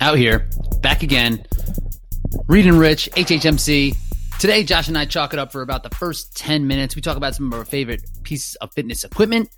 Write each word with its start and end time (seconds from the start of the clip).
out 0.00 0.18
here, 0.18 0.48
back 0.80 1.02
again. 1.02 1.44
Ried 2.46 2.66
and 2.66 2.78
Rich, 2.78 3.08
HHMC. 3.14 3.96
Today, 4.38 4.62
Josh 4.62 4.88
and 4.88 4.96
I 4.96 5.04
chalk 5.04 5.32
it 5.32 5.38
up 5.38 5.50
for 5.50 5.62
about 5.62 5.82
the 5.82 5.90
first 5.90 6.36
10 6.36 6.66
minutes. 6.66 6.94
We 6.94 7.02
talk 7.02 7.16
about 7.16 7.34
some 7.34 7.52
of 7.52 7.58
our 7.58 7.64
favorite 7.64 8.02
pieces 8.22 8.54
of 8.56 8.72
fitness 8.72 9.02
equipment 9.02 9.50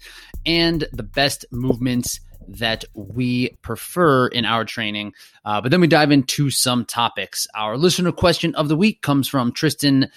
and 0.46 0.86
the 0.92 1.02
best 1.02 1.44
movements 1.52 2.20
that 2.48 2.84
we 2.94 3.50
prefer 3.62 4.26
in 4.28 4.44
our 4.44 4.64
training. 4.64 5.12
Uh, 5.44 5.60
but 5.60 5.70
then 5.70 5.80
we 5.80 5.86
dive 5.86 6.10
into 6.10 6.50
some 6.50 6.84
topics. 6.84 7.46
Our 7.54 7.76
listener 7.76 8.12
question 8.12 8.54
of 8.54 8.68
the 8.68 8.76
week 8.76 9.02
comes 9.02 9.28
from 9.28 9.52
Tristan 9.52 10.10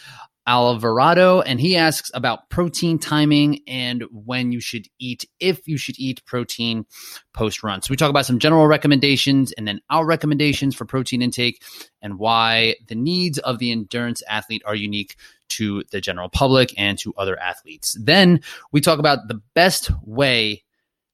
Alvarado, 0.45 1.41
and 1.41 1.59
he 1.59 1.77
asks 1.77 2.11
about 2.13 2.49
protein 2.49 2.99
timing 2.99 3.61
and 3.67 4.03
when 4.11 4.51
you 4.51 4.59
should 4.59 4.87
eat, 4.99 5.25
if 5.39 5.67
you 5.67 5.77
should 5.77 5.97
eat 5.97 6.25
protein 6.25 6.85
post 7.33 7.63
run. 7.63 7.81
So 7.81 7.91
we 7.91 7.95
talk 7.95 8.09
about 8.09 8.25
some 8.25 8.39
general 8.39 8.67
recommendations 8.67 9.51
and 9.53 9.67
then 9.67 9.79
our 9.89 10.05
recommendations 10.05 10.75
for 10.75 10.85
protein 10.85 11.21
intake 11.21 11.61
and 12.01 12.19
why 12.19 12.75
the 12.87 12.95
needs 12.95 13.37
of 13.39 13.59
the 13.59 13.71
endurance 13.71 14.21
athlete 14.27 14.63
are 14.65 14.75
unique 14.75 15.15
to 15.49 15.83
the 15.91 16.01
general 16.01 16.29
public 16.29 16.73
and 16.77 16.97
to 16.99 17.13
other 17.17 17.39
athletes. 17.39 17.97
Then 18.01 18.41
we 18.71 18.81
talk 18.81 18.99
about 18.99 19.27
the 19.27 19.41
best 19.53 19.91
way 20.03 20.63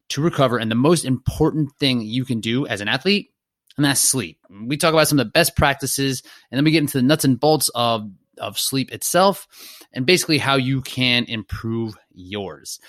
to 0.09 0.21
recover 0.21 0.57
and 0.57 0.71
the 0.71 0.75
most 0.75 1.05
important 1.05 1.71
thing 1.79 2.01
you 2.01 2.25
can 2.25 2.39
do 2.39 2.65
as 2.65 2.81
an 2.81 2.87
athlete 2.87 3.31
and 3.79 3.85
that's 3.85 4.01
sleep. 4.01 4.39
We 4.49 4.75
talk 4.75 4.93
about 4.93 5.07
some 5.07 5.19
of 5.19 5.25
the 5.25 5.31
best 5.31 5.55
practices, 5.55 6.21
and 6.51 6.57
then 6.57 6.65
we 6.65 6.71
get 6.71 6.81
into 6.81 6.97
the 6.97 7.03
nuts 7.03 7.23
and 7.23 7.39
bolts 7.39 7.69
of 7.73 8.11
of 8.39 8.57
sleep 8.57 8.91
itself 8.91 9.47
and 9.93 10.05
basically 10.05 10.37
how 10.37 10.55
you 10.55 10.81
can 10.81 11.25
improve 11.25 11.95
yours. 12.11 12.79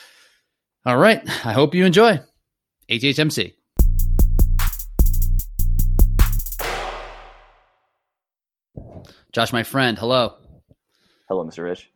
All 0.87 0.97
right. 0.97 1.23
I 1.45 1.53
hope 1.53 1.75
you 1.75 1.85
enjoy 1.85 2.21
HHMC. 2.91 3.55
Josh, 9.33 9.53
my 9.53 9.63
friend, 9.63 9.97
hello. 9.97 10.35
Hello, 11.29 11.45
Mr. 11.45 11.63
Rich. 11.63 11.89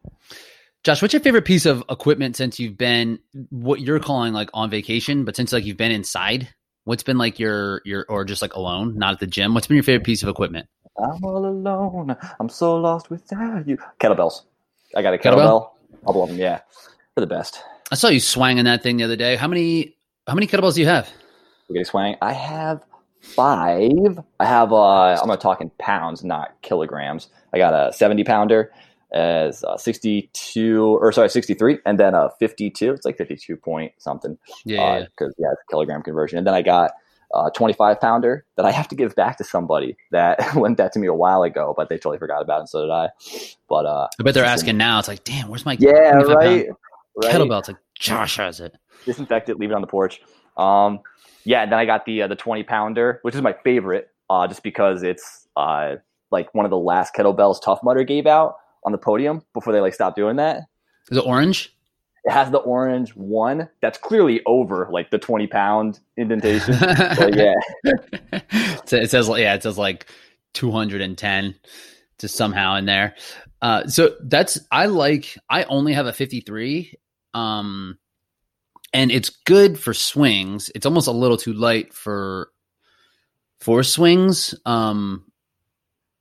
Josh, 0.85 1.03
what's 1.03 1.15
your 1.15 1.23
favorite 1.23 1.45
piece 1.45 1.67
of 1.67 1.83
equipment 1.89 2.37
since 2.37 2.61
you've 2.61 2.77
been 2.77 3.19
what 3.51 3.81
you're 3.81 3.99
calling 3.99 4.33
like 4.33 4.51
on 4.55 4.71
vacation, 4.71 5.25
but 5.25 5.35
since 5.35 5.53
like 5.53 5.65
you've 5.65 5.77
been 5.77 5.91
inside? 5.91 6.49
What's 6.85 7.03
been 7.03 7.19
like 7.19 7.39
your 7.39 7.81
your 7.85 8.05
or 8.09 8.25
just 8.25 8.43
like 8.43 8.55
alone, 8.55 8.97
not 8.99 9.15
at 9.15 9.21
the 9.21 9.27
gym? 9.27 9.55
What's 9.55 9.67
been 9.67 9.77
your 9.77 9.83
favorite 9.83 10.05
piece 10.05 10.23
of 10.23 10.29
equipment? 10.29 10.69
I'm 10.99 11.25
all 11.25 11.47
alone. 11.47 12.17
I'm 12.39 12.49
so 12.49 12.77
lost 12.77 13.11
without 13.11 13.67
you. 13.67 13.79
Kettlebells. 14.01 14.43
I 14.95 15.03
got 15.03 15.15
a 15.15 15.19
kettlebell. 15.19 15.37
kettlebell? 15.37 15.71
Couple 16.07 16.23
of 16.23 16.29
them, 16.29 16.39
yeah. 16.39 16.61
They're 17.15 17.23
the 17.23 17.27
best. 17.27 17.63
I 17.91 17.97
saw 17.97 18.09
you 18.09 18.21
swanging 18.21 18.65
that 18.65 18.83
thing 18.83 18.97
the 18.97 19.05
other 19.05 19.17
day. 19.17 19.37
How 19.37 19.49
many 19.49 19.97
how 20.27 20.35
many 20.35 20.47
kettlebells 20.47 20.75
do 20.75 20.81
you 20.81 20.87
have? 20.87 21.09
Okay, 21.71 21.85
swang. 21.85 22.17
I 22.23 22.33
have 22.33 22.85
five. 23.21 24.21
I 24.41 24.45
have 24.45 24.73
uh 24.73 25.15
I'm 25.15 25.27
gonna 25.27 25.37
talk 25.37 25.61
in 25.61 25.71
pounds, 25.79 26.25
not 26.25 26.53
kilograms. 26.63 27.29
I 27.53 27.59
got 27.59 27.73
a 27.75 27.93
70 27.93 28.25
pounder 28.25 28.73
as 29.13 29.63
uh, 29.63 29.77
62 29.77 30.99
or 31.01 31.13
sorry 31.13 31.31
63 31.31 31.79
and 31.87 32.01
then 32.01 32.15
a 32.15 32.31
52 32.41 32.93
it's 32.93 33.05
like 33.07 33.17
52 33.17 33.57
point 33.57 33.93
something 33.99 34.37
yeah 34.65 35.05
because 35.05 35.31
uh, 35.31 35.35
yeah. 35.39 35.47
yeah 35.47 35.53
it's 35.53 35.63
a 35.63 35.71
kilogram 35.71 36.03
conversion 36.03 36.37
and 36.37 36.45
then 36.45 36.53
i 36.53 36.63
got 36.63 36.91
a 37.35 37.51
25 37.55 38.01
pounder 38.01 38.45
that 38.57 38.65
i 38.65 38.71
have 38.71 38.89
to 38.89 38.95
give 38.95 39.15
back 39.15 39.37
to 39.39 39.45
somebody 39.45 39.97
that 40.11 40.57
lent 40.57 40.77
that 40.77 40.93
to 40.93 40.99
me 40.99 41.07
a 41.07 41.15
while 41.15 41.43
ago 41.43 41.75
but 41.77 41.89
they 41.89 41.97
totally 41.97 42.19
forgot 42.19 42.43
about 42.43 42.59
it 42.59 42.61
and 42.61 42.69
so 42.69 42.83
did 42.83 42.91
i. 42.91 43.09
But 43.69 43.87
uh 43.87 44.09
i 44.19 44.23
bet 44.23 44.35
they're 44.35 44.45
asking 44.45 44.77
now. 44.77 44.99
It's 44.99 45.09
like 45.09 45.25
damn 45.25 45.49
where's 45.49 45.65
my 45.65 45.77
yeah 45.81 46.13
right, 46.13 46.69
right. 47.17 47.33
kettlebell? 47.33 47.61
It's 47.61 47.69
like 47.69 47.79
josh 47.99 48.37
has 48.37 48.61
it. 48.61 48.77
Disinfect 49.05 49.49
it 49.49 49.59
leave 49.59 49.71
it 49.71 49.75
on 49.75 49.81
the 49.81 49.87
porch. 49.87 50.21
Um 50.57 51.01
yeah 51.45 51.63
and 51.63 51.73
then 51.73 51.79
i 51.79 51.85
got 51.85 52.07
the 52.07 52.23
uh, 52.23 52.27
the 52.27 52.37
20 52.37 52.63
pounder 52.63 53.19
which 53.23 53.35
is 53.35 53.43
my 53.43 53.55
favorite 53.65 54.09
uh 54.31 54.47
just 54.47 54.63
because 54.63 55.03
it's 55.03 55.47
uh 55.57 55.97
like 56.31 56.53
one 56.55 56.65
of 56.65 56.71
the 56.71 56.79
last 56.79 57.15
kettlebells 57.15 57.61
tough 57.63 57.81
mudder 57.83 58.05
gave 58.05 58.27
out 58.27 58.57
on 58.85 58.93
the 58.93 58.99
podium 58.99 59.43
before 59.53 59.73
they 59.73 59.81
like 59.81 59.95
stopped 59.95 60.17
doing 60.17 60.37
that. 60.37 60.65
Is 61.11 61.19
it 61.19 61.27
orange? 61.27 61.74
It 62.25 62.33
has 62.33 62.51
the 62.51 62.59
orange 62.59 63.15
one 63.15 63.69
that's 63.83 63.99
clearly 63.99 64.41
over 64.47 64.89
like 64.91 65.11
the 65.11 65.19
20 65.19 65.47
pound 65.47 66.01
indentation. 66.17 66.75
yeah. 66.81 67.55
it 68.33 69.11
says, 69.11 69.29
yeah, 69.29 69.55
it 69.55 69.63
says 69.63 69.77
like 69.77 70.07
210 70.55 71.55
just 72.19 72.37
somehow 72.37 72.77
in 72.77 72.87
there. 72.87 73.15
Uh, 73.61 73.87
so 73.87 74.15
that's, 74.23 74.59
I 74.71 74.87
like, 74.87 75.37
I 75.51 75.65
only 75.65 75.93
have 75.93 76.07
a 76.07 76.13
53. 76.13 76.95
Um, 77.35 77.99
and 78.93 79.11
it's 79.11 79.31
good 79.31 79.79
for 79.79 79.93
swings. 79.93 80.71
It's 80.75 80.87
almost 80.87 81.09
a 81.09 81.13
little 81.13 81.37
too 81.37 81.53
light 81.53 81.93
for, 81.93 82.51
for 83.61 83.83
swings. 83.83 84.55
Um, 84.65 85.27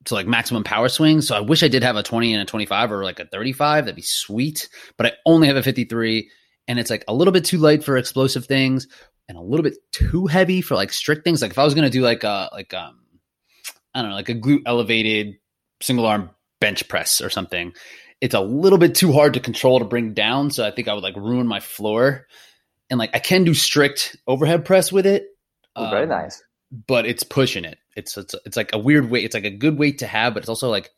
to 0.05 0.13
like 0.13 0.27
maximum 0.27 0.63
power 0.63 0.89
swings. 0.89 1.27
So 1.27 1.35
I 1.35 1.39
wish 1.39 1.63
I 1.63 1.67
did 1.67 1.83
have 1.83 1.95
a 1.95 2.03
20 2.03 2.33
and 2.33 2.41
a 2.41 2.45
25 2.45 2.91
or 2.91 3.03
like 3.03 3.19
a 3.19 3.25
35. 3.25 3.85
That'd 3.85 3.95
be 3.95 4.01
sweet. 4.01 4.69
But 4.97 5.07
I 5.07 5.11
only 5.25 5.47
have 5.47 5.57
a 5.57 5.63
53 5.63 6.29
and 6.67 6.79
it's 6.79 6.89
like 6.89 7.03
a 7.07 7.13
little 7.13 7.31
bit 7.31 7.45
too 7.45 7.57
light 7.57 7.83
for 7.83 7.97
explosive 7.97 8.45
things 8.45 8.87
and 9.27 9.37
a 9.37 9.41
little 9.41 9.63
bit 9.63 9.77
too 9.91 10.27
heavy 10.27 10.61
for 10.61 10.75
like 10.75 10.91
strict 10.91 11.23
things. 11.23 11.41
Like 11.41 11.51
if 11.51 11.59
I 11.59 11.63
was 11.63 11.73
going 11.73 11.85
to 11.85 11.89
do 11.89 12.01
like 12.01 12.23
a, 12.23 12.49
like, 12.51 12.73
um, 12.73 12.99
I 13.93 14.01
don't 14.01 14.11
know, 14.11 14.15
like 14.15 14.29
a 14.29 14.35
glute 14.35 14.63
elevated 14.65 15.35
single 15.81 16.05
arm 16.05 16.29
bench 16.59 16.87
press 16.87 17.21
or 17.21 17.29
something, 17.29 17.73
it's 18.21 18.35
a 18.35 18.41
little 18.41 18.79
bit 18.79 18.95
too 18.95 19.11
hard 19.11 19.33
to 19.33 19.39
control 19.39 19.79
to 19.79 19.85
bring 19.85 20.13
down. 20.13 20.49
So 20.49 20.65
I 20.65 20.71
think 20.71 20.87
I 20.87 20.93
would 20.93 21.03
like 21.03 21.15
ruin 21.15 21.47
my 21.47 21.59
floor. 21.59 22.27
And 22.89 22.99
like 22.99 23.11
I 23.13 23.19
can 23.19 23.43
do 23.43 23.53
strict 23.53 24.15
overhead 24.27 24.65
press 24.65 24.91
with 24.91 25.05
it. 25.05 25.25
Oh, 25.75 25.89
very 25.89 26.03
um, 26.03 26.09
nice. 26.09 26.43
But 26.87 27.05
it's 27.05 27.23
pushing 27.23 27.65
it 27.65 27.77
it's 27.95 28.17
it's 28.17 28.35
it's 28.45 28.57
like 28.57 28.73
a 28.73 28.77
weird 28.77 29.09
weight. 29.09 29.25
It's 29.25 29.35
like 29.35 29.45
a 29.45 29.49
good 29.49 29.77
weight 29.77 29.99
to 29.99 30.07
have, 30.07 30.33
but 30.33 30.43
it's 30.43 30.49
also 30.49 30.69
like 30.69 30.91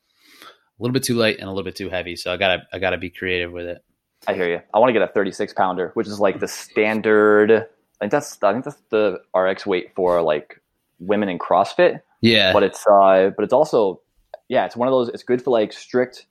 a 0.44 0.84
little 0.84 0.94
bit 0.94 1.04
too 1.04 1.16
light 1.16 1.38
and 1.40 1.46
a 1.46 1.52
little 1.52 1.64
bit 1.64 1.76
too 1.76 1.90
heavy. 1.90 2.16
So 2.16 2.34
I 2.34 2.38
gotta 2.38 2.64
I 2.72 2.80
gotta 2.80 2.98
be 2.98 3.10
creative 3.10 3.52
with 3.52 3.66
it. 3.66 3.84
I 4.28 4.34
hear 4.34 4.50
you. 4.50 4.62
I 4.74 4.80
want 4.80 4.90
to 4.90 4.94
get 4.94 5.02
a 5.02 5.12
36 5.12 5.54
pounder, 5.54 5.92
which 5.94 6.08
is 6.08 6.20
like 6.20 6.40
the 6.40 6.48
standard. 6.48 7.52
I 7.52 7.66
think 8.00 8.12
that's 8.12 8.42
I 8.44 8.52
think 8.52 8.66
that's 8.66 8.82
the 8.90 9.22
RX 9.36 9.66
weight 9.66 9.94
for 9.96 10.22
like 10.22 10.62
women 11.00 11.30
in 11.30 11.40
CrossFit. 11.40 12.02
Yeah, 12.22 12.54
but 12.54 12.64
it's 12.64 12.86
uh, 12.88 13.32
but 13.36 13.44
it's 13.44 13.54
also 13.54 14.02
yeah, 14.48 14.66
it's 14.66 14.76
one 14.76 14.88
of 14.88 14.92
those. 14.92 15.10
It's 15.10 15.24
good 15.24 15.42
for 15.42 15.52
like 15.52 15.74
strict 15.74 16.26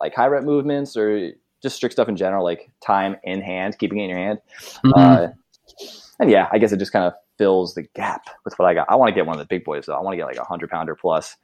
like 0.00 0.14
high 0.14 0.26
rep 0.26 0.44
movements 0.44 0.96
or 0.96 1.32
just 1.62 1.76
strict 1.76 1.92
stuff 1.94 2.08
in 2.08 2.16
general, 2.16 2.44
like 2.44 2.70
time 2.84 3.16
in 3.22 3.40
hand, 3.40 3.78
keeping 3.78 3.98
it 3.98 4.04
in 4.04 4.10
your 4.10 4.18
hand. 4.18 4.38
Mm-hmm. 4.84 4.92
Uh, 4.94 5.28
and 6.18 6.30
yeah, 6.30 6.48
I 6.52 6.58
guess 6.58 6.72
it 6.72 6.78
just 6.78 6.92
kind 6.92 7.04
of 7.04 7.14
fills 7.40 7.72
the 7.72 7.84
gap 7.94 8.26
with 8.44 8.58
what 8.58 8.68
I 8.68 8.74
got. 8.74 8.86
I 8.90 8.96
want 8.96 9.08
to 9.08 9.14
get 9.14 9.24
one 9.24 9.34
of 9.34 9.40
the 9.40 9.46
big 9.46 9.64
boys 9.64 9.86
though. 9.86 9.94
I 9.94 10.02
want 10.02 10.12
to 10.12 10.18
get 10.18 10.26
like 10.26 10.36
a 10.36 10.44
hundred 10.44 10.68
pounder 10.68 10.94
plus. 10.94 11.38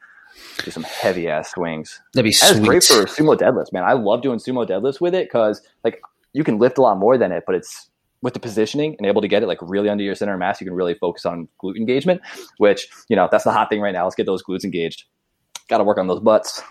Do 0.62 0.71
some 0.71 0.83
heavy 0.83 1.27
ass 1.27 1.53
swings. 1.53 2.03
That'd 2.12 2.31
be 2.31 2.37
That's 2.39 2.61
great 2.61 2.84
for 2.84 3.07
sumo 3.07 3.34
deadlifts, 3.34 3.73
man. 3.73 3.84
I 3.84 3.95
love 3.95 4.21
doing 4.21 4.39
sumo 4.39 4.69
deadlifts 4.69 5.01
with 5.01 5.15
it 5.15 5.27
because 5.27 5.62
like 5.84 6.03
you 6.34 6.45
can 6.45 6.59
lift 6.59 6.77
a 6.77 6.83
lot 6.83 6.99
more 6.99 7.17
than 7.17 7.33
it, 7.33 7.45
but 7.47 7.55
it's 7.55 7.89
with 8.21 8.34
the 8.34 8.41
positioning 8.41 8.95
and 8.99 9.07
able 9.07 9.23
to 9.23 9.29
get 9.29 9.43
it 9.43 9.47
like 9.47 9.59
really 9.62 9.89
under 9.89 10.05
your 10.05 10.15
center 10.15 10.37
mass, 10.37 10.61
you 10.61 10.67
can 10.67 10.75
really 10.75 10.93
focus 10.93 11.25
on 11.25 11.49
glute 11.62 11.77
engagement, 11.77 12.21
which, 12.59 12.89
you 13.09 13.17
know, 13.17 13.27
that's 13.31 13.45
the 13.45 13.53
hot 13.53 13.71
thing 13.71 13.81
right 13.81 13.93
now. 13.93 14.05
Let's 14.05 14.17
get 14.17 14.27
those 14.27 14.43
glutes 14.43 14.65
engaged. 14.65 15.05
Got 15.69 15.78
to 15.78 15.84
work 15.84 15.97
on 15.97 16.09
those 16.09 16.21
butts. 16.21 16.63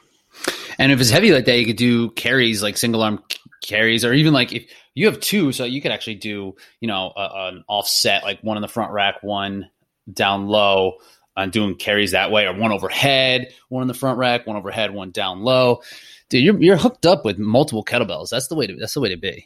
And 0.77 0.91
if 0.91 1.01
it's 1.01 1.09
heavy 1.09 1.31
like 1.31 1.45
that, 1.45 1.57
you 1.57 1.65
could 1.65 1.77
do 1.77 2.11
carries 2.11 2.61
like 2.61 2.77
single 2.77 3.01
arm 3.01 3.23
carries, 3.65 4.05
or 4.05 4.13
even 4.13 4.33
like 4.33 4.53
if 4.53 4.65
you 4.93 5.05
have 5.07 5.19
two, 5.19 5.51
so 5.51 5.63
you 5.63 5.81
could 5.81 5.91
actually 5.91 6.15
do 6.15 6.55
you 6.79 6.87
know 6.87 7.11
a, 7.15 7.49
an 7.49 7.63
offset 7.67 8.23
like 8.23 8.39
one 8.41 8.57
in 8.57 8.61
the 8.61 8.67
front 8.67 8.91
rack, 8.91 9.21
one 9.21 9.69
down 10.11 10.47
low, 10.47 10.93
and 11.35 11.51
doing 11.51 11.75
carries 11.75 12.11
that 12.11 12.31
way, 12.31 12.45
or 12.45 12.55
one 12.55 12.71
overhead, 12.71 13.53
one 13.69 13.81
in 13.81 13.87
the 13.87 13.93
front 13.93 14.17
rack, 14.17 14.47
one 14.47 14.55
overhead, 14.55 14.93
one 14.93 15.11
down 15.11 15.41
low. 15.41 15.81
Dude, 16.29 16.43
you're 16.43 16.61
you're 16.61 16.77
hooked 16.77 17.05
up 17.05 17.25
with 17.25 17.37
multiple 17.37 17.83
kettlebells. 17.83 18.29
That's 18.29 18.47
the 18.47 18.55
way 18.55 18.67
to 18.67 18.75
that's 18.75 18.93
the 18.93 19.01
way 19.01 19.09
to 19.09 19.17
be. 19.17 19.45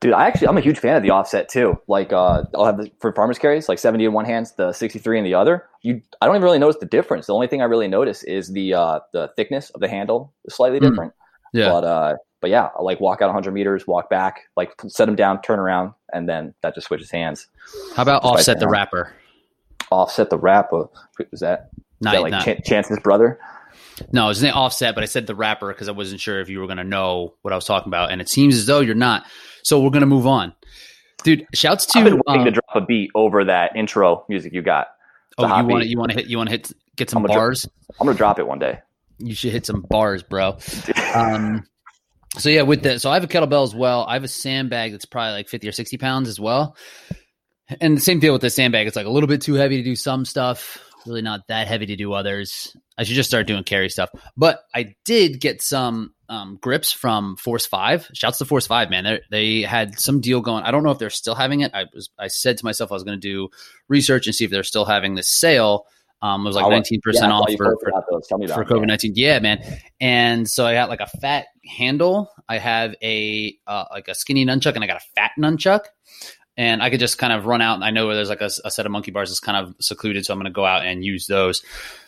Dude, 0.00 0.14
I 0.14 0.26
actually 0.26 0.48
I'm 0.48 0.58
a 0.58 0.60
huge 0.60 0.80
fan 0.80 0.96
of 0.96 1.02
the 1.04 1.10
offset 1.10 1.48
too. 1.48 1.78
Like 1.86 2.12
uh, 2.12 2.42
I'll 2.56 2.64
have 2.64 2.76
the, 2.76 2.90
for 2.98 3.12
farmers 3.12 3.38
carries 3.38 3.68
like 3.68 3.78
70 3.78 4.04
in 4.04 4.12
one 4.12 4.24
hand, 4.24 4.50
the 4.56 4.72
63 4.72 5.18
in 5.18 5.24
the 5.24 5.34
other. 5.34 5.64
You 5.82 6.02
I 6.20 6.26
don't 6.26 6.34
even 6.34 6.44
really 6.44 6.58
notice 6.58 6.78
the 6.80 6.86
difference. 6.86 7.26
The 7.26 7.34
only 7.34 7.46
thing 7.46 7.60
I 7.60 7.66
really 7.66 7.86
notice 7.86 8.24
is 8.24 8.48
the 8.48 8.74
uh, 8.74 9.00
the 9.12 9.30
thickness 9.36 9.70
of 9.70 9.80
the 9.80 9.88
handle 9.88 10.32
is 10.44 10.54
slightly 10.54 10.80
mm. 10.80 10.90
different. 10.90 11.12
Yeah. 11.52 11.68
But 11.68 11.84
uh, 11.84 12.16
but 12.42 12.50
yeah, 12.50 12.68
I 12.76 12.82
like 12.82 13.00
walk 13.00 13.22
out 13.22 13.26
100 13.26 13.52
meters, 13.52 13.86
walk 13.86 14.10
back, 14.10 14.42
like 14.56 14.72
set 14.88 15.06
them 15.06 15.16
down, 15.16 15.40
turn 15.40 15.58
around, 15.58 15.94
and 16.12 16.28
then 16.28 16.52
that 16.62 16.74
just 16.74 16.88
switches 16.88 17.10
hands. 17.10 17.46
How 17.94 18.02
about 18.02 18.22
just 18.22 18.34
offset 18.34 18.60
the 18.60 18.68
rapper? 18.68 19.14
Offset 19.90 20.28
the 20.28 20.38
rapper. 20.38 20.88
Was 21.30 21.40
that, 21.40 21.70
not, 22.00 22.12
that 22.12 22.22
like 22.22 22.30
not, 22.32 22.44
Ch- 22.44 22.64
Chance's 22.64 22.98
brother? 22.98 23.38
No, 24.10 24.28
it's 24.28 24.42
not 24.42 24.54
offset, 24.54 24.94
but 24.94 25.04
I 25.04 25.06
said 25.06 25.26
the 25.26 25.36
rapper 25.36 25.68
because 25.68 25.88
I 25.88 25.92
wasn't 25.92 26.20
sure 26.20 26.40
if 26.40 26.48
you 26.48 26.58
were 26.58 26.66
going 26.66 26.78
to 26.78 26.84
know 26.84 27.34
what 27.42 27.52
I 27.52 27.56
was 27.56 27.64
talking 27.64 27.88
about, 27.88 28.10
and 28.10 28.20
it 28.20 28.28
seems 28.28 28.56
as 28.56 28.66
though 28.66 28.80
you're 28.80 28.94
not. 28.94 29.24
So 29.62 29.80
we're 29.80 29.90
going 29.90 30.00
to 30.00 30.06
move 30.06 30.26
on, 30.26 30.52
dude. 31.22 31.46
Shouts 31.54 31.86
to 31.86 32.00
I've 32.00 32.04
been 32.04 32.20
waiting 32.26 32.40
um, 32.40 32.44
to 32.46 32.50
drop 32.50 32.74
a 32.74 32.80
beat 32.80 33.12
over 33.14 33.44
that 33.44 33.76
intro 33.76 34.24
music 34.28 34.52
you 34.52 34.62
got. 34.62 34.88
Oh, 35.38 35.46
you 35.46 35.66
want 35.66 35.82
to 35.84 35.88
you 35.88 35.98
want 35.98 36.10
to 36.10 36.16
hit 36.16 36.26
you 36.26 36.36
want 36.36 36.48
to 36.48 36.52
hit 36.52 36.72
get 36.96 37.08
some 37.08 37.24
I'm 37.24 37.28
bars. 37.28 37.62
Dro- 37.62 37.96
I'm 38.00 38.06
gonna 38.06 38.18
drop 38.18 38.40
it 38.40 38.46
one 38.48 38.58
day. 38.58 38.80
You 39.18 39.34
should 39.34 39.52
hit 39.52 39.64
some 39.64 39.82
bars, 39.82 40.24
bro. 40.24 40.58
um, 41.14 41.64
so 42.38 42.48
yeah, 42.48 42.62
with 42.62 42.82
that, 42.82 43.00
so 43.00 43.10
I 43.10 43.14
have 43.14 43.24
a 43.24 43.28
kettlebell 43.28 43.64
as 43.64 43.74
well. 43.74 44.04
I 44.08 44.14
have 44.14 44.24
a 44.24 44.28
sandbag 44.28 44.92
that's 44.92 45.04
probably 45.04 45.32
like 45.32 45.48
fifty 45.48 45.68
or 45.68 45.72
sixty 45.72 45.98
pounds 45.98 46.28
as 46.28 46.40
well. 46.40 46.76
And 47.80 47.96
the 47.96 48.00
same 48.00 48.20
deal 48.20 48.32
with 48.32 48.42
the 48.42 48.50
sandbag; 48.50 48.86
it's 48.86 48.96
like 48.96 49.06
a 49.06 49.10
little 49.10 49.26
bit 49.28 49.42
too 49.42 49.54
heavy 49.54 49.76
to 49.76 49.82
do 49.82 49.96
some 49.96 50.24
stuff. 50.24 50.78
really 51.06 51.22
not 51.22 51.46
that 51.48 51.68
heavy 51.68 51.86
to 51.86 51.96
do 51.96 52.12
others. 52.12 52.76
I 52.96 53.04
should 53.04 53.16
just 53.16 53.28
start 53.28 53.46
doing 53.46 53.64
carry 53.64 53.88
stuff. 53.88 54.10
But 54.36 54.62
I 54.74 54.94
did 55.04 55.40
get 55.40 55.62
some 55.62 56.14
um, 56.28 56.58
grips 56.60 56.92
from 56.92 57.36
Force 57.36 57.66
Five. 57.66 58.08
Shouts 58.14 58.38
to 58.38 58.44
Force 58.44 58.66
Five, 58.66 58.88
man. 58.88 59.04
They're, 59.04 59.20
they 59.30 59.62
had 59.62 59.98
some 60.00 60.20
deal 60.20 60.40
going. 60.40 60.64
I 60.64 60.70
don't 60.70 60.84
know 60.84 60.90
if 60.90 60.98
they're 60.98 61.10
still 61.10 61.34
having 61.34 61.60
it. 61.60 61.72
I 61.74 61.84
was 61.94 62.10
I 62.18 62.28
said 62.28 62.58
to 62.58 62.64
myself 62.64 62.90
I 62.90 62.94
was 62.94 63.04
going 63.04 63.20
to 63.20 63.28
do 63.28 63.48
research 63.88 64.26
and 64.26 64.34
see 64.34 64.44
if 64.44 64.50
they're 64.50 64.62
still 64.62 64.86
having 64.86 65.14
this 65.14 65.28
sale. 65.28 65.84
Um, 66.22 66.42
it 66.42 66.50
was 66.50 66.56
like 66.56 66.70
nineteen 66.70 67.00
percent 67.00 67.32
off 67.32 67.50
for 67.56 67.76
for, 67.80 67.90
for 68.30 68.64
COVID 68.64 68.86
nineteen. 68.86 69.12
Yeah, 69.16 69.40
man. 69.40 69.62
And 70.00 70.48
so 70.48 70.64
I 70.64 70.72
got 70.72 70.88
like 70.88 71.00
a 71.00 71.08
fat 71.08 71.46
handle. 71.66 72.30
I 72.48 72.58
have 72.58 72.94
a 73.02 73.58
uh, 73.66 73.84
like 73.90 74.08
a 74.08 74.14
skinny 74.14 74.46
nunchuck, 74.46 74.74
and 74.76 74.84
I 74.84 74.86
got 74.86 74.98
a 74.98 75.06
fat 75.16 75.32
nunchuck 75.38 75.86
and 76.56 76.82
I 76.82 76.90
could 76.90 77.00
just 77.00 77.18
kind 77.18 77.32
of 77.32 77.46
run 77.46 77.62
out. 77.62 77.74
And 77.74 77.84
I 77.84 77.90
know 77.90 78.06
where 78.06 78.14
there's 78.14 78.28
like 78.28 78.40
a, 78.40 78.50
a 78.64 78.70
set 78.70 78.86
of 78.86 78.92
monkey 78.92 79.10
bars 79.10 79.30
that's 79.30 79.40
kind 79.40 79.56
of 79.56 79.74
secluded, 79.80 80.24
so 80.24 80.32
I'm 80.32 80.38
going 80.38 80.52
to 80.52 80.54
go 80.54 80.64
out 80.64 80.84
and 80.84 81.04
use 81.04 81.26
those. 81.26 81.62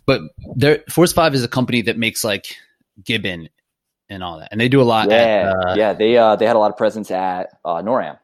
But 0.07 0.21
there, 0.57 0.85
Force 0.91 1.13
Five 1.13 1.35
is 1.35 1.45
a 1.45 1.49
company 1.49 1.83
that 1.83 1.99
makes 1.99 2.25
like 2.25 2.57
Gibbon 3.03 3.49
and 4.09 4.23
all 4.23 4.39
that, 4.39 4.49
and 4.53 4.61
they 4.61 4.69
do 4.69 4.81
a 4.81 4.85
lot. 4.85 5.11
Yeah, 5.11 5.17
at, 5.17 5.47
uh, 5.47 5.75
yeah, 5.77 5.93
they 5.95 6.17
uh, 6.17 6.37
they 6.37 6.47
had 6.47 6.57
a 6.57 6.59
lot 6.59 6.71
of 6.71 6.77
presence 6.77 7.11
at 7.11 7.51
uh, 7.65 7.83
NORAM. 7.83 8.19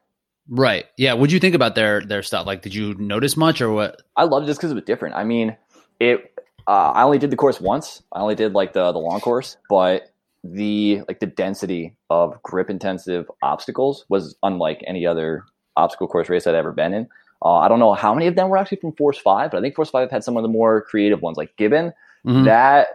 Right. 0.47 0.85
Yeah. 0.97 1.13
What 1.13 1.29
do 1.29 1.35
you 1.35 1.39
think 1.39 1.55
about 1.55 1.75
their 1.75 2.01
their 2.01 2.23
stuff? 2.23 2.45
Like, 2.45 2.61
did 2.61 2.75
you 2.75 2.93
notice 2.95 3.37
much 3.37 3.61
or 3.61 3.71
what? 3.71 4.01
I 4.15 4.25
loved 4.25 4.45
it 4.45 4.47
just 4.47 4.59
because 4.59 4.71
it 4.71 4.75
was 4.75 4.83
different. 4.83 5.15
I 5.15 5.23
mean, 5.23 5.55
it. 6.01 6.33
Uh, 6.67 6.91
I 6.93 7.03
only 7.03 7.17
did 7.17 7.31
the 7.31 7.35
course 7.37 7.59
once. 7.59 8.03
I 8.11 8.19
only 8.19 8.35
did 8.35 8.53
like 8.53 8.73
the 8.73 8.91
the 8.91 8.99
long 8.99 9.19
course, 9.19 9.57
but 9.69 10.11
the 10.43 11.01
like 11.07 11.19
the 11.19 11.27
density 11.27 11.95
of 12.09 12.41
grip 12.43 12.69
intensive 12.69 13.29
obstacles 13.43 14.05
was 14.09 14.35
unlike 14.43 14.83
any 14.87 15.05
other 15.05 15.45
obstacle 15.77 16.07
course 16.07 16.29
race 16.29 16.47
I'd 16.47 16.55
ever 16.55 16.71
been 16.71 16.93
in. 16.93 17.07
Uh, 17.43 17.55
I 17.55 17.67
don't 17.67 17.79
know 17.79 17.93
how 17.93 18.13
many 18.13 18.27
of 18.27 18.35
them 18.35 18.49
were 18.49 18.57
actually 18.57 18.79
from 18.79 18.93
Force 18.93 19.17
Five, 19.17 19.51
but 19.51 19.57
I 19.57 19.61
think 19.61 19.75
Force 19.75 19.89
Five 19.89 20.11
had 20.11 20.23
some 20.23 20.37
of 20.37 20.43
the 20.43 20.49
more 20.49 20.81
creative 20.81 21.21
ones, 21.21 21.37
like 21.37 21.55
Gibbon. 21.57 21.93
Mm-hmm. 22.25 22.43
That 22.45 22.87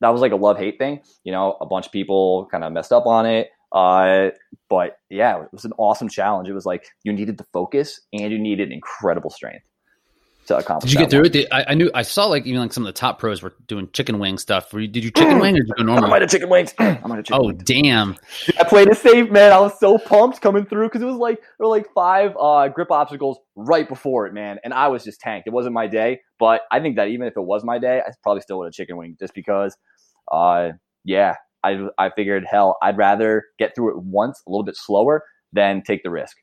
that 0.00 0.10
was 0.10 0.20
like 0.20 0.32
a 0.32 0.36
love 0.36 0.58
hate 0.58 0.78
thing. 0.78 1.00
You 1.24 1.32
know, 1.32 1.56
a 1.60 1.66
bunch 1.66 1.86
of 1.86 1.92
people 1.92 2.46
kind 2.50 2.64
of 2.64 2.72
messed 2.72 2.92
up 2.92 3.06
on 3.06 3.26
it. 3.26 3.50
Uh, 3.72 4.30
but 4.68 4.98
yeah, 5.10 5.42
it 5.42 5.48
was 5.52 5.64
an 5.64 5.72
awesome 5.78 6.08
challenge. 6.08 6.48
It 6.48 6.52
was 6.52 6.66
like 6.66 6.86
you 7.02 7.12
needed 7.12 7.38
the 7.38 7.46
focus 7.52 8.00
and 8.12 8.30
you 8.30 8.38
needed 8.38 8.70
incredible 8.70 9.30
strength 9.30 9.64
to 10.46 10.56
accomplish. 10.56 10.90
Did 10.90 10.98
you 10.98 11.04
get 11.04 11.10
through 11.10 11.22
one. 11.22 11.34
it? 11.34 11.48
I, 11.52 11.64
I, 11.68 11.74
knew 11.74 11.90
I 11.94 12.02
saw 12.02 12.26
like 12.26 12.46
even 12.46 12.60
like 12.60 12.72
some 12.72 12.84
of 12.84 12.92
the 12.92 12.98
top 12.98 13.18
pros 13.18 13.42
were 13.42 13.54
doing 13.66 13.88
chicken 13.92 14.18
wing 14.18 14.38
stuff. 14.38 14.72
You, 14.72 14.86
did 14.86 15.04
you 15.04 15.10
chicken 15.10 15.38
wing 15.38 15.56
or 15.56 15.60
did 15.60 15.68
you 15.68 15.74
go 15.78 15.82
normal? 15.84 16.04
I 16.04 16.08
might 16.08 16.22
have 16.22 16.30
chicken 16.30 16.48
wings. 16.48 16.74
I 16.78 16.98
might 17.06 17.16
have 17.16 17.24
chicken 17.24 17.40
oh 17.42 17.46
wings. 17.48 17.64
damn! 17.64 18.16
I 18.58 18.64
played 18.64 18.88
it 18.88 18.96
safe, 18.98 19.30
man. 19.30 19.52
I 19.52 19.58
was 19.58 19.78
so 19.78 19.98
pumped 19.98 20.40
coming 20.40 20.66
through 20.66 20.88
because 20.88 21.02
it 21.02 21.06
was 21.06 21.16
like 21.16 21.40
there 21.40 21.66
were 21.66 21.68
like 21.68 21.86
five 21.94 22.36
uh, 22.38 22.68
grip 22.68 22.90
obstacles 22.90 23.38
right 23.56 23.88
before 23.88 24.26
it, 24.26 24.34
man, 24.34 24.58
and 24.64 24.74
I 24.74 24.88
was 24.88 25.04
just 25.04 25.20
tanked. 25.20 25.46
It 25.46 25.52
wasn't 25.52 25.74
my 25.74 25.86
day, 25.86 26.20
but 26.38 26.62
I 26.70 26.80
think 26.80 26.96
that 26.96 27.08
even 27.08 27.26
if 27.26 27.36
it 27.36 27.42
was 27.42 27.64
my 27.64 27.78
day, 27.78 28.00
I 28.06 28.10
probably 28.22 28.42
still 28.42 28.58
would 28.58 28.66
have 28.66 28.74
chicken 28.74 28.96
wing 28.96 29.16
just 29.18 29.34
because. 29.34 29.76
Uh, 30.32 30.70
yeah, 31.04 31.34
I 31.62 31.88
I 31.98 32.10
figured 32.10 32.44
hell, 32.48 32.76
I'd 32.82 32.96
rather 32.96 33.44
get 33.58 33.74
through 33.74 33.96
it 33.96 34.02
once 34.02 34.42
a 34.46 34.50
little 34.50 34.64
bit 34.64 34.76
slower 34.76 35.24
than 35.52 35.82
take 35.82 36.02
the 36.02 36.10
risk. 36.10 36.36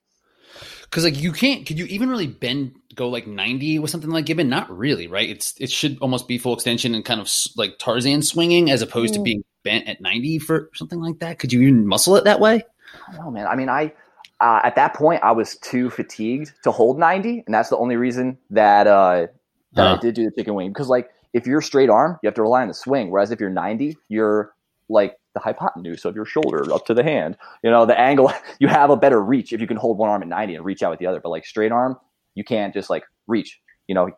Because 0.83 1.03
like 1.03 1.19
you 1.19 1.31
can't, 1.31 1.65
could 1.65 1.80
you 1.80 1.86
even 1.86 2.09
really 2.09 2.27
bend 2.27 2.74
go 2.95 3.07
like 3.09 3.27
ninety 3.27 3.80
with 3.80 3.92
something 3.92 4.09
like 4.09 4.25
Gibbon? 4.25 4.50
Not 4.50 4.75
really, 4.75 5.07
right? 5.07 5.30
It's 5.30 5.53
it 5.59 5.71
should 5.71 5.98
almost 6.01 6.27
be 6.27 6.38
full 6.38 6.53
extension 6.53 6.94
and 6.94 7.06
kind 7.06 7.21
of 7.21 7.31
like 7.56 7.77
Tarzan 7.80 8.21
swinging 8.21 8.69
as 8.69 8.81
opposed 8.81 9.13
mm. 9.13 9.18
to 9.18 9.24
being 9.24 9.44
bent 9.63 9.88
at 9.88 10.01
ninety 10.01 10.39
for 10.39 10.69
something 10.74 11.00
like 11.00 11.19
that. 11.19 11.39
Could 11.39 11.53
you 11.53 11.62
even 11.62 11.88
muscle 11.88 12.15
it 12.15 12.25
that 12.25 12.39
way? 12.39 12.63
I 13.07 13.30
man. 13.30 13.48
I 13.48 13.56
mean, 13.56 13.69
I 13.69 13.94
uh, 14.42 14.59
at 14.63 14.75
that 14.75 14.94
point 14.94 15.24
I 15.24 15.31
was 15.31 15.56
too 15.57 15.89
fatigued 15.89 16.51
to 16.63 16.71
hold 16.71 17.00
ninety, 17.00 17.44
and 17.45 17.54
that's 17.54 17.69
the 17.69 17.77
only 17.77 17.95
reason 17.95 18.38
that 18.50 18.88
uh, 18.88 19.27
that 19.74 19.88
huh. 19.88 19.95
I 19.95 20.00
did 20.00 20.15
do 20.15 20.25
the 20.25 20.31
chicken 20.31 20.56
wing 20.56 20.69
because 20.69 20.89
like 20.89 21.09
if 21.33 21.47
you're 21.47 21.62
straight 21.62 21.89
arm, 21.89 22.19
you 22.21 22.27
have 22.27 22.36
to 22.36 22.42
rely 22.42 22.62
on 22.62 22.68
the 22.68 22.74
swing, 22.74 23.12
whereas 23.12 23.31
if 23.31 23.39
you're 23.39 23.50
ninety, 23.50 23.97
you're 24.09 24.54
like 24.89 25.15
the 25.33 25.39
hypotenuse 25.39 26.06
of 26.06 26.16
your 26.16 26.25
shoulder 26.25 26.72
up 26.74 26.86
to 26.86 26.94
the 26.94 27.04
hand. 27.04 27.38
You 27.63 27.72
know, 27.72 27.86
the 27.86 28.00
angle, 28.00 28.31
you 28.60 28.68
have 28.68 28.89
a 28.89 28.98
better 28.98 29.22
reach 29.22 29.54
if 29.54 29.62
you 29.62 29.68
can 29.68 29.78
hold 29.78 29.98
one 29.98 30.10
arm 30.10 30.22
at 30.22 30.28
90 30.28 30.56
and 30.56 30.66
reach 30.66 30.83
out 30.83 30.92
with 30.92 31.00
the 31.00 31.07
other. 31.07 31.19
But 31.19 31.30
like 31.30 31.45
straight 31.45 31.72
arm, 31.72 31.98
you 32.36 32.44
can't 32.44 32.74
just 32.74 32.89
like 32.89 33.04
reach, 33.28 33.60
you 33.88 33.95
know. 33.95 34.10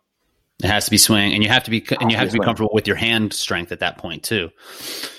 It 0.64 0.68
has 0.68 0.86
to 0.86 0.92
be 0.92 0.98
swing 0.98 1.34
and 1.34 1.44
you 1.44 1.50
have 1.50 1.64
to 1.64 1.72
be, 1.72 1.86
and 2.00 2.12
you 2.12 2.18
have 2.18 2.28
to 2.28 2.34
be 2.34 2.38
swing. 2.38 2.46
comfortable 2.46 2.72
with 2.74 2.88
your 2.88 2.96
hand 2.96 3.34
strength 3.34 3.72
at 3.72 3.80
that 3.80 3.98
point 3.98 4.24
too. 4.24 4.50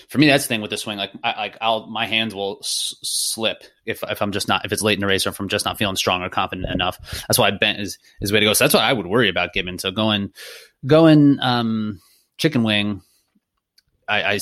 For 0.08 0.18
me, 0.18 0.28
that's 0.28 0.44
the 0.44 0.48
thing 0.48 0.60
with 0.60 0.70
the 0.70 0.76
swing. 0.76 0.96
Like, 0.96 1.10
I, 1.24 1.36
like 1.36 1.58
I'll, 1.60 1.88
my 1.88 2.06
hands 2.06 2.36
will 2.36 2.58
s- 2.60 2.94
slip 3.02 3.64
if, 3.84 4.00
if 4.08 4.22
I'm 4.22 4.30
just 4.30 4.46
not, 4.46 4.64
if 4.64 4.70
it's 4.70 4.80
late 4.80 4.94
in 4.94 5.00
the 5.00 5.08
race 5.08 5.26
or 5.26 5.30
if 5.30 5.40
I'm 5.40 5.48
just 5.48 5.64
not 5.64 5.76
feeling 5.76 5.96
strong 5.96 6.22
or 6.22 6.28
confident 6.28 6.72
enough. 6.72 7.24
That's 7.26 7.36
why 7.36 7.50
bent 7.50 7.80
is, 7.80 7.98
is 8.20 8.30
the 8.30 8.34
way 8.34 8.40
to 8.40 8.46
go. 8.46 8.52
So 8.52 8.62
that's 8.62 8.74
what 8.74 8.84
I 8.84 8.92
would 8.92 9.08
worry 9.08 9.28
about 9.28 9.52
Gibbon. 9.52 9.80
So 9.80 9.90
going, 9.90 10.32
going, 10.86 11.40
um, 11.40 12.00
chicken 12.38 12.62
wing, 12.62 13.02
I, 14.08 14.34
I 14.34 14.40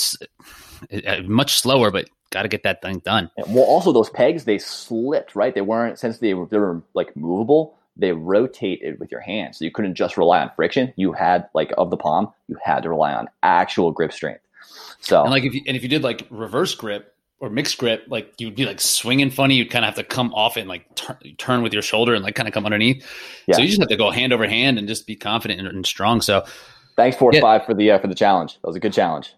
uh, 1.07 1.23
much 1.23 1.61
slower, 1.61 1.91
but 1.91 2.09
got 2.33 2.43
to 2.43 2.49
get 2.49 2.65
that 2.65 2.83
thing 2.83 2.99
done. 3.01 3.31
Well, 3.49 3.65
also 3.65 3.93
those 3.93 4.11
pegs 4.11 4.45
they 4.45 4.59
slipped, 4.59 5.37
right? 5.37 5.55
They 5.55 5.61
weren't 5.61 5.99
since 5.99 6.19
they 6.19 6.35
were, 6.35 6.47
they 6.47 6.59
were 6.59 6.83
like 6.95 7.15
movable. 7.17 7.79
They 7.97 8.13
rotated 8.13 8.99
with 8.99 9.13
your 9.13 9.21
hand, 9.21 9.55
so 9.55 9.67
you 9.67 9.71
couldn't 9.71 9.95
just 9.95 10.17
rely 10.17 10.41
on 10.41 10.51
friction. 10.57 10.95
You 10.97 11.13
had 11.13 11.49
like 11.55 11.73
of 11.77 11.91
the 11.91 11.97
palm, 11.99 12.33
you 12.49 12.57
had 12.65 12.83
to 12.85 12.89
rely 12.89 13.13
on 13.13 13.29
actual 13.43 13.93
grip 13.93 14.13
strength. 14.13 14.41
So 15.01 15.21
and 15.21 15.31
like 15.31 15.45
if 15.45 15.53
you, 15.53 15.61
and 15.67 15.77
if 15.77 15.83
you 15.83 15.91
did 15.91 16.03
like 16.03 16.27
reverse 16.31 16.75
grip 16.75 17.15
or 17.39 17.51
mixed 17.51 17.77
grip, 17.77 18.05
like 18.09 18.33
you'd 18.39 18.55
be 18.57 18.65
like 18.65 18.81
swinging 18.81 19.31
funny. 19.31 19.57
You'd 19.57 19.71
kind 19.71 19.85
of 19.85 19.95
have 19.95 19.97
to 19.97 20.05
come 20.05 20.33
off 20.33 20.57
and 20.57 20.69
like 20.69 20.95
turn, 20.95 21.19
turn 21.37 21.63
with 21.63 21.75
your 21.75 21.83
shoulder 21.83 22.15
and 22.15 22.25
like 22.25 22.35
kind 22.35 22.49
of 22.49 22.55
come 22.55 22.65
underneath. 22.65 23.07
Yeah. 23.47 23.57
So 23.57 23.63
you 23.63 23.69
just 23.69 23.81
have 23.81 23.91
to 23.91 23.97
go 23.97 24.11
hand 24.11 24.33
over 24.33 24.47
hand 24.47 24.79
and 24.79 24.89
just 24.89 25.07
be 25.07 25.15
confident 25.15 25.61
and, 25.61 25.69
and 25.69 25.85
strong. 25.85 26.23
So 26.23 26.47
thanks 26.97 27.19
Force 27.19 27.35
yeah. 27.35 27.43
Five 27.43 27.67
for 27.67 27.75
the 27.75 27.91
uh, 27.91 27.99
for 27.99 28.07
the 28.07 28.15
challenge. 28.15 28.55
That 28.55 28.69
was 28.69 28.77
a 28.77 28.81
good 28.81 28.95
challenge 28.95 29.35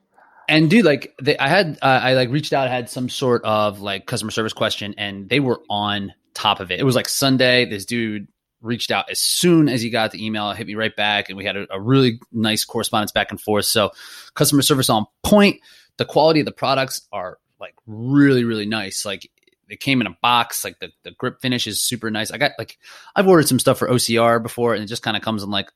and 0.48 0.70
dude 0.70 0.84
like 0.84 1.14
they, 1.22 1.36
i 1.38 1.48
had 1.48 1.78
uh, 1.82 2.00
i 2.02 2.14
like 2.14 2.30
reached 2.30 2.52
out 2.52 2.68
had 2.68 2.90
some 2.90 3.08
sort 3.08 3.42
of 3.44 3.80
like 3.80 4.06
customer 4.06 4.30
service 4.30 4.52
question 4.52 4.94
and 4.98 5.28
they 5.28 5.40
were 5.40 5.60
on 5.68 6.12
top 6.34 6.60
of 6.60 6.70
it. 6.70 6.80
It 6.80 6.84
was 6.84 6.96
like 6.96 7.08
sunday. 7.08 7.64
This 7.64 7.84
dude 7.84 8.28
reached 8.60 8.90
out 8.90 9.10
as 9.10 9.20
soon 9.20 9.68
as 9.68 9.82
he 9.82 9.90
got 9.90 10.10
the 10.10 10.24
email 10.24 10.50
hit 10.52 10.66
me 10.66 10.74
right 10.74 10.94
back 10.94 11.28
and 11.28 11.36
we 11.36 11.44
had 11.44 11.56
a, 11.56 11.66
a 11.70 11.80
really 11.80 12.18
nice 12.32 12.64
correspondence 12.64 13.12
back 13.12 13.30
and 13.30 13.40
forth. 13.40 13.66
So 13.66 13.90
customer 14.34 14.62
service 14.62 14.90
on 14.90 15.06
point. 15.22 15.60
The 15.96 16.04
quality 16.04 16.40
of 16.40 16.46
the 16.46 16.52
products 16.52 17.02
are 17.12 17.38
like 17.60 17.74
really 17.86 18.44
really 18.44 18.66
nice. 18.66 19.04
Like 19.04 19.30
it 19.68 19.80
came 19.80 20.00
in 20.00 20.06
a 20.06 20.16
box. 20.20 20.64
Like 20.64 20.78
the, 20.80 20.90
the 21.04 21.12
grip 21.12 21.40
finish 21.40 21.66
is 21.66 21.80
super 21.80 22.10
nice. 22.10 22.30
I 22.30 22.38
got 22.38 22.52
like 22.58 22.78
i've 23.14 23.28
ordered 23.28 23.48
some 23.48 23.58
stuff 23.58 23.78
for 23.78 23.88
ocr 23.88 24.42
before 24.42 24.74
and 24.74 24.82
it 24.82 24.86
just 24.86 25.02
kind 25.02 25.16
of 25.16 25.22
comes 25.22 25.42
in 25.42 25.50
like 25.50 25.70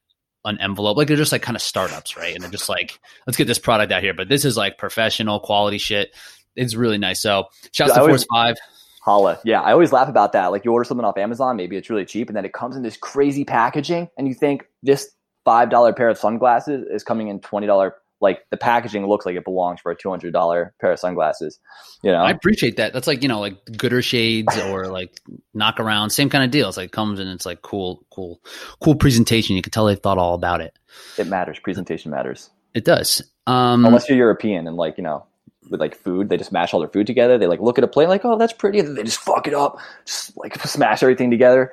an 0.45 0.59
envelope. 0.61 0.97
Like 0.97 1.09
they're 1.09 1.17
just 1.17 1.33
like 1.33 1.43
kind 1.43 1.57
of 1.57 1.63
startups, 1.63 2.17
right? 2.17 2.35
And 2.35 2.43
they're 2.43 2.51
just 2.51 2.69
like, 2.69 2.99
let's 3.27 3.37
get 3.37 3.47
this 3.47 3.59
product 3.59 3.93
out 3.93 4.03
here. 4.03 4.15
But 4.15 4.29
this 4.29 4.45
is 4.45 4.57
like 4.57 4.79
professional 4.79 5.41
quality 5.41 5.79
shit. 5.79 6.15
It's 6.57 6.75
really 6.75 6.99
nice. 6.99 7.21
So 7.21 7.47
shout 7.73 7.91
out 7.91 8.03
to 8.03 8.09
Force 8.09 8.27
Five. 8.33 8.57
Holla. 9.03 9.39
Yeah, 9.45 9.63
I 9.63 9.73
always 9.73 9.93
laugh 9.93 10.09
about 10.09 10.33
that. 10.33 10.49
Like 10.49 10.65
you 10.65 10.73
order 10.73 10.85
something 10.85 11.05
off 11.05 11.17
Amazon, 11.17 11.57
maybe 11.57 11.77
it's 11.77 11.89
really 11.89 12.05
cheap, 12.05 12.29
and 12.29 12.37
then 12.37 12.45
it 12.45 12.53
comes 12.53 12.77
in 12.77 12.83
this 12.83 12.97
crazy 12.97 13.45
packaging, 13.45 14.09
and 14.19 14.29
you 14.29 14.35
think 14.35 14.67
this 14.83 15.11
five 15.45 15.71
dollar 15.71 15.93
pair 15.93 16.09
of 16.09 16.19
sunglasses 16.19 16.87
is 16.91 17.03
coming 17.05 17.29
in 17.29 17.41
twenty 17.41 17.67
dollar 17.67 17.95
like 18.21 18.45
the 18.51 18.57
packaging 18.57 19.07
looks 19.07 19.25
like 19.25 19.37
it 19.37 19.45
belongs 19.45 19.81
for 19.81 19.93
a 19.93 19.97
two 19.97 20.11
hundred 20.11 20.33
dollar 20.33 20.75
pair 20.81 20.93
of 20.93 20.99
sunglasses. 20.99 21.59
You 22.03 22.13
know, 22.13 22.19
I 22.19 22.31
appreciate 22.31 22.77
that. 22.77 22.93
That's 22.93 23.07
like 23.07 23.23
you 23.23 23.29
know, 23.29 23.41
like 23.41 23.65
Goodr 23.67 24.03
shades 24.03 24.57
or 24.59 24.87
like 24.93 25.21
Knockaround, 25.57 26.13
same 26.13 26.31
kind 26.31 26.45
of 26.45 26.51
deal. 26.51 26.69
It's 26.69 26.77
like 26.77 26.93
comes 26.93 27.21
and 27.21 27.31
it's 27.31 27.47
like 27.47 27.63
cool, 27.63 28.05
cool, 28.11 28.41
cool 28.83 28.95
presentation. 28.95 29.57
You 29.57 29.63
can 29.63 29.71
tell 29.71 29.87
they 29.87 29.95
thought 29.95 30.19
all 30.19 30.35
about 30.35 30.61
it. 30.61 30.79
It 31.17 31.27
matters. 31.27 31.59
Presentation 31.59 32.11
matters. 32.11 32.51
It 32.75 32.85
does. 32.85 33.23
Um, 33.47 33.85
Unless 33.85 34.09
you're 34.09 34.19
European 34.19 34.67
and 34.67 34.77
like 34.77 34.99
you 34.99 35.05
know, 35.05 35.25
with 35.71 35.81
like 35.81 35.95
food, 35.95 36.29
they 36.29 36.37
just 36.37 36.53
mash 36.53 36.75
all 36.75 36.81
their 36.81 36.89
food 36.89 37.07
together. 37.07 37.39
They 37.39 37.47
like 37.47 37.61
look 37.61 37.79
at 37.79 37.85
a 37.85 37.89
plate 37.89 38.09
like, 38.09 38.25
oh, 38.25 38.37
that's 38.37 38.53
pretty, 38.53 38.79
and 38.79 38.89
then 38.89 38.95
they 38.95 39.05
just 39.05 39.21
fuck 39.21 39.47
it 39.47 39.55
up, 39.55 39.79
just 40.05 40.37
like 40.37 40.61
smash 40.67 41.03
everything 41.03 41.31
together. 41.31 41.73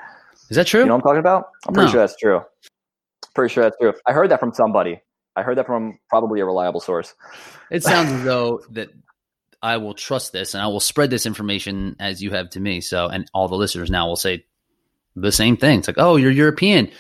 Is 0.49 0.57
that 0.57 0.67
true? 0.67 0.81
You 0.81 0.85
know 0.85 0.93
what 0.93 0.99
I'm 0.99 1.03
talking 1.03 1.19
about? 1.19 1.49
I'm 1.67 1.73
pretty 1.73 1.87
no. 1.87 1.91
sure 1.91 2.01
that's 2.01 2.17
true. 2.17 2.41
Pretty 3.33 3.53
sure 3.53 3.63
that's 3.63 3.77
true. 3.81 3.93
I 4.05 4.13
heard 4.13 4.29
that 4.31 4.39
from 4.39 4.53
somebody. 4.53 5.01
I 5.35 5.43
heard 5.43 5.57
that 5.57 5.65
from 5.65 5.99
probably 6.09 6.39
a 6.39 6.45
reliable 6.45 6.79
source. 6.79 7.13
It 7.69 7.83
sounds 7.83 8.11
as 8.11 8.23
though 8.23 8.61
that 8.71 8.89
I 9.61 9.77
will 9.77 9.93
trust 9.93 10.31
this 10.31 10.53
and 10.53 10.63
I 10.63 10.67
will 10.67 10.79
spread 10.79 11.09
this 11.09 11.25
information 11.25 11.95
as 11.99 12.21
you 12.21 12.31
have 12.31 12.49
to 12.51 12.59
me. 12.59 12.81
So, 12.81 13.07
and 13.07 13.29
all 13.33 13.47
the 13.47 13.55
listeners 13.55 13.89
now 13.89 14.07
will 14.07 14.15
say 14.15 14.45
the 15.15 15.31
same 15.31 15.57
thing. 15.57 15.79
It's 15.79 15.87
like, 15.87 15.97
oh, 15.99 16.15
you're 16.15 16.31
European. 16.31 16.91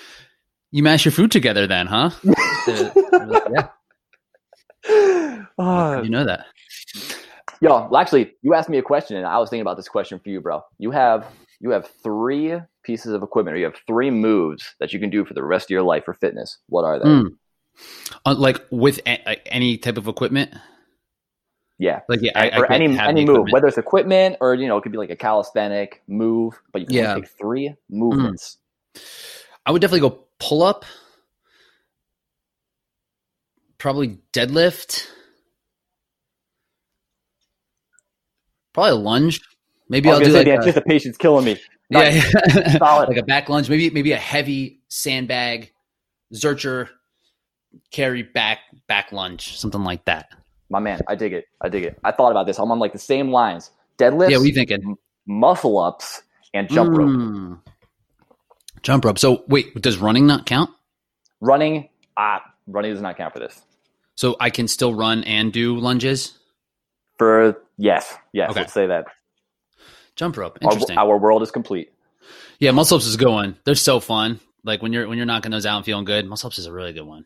You 0.71 0.83
mash 0.83 1.05
your 1.05 1.11
food 1.11 1.31
together 1.31 1.67
then, 1.67 1.87
huh? 1.87 2.09
yeah. 2.67 3.67
Uh, 5.57 6.01
you 6.03 6.09
know 6.09 6.25
that. 6.25 6.45
Yo, 7.61 7.87
well, 7.87 7.97
actually, 7.97 8.33
you 8.41 8.53
asked 8.53 8.69
me 8.69 8.77
a 8.77 8.81
question, 8.81 9.15
and 9.15 9.25
I 9.25 9.37
was 9.37 9.49
thinking 9.49 9.61
about 9.61 9.77
this 9.77 9.87
question 9.87 10.19
for 10.19 10.29
you, 10.29 10.41
bro. 10.41 10.61
You 10.77 10.91
have 10.91 11.25
you 11.61 11.69
have 11.69 11.87
three 12.03 12.59
pieces 12.83 13.13
of 13.13 13.23
equipment, 13.23 13.55
or 13.55 13.59
you 13.59 13.65
have 13.65 13.77
three 13.87 14.11
moves 14.11 14.75
that 14.79 14.91
you 14.91 14.99
can 14.99 15.09
do 15.09 15.23
for 15.23 15.33
the 15.33 15.43
rest 15.43 15.67
of 15.67 15.69
your 15.69 15.83
life 15.83 16.03
for 16.03 16.13
fitness. 16.13 16.57
What 16.67 16.83
are 16.83 16.99
they? 16.99 17.05
Mm. 17.05 17.37
Uh, 18.25 18.35
like 18.35 18.61
with 18.71 18.99
a, 19.05 19.47
any 19.47 19.77
type 19.77 19.97
of 19.97 20.07
equipment. 20.07 20.53
Yeah, 21.77 22.01
like 22.07 22.21
yeah, 22.21 22.31
I, 22.35 22.57
or 22.57 22.71
I 22.71 22.75
any 22.75 22.97
any 22.97 23.25
move, 23.25 23.47
whether 23.51 23.67
it's 23.67 23.77
equipment 23.77 24.37
or 24.39 24.55
you 24.55 24.67
know, 24.67 24.77
it 24.77 24.81
could 24.81 24.93
be 24.93 24.97
like 24.97 25.09
a 25.09 25.15
calisthenic 25.15 26.01
move, 26.07 26.61
but 26.71 26.81
you 26.81 26.87
can 26.87 26.95
yeah. 26.95 27.15
take 27.15 27.27
three 27.27 27.75
movements. 27.89 28.57
Mm. 28.95 29.01
I 29.65 29.71
would 29.71 29.81
definitely 29.81 30.07
go 30.07 30.25
pull 30.39 30.63
up, 30.63 30.85
probably 33.77 34.19
deadlift. 34.31 35.07
Probably 38.73 38.91
a 38.91 38.95
lunge. 38.95 39.41
Maybe 39.89 40.09
I'll 40.09 40.19
do 40.19 40.31
like 40.31 40.45
the 40.45 40.51
a, 40.51 40.57
anticipation's 40.57 41.17
killing 41.17 41.45
me. 41.45 41.59
yeah, 41.89 41.99
Nice. 41.99 42.33
yeah. 42.55 42.77
Solid. 42.77 43.07
like 43.09 43.17
a 43.17 43.23
back 43.23 43.49
lunge. 43.49 43.69
Maybe 43.69 43.89
maybe 43.89 44.11
a 44.11 44.17
heavy 44.17 44.81
sandbag, 44.87 45.71
zercher, 46.33 46.89
carry 47.91 48.23
back 48.23 48.59
back 48.87 49.11
lunge, 49.11 49.57
something 49.57 49.83
like 49.83 50.05
that. 50.05 50.29
My 50.69 50.79
man, 50.79 51.01
I 51.07 51.15
dig 51.15 51.33
it. 51.33 51.45
I 51.61 51.69
dig 51.69 51.83
it. 51.83 51.99
I 52.03 52.11
thought 52.11 52.31
about 52.31 52.47
this. 52.47 52.57
I'm 52.59 52.71
on 52.71 52.79
like 52.79 52.93
the 52.93 52.99
same 52.99 53.31
lines: 53.31 53.71
deadlifts, 53.97 54.31
Yeah, 54.31 54.39
we 54.39 54.51
thinking? 54.51 54.97
muscle 55.27 55.77
ups, 55.77 56.21
and 56.53 56.69
jump 56.69 56.95
rope. 56.97 57.09
Mm. 57.09 57.59
Jump 58.83 59.05
rope. 59.05 59.19
So 59.19 59.43
wait, 59.47 59.79
does 59.81 59.97
running 59.97 60.27
not 60.27 60.45
count? 60.45 60.69
Running, 61.41 61.89
ah, 62.17 62.41
running 62.67 62.91
does 62.93 63.01
not 63.01 63.17
count 63.17 63.33
for 63.33 63.39
this. 63.39 63.61
So 64.15 64.35
I 64.39 64.49
can 64.49 64.67
still 64.67 64.93
run 64.93 65.23
and 65.25 65.51
do 65.51 65.77
lunges. 65.77 66.37
For 67.17 67.61
yes, 67.77 68.13
yes, 68.33 68.51
Okay. 68.51 68.61
let's 68.61 68.73
say 68.73 68.87
that 68.87 69.05
Jump 70.15 70.37
rope. 70.37 70.57
our, 70.63 70.71
Interesting. 70.71 70.97
our 70.97 71.17
world 71.17 71.41
is 71.43 71.51
complete. 71.51 71.91
yeah, 72.59 72.71
muscle 72.71 72.95
ups 72.97 73.05
is 73.05 73.15
a 73.15 73.17
good 73.17 73.31
one. 73.31 73.57
They're 73.65 73.75
so 73.75 73.99
fun. 73.99 74.39
Like 74.63 74.81
when 74.81 74.93
you're 74.93 75.07
when 75.07 75.17
you're 75.17 75.25
knocking 75.27 75.51
those 75.51 75.65
out 75.65 75.77
and 75.77 75.85
feeling 75.85 76.05
good, 76.05 76.25
muscle 76.25 76.47
ups 76.47 76.57
is 76.57 76.65
a 76.65 76.71
really 76.71 76.93
good 76.93 77.05
one. 77.05 77.25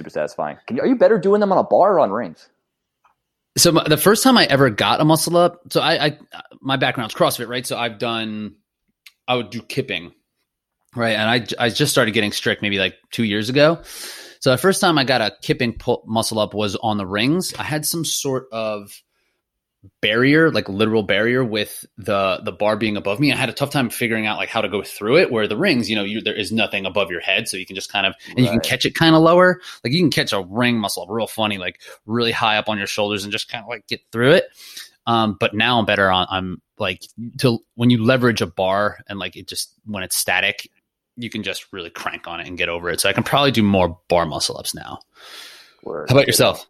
Super 0.00 0.08
satisfying. 0.08 0.56
You, 0.70 0.80
are 0.80 0.86
you 0.86 0.96
better 0.96 1.18
doing 1.18 1.40
them 1.40 1.52
on 1.52 1.58
a 1.58 1.62
bar 1.62 1.92
or 1.92 2.00
on 2.00 2.10
rings? 2.10 2.48
So 3.58 3.70
my, 3.70 3.86
the 3.86 3.98
first 3.98 4.24
time 4.24 4.38
I 4.38 4.46
ever 4.46 4.70
got 4.70 4.98
a 4.98 5.04
muscle 5.04 5.36
up, 5.36 5.60
so 5.70 5.82
I, 5.82 6.06
I 6.06 6.18
my 6.62 6.78
background's 6.78 7.14
CrossFit, 7.14 7.48
right? 7.48 7.66
So 7.66 7.76
I've 7.76 7.98
done, 7.98 8.54
I 9.28 9.34
would 9.34 9.50
do 9.50 9.60
kipping, 9.60 10.14
right? 10.96 11.16
And 11.16 11.28
I 11.28 11.66
I 11.66 11.68
just 11.68 11.92
started 11.92 12.12
getting 12.12 12.32
strict 12.32 12.62
maybe 12.62 12.78
like 12.78 12.94
two 13.10 13.24
years 13.24 13.50
ago. 13.50 13.82
So 14.40 14.50
the 14.52 14.56
first 14.56 14.80
time 14.80 14.96
I 14.96 15.04
got 15.04 15.20
a 15.20 15.36
kipping 15.42 15.74
pull, 15.74 16.02
muscle 16.06 16.38
up 16.38 16.54
was 16.54 16.76
on 16.76 16.96
the 16.96 17.04
rings. 17.04 17.52
I 17.58 17.62
had 17.62 17.84
some 17.84 18.06
sort 18.06 18.46
of 18.52 18.90
barrier, 20.00 20.50
like 20.50 20.68
literal 20.68 21.02
barrier, 21.02 21.44
with 21.44 21.84
the 21.96 22.40
the 22.44 22.52
bar 22.52 22.76
being 22.76 22.96
above 22.96 23.20
me. 23.20 23.32
I 23.32 23.36
had 23.36 23.48
a 23.48 23.52
tough 23.52 23.70
time 23.70 23.90
figuring 23.90 24.26
out 24.26 24.38
like 24.38 24.48
how 24.48 24.60
to 24.60 24.68
go 24.68 24.82
through 24.82 25.18
it. 25.18 25.30
Where 25.30 25.46
the 25.46 25.56
rings, 25.56 25.88
you 25.88 25.96
know, 25.96 26.04
you, 26.04 26.20
there 26.20 26.34
is 26.34 26.52
nothing 26.52 26.86
above 26.86 27.10
your 27.10 27.20
head, 27.20 27.48
so 27.48 27.56
you 27.56 27.66
can 27.66 27.76
just 27.76 27.90
kind 27.90 28.06
of 28.06 28.14
and 28.30 28.40
you 28.40 28.50
can 28.50 28.60
catch 28.60 28.84
it 28.84 28.94
kind 28.94 29.14
of 29.14 29.22
lower. 29.22 29.60
Like 29.84 29.92
you 29.92 30.00
can 30.00 30.10
catch 30.10 30.32
a 30.32 30.42
ring 30.42 30.78
muscle 30.78 31.06
real 31.08 31.26
funny, 31.26 31.58
like 31.58 31.80
really 32.06 32.32
high 32.32 32.58
up 32.58 32.68
on 32.68 32.78
your 32.78 32.86
shoulders, 32.86 33.24
and 33.24 33.32
just 33.32 33.48
kind 33.50 33.64
of 33.64 33.68
like 33.68 33.86
get 33.86 34.00
through 34.12 34.32
it. 34.32 34.44
Um, 35.06 35.36
but 35.40 35.54
now 35.54 35.78
I'm 35.78 35.86
better 35.86 36.10
on. 36.10 36.26
I'm 36.30 36.62
like 36.78 37.02
to 37.38 37.58
when 37.74 37.90
you 37.90 38.04
leverage 38.04 38.42
a 38.42 38.46
bar 38.46 38.98
and 39.08 39.18
like 39.18 39.36
it 39.36 39.48
just 39.48 39.74
when 39.86 40.02
it's 40.02 40.16
static, 40.16 40.70
you 41.16 41.30
can 41.30 41.42
just 41.42 41.72
really 41.72 41.90
crank 41.90 42.26
on 42.26 42.40
it 42.40 42.46
and 42.46 42.58
get 42.58 42.68
over 42.68 42.90
it. 42.90 43.00
So 43.00 43.08
I 43.08 43.12
can 43.12 43.24
probably 43.24 43.50
do 43.50 43.62
more 43.62 43.98
bar 44.08 44.26
muscle 44.26 44.58
ups 44.58 44.74
now. 44.74 44.98
Word. 45.82 46.08
How 46.08 46.14
about 46.14 46.26
yourself? 46.26 46.66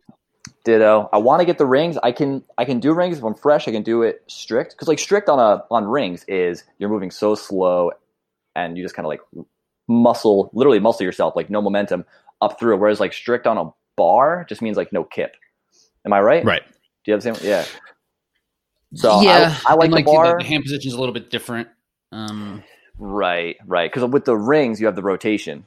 Ditto. 0.64 1.08
I 1.12 1.18
want 1.18 1.40
to 1.40 1.46
get 1.46 1.58
the 1.58 1.66
rings. 1.66 1.96
I 2.02 2.12
can 2.12 2.44
I 2.58 2.64
can 2.64 2.80
do 2.80 2.92
rings 2.92 3.18
if 3.18 3.24
I'm 3.24 3.34
fresh. 3.34 3.66
I 3.66 3.72
can 3.72 3.82
do 3.82 4.02
it 4.02 4.22
strict 4.26 4.72
because 4.72 4.88
like 4.88 4.98
strict 4.98 5.28
on 5.28 5.38
a 5.38 5.64
on 5.70 5.84
rings 5.84 6.24
is 6.28 6.64
you're 6.78 6.90
moving 6.90 7.10
so 7.10 7.34
slow, 7.34 7.92
and 8.54 8.76
you 8.76 8.84
just 8.84 8.94
kind 8.94 9.06
of 9.06 9.08
like 9.08 9.20
muscle 9.88 10.50
literally 10.52 10.78
muscle 10.78 11.04
yourself 11.04 11.34
like 11.34 11.50
no 11.50 11.62
momentum 11.62 12.04
up 12.40 12.58
through. 12.58 12.74
it. 12.74 12.78
Whereas 12.78 13.00
like 13.00 13.12
strict 13.12 13.46
on 13.46 13.58
a 13.58 13.70
bar 13.96 14.44
just 14.48 14.62
means 14.62 14.76
like 14.76 14.92
no 14.92 15.04
kip. 15.04 15.36
Am 16.04 16.12
I 16.12 16.20
right? 16.20 16.44
Right. 16.44 16.62
Do 16.66 17.10
you 17.10 17.12
have 17.14 17.22
the 17.22 17.34
same? 17.34 17.48
Yeah. 17.48 17.64
So 18.94 19.22
yeah, 19.22 19.56
I, 19.66 19.72
I 19.72 19.74
like 19.74 19.90
and, 19.90 19.98
the 19.98 20.02
bar. 20.02 20.38
The, 20.38 20.44
hand 20.44 20.64
position 20.64 20.88
is 20.88 20.94
a 20.94 20.98
little 20.98 21.14
bit 21.14 21.30
different. 21.30 21.68
Um, 22.12 22.64
Right, 23.00 23.56
right. 23.66 23.90
Because 23.90 24.08
with 24.10 24.26
the 24.26 24.36
rings, 24.36 24.78
you 24.78 24.86
have 24.86 24.94
the 24.94 25.02
rotation. 25.02 25.64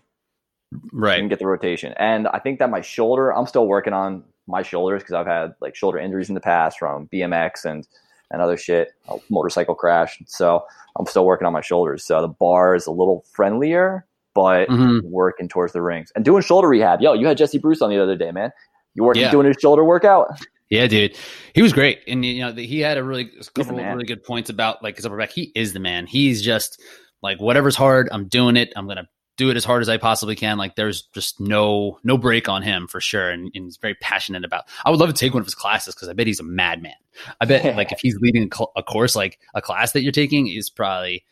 Right. 0.91 1.15
You 1.15 1.21
can 1.23 1.29
get 1.29 1.39
the 1.39 1.47
rotation. 1.47 1.93
And 1.97 2.27
I 2.27 2.37
think 2.39 2.59
that 2.59 2.69
my 2.69 2.81
shoulder, 2.81 3.33
I'm 3.33 3.47
still 3.47 3.67
working 3.67 3.91
on 3.91 4.23
my 4.47 4.61
shoulders 4.61 5.01
because 5.01 5.13
I've 5.13 5.27
had 5.27 5.53
like 5.61 5.75
shoulder 5.75 5.97
injuries 5.97 6.29
in 6.29 6.35
the 6.35 6.41
past 6.41 6.77
from 6.79 7.07
BMX 7.07 7.65
and 7.65 7.87
and 8.31 8.41
other 8.41 8.57
shit, 8.57 8.89
a 9.09 9.17
motorcycle 9.29 9.75
crash. 9.75 10.19
So 10.25 10.65
I'm 10.97 11.05
still 11.05 11.25
working 11.25 11.45
on 11.45 11.53
my 11.53 11.61
shoulders. 11.61 12.03
So 12.03 12.19
the 12.21 12.27
bar 12.27 12.73
is 12.73 12.87
a 12.87 12.91
little 12.91 13.23
friendlier, 13.31 14.05
but 14.33 14.67
Mhm. 14.69 15.03
working 15.03 15.47
towards 15.47 15.71
the 15.73 15.83
rings 15.83 16.11
and 16.15 16.25
doing 16.25 16.41
shoulder 16.41 16.67
rehab. 16.67 16.99
Yo, 16.99 17.13
you 17.13 17.27
had 17.27 17.37
Jesse 17.37 17.59
Bruce 17.59 17.81
on 17.81 17.91
the 17.91 17.99
other 17.99 18.15
day, 18.15 18.31
man. 18.31 18.51
You 18.95 19.03
working 19.03 19.21
Yeah. 19.21 19.29
doing 19.31 19.45
his 19.45 19.57
shoulder 19.61 19.83
workout? 19.83 20.29
Yeah, 20.69 20.87
dude, 20.87 21.15
he 21.53 21.61
was 21.61 21.73
great, 21.73 21.99
and 22.07 22.25
you 22.25 22.41
know 22.41 22.51
the, 22.51 22.65
he 22.65 22.79
had 22.79 22.97
a 22.97 23.03
really 23.03 23.29
couple 23.53 23.77
of 23.79 23.85
really 23.85 24.05
good 24.05 24.23
points 24.23 24.49
about 24.49 24.81
like 24.81 24.95
his 24.95 25.05
upper 25.05 25.17
back. 25.17 25.29
He 25.31 25.51
is 25.53 25.73
the 25.73 25.79
man. 25.79 26.07
He's 26.07 26.41
just 26.41 26.81
like 27.21 27.39
whatever's 27.39 27.75
hard, 27.75 28.09
I'm 28.11 28.27
doing 28.27 28.57
it. 28.57 28.73
I'm 28.75 28.87
gonna 28.87 29.07
do 29.37 29.49
it 29.49 29.57
as 29.57 29.65
hard 29.65 29.81
as 29.81 29.89
I 29.89 29.97
possibly 29.97 30.35
can. 30.35 30.57
Like 30.57 30.75
there's 30.75 31.03
just 31.13 31.39
no 31.39 31.99
no 32.03 32.17
break 32.17 32.49
on 32.49 32.61
him 32.61 32.87
for 32.87 33.01
sure, 33.01 33.29
and, 33.29 33.51
and 33.53 33.65
he's 33.65 33.77
very 33.77 33.95
passionate 33.95 34.45
about. 34.45 34.65
I 34.85 34.89
would 34.89 34.99
love 34.99 35.09
to 35.09 35.15
take 35.15 35.33
one 35.33 35.41
of 35.41 35.47
his 35.47 35.55
classes 35.55 35.95
because 35.95 36.09
I 36.09 36.13
bet 36.13 36.27
he's 36.27 36.39
a 36.39 36.43
madman. 36.43 36.93
I 37.41 37.45
bet 37.45 37.75
like 37.77 37.91
if 37.91 37.99
he's 37.99 38.17
leading 38.19 38.49
a, 38.51 38.55
cl- 38.55 38.71
a 38.75 38.83
course 38.83 39.15
like 39.15 39.39
a 39.53 39.61
class 39.61 39.93
that 39.93 40.03
you're 40.03 40.11
taking 40.11 40.47
is 40.47 40.69
probably 40.69 41.23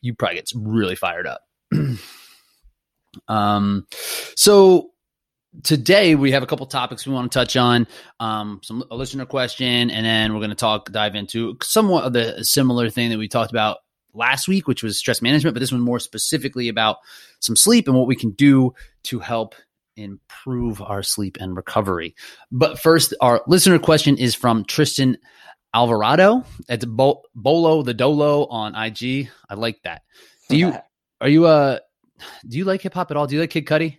you 0.00 0.14
probably 0.14 0.36
get 0.36 0.50
really 0.54 0.94
fired 0.94 1.26
up. 1.26 1.42
um, 3.28 3.86
so 4.36 4.90
today 5.62 6.14
we 6.14 6.32
have 6.32 6.42
a 6.42 6.46
couple 6.46 6.64
topics 6.66 7.06
we 7.06 7.12
want 7.12 7.30
to 7.30 7.38
touch 7.38 7.56
on 7.56 7.86
um, 8.20 8.60
some 8.62 8.82
a 8.90 8.96
listener 8.96 9.26
question 9.26 9.90
and 9.90 10.06
then 10.06 10.32
we're 10.32 10.40
going 10.40 10.50
to 10.50 10.56
talk 10.56 10.90
dive 10.90 11.14
into 11.14 11.56
somewhat 11.62 12.04
of 12.04 12.12
the 12.14 12.42
similar 12.42 12.88
thing 12.88 13.10
that 13.10 13.18
we 13.18 13.28
talked 13.28 13.50
about 13.50 13.78
last 14.14 14.48
week 14.48 14.66
which 14.66 14.82
was 14.82 14.98
stress 14.98 15.22
management 15.22 15.54
but 15.54 15.60
this 15.60 15.72
one 15.72 15.80
more 15.80 15.98
specifically 15.98 16.68
about 16.68 16.98
some 17.40 17.56
sleep 17.56 17.88
and 17.88 17.96
what 17.96 18.06
we 18.06 18.16
can 18.16 18.30
do 18.32 18.72
to 19.02 19.18
help 19.18 19.54
improve 19.96 20.80
our 20.80 21.02
sleep 21.02 21.36
and 21.40 21.56
recovery 21.56 22.14
but 22.50 22.78
first 22.78 23.14
our 23.20 23.42
listener 23.46 23.78
question 23.78 24.16
is 24.16 24.34
from 24.34 24.64
tristan 24.64 25.16
alvarado 25.74 26.44
it's 26.68 26.84
Bo- 26.84 27.22
bolo 27.34 27.82
the 27.82 27.94
dolo 27.94 28.46
on 28.46 28.74
ig 28.86 29.28
i 29.48 29.54
like 29.54 29.82
that 29.82 30.02
do 30.48 30.56
you 30.56 30.74
are 31.20 31.28
you 31.28 31.46
uh 31.46 31.78
do 32.46 32.58
you 32.58 32.64
like 32.64 32.80
hip-hop 32.82 33.10
at 33.10 33.16
all 33.16 33.26
do 33.26 33.34
you 33.34 33.40
like 33.40 33.50
kid 33.50 33.66
cudi 33.66 33.98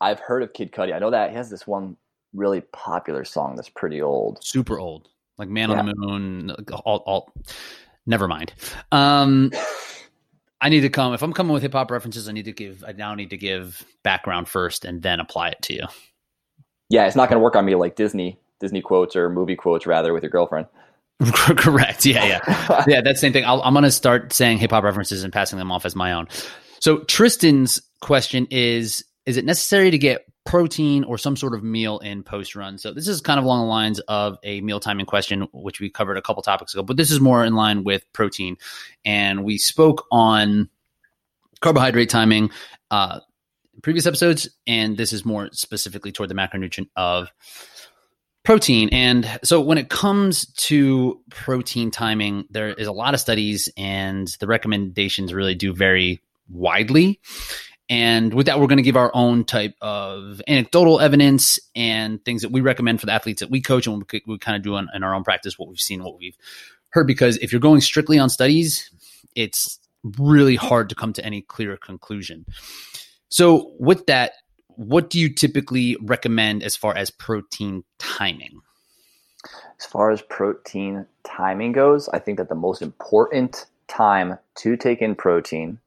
I've 0.00 0.20
heard 0.20 0.42
of 0.42 0.52
Kid 0.52 0.72
Cudi. 0.72 0.94
I 0.94 0.98
know 0.98 1.10
that 1.10 1.30
he 1.30 1.36
has 1.36 1.50
this 1.50 1.66
one 1.66 1.96
really 2.32 2.60
popular 2.72 3.24
song 3.24 3.56
that's 3.56 3.68
pretty 3.68 4.00
old. 4.00 4.42
super 4.42 4.78
old, 4.78 5.08
like 5.38 5.48
Man 5.48 5.70
on 5.70 5.86
the 5.86 5.94
Moon. 5.96 6.50
All, 6.84 7.02
all, 7.06 7.32
never 8.08 8.26
mind. 8.26 8.52
Um, 8.90 9.52
I 10.60 10.70
need 10.70 10.80
to 10.80 10.88
come 10.88 11.14
if 11.14 11.22
I'm 11.22 11.32
coming 11.32 11.52
with 11.52 11.62
hip 11.62 11.74
hop 11.74 11.90
references. 11.90 12.28
I 12.28 12.32
need 12.32 12.46
to 12.46 12.52
give. 12.52 12.82
I 12.86 12.92
now 12.92 13.14
need 13.14 13.30
to 13.30 13.36
give 13.36 13.84
background 14.02 14.48
first 14.48 14.84
and 14.84 15.02
then 15.02 15.20
apply 15.20 15.50
it 15.50 15.62
to 15.62 15.74
you. 15.74 15.86
Yeah, 16.88 17.06
it's 17.06 17.14
not 17.14 17.28
going 17.28 17.38
to 17.38 17.44
work 17.44 17.54
on 17.54 17.64
me 17.64 17.74
like 17.74 17.94
Disney 17.94 18.38
Disney 18.58 18.80
quotes 18.80 19.14
or 19.14 19.28
movie 19.28 19.54
quotes 19.54 19.86
rather 19.86 20.12
with 20.12 20.22
your 20.22 20.30
girlfriend. 20.30 20.66
Correct. 21.32 22.06
Yeah, 22.06 22.24
yeah, 22.24 22.84
yeah. 22.88 23.00
That 23.00 23.18
same 23.18 23.32
thing. 23.32 23.44
I'll, 23.44 23.62
I'm 23.62 23.74
going 23.74 23.84
to 23.84 23.90
start 23.90 24.32
saying 24.32 24.58
hip 24.58 24.70
hop 24.70 24.84
references 24.84 25.22
and 25.22 25.32
passing 25.32 25.58
them 25.58 25.70
off 25.70 25.84
as 25.84 25.94
my 25.94 26.12
own. 26.12 26.28
So 26.80 27.00
Tristan's 27.04 27.80
question 28.00 28.46
is: 28.50 29.04
Is 29.26 29.36
it 29.36 29.44
necessary 29.44 29.90
to 29.90 29.98
get 29.98 30.24
protein 30.48 31.04
or 31.04 31.18
some 31.18 31.36
sort 31.36 31.52
of 31.52 31.62
meal 31.62 31.98
in 31.98 32.22
post 32.22 32.56
run? 32.56 32.78
So 32.78 32.94
this 32.94 33.06
is 33.06 33.20
kind 33.20 33.38
of 33.38 33.44
along 33.44 33.60
the 33.60 33.66
lines 33.66 34.00
of 34.08 34.38
a 34.42 34.62
meal 34.62 34.80
timing 34.80 35.04
question, 35.04 35.46
which 35.52 35.78
we 35.78 35.90
covered 35.90 36.16
a 36.16 36.22
couple 36.22 36.42
topics 36.42 36.72
ago, 36.72 36.82
but 36.82 36.96
this 36.96 37.10
is 37.10 37.20
more 37.20 37.44
in 37.44 37.54
line 37.54 37.84
with 37.84 38.10
protein. 38.14 38.56
And 39.04 39.44
we 39.44 39.58
spoke 39.58 40.06
on 40.10 40.70
carbohydrate 41.60 42.08
timing 42.08 42.48
uh, 42.90 43.20
previous 43.82 44.06
episodes, 44.06 44.48
and 44.66 44.96
this 44.96 45.12
is 45.12 45.22
more 45.22 45.50
specifically 45.52 46.12
toward 46.12 46.30
the 46.30 46.34
macronutrient 46.34 46.88
of 46.96 47.28
protein. 48.42 48.88
And 48.90 49.28
so 49.44 49.60
when 49.60 49.76
it 49.76 49.90
comes 49.90 50.46
to 50.54 51.20
protein 51.28 51.90
timing, 51.90 52.46
there 52.48 52.70
is 52.70 52.86
a 52.86 52.92
lot 52.92 53.12
of 53.12 53.20
studies, 53.20 53.68
and 53.76 54.26
the 54.40 54.46
recommendations 54.46 55.34
really 55.34 55.54
do 55.54 55.74
vary 55.74 56.22
widely. 56.48 57.20
And 57.88 58.34
with 58.34 58.46
that, 58.46 58.60
we're 58.60 58.66
going 58.66 58.78
to 58.78 58.82
give 58.82 58.96
our 58.96 59.10
own 59.14 59.44
type 59.44 59.74
of 59.80 60.42
anecdotal 60.46 61.00
evidence 61.00 61.58
and 61.74 62.22
things 62.22 62.42
that 62.42 62.52
we 62.52 62.60
recommend 62.60 63.00
for 63.00 63.06
the 63.06 63.12
athletes 63.12 63.40
that 63.40 63.50
we 63.50 63.62
coach 63.62 63.86
and 63.86 64.04
we, 64.12 64.22
we 64.26 64.38
kind 64.38 64.56
of 64.56 64.62
do 64.62 64.76
in, 64.76 64.88
in 64.92 65.02
our 65.02 65.14
own 65.14 65.24
practice, 65.24 65.58
what 65.58 65.68
we've 65.68 65.80
seen, 65.80 66.04
what 66.04 66.18
we've 66.18 66.36
heard. 66.90 67.06
Because 67.06 67.38
if 67.38 67.50
you're 67.50 67.60
going 67.60 67.80
strictly 67.80 68.18
on 68.18 68.28
studies, 68.28 68.90
it's 69.34 69.78
really 70.18 70.56
hard 70.56 70.90
to 70.90 70.94
come 70.94 71.12
to 71.14 71.24
any 71.24 71.40
clear 71.40 71.76
conclusion. 71.76 72.44
So, 73.30 73.72
with 73.78 74.06
that, 74.06 74.32
what 74.68 75.10
do 75.10 75.18
you 75.18 75.28
typically 75.28 75.96
recommend 76.00 76.62
as 76.62 76.76
far 76.76 76.96
as 76.96 77.10
protein 77.10 77.84
timing? 77.98 78.60
As 79.78 79.86
far 79.86 80.10
as 80.10 80.22
protein 80.22 81.06
timing 81.24 81.72
goes, 81.72 82.08
I 82.10 82.18
think 82.18 82.38
that 82.38 82.48
the 82.48 82.54
most 82.54 82.82
important 82.82 83.66
time 83.86 84.38
to 84.56 84.76
take 84.76 85.00
in 85.00 85.14
protein 85.14 85.78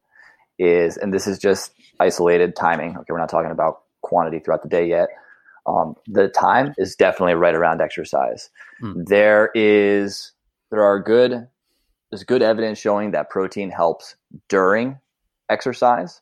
is, 0.57 0.97
and 0.97 1.13
this 1.13 1.27
is 1.27 1.39
just 1.39 1.73
isolated 1.99 2.55
timing. 2.55 2.97
Okay, 2.97 3.07
we're 3.09 3.19
not 3.19 3.29
talking 3.29 3.51
about 3.51 3.81
quantity 4.01 4.39
throughout 4.39 4.63
the 4.63 4.69
day 4.69 4.87
yet. 4.87 5.09
Um, 5.65 5.95
the 6.07 6.27
time 6.29 6.73
is 6.77 6.95
definitely 6.95 7.35
right 7.35 7.53
around 7.53 7.81
exercise. 7.81 8.49
Hmm. 8.79 9.03
There 9.03 9.51
is, 9.53 10.31
there 10.71 10.83
are 10.83 10.99
good, 10.99 11.47
there's 12.09 12.23
good 12.23 12.41
evidence 12.41 12.79
showing 12.79 13.11
that 13.11 13.29
protein 13.29 13.69
helps 13.69 14.15
during 14.49 14.97
exercise. 15.49 16.21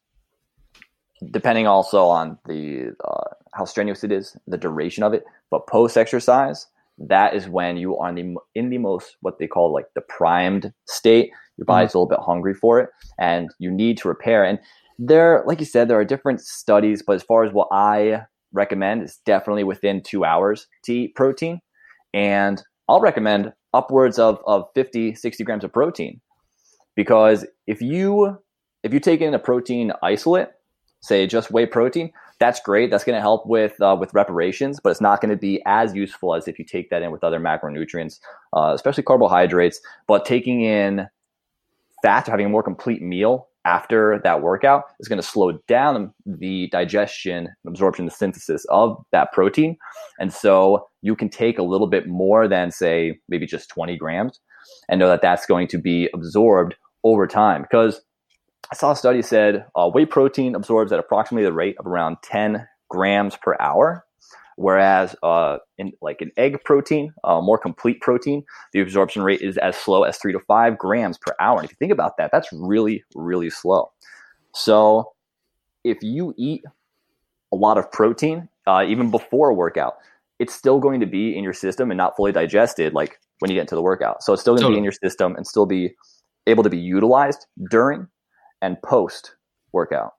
Depending 1.31 1.67
also 1.67 2.05
on 2.05 2.37
the 2.47 2.95
uh, 3.03 3.35
how 3.53 3.65
strenuous 3.65 4.03
it 4.03 4.11
is, 4.11 4.37
the 4.47 4.57
duration 4.57 5.03
of 5.03 5.13
it. 5.13 5.25
But 5.49 5.67
post 5.67 5.97
exercise, 5.97 6.67
that 6.97 7.33
is 7.33 7.47
when 7.47 7.77
you 7.77 7.97
are 7.97 8.09
in 8.09 8.15
the, 8.15 8.35
in 8.55 8.69
the 8.69 8.77
most 8.77 9.17
what 9.21 9.39
they 9.39 9.47
call 9.47 9.73
like 9.73 9.87
the 9.95 10.01
primed 10.01 10.73
state. 10.85 11.31
Your 11.57 11.65
body's 11.65 11.89
mm-hmm. 11.89 11.97
a 11.97 12.01
little 12.01 12.17
bit 12.17 12.25
hungry 12.25 12.53
for 12.53 12.79
it, 12.79 12.89
and 13.17 13.49
you 13.59 13.71
need 13.71 13.97
to 13.97 14.07
repair. 14.07 14.45
And 14.45 14.59
there, 14.99 15.43
like 15.47 15.59
you 15.59 15.65
said, 15.65 15.87
there 15.87 15.97
are 15.97 16.05
different 16.05 16.41
studies, 16.41 17.01
but 17.01 17.15
as 17.15 17.23
far 17.23 17.45
as 17.45 17.53
what 17.53 17.69
I 17.71 18.23
recommend, 18.51 19.03
is 19.03 19.19
definitely 19.25 19.63
within 19.63 20.03
two 20.03 20.25
hours 20.25 20.67
to 20.83 20.93
eat 20.93 21.15
protein. 21.15 21.61
And 22.13 22.61
I'll 22.89 22.99
recommend 22.99 23.53
upwards 23.73 24.19
of, 24.19 24.39
of 24.45 24.65
50, 24.75 25.15
60 25.15 25.43
grams 25.45 25.63
of 25.63 25.71
protein. 25.71 26.19
Because 26.95 27.45
if 27.65 27.81
you 27.81 28.37
if 28.83 28.93
you 28.93 28.99
take 28.99 29.21
in 29.21 29.33
a 29.33 29.39
protein 29.39 29.93
isolate, 30.03 30.49
say 31.01 31.27
just 31.27 31.51
whey 31.51 31.65
protein, 31.65 32.11
that's 32.39 32.59
great. 32.59 32.91
That's 32.91 33.03
going 33.03 33.15
to 33.15 33.21
help 33.21 33.45
with 33.45 33.79
uh, 33.81 33.95
with 33.97 34.13
reparations, 34.13 34.79
but 34.83 34.89
it's 34.89 35.01
not 35.01 35.21
going 35.21 35.29
to 35.29 35.37
be 35.37 35.61
as 35.65 35.93
useful 35.93 36.35
as 36.35 36.47
if 36.47 36.59
you 36.59 36.65
take 36.65 36.89
that 36.89 37.01
in 37.01 37.11
with 37.11 37.23
other 37.23 37.39
macronutrients, 37.39 38.19
uh, 38.51 38.73
especially 38.75 39.03
carbohydrates. 39.03 39.79
But 40.07 40.25
taking 40.25 40.61
in 40.61 41.07
fat 42.01 42.27
or 42.27 42.31
having 42.31 42.47
a 42.47 42.49
more 42.49 42.63
complete 42.63 43.01
meal 43.01 43.48
after 43.65 44.19
that 44.23 44.41
workout 44.41 44.83
is 44.99 45.07
going 45.07 45.21
to 45.21 45.27
slow 45.27 45.53
down 45.67 46.13
the 46.25 46.67
digestion, 46.67 47.49
absorption, 47.67 48.05
the 48.05 48.11
synthesis 48.11 48.65
of 48.69 48.97
that 49.11 49.31
protein, 49.31 49.77
and 50.19 50.33
so 50.33 50.87
you 51.01 51.15
can 51.15 51.29
take 51.29 51.57
a 51.57 51.63
little 51.63 51.87
bit 51.87 52.07
more 52.07 52.47
than 52.47 52.71
say 52.71 53.19
maybe 53.27 53.45
just 53.45 53.69
20 53.69 53.97
grams, 53.97 54.39
and 54.87 54.99
know 54.99 55.07
that 55.07 55.21
that's 55.21 55.45
going 55.45 55.67
to 55.67 55.77
be 55.77 56.09
absorbed 56.13 56.75
over 57.03 57.27
time. 57.27 57.61
Because 57.61 58.01
I 58.71 58.75
saw 58.75 58.91
a 58.91 58.95
study 58.95 59.21
said 59.21 59.65
uh, 59.75 59.89
whey 59.89 60.05
protein 60.05 60.55
absorbs 60.55 60.91
at 60.91 60.99
approximately 60.99 61.45
the 61.45 61.53
rate 61.53 61.75
of 61.79 61.87
around 61.87 62.17
10 62.23 62.67
grams 62.89 63.35
per 63.35 63.55
hour, 63.59 64.05
whereas 64.59 65.15
uh, 65.23 65.57
in 65.77 65.93
like 66.01 66.19
an 66.19 66.31
egg 66.35 66.61
protein, 66.65 67.13
uh, 67.23 67.39
more 67.39 67.57
complete 67.57 68.01
protein, 68.01 68.43
the 68.73 68.81
absorption 68.81 69.21
rate 69.23 69.41
is 69.41 69.57
as 69.57 69.77
slow 69.77 70.03
as 70.03 70.17
three 70.17 70.33
to 70.33 70.39
five 70.49 70.77
grams 70.77 71.17
per 71.17 71.33
hour. 71.39 71.59
And 71.59 71.65
if 71.65 71.71
you 71.71 71.77
think 71.79 71.93
about 71.93 72.17
that, 72.17 72.29
that's 72.31 72.49
really 72.51 73.03
really 73.15 73.49
slow. 73.49 73.91
So 74.53 75.13
if 75.85 76.03
you 76.03 76.33
eat 76.37 76.61
a 77.53 77.55
lot 77.55 77.77
of 77.77 77.89
protein 77.89 78.49
uh, 78.67 78.83
even 78.85 79.11
before 79.11 79.49
a 79.49 79.53
workout, 79.53 79.93
it's 80.39 80.53
still 80.53 80.79
going 80.79 80.99
to 80.99 81.07
be 81.07 81.37
in 81.37 81.43
your 81.43 81.53
system 81.53 81.89
and 81.89 81.97
not 81.97 82.17
fully 82.17 82.33
digested 82.33 82.93
like 82.93 83.17
when 83.39 83.49
you 83.49 83.55
get 83.55 83.61
into 83.61 83.75
the 83.75 83.81
workout. 83.81 84.23
So 84.23 84.33
it's 84.33 84.41
still 84.41 84.55
going 84.55 84.61
to 84.61 84.63
totally. 84.65 84.75
be 84.75 84.79
in 84.79 84.83
your 84.83 84.91
system 84.91 85.37
and 85.37 85.47
still 85.47 85.65
be 85.67 85.95
able 86.47 86.63
to 86.63 86.69
be 86.69 86.77
utilized 86.77 87.45
during 87.71 88.07
and 88.61 88.75
post 88.81 89.35
workout. 89.71 90.15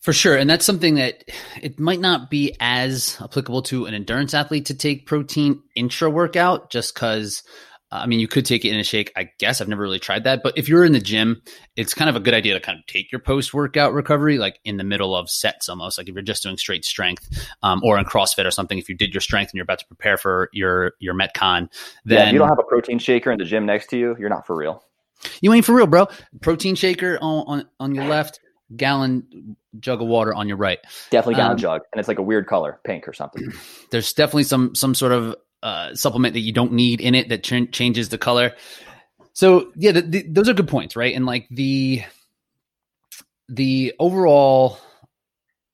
For 0.00 0.12
sure. 0.12 0.36
And 0.36 0.48
that's 0.48 0.64
something 0.64 0.94
that 0.94 1.24
it 1.60 1.80
might 1.80 2.00
not 2.00 2.30
be 2.30 2.56
as 2.60 3.18
applicable 3.20 3.62
to 3.62 3.86
an 3.86 3.94
endurance 3.94 4.32
athlete 4.32 4.66
to 4.66 4.74
take 4.74 5.06
protein 5.06 5.62
intra 5.74 6.08
workout 6.10 6.70
just 6.70 6.94
because. 6.94 7.42
I 7.90 8.04
mean, 8.04 8.20
you 8.20 8.28
could 8.28 8.44
take 8.44 8.66
it 8.66 8.68
in 8.68 8.78
a 8.78 8.84
shake. 8.84 9.12
I 9.16 9.30
guess 9.38 9.62
I've 9.62 9.68
never 9.68 9.80
really 9.80 9.98
tried 9.98 10.24
that, 10.24 10.42
but 10.42 10.58
if 10.58 10.68
you're 10.68 10.84
in 10.84 10.92
the 10.92 11.00
gym, 11.00 11.40
it's 11.74 11.94
kind 11.94 12.10
of 12.10 12.16
a 12.16 12.20
good 12.20 12.34
idea 12.34 12.52
to 12.52 12.60
kind 12.60 12.78
of 12.78 12.84
take 12.86 13.10
your 13.10 13.18
post 13.18 13.54
workout 13.54 13.94
recovery 13.94 14.36
like 14.36 14.60
in 14.62 14.76
the 14.76 14.84
middle 14.84 15.16
of 15.16 15.30
sets, 15.30 15.70
almost 15.70 15.96
like 15.96 16.06
if 16.06 16.14
you're 16.14 16.20
just 16.20 16.42
doing 16.42 16.58
straight 16.58 16.84
strength, 16.84 17.48
um, 17.62 17.80
or 17.82 17.98
in 17.98 18.04
CrossFit 18.04 18.44
or 18.44 18.50
something. 18.50 18.76
If 18.76 18.90
you 18.90 18.94
did 18.94 19.14
your 19.14 19.22
strength 19.22 19.52
and 19.52 19.54
you're 19.54 19.62
about 19.62 19.78
to 19.78 19.86
prepare 19.86 20.18
for 20.18 20.50
your 20.52 20.92
your 20.98 21.14
Metcon, 21.14 21.70
then 22.04 22.26
yeah, 22.26 22.32
you 22.32 22.38
don't 22.38 22.48
have 22.48 22.58
a 22.58 22.68
protein 22.68 22.98
shaker 22.98 23.32
in 23.32 23.38
the 23.38 23.46
gym 23.46 23.64
next 23.64 23.86
to 23.86 23.96
you. 23.96 24.14
You're 24.18 24.28
not 24.28 24.46
for 24.46 24.54
real. 24.54 24.84
You 25.40 25.54
ain't 25.54 25.64
for 25.64 25.74
real, 25.74 25.86
bro. 25.86 26.08
Protein 26.42 26.74
shaker 26.74 27.16
on 27.22 27.44
on, 27.46 27.68
on 27.80 27.94
your 27.94 28.04
left, 28.04 28.38
gallon 28.76 29.56
jug 29.78 30.02
of 30.02 30.08
water 30.08 30.34
on 30.34 30.48
your 30.48 30.56
right. 30.56 30.78
Definitely 31.10 31.36
gallon 31.36 31.52
um, 31.52 31.58
jug, 31.58 31.82
and 31.92 32.00
it's 32.00 32.08
like 32.08 32.18
a 32.18 32.22
weird 32.22 32.46
color, 32.46 32.80
pink 32.84 33.08
or 33.08 33.12
something. 33.12 33.52
There's 33.90 34.12
definitely 34.12 34.44
some 34.44 34.74
some 34.74 34.94
sort 34.94 35.12
of 35.12 35.36
uh, 35.62 35.94
supplement 35.94 36.34
that 36.34 36.40
you 36.40 36.52
don't 36.52 36.72
need 36.72 37.00
in 37.00 37.14
it 37.14 37.28
that 37.28 37.42
ch- 37.42 37.70
changes 37.72 38.08
the 38.08 38.18
color. 38.18 38.54
So 39.32 39.72
yeah, 39.76 39.92
the, 39.92 40.02
the, 40.02 40.24
those 40.28 40.48
are 40.48 40.54
good 40.54 40.68
points, 40.68 40.96
right? 40.96 41.14
And 41.14 41.26
like 41.26 41.46
the 41.50 42.02
the 43.48 43.94
overall 43.98 44.78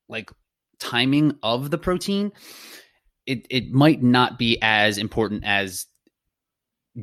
like 0.09 0.31
timing 0.79 1.39
of 1.43 1.71
the 1.71 1.79
protein, 1.79 2.33
it 3.27 3.47
it 3.51 3.73
might 3.73 4.03
not 4.03 4.39
be 4.39 4.59
as 4.61 4.99
important 4.99 5.45
as 5.45 5.87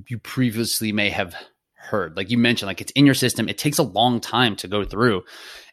you 0.08 0.18
previously 0.20 0.92
may 0.92 1.10
have 1.10 1.36
heard. 1.74 2.16
Like 2.16 2.30
you 2.30 2.38
mentioned, 2.38 2.68
like 2.68 2.82
it's 2.82 2.92
in 2.92 3.06
your 3.06 3.16
system. 3.16 3.50
It 3.50 3.58
takes 3.58 3.80
a 3.80 3.84
long 3.84 4.20
time 4.20 4.56
to 4.58 4.68
go 4.68 4.86
through. 4.86 5.24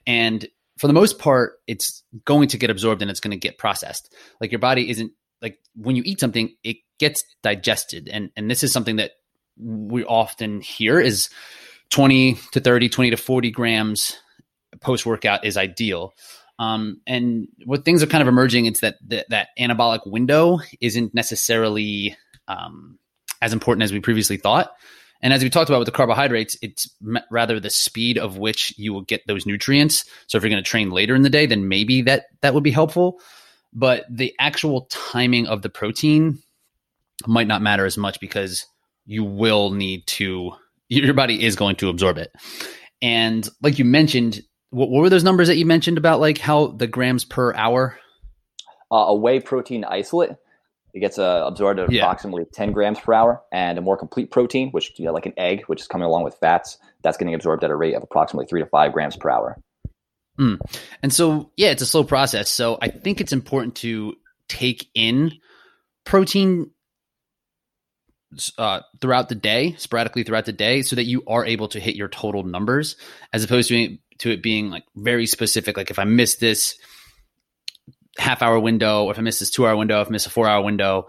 And 0.08 0.48
for 0.78 0.86
the 0.86 0.94
most 0.94 1.18
part, 1.18 1.52
it's 1.66 2.02
going 2.24 2.48
to 2.48 2.58
get 2.58 2.70
absorbed 2.70 3.02
and 3.02 3.10
it's 3.10 3.20
going 3.20 3.32
to 3.32 3.36
get 3.36 3.58
processed. 3.58 4.12
Like 4.40 4.50
your 4.50 4.58
body 4.58 4.88
isn't 4.90 5.12
like 5.42 5.58
when 5.76 5.94
you 5.94 6.02
eat 6.04 6.18
something, 6.18 6.54
it 6.64 6.78
gets 6.98 7.22
digested. 7.42 8.08
And 8.08 8.30
and 8.34 8.50
this 8.50 8.64
is 8.64 8.72
something 8.72 8.96
that 8.96 9.12
we 9.58 10.04
often 10.04 10.62
hear 10.62 10.98
is 10.98 11.28
20 11.90 12.38
to 12.52 12.60
30, 12.60 12.88
20 12.88 13.10
to 13.10 13.16
40 13.16 13.50
grams 13.50 14.16
post 14.80 15.04
workout 15.04 15.44
is 15.44 15.56
ideal. 15.56 16.14
Um, 16.58 17.00
and 17.06 17.48
what 17.66 17.84
things 17.84 18.02
are 18.02 18.06
kind 18.06 18.22
of 18.22 18.28
emerging, 18.28 18.66
it's 18.66 18.80
that 18.80 18.96
that, 19.08 19.26
that 19.28 19.48
anabolic 19.58 20.00
window 20.06 20.58
isn't 20.80 21.14
necessarily 21.14 22.16
um, 22.48 22.98
as 23.42 23.52
important 23.52 23.82
as 23.82 23.92
we 23.92 24.00
previously 24.00 24.38
thought. 24.38 24.72
And 25.20 25.32
as 25.32 25.42
we 25.42 25.50
talked 25.50 25.68
about 25.68 25.80
with 25.80 25.86
the 25.86 25.92
carbohydrates, 25.92 26.56
it's 26.62 26.88
rather 27.30 27.58
the 27.58 27.70
speed 27.70 28.18
of 28.18 28.38
which 28.38 28.72
you 28.78 28.92
will 28.92 29.02
get 29.02 29.26
those 29.26 29.46
nutrients. 29.46 30.04
So 30.28 30.38
if 30.38 30.44
you're 30.44 30.50
going 30.50 30.62
to 30.62 30.68
train 30.68 30.90
later 30.90 31.14
in 31.14 31.22
the 31.22 31.30
day, 31.30 31.46
then 31.46 31.68
maybe 31.68 32.02
that 32.02 32.26
that 32.40 32.54
would 32.54 32.62
be 32.62 32.70
helpful. 32.70 33.20
But 33.72 34.04
the 34.08 34.34
actual 34.38 34.82
timing 34.90 35.46
of 35.46 35.62
the 35.62 35.68
protein 35.68 36.38
might 37.26 37.48
not 37.48 37.62
matter 37.62 37.84
as 37.84 37.98
much 37.98 38.20
because 38.20 38.64
you 39.06 39.24
will 39.24 39.70
need 39.70 40.06
to 40.06 40.52
your 40.88 41.14
body 41.14 41.44
is 41.44 41.56
going 41.56 41.76
to 41.76 41.88
absorb 41.88 42.18
it. 42.18 42.32
And 43.02 43.48
like 43.62 43.78
you 43.78 43.84
mentioned, 43.84 44.40
what, 44.70 44.88
what 44.88 45.00
were 45.00 45.10
those 45.10 45.24
numbers 45.24 45.48
that 45.48 45.56
you 45.56 45.66
mentioned 45.66 45.98
about 45.98 46.20
like 46.20 46.38
how 46.38 46.68
the 46.68 46.86
grams 46.86 47.24
per 47.24 47.54
hour? 47.54 47.98
Uh, 48.90 49.06
a 49.08 49.14
whey 49.14 49.40
protein 49.40 49.84
isolate 49.84 50.30
it 50.98 51.00
gets 51.00 51.18
uh, 51.18 51.44
absorbed 51.46 51.78
at 51.78 51.92
yeah. 51.92 52.02
approximately 52.02 52.44
10 52.52 52.72
grams 52.72 52.98
per 52.98 53.12
hour, 53.12 53.40
and 53.52 53.78
a 53.78 53.80
more 53.80 53.96
complete 53.96 54.30
protein, 54.32 54.70
which 54.70 54.92
you 54.98 55.04
know, 55.04 55.12
like 55.12 55.26
an 55.26 55.32
egg, 55.36 55.62
which 55.66 55.80
is 55.80 55.86
coming 55.86 56.06
along 56.06 56.24
with 56.24 56.34
fats, 56.40 56.76
that's 57.02 57.16
getting 57.16 57.34
absorbed 57.34 57.62
at 57.62 57.70
a 57.70 57.76
rate 57.76 57.94
of 57.94 58.02
approximately 58.02 58.46
three 58.46 58.60
to 58.60 58.66
five 58.66 58.92
grams 58.92 59.16
per 59.16 59.30
hour. 59.30 59.62
Mm. 60.38 60.58
And 61.02 61.12
so, 61.12 61.52
yeah, 61.56 61.68
it's 61.68 61.82
a 61.82 61.86
slow 61.86 62.02
process. 62.02 62.50
So 62.50 62.78
I 62.82 62.88
think 62.88 63.20
it's 63.20 63.32
important 63.32 63.76
to 63.76 64.14
take 64.48 64.88
in 64.94 65.32
protein 66.04 66.70
uh, 68.56 68.80
throughout 69.00 69.28
the 69.28 69.34
day, 69.36 69.74
sporadically 69.78 70.24
throughout 70.24 70.46
the 70.46 70.52
day, 70.52 70.82
so 70.82 70.96
that 70.96 71.04
you 71.04 71.22
are 71.28 71.46
able 71.46 71.68
to 71.68 71.80
hit 71.80 71.94
your 71.94 72.08
total 72.08 72.42
numbers, 72.42 72.96
as 73.32 73.44
opposed 73.44 73.68
to 73.68 73.98
to 74.18 74.32
it 74.32 74.42
being 74.42 74.68
like 74.68 74.84
very 74.96 75.26
specific. 75.26 75.76
Like 75.76 75.90
if 75.90 75.98
I 76.00 76.04
miss 76.04 76.36
this 76.36 76.76
half 78.18 78.42
hour 78.42 78.58
window, 78.58 79.04
or 79.04 79.12
if 79.12 79.18
I 79.18 79.22
miss 79.22 79.38
this 79.38 79.50
two 79.50 79.66
hour 79.66 79.76
window, 79.76 80.00
if 80.00 80.08
I 80.08 80.10
miss 80.10 80.26
a 80.26 80.30
four 80.30 80.48
hour 80.48 80.62
window, 80.62 81.08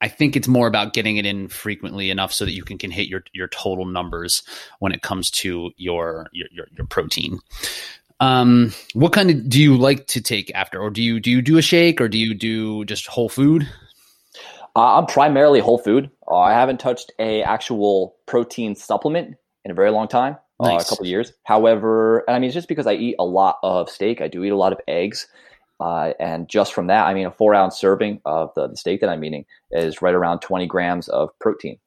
I 0.00 0.08
think 0.08 0.36
it's 0.36 0.46
more 0.46 0.68
about 0.68 0.92
getting 0.92 1.16
it 1.16 1.26
in 1.26 1.48
frequently 1.48 2.10
enough 2.10 2.32
so 2.32 2.44
that 2.44 2.52
you 2.52 2.62
can, 2.62 2.78
can 2.78 2.90
hit 2.90 3.08
your 3.08 3.24
your 3.32 3.48
total 3.48 3.84
numbers 3.84 4.42
when 4.78 4.92
it 4.92 5.02
comes 5.02 5.30
to 5.32 5.70
your 5.76 6.26
your 6.32 6.48
your, 6.52 6.66
your 6.76 6.86
protein. 6.86 7.40
Um, 8.20 8.72
what 8.94 9.12
kind 9.12 9.30
of 9.30 9.48
do 9.48 9.60
you 9.60 9.76
like 9.76 10.08
to 10.08 10.20
take 10.20 10.52
after, 10.54 10.80
or 10.80 10.90
do 10.90 11.02
you 11.02 11.20
do 11.20 11.30
you 11.30 11.42
do 11.42 11.58
a 11.58 11.62
shake, 11.62 12.00
or 12.00 12.08
do 12.08 12.18
you 12.18 12.34
do 12.34 12.84
just 12.84 13.06
whole 13.06 13.28
food? 13.28 13.68
Uh, 14.76 14.98
I'm 14.98 15.06
primarily 15.06 15.60
whole 15.60 15.78
food. 15.78 16.10
Uh, 16.30 16.36
I 16.36 16.52
haven't 16.52 16.78
touched 16.78 17.10
a 17.18 17.42
actual 17.42 18.16
protein 18.26 18.76
supplement 18.76 19.36
in 19.64 19.70
a 19.70 19.74
very 19.74 19.90
long 19.90 20.06
time, 20.06 20.36
nice. 20.60 20.82
uh, 20.82 20.84
a 20.84 20.88
couple 20.88 21.06
years. 21.06 21.32
However, 21.44 22.24
and 22.28 22.36
I 22.36 22.38
mean, 22.38 22.48
it's 22.48 22.54
just 22.54 22.68
because 22.68 22.86
I 22.86 22.94
eat 22.94 23.16
a 23.18 23.24
lot 23.24 23.58
of 23.62 23.88
steak. 23.88 24.20
I 24.20 24.28
do 24.28 24.44
eat 24.44 24.50
a 24.50 24.56
lot 24.56 24.72
of 24.72 24.80
eggs. 24.86 25.26
Uh, 25.80 26.12
and 26.18 26.48
just 26.48 26.72
from 26.74 26.88
that, 26.88 27.06
I 27.06 27.14
mean, 27.14 27.26
a 27.26 27.30
four 27.30 27.54
ounce 27.54 27.78
serving 27.78 28.20
of 28.24 28.50
the, 28.54 28.68
the 28.68 28.76
steak 28.76 29.00
that 29.00 29.10
I'm 29.10 29.22
eating 29.22 29.44
is 29.70 30.02
right 30.02 30.14
around 30.14 30.40
20 30.40 30.66
grams 30.66 31.08
of 31.08 31.30
protein. 31.38 31.78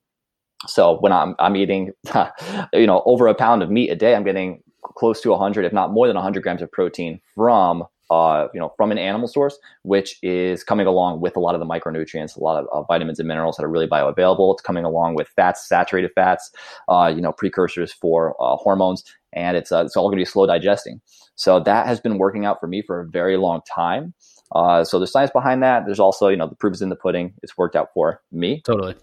So 0.68 0.98
when 1.00 1.12
I'm, 1.12 1.36
I'm 1.40 1.56
eating, 1.56 1.92
you 2.74 2.88
know, 2.88 3.04
over 3.06 3.28
a 3.28 3.36
pound 3.36 3.64
of 3.64 3.70
meat 3.70 3.90
a 3.90 3.96
day, 3.96 4.16
I'm 4.16 4.24
getting 4.24 4.64
close 4.84 5.22
to 5.22 5.30
100, 5.30 5.66
if 5.66 5.74
not 5.74 5.92
more 5.92 6.08
than 6.08 6.16
100 6.16 6.44
grams 6.44 6.62
of 6.62 6.72
protein 6.72 7.20
from, 7.36 7.84
uh, 8.12 8.50
you 8.54 8.60
know, 8.60 8.74
from 8.76 8.92
an 8.92 8.98
animal 8.98 9.26
source, 9.26 9.58
which 9.84 10.18
is 10.22 10.66
coming 10.66 10.86
along 10.86 11.22
with 11.22 11.38
a 11.38 11.40
lot 11.40 11.56
of 11.56 11.62
the 11.62 11.66
micronutrients, 11.66 12.36
a 12.36 12.44
lot 12.44 12.62
of 12.62 12.68
uh, 12.74 12.84
vitamins 12.84 13.20
and 13.20 13.28
minerals 13.28 13.56
that 13.56 13.64
are 13.64 13.70
really 13.70 13.88
bioavailable. 13.88 14.54
It's 14.54 14.62
coming 14.62 14.84
along 14.84 15.16
with 15.16 15.30
fats, 15.30 15.68
saturated 15.68 16.12
fats, 16.14 16.52
uh, 16.90 17.12
you 17.16 17.22
know, 17.22 17.32
precursors 17.32 17.94
for 17.94 18.36
uh, 18.42 18.58
hormones, 18.58 19.06
and 19.32 19.56
it's 19.56 19.72
uh, 19.72 19.86
it's 19.86 19.96
all 19.96 20.10
going 20.10 20.18
to 20.18 20.22
be 20.22 20.26
slow 20.26 20.46
digesting. 20.46 21.00
So 21.36 21.62
that 21.62 21.88
has 21.88 22.02
been 22.02 22.18
working 22.18 22.46
out 22.46 22.60
for 22.60 22.68
me 22.68 22.82
for 22.82 23.00
a 23.00 23.08
very 23.08 23.38
long 23.38 23.62
time. 23.74 24.14
Uh, 24.54 24.84
so 24.84 25.00
there's 25.00 25.12
science 25.12 25.32
behind 25.32 25.64
that. 25.64 25.86
There's 25.86 26.00
also, 26.00 26.28
you 26.28 26.36
know, 26.36 26.48
the 26.48 26.56
proof 26.56 26.74
is 26.74 26.82
in 26.82 26.90
the 26.90 26.98
pudding. 26.98 27.34
It's 27.42 27.58
worked 27.58 27.78
out 27.78 27.94
for 27.94 28.22
me. 28.34 28.62
Totally. 28.66 28.96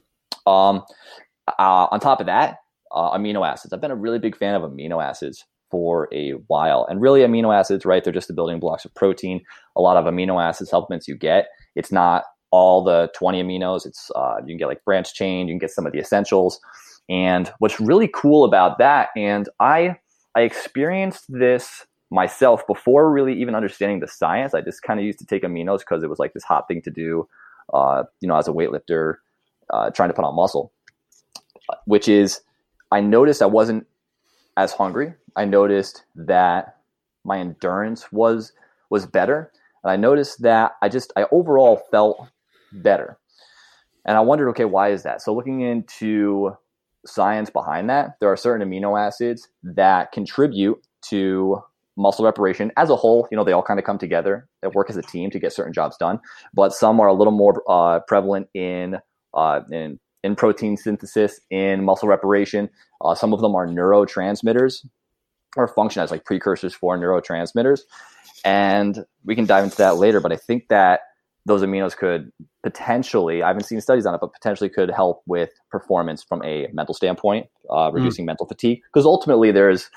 Um, 0.47 0.85
uh, 1.59 1.89
on 1.91 1.99
top 1.99 2.21
of 2.21 2.27
that, 2.27 2.59
uh, 2.93 3.17
amino 3.17 3.49
acids. 3.49 3.73
I've 3.73 3.81
been 3.81 3.91
a 3.91 3.97
really 3.97 4.19
big 4.19 4.37
fan 4.37 4.55
of 4.55 4.71
amino 4.71 5.03
acids 5.03 5.47
for 5.71 6.09
a 6.13 6.33
while. 6.49 6.87
And 6.89 7.01
really, 7.01 7.21
amino 7.21 7.55
acids, 7.55 7.85
right? 7.85 8.03
They're 8.03 8.13
just 8.13 8.29
the 8.29 8.35
building 8.35 8.61
blocks 8.61 8.85
of 8.85 8.95
protein. 8.95 9.43
A 9.77 9.81
lot 9.81 9.97
of 9.97 10.05
amino 10.05 10.43
acid 10.43 10.69
supplements 10.69 11.09
you 11.09 11.15
get, 11.15 11.49
it's 11.75 11.93
not 11.93 12.25
all 12.51 12.83
the 12.83 13.11
20 13.15 13.43
aminos. 13.43 13.87
It's 13.87 14.11
uh, 14.15 14.37
you 14.41 14.49
can 14.49 14.57
get 14.57 14.69
like 14.69 14.85
branch 14.85 15.15
chain, 15.15 15.49
you 15.49 15.53
can 15.53 15.59
get 15.59 15.71
some 15.71 15.87
of 15.87 15.93
the 15.93 15.99
essentials. 15.99 16.61
And 17.09 17.51
what's 17.59 17.81
really 17.81 18.09
cool 18.13 18.45
about 18.45 18.79
that, 18.79 19.09
and 19.17 19.49
I 19.61 19.97
I 20.35 20.43
experienced 20.43 21.25
this 21.29 21.87
myself 22.11 22.67
before 22.67 23.11
really 23.11 23.39
even 23.41 23.55
understanding 23.55 24.01
the 24.01 24.09
science. 24.09 24.55
I 24.55 24.61
just 24.61 24.83
kind 24.83 24.99
of 24.99 25.05
used 25.05 25.19
to 25.19 25.27
take 25.27 25.43
aminos 25.43 25.81
because 25.81 26.03
it 26.03 26.11
was 26.11 26.19
like 26.19 26.33
this 26.33 26.45
hot 26.45 26.69
thing 26.69 26.83
to 26.83 26.91
do, 26.91 27.29
uh, 27.73 28.05
you 28.21 28.29
know, 28.29 28.37
as 28.37 28.49
a 28.49 28.53
weightlifter, 28.53 29.17
uh, 29.73 29.91
trying 29.91 30.09
to 30.09 30.15
put 30.15 30.25
on 30.25 30.35
muscle. 30.35 30.73
Which 31.85 32.09
is, 32.09 32.41
I 32.91 33.01
noticed 33.01 33.43
I 33.43 33.47
wasn't 33.47 33.87
as 34.57 34.73
hungry. 34.73 35.13
I 35.39 35.45
noticed 35.45 36.03
that 36.17 36.79
my 37.25 37.39
endurance 37.39 38.11
was 38.11 38.53
was 38.91 39.07
better, 39.07 39.53
and 39.85 39.91
I 39.93 39.97
noticed 39.97 40.43
that 40.43 40.73
I 40.83 40.89
just 40.89 41.13
I 41.17 41.27
overall 41.31 41.81
felt 41.93 42.27
better. 42.73 43.19
And 44.05 44.17
I 44.17 44.21
wondered, 44.21 44.49
okay, 44.51 44.65
why 44.65 44.91
is 44.91 45.05
that? 45.05 45.23
So 45.23 45.33
looking 45.33 45.61
into 45.61 46.57
science 47.07 47.51
behind 47.51 47.89
that, 47.89 48.17
there 48.21 48.33
are 48.33 48.37
certain 48.37 48.69
amino 48.69 48.99
acids 48.99 49.49
that 49.63 50.11
contribute 50.11 50.79
to 51.11 51.63
muscle 51.97 52.25
reparation 52.25 52.73
as 52.77 52.91
a 52.91 52.97
whole. 52.97 53.29
You 53.31 53.37
know, 53.37 53.45
they 53.45 53.53
all 53.53 53.63
kind 53.63 53.79
of 53.79 53.87
come 53.87 53.99
together 53.99 54.49
and 54.63 54.75
work 54.75 54.91
as 54.91 54.97
a 54.97 55.03
team 55.03 55.31
to 55.31 55.39
get 55.39 55.53
certain 55.53 55.73
jobs 55.73 55.97
done. 55.99 56.19
But 56.53 56.73
some 56.73 56.99
are 56.99 57.07
a 57.07 57.15
little 57.15 57.33
more 57.33 57.63
uh, 57.69 58.01
prevalent 58.01 58.49
in 58.55 58.97
uh, 59.35 59.61
in 59.71 60.01
in 60.25 60.35
protein 60.35 60.77
synthesis, 60.77 61.41
in 61.49 61.85
muscle 61.85 62.09
reparation. 62.09 62.71
Uh, 63.01 63.15
some 63.15 63.33
of 63.33 63.41
them 63.41 63.55
are 63.55 63.69
neurotransmitters 63.69 64.85
or 65.57 65.69
function 65.69 66.03
as 66.03 66.11
like 66.11 66.25
precursors 66.25 66.75
for 66.75 66.97
neurotransmitters. 66.99 67.81
And 68.45 69.05
we 69.25 69.35
can 69.35 69.47
dive 69.47 69.65
into 69.65 69.77
that 69.79 69.97
later. 69.97 70.21
But 70.21 70.33
I 70.33 70.37
think 70.37 70.69
that 70.69 71.01
those 71.47 71.63
aminos 71.63 71.97
could 71.97 72.31
potentially, 72.63 73.43
I 73.43 73.49
haven't 73.49 73.65
seen 73.65 73.81
studies 73.81 74.07
on 74.07 74.15
it, 74.15 74.21
but 74.21 74.33
potentially 74.33 74.69
could 74.69 74.91
help 74.91 75.23
with 75.27 75.51
performance 75.71 76.23
from 76.23 76.45
a 76.45 76.69
mental 76.73 76.95
standpoint, 76.95 77.47
uh, 77.71 77.91
hmm. 77.91 77.97
reducing 77.97 78.25
mm. 78.25 78.29
mental 78.29 78.47
fatigue. 78.47 78.81
Because 78.93 79.07
ultimately, 79.07 79.51
there's 79.51 79.91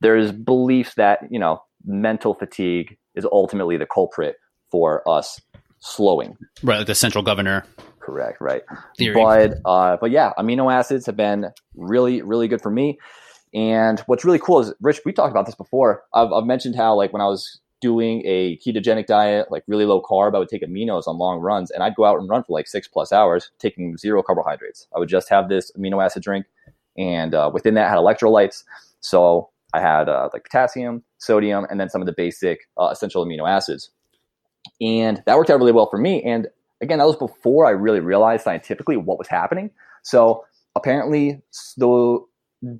there's 0.00 0.32
beliefs 0.32 0.94
that 0.94 1.20
you 1.30 1.38
know 1.38 1.62
mental 1.84 2.34
fatigue 2.34 2.96
is 3.14 3.26
ultimately 3.30 3.76
the 3.76 3.86
culprit 3.86 4.36
for 4.70 5.06
us 5.08 5.40
slowing. 5.80 6.36
Right, 6.62 6.78
like 6.78 6.86
the 6.86 6.94
central 6.94 7.22
governor. 7.22 7.64
Correct. 8.00 8.40
Right. 8.40 8.62
Theory. 8.98 9.14
But 9.14 9.58
uh, 9.64 9.96
but 10.00 10.10
yeah, 10.10 10.32
amino 10.38 10.72
acids 10.72 11.06
have 11.06 11.16
been 11.16 11.50
really 11.76 12.22
really 12.22 12.48
good 12.48 12.62
for 12.62 12.70
me. 12.70 12.98
And 13.54 14.00
what's 14.00 14.24
really 14.24 14.38
cool 14.38 14.60
is, 14.60 14.72
Rich, 14.80 15.00
we 15.04 15.12
talked 15.12 15.30
about 15.30 15.46
this 15.46 15.54
before. 15.54 16.04
I've, 16.14 16.32
I've 16.32 16.44
mentioned 16.46 16.76
how 16.76 16.94
like 16.94 17.12
when 17.12 17.20
I 17.22 17.26
was 17.26 17.60
doing 17.82 18.22
a 18.24 18.56
ketogenic 18.58 19.06
diet, 19.06 19.50
like 19.50 19.64
really 19.66 19.84
low 19.84 20.00
carb, 20.00 20.34
I 20.34 20.38
would 20.38 20.48
take 20.48 20.62
aminos 20.62 21.06
on 21.06 21.18
long 21.18 21.40
runs, 21.40 21.70
and 21.70 21.82
I'd 21.82 21.96
go 21.96 22.04
out 22.04 22.18
and 22.18 22.28
run 22.28 22.44
for 22.44 22.52
like 22.52 22.66
six 22.66 22.88
plus 22.88 23.12
hours, 23.12 23.50
taking 23.58 23.96
zero 23.98 24.22
carbohydrates. 24.22 24.86
I 24.94 24.98
would 24.98 25.08
just 25.08 25.28
have 25.28 25.48
this 25.48 25.70
amino 25.72 26.02
acid 26.02 26.22
drink, 26.22 26.46
and 26.96 27.34
uh, 27.34 27.50
within 27.52 27.74
that 27.74 27.90
had 27.90 27.98
electrolytes. 27.98 28.64
So 29.00 29.50
I 29.74 29.80
had 29.80 30.08
uh, 30.08 30.30
like 30.32 30.44
potassium, 30.44 31.02
sodium, 31.18 31.66
and 31.68 31.78
then 31.78 31.90
some 31.90 32.00
of 32.00 32.06
the 32.06 32.12
basic 32.12 32.68
uh, 32.80 32.88
essential 32.92 33.26
amino 33.26 33.50
acids, 33.50 33.90
and 34.80 35.22
that 35.26 35.36
worked 35.36 35.50
out 35.50 35.58
really 35.58 35.72
well 35.72 35.90
for 35.90 35.98
me. 35.98 36.22
And 36.22 36.46
again, 36.80 36.98
that 36.98 37.06
was 37.06 37.16
before 37.16 37.66
I 37.66 37.70
really 37.70 38.00
realized 38.00 38.44
scientifically 38.44 38.96
what 38.96 39.18
was 39.18 39.28
happening. 39.28 39.70
So 40.02 40.44
apparently, 40.76 41.42
the 41.76 42.24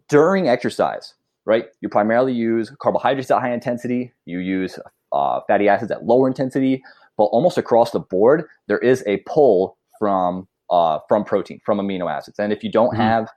during 0.09 0.49
exercise, 0.49 1.15
right? 1.45 1.67
You 1.81 1.89
primarily 1.89 2.33
use 2.33 2.71
carbohydrates 2.81 3.31
at 3.31 3.41
high 3.41 3.53
intensity, 3.53 4.13
you 4.25 4.39
use 4.39 4.79
uh, 5.13 5.41
fatty 5.47 5.69
acids 5.69 5.91
at 5.91 6.05
lower 6.05 6.29
intensity, 6.29 6.83
but 7.17 7.25
almost 7.25 7.59
across 7.59 7.91
the 7.91 8.01
board, 8.01 8.45
there 8.69 8.79
is 8.79 9.05
a 9.07 9.19
pull 9.27 9.77
from 9.99 10.49
uh, 10.71 10.99
from 11.09 11.25
protein, 11.25 11.61
from 11.65 11.79
amino 11.79 12.11
acids. 12.11 12.39
And 12.39 12.53
if 12.53 12.65
you 12.65 12.71
don't 12.71 12.93
mm-hmm. 12.93 13.03
have 13.03 13.29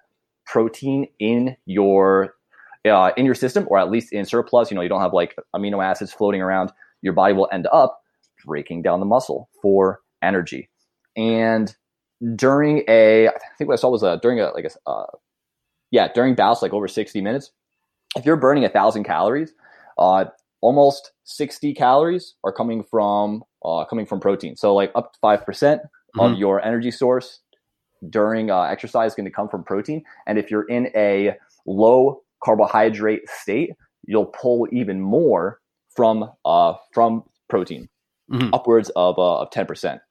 protein 0.45 1.07
in 1.19 1.57
your 1.65 2.33
uh, 2.85 3.11
in 3.17 3.25
your 3.25 3.35
system, 3.35 3.65
or 3.69 3.77
at 3.77 3.89
least 3.89 4.13
in 4.13 4.25
surplus, 4.25 4.71
you 4.71 4.75
know, 4.75 4.81
you 4.81 4.89
don't 4.89 5.01
have 5.01 5.13
like 5.13 5.35
amino 5.55 5.83
acids 5.83 6.13
floating 6.13 6.41
around, 6.41 6.71
your 7.01 7.13
body 7.13 7.33
will 7.33 7.49
end 7.51 7.67
up 7.71 8.01
breaking 8.45 8.81
down 8.81 8.99
the 8.99 9.05
muscle 9.05 9.49
for 9.61 10.01
energy. 10.21 10.69
And 11.17 11.75
during 12.35 12.83
a, 12.87 13.27
I 13.27 13.33
think 13.57 13.67
what 13.67 13.73
I 13.73 13.81
saw 13.81 13.89
was 13.89 14.03
a, 14.03 14.19
during 14.21 14.39
a 14.39 14.51
like 14.51 14.65
a, 14.65 14.89
uh, 14.89 15.05
yeah, 15.91 16.07
during 16.13 16.35
bouts 16.35 16.61
like 16.61 16.73
over 16.73 16.87
60 16.87 17.21
minutes, 17.21 17.51
if 18.15 18.25
you're 18.25 18.37
burning 18.37 18.65
a 18.65 18.69
thousand 18.69 19.03
calories, 19.03 19.53
uh, 19.97 20.25
almost 20.61 21.11
60 21.25 21.73
calories 21.73 22.35
are 22.43 22.51
coming 22.51 22.83
from 22.83 23.43
uh, 23.63 23.85
coming 23.85 24.05
from 24.05 24.19
protein. 24.19 24.55
So 24.55 24.73
like 24.73 24.91
up 24.95 25.13
to 25.13 25.19
five 25.19 25.45
percent 25.45 25.81
mm-hmm. 25.81 26.19
of 26.19 26.37
your 26.37 26.63
energy 26.63 26.91
source 26.91 27.39
during 28.09 28.51
uh, 28.51 28.61
exercise 28.63 29.11
is 29.11 29.15
going 29.15 29.25
to 29.25 29.31
come 29.31 29.49
from 29.49 29.63
protein. 29.63 30.03
And 30.27 30.37
if 30.37 30.51
you're 30.51 30.67
in 30.67 30.91
a 30.95 31.35
low 31.65 32.21
carbohydrate 32.43 33.27
state, 33.29 33.71
you'll 34.05 34.27
pull 34.27 34.67
even 34.71 35.01
more 35.01 35.59
from 35.95 36.29
uh, 36.45 36.73
from 36.93 37.23
protein, 37.49 37.89
mm-hmm. 38.31 38.53
upwards 38.53 38.89
of 38.95 39.17
uh, 39.17 39.41
of 39.41 39.51
ten 39.51 39.65
percent. 39.65 40.01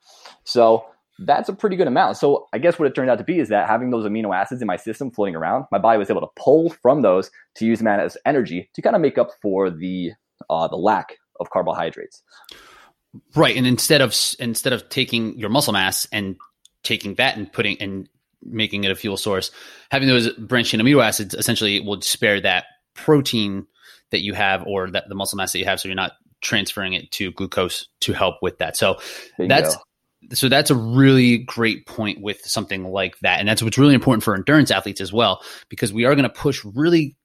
So 0.45 0.87
that's 1.19 1.49
a 1.49 1.53
pretty 1.53 1.77
good 1.77 1.87
amount. 1.87 2.17
So 2.17 2.49
I 2.53 2.59
guess 2.59 2.79
what 2.79 2.87
it 2.87 2.95
turned 2.95 3.11
out 3.11 3.19
to 3.19 3.25
be 3.25 3.39
is 3.39 3.49
that 3.49 3.69
having 3.69 3.91
those 3.91 4.05
amino 4.05 4.35
acids 4.35 4.61
in 4.61 4.67
my 4.67 4.77
system 4.77 5.11
floating 5.11 5.37
around, 5.37 5.67
my 5.71 5.79
body 5.79 5.99
was 5.99 6.11
able 6.11 6.23
to 6.23 6.29
pull 6.37 6.71
from 6.71 7.03
those 7.03 7.31
to 7.57 7.67
use 7.67 7.79
them 7.79 7.89
as 7.89 8.17
energy 8.27 8.71
to 8.75 8.83
kind 8.83 8.97
of 8.97 9.03
make 9.03 9.19
up 9.19 9.31
for 9.41 9.71
the 9.71 10.13
uh, 10.51 10.69
the 10.69 10.77
lack 10.77 11.17
of 11.41 11.51
carbohydrates. 11.51 12.23
Right, 13.37 13.57
and 13.57 13.67
instead 13.67 14.01
of 14.01 14.17
instead 14.39 14.73
of 14.73 14.89
taking 14.89 15.39
your 15.39 15.51
muscle 15.51 15.73
mass 15.73 16.07
and 16.11 16.37
taking 16.83 17.15
that 17.15 17.37
and 17.37 17.53
putting 17.53 17.81
and 17.81 18.09
making 18.43 18.85
it 18.85 18.91
a 18.91 18.97
fuel 18.97 19.17
source, 19.17 19.53
having 19.91 20.09
those 20.09 20.33
branched 20.33 20.75
amino 20.75 21.03
acids 21.03 21.35
essentially 21.35 21.81
will 21.81 22.01
spare 22.01 22.41
that 22.41 22.65
protein 22.95 23.67
that 24.11 24.23
you 24.23 24.35
have 24.35 24.65
or 24.67 24.91
that 24.91 25.09
the 25.09 25.15
muscle 25.15 25.37
mass 25.37 25.53
that 25.53 25.61
you 25.61 25.65
have, 25.65 25.81
so 25.81 25.89
you're 25.89 25.95
not 25.95 26.13
transferring 26.41 26.93
it 26.93 27.11
to 27.13 27.31
glucose 27.33 27.89
to 28.01 28.13
help 28.13 28.37
with 28.43 28.59
that. 28.59 28.77
So 28.77 28.99
that's 29.39 29.77
so 30.33 30.49
that's 30.49 30.71
a 30.71 30.75
really 30.75 31.39
great 31.39 31.87
point 31.87 32.21
with 32.21 32.41
something 32.45 32.85
like 32.85 33.19
that. 33.21 33.41
And 33.41 33.49
that's 33.49 33.63
what's 33.63 33.79
really 33.79 33.95
important 33.95 34.25
for 34.25 34.35
endurance 34.35 34.71
athletes 34.71 35.01
as 35.01 35.13
well 35.13 35.43
because 35.69 35.93
we 35.93 36.05
are 36.05 36.15
going 36.15 36.25
to 36.25 36.29
push 36.29 36.65
really 36.65 37.17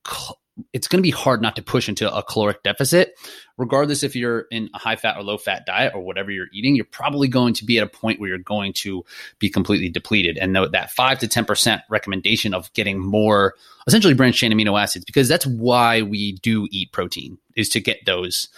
it's 0.74 0.90
going 0.90 1.00
to 1.00 1.04
be 1.04 1.12
hard 1.12 1.42
not 1.42 1.56
to 1.56 1.62
push 1.62 1.88
into 1.88 2.14
a 2.14 2.22
caloric 2.22 2.64
deficit. 2.64 3.18
Regardless 3.58 4.04
if 4.04 4.16
you're 4.16 4.46
in 4.52 4.70
a 4.74 4.78
high 4.78 4.96
fat 4.96 5.18
or 5.18 5.24
low 5.24 5.38
fat 5.38 5.66
diet 5.66 5.94
or 5.96 6.02
whatever 6.02 6.32
you're 6.32 6.48
eating 6.54 6.76
you're 6.76 6.86
probably 6.86 7.28
going 7.28 7.54
to 7.54 7.66
be 7.66 7.78
at 7.78 7.84
a 7.84 7.88
point 7.88 8.20
where 8.20 8.30
you're 8.30 8.38
going 8.38 8.74
to 8.74 9.04
be 9.40 9.50
completely 9.50 9.90
depleted. 9.90 10.38
And 10.38 10.56
that 10.56 10.92
5 10.92 11.20
to 11.20 11.28
10% 11.28 11.82
recommendation 11.90 12.54
of 12.54 12.72
getting 12.74 13.00
more 13.00 13.56
essentially 13.88 14.14
branched 14.14 14.40
chain 14.40 14.52
amino 14.52 14.82
acids 14.82 15.06
because 15.06 15.28
that's 15.28 15.46
why 15.46 16.02
we 16.02 16.34
do 16.34 16.68
eat 16.72 16.92
protein 16.92 17.38
is 17.56 17.70
to 17.70 17.80
get 17.80 18.06
those 18.06 18.50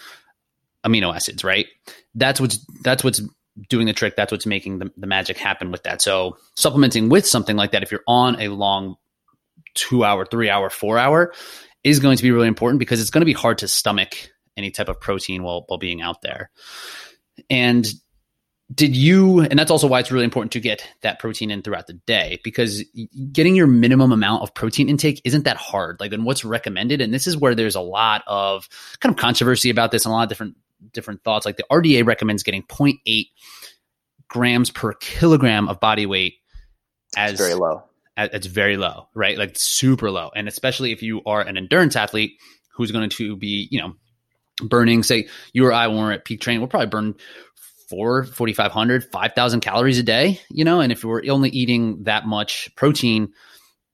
amino 0.84 1.14
acids 1.14 1.44
right? 1.44 1.66
That's 2.14 2.40
what's 2.40 2.64
that's 2.82 3.02
what's 3.04 3.22
doing 3.68 3.86
the 3.86 3.92
trick. 3.92 4.16
That's 4.16 4.32
what's 4.32 4.46
making 4.46 4.78
the, 4.78 4.90
the 4.96 5.06
magic 5.06 5.36
happen 5.36 5.70
with 5.70 5.82
that. 5.84 6.02
So 6.02 6.36
supplementing 6.54 7.08
with 7.08 7.26
something 7.26 7.56
like 7.56 7.72
that, 7.72 7.82
if 7.82 7.90
you're 7.90 8.04
on 8.06 8.40
a 8.40 8.48
long 8.48 8.96
two 9.74 10.04
hour, 10.04 10.24
three 10.24 10.48
hour, 10.48 10.70
four 10.70 10.98
hour, 10.98 11.32
is 11.84 11.98
going 11.98 12.16
to 12.16 12.22
be 12.22 12.30
really 12.30 12.48
important 12.48 12.78
because 12.78 13.00
it's 13.00 13.10
going 13.10 13.22
to 13.22 13.26
be 13.26 13.32
hard 13.32 13.58
to 13.58 13.68
stomach 13.68 14.30
any 14.56 14.70
type 14.70 14.88
of 14.88 15.00
protein 15.00 15.42
while 15.42 15.64
while 15.68 15.78
being 15.78 16.00
out 16.00 16.22
there. 16.22 16.50
And 17.48 17.86
did 18.74 18.96
you 18.96 19.40
and 19.40 19.58
that's 19.58 19.70
also 19.70 19.86
why 19.86 20.00
it's 20.00 20.12
really 20.12 20.24
important 20.24 20.52
to 20.52 20.60
get 20.60 20.86
that 21.02 21.18
protein 21.18 21.50
in 21.50 21.62
throughout 21.62 21.86
the 21.86 21.94
day 22.06 22.40
because 22.42 22.82
getting 23.30 23.54
your 23.54 23.66
minimum 23.66 24.12
amount 24.12 24.42
of 24.42 24.54
protein 24.54 24.88
intake 24.88 25.20
isn't 25.24 25.44
that 25.44 25.56
hard 25.56 25.98
like 26.00 26.10
then 26.10 26.24
what's 26.24 26.44
recommended 26.44 27.00
and 27.00 27.12
this 27.12 27.26
is 27.26 27.36
where 27.36 27.54
there's 27.54 27.74
a 27.74 27.80
lot 27.80 28.22
of 28.26 28.68
kind 29.00 29.12
of 29.12 29.18
controversy 29.18 29.68
about 29.68 29.90
this 29.90 30.04
and 30.04 30.12
a 30.12 30.14
lot 30.14 30.22
of 30.22 30.28
different 30.28 30.56
different 30.92 31.22
thoughts. 31.24 31.46
Like 31.46 31.56
the 31.56 31.66
RDA 31.70 32.06
recommends 32.06 32.42
getting 32.42 32.62
0.8 32.64 33.26
grams 34.28 34.70
per 34.70 34.94
kilogram 34.94 35.68
of 35.68 35.78
body 35.80 36.06
weight 36.06 36.34
as 37.16 37.32
it's 37.32 37.40
very 37.40 37.54
low. 37.54 37.84
As, 38.16 38.30
it's 38.32 38.46
very 38.46 38.76
low, 38.76 39.08
right? 39.14 39.38
Like 39.38 39.52
super 39.56 40.10
low. 40.10 40.30
And 40.34 40.48
especially 40.48 40.92
if 40.92 41.02
you 41.02 41.22
are 41.24 41.40
an 41.40 41.56
endurance 41.56 41.96
athlete 41.96 42.38
who's 42.74 42.90
going 42.90 43.10
to 43.10 43.36
be, 43.36 43.68
you 43.70 43.80
know, 43.80 43.94
burning, 44.62 45.02
say 45.02 45.28
you 45.52 45.66
or 45.66 45.72
I, 45.72 45.86
when 45.86 45.98
we're 45.98 46.12
at 46.12 46.24
peak 46.24 46.40
training, 46.40 46.60
we'll 46.60 46.68
probably 46.68 46.88
burn 46.88 47.14
four, 47.88 48.24
4,500, 48.24 49.04
5,000 49.04 49.60
calories 49.60 49.98
a 49.98 50.02
day, 50.02 50.40
you 50.50 50.64
know, 50.64 50.80
and 50.80 50.92
if 50.92 51.04
we're 51.04 51.22
only 51.28 51.50
eating 51.50 52.04
that 52.04 52.26
much 52.26 52.74
protein, 52.74 53.32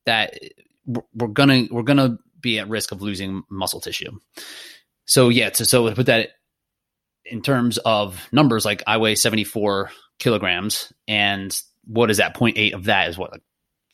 that 0.07 0.38
we're 0.87 1.29
gonna, 1.29 1.66
we're 1.70 1.83
gonna 1.83 2.18
be 2.40 2.61
at 2.61 2.68
risk 2.68 2.92
of 2.92 3.03
losing 3.03 3.42
muscle 3.51 3.81
tissue. 3.81 4.12
So 5.05 5.31
yeah, 5.31 5.51
so, 5.53 5.64
so 5.64 5.92
put 5.94 6.07
that 6.07 6.31
in 7.30 7.42
terms 7.42 7.78
of 7.78 8.28
numbers, 8.32 8.64
like 8.64 8.82
I 8.86 8.98
weigh 8.98 9.14
74 9.14 9.90
kilograms, 10.18 10.92
and 11.06 11.56
what 11.84 12.10
is 12.10 12.18
that? 12.18 12.34
0.8 12.34 12.74
of 12.74 12.84
that 12.84 13.08
is 13.08 13.18
what, 13.18 13.32
like 13.32 13.42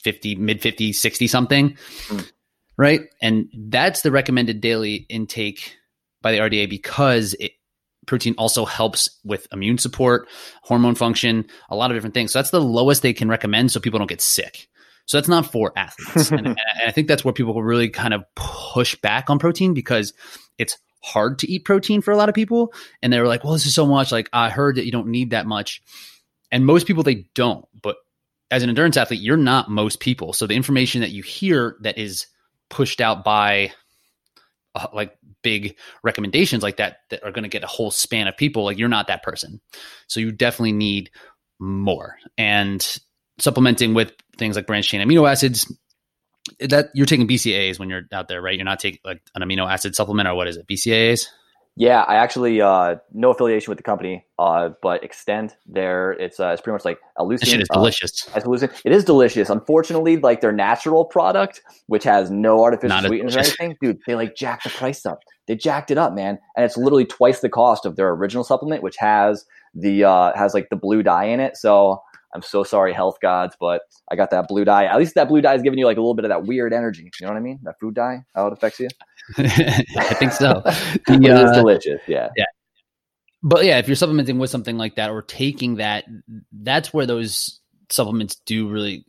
50, 0.03 0.37
mid 0.37 0.61
50, 0.61 0.93
60 0.93 1.27
something. 1.27 1.77
Mm. 2.09 2.31
right? 2.77 3.01
And 3.23 3.49
that's 3.69 4.03
the 4.03 4.11
recommended 4.11 4.61
daily 4.61 5.07
intake 5.09 5.77
by 6.23 6.33
the 6.33 6.39
RDA 6.39 6.69
because 6.69 7.35
it, 7.35 7.53
protein 8.07 8.35
also 8.37 8.65
helps 8.65 9.09
with 9.25 9.47
immune 9.53 9.79
support, 9.79 10.29
hormone 10.63 10.95
function, 10.95 11.47
a 11.71 11.77
lot 11.77 11.91
of 11.91 11.97
different 11.97 12.15
things. 12.15 12.33
So 12.33 12.39
that's 12.39 12.51
the 12.51 12.61
lowest 12.61 13.03
they 13.03 13.13
can 13.13 13.29
recommend 13.29 13.73
so 13.73 13.81
people 13.81 13.99
don't 13.99 14.09
get 14.09 14.21
sick. 14.21 14.69
So 15.07 15.17
that's 15.17 15.29
not 15.29 15.51
for 15.51 15.73
athletes. 15.77 16.31
and, 16.33 16.47
and 16.47 16.59
I 16.87 16.91
think 16.91 17.09
that's 17.09 17.25
where 17.25 17.35
people 17.35 17.63
really 17.63 17.91
kind 17.91 18.15
of 18.15 18.25
push 18.35 18.95
back 18.97 19.31
on 19.31 19.39
protein 19.39 19.75
because 19.75 20.13
it's 20.59 20.79
hard 21.05 21.39
to 21.41 21.51
eat 21.51 21.65
protein 21.65 22.01
for 22.01 22.13
a 22.13 22.17
lot 22.17 22.29
of 22.29 22.35
people. 22.35 22.73
And 23.03 23.13
they 23.13 23.21
were 23.21 23.29
like, 23.29 23.45
well, 23.45 23.53
this 23.53 23.67
is 23.67 23.75
so 23.75 23.87
much. 23.87 24.11
Like, 24.11 24.29
I 24.33 24.51
heard 24.51 24.77
that 24.77 24.87
you 24.87 24.93
don't 24.93 25.09
need 25.09 25.31
that 25.31 25.47
much. 25.47 25.83
And 26.51 26.65
most 26.65 26.87
people, 26.87 27.03
they 27.03 27.27
don't. 27.35 27.67
But 27.81 27.97
as 28.51 28.63
an 28.63 28.69
endurance 28.69 28.97
athlete, 28.97 29.21
you're 29.21 29.37
not 29.37 29.71
most 29.71 30.01
people. 30.01 30.33
So 30.33 30.47
the 30.47 30.55
information 30.55 31.03
that 31.03 31.11
you 31.11 31.23
hear 31.23 31.77
that 31.83 31.99
is 31.99 32.27
pushed 32.71 33.01
out 33.01 33.25
by 33.25 33.73
uh, 34.75 34.89
like 34.93 35.17
big 35.43 35.77
recommendations 36.03 36.63
like 36.63 36.79
that 36.79 36.99
that 37.11 37.23
are 37.23 37.31
going 37.31 37.45
to 37.45 37.49
get 37.49 37.63
a 37.63 37.69
whole 37.69 37.91
span 37.91 38.27
of 38.27 38.37
people 38.37 38.65
like 38.65 38.79
you're 38.79 38.89
not 38.89 39.07
that 39.07 39.23
person 39.23 39.61
so 40.09 40.19
you 40.19 40.33
definitely 40.33 40.73
need 40.73 41.11
more 41.61 42.17
and 42.37 42.99
supplementing 43.39 43.95
with 43.95 44.13
things 44.37 44.57
like 44.57 44.67
branched 44.67 44.91
chain 44.91 45.07
amino 45.07 45.31
acids 45.31 45.73
that 46.61 46.91
you're 46.95 47.07
taking 47.07 47.27
bcas 47.27 47.79
when 47.79 47.89
you're 47.89 48.03
out 48.13 48.29
there 48.29 48.41
right 48.43 48.57
you're 48.57 48.65
not 48.65 48.81
taking 48.81 49.01
like 49.05 49.23
an 49.35 49.43
amino 49.43 49.71
acid 49.71 49.95
supplement 49.95 50.29
or 50.29 50.35
what 50.35 50.49
is 50.49 50.57
it 50.57 50.67
bcas 50.67 51.27
yeah, 51.77 52.03
I 52.03 52.15
actually 52.17 52.61
uh, 52.61 52.97
no 53.13 53.31
affiliation 53.31 53.71
with 53.73 53.79
the 53.79 53.83
company, 53.83 54.25
uh, 54.39 54.71
but 54.81 55.03
Xtend 55.03 55.55
there. 55.67 56.13
It's 56.13 56.39
uh, 56.39 56.51
it's 56.51 56.63
pretty 56.63 56.75
much 56.75 56.85
like 56.85 57.01
a 57.17 57.27
That 57.27 57.47
shit 57.47 57.61
is 57.61 57.69
uh, 57.71 57.75
delicious. 57.75 58.29
It 58.85 58.93
is 58.93 59.05
delicious. 59.05 59.51
Unfortunately, 59.51 60.17
like 60.17 60.41
their 60.41 60.53
natural 60.53 61.05
product, 61.05 61.63
which 61.89 62.05
has 62.05 62.31
no 62.31 62.63
artificial 62.63 62.91
Not 62.91 63.07
sweeteners 63.07 63.35
or 63.35 63.41
anything, 63.41 63.77
dude, 63.81 63.99
they 64.07 64.15
like 64.15 64.37
jacked 64.37 64.65
the 64.65 64.71
price 64.71 65.05
up. 65.05 65.19
They 65.49 65.57
jacked 65.57 65.91
it 65.91 65.99
up, 65.99 66.15
man, 66.15 66.39
and 66.57 66.65
it's 66.65 66.77
literally 66.77 67.07
twice 67.07 67.41
the 67.41 67.49
cost 67.49 67.85
of 67.85 67.97
their 67.97 68.09
original 68.11 68.45
supplement, 68.45 68.85
which 68.85 68.97
has 68.99 69.45
the 69.75 70.05
uh, 70.05 70.33
has 70.37 70.55
like 70.55 70.69
the 70.71 70.77
blue 70.77 71.03
dye 71.03 71.25
in 71.25 71.41
it. 71.41 71.57
So 71.57 72.01
I'm 72.35 72.43
so 72.43 72.65
sorry, 72.65 72.93
health 72.93 73.19
gods, 73.23 73.57
but 73.61 73.83
I 74.11 74.17
got 74.17 74.31
that 74.31 74.49
blue 74.49 74.65
dye. 74.65 74.87
At 74.87 74.99
least 74.99 75.15
that 75.15 75.29
blue 75.29 75.41
dye 75.41 75.55
is 75.55 75.63
giving 75.63 75.79
you 75.79 75.87
like 75.87 75.97
a 75.97 76.01
little 76.01 76.15
bit 76.15 76.25
of 76.25 76.31
that 76.31 76.45
weird 76.45 76.73
energy. 76.73 77.11
You 77.21 77.27
know 77.27 77.33
what 77.33 77.39
I 77.39 77.43
mean? 77.43 77.61
That 77.63 77.79
food 77.79 77.95
dye, 77.95 78.25
how 78.35 78.49
it 78.49 78.53
affects 78.53 78.81
you. 78.81 78.89
I 79.39 80.15
think 80.19 80.33
so. 80.33 80.63
The, 81.07 81.31
uh, 81.31 81.51
is 81.51 81.57
delicious. 81.57 82.01
Yeah. 82.09 82.31
Yeah. 82.37 82.45
But 83.43 83.65
yeah, 83.65 83.79
if 83.79 83.89
you're 83.89 83.95
supplementing 83.95 84.39
with 84.39 84.51
something 84.51 84.79
like 84.79 84.97
that 84.97 85.11
or 85.11 85.23
taking 85.23 85.77
that, 85.77 86.05
that's 86.53 86.93
where 86.93 87.07
those 87.07 87.61
supplements 87.91 88.37
do 88.47 88.69
really 88.69 89.05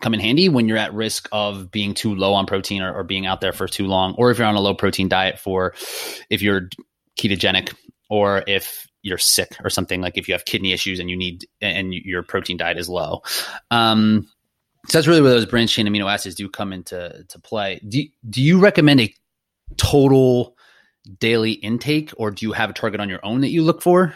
come 0.00 0.14
in 0.14 0.20
handy 0.20 0.48
when 0.48 0.68
you're 0.68 0.76
at 0.76 0.92
risk 0.92 1.28
of 1.32 1.70
being 1.70 1.94
too 1.94 2.14
low 2.14 2.34
on 2.34 2.46
protein 2.46 2.82
or, 2.82 2.92
or 2.92 3.04
being 3.04 3.26
out 3.26 3.40
there 3.40 3.52
for 3.52 3.66
too 3.66 3.86
long, 3.86 4.14
or 4.18 4.30
if 4.30 4.38
you're 4.38 4.46
on 4.46 4.54
a 4.54 4.60
low 4.60 4.74
protein 4.74 5.08
diet 5.08 5.38
for 5.38 5.74
if 6.30 6.42
you're 6.42 6.68
ketogenic 7.18 7.74
or 8.10 8.44
if 8.46 8.87
you're 9.08 9.18
sick 9.18 9.56
or 9.64 9.70
something 9.70 10.00
like 10.00 10.16
if 10.16 10.28
you 10.28 10.34
have 10.34 10.44
kidney 10.44 10.72
issues 10.72 11.00
and 11.00 11.10
you 11.10 11.16
need 11.16 11.46
and 11.60 11.92
your 11.92 12.22
protein 12.22 12.56
diet 12.56 12.78
is 12.78 12.88
low. 12.88 13.22
Um, 13.70 14.28
so 14.86 14.98
that's 14.98 15.06
really 15.06 15.20
where 15.20 15.30
those 15.30 15.46
branched 15.46 15.74
chain 15.74 15.86
amino 15.86 16.10
acids 16.12 16.34
do 16.34 16.48
come 16.48 16.72
into 16.72 17.24
to 17.28 17.38
play. 17.40 17.80
Do 17.86 18.02
do 18.28 18.42
you 18.42 18.58
recommend 18.58 19.00
a 19.00 19.14
total 19.76 20.56
daily 21.18 21.52
intake, 21.52 22.12
or 22.16 22.30
do 22.30 22.46
you 22.46 22.52
have 22.52 22.70
a 22.70 22.72
target 22.72 23.00
on 23.00 23.08
your 23.08 23.24
own 23.24 23.40
that 23.40 23.50
you 23.50 23.62
look 23.62 23.82
for, 23.82 24.14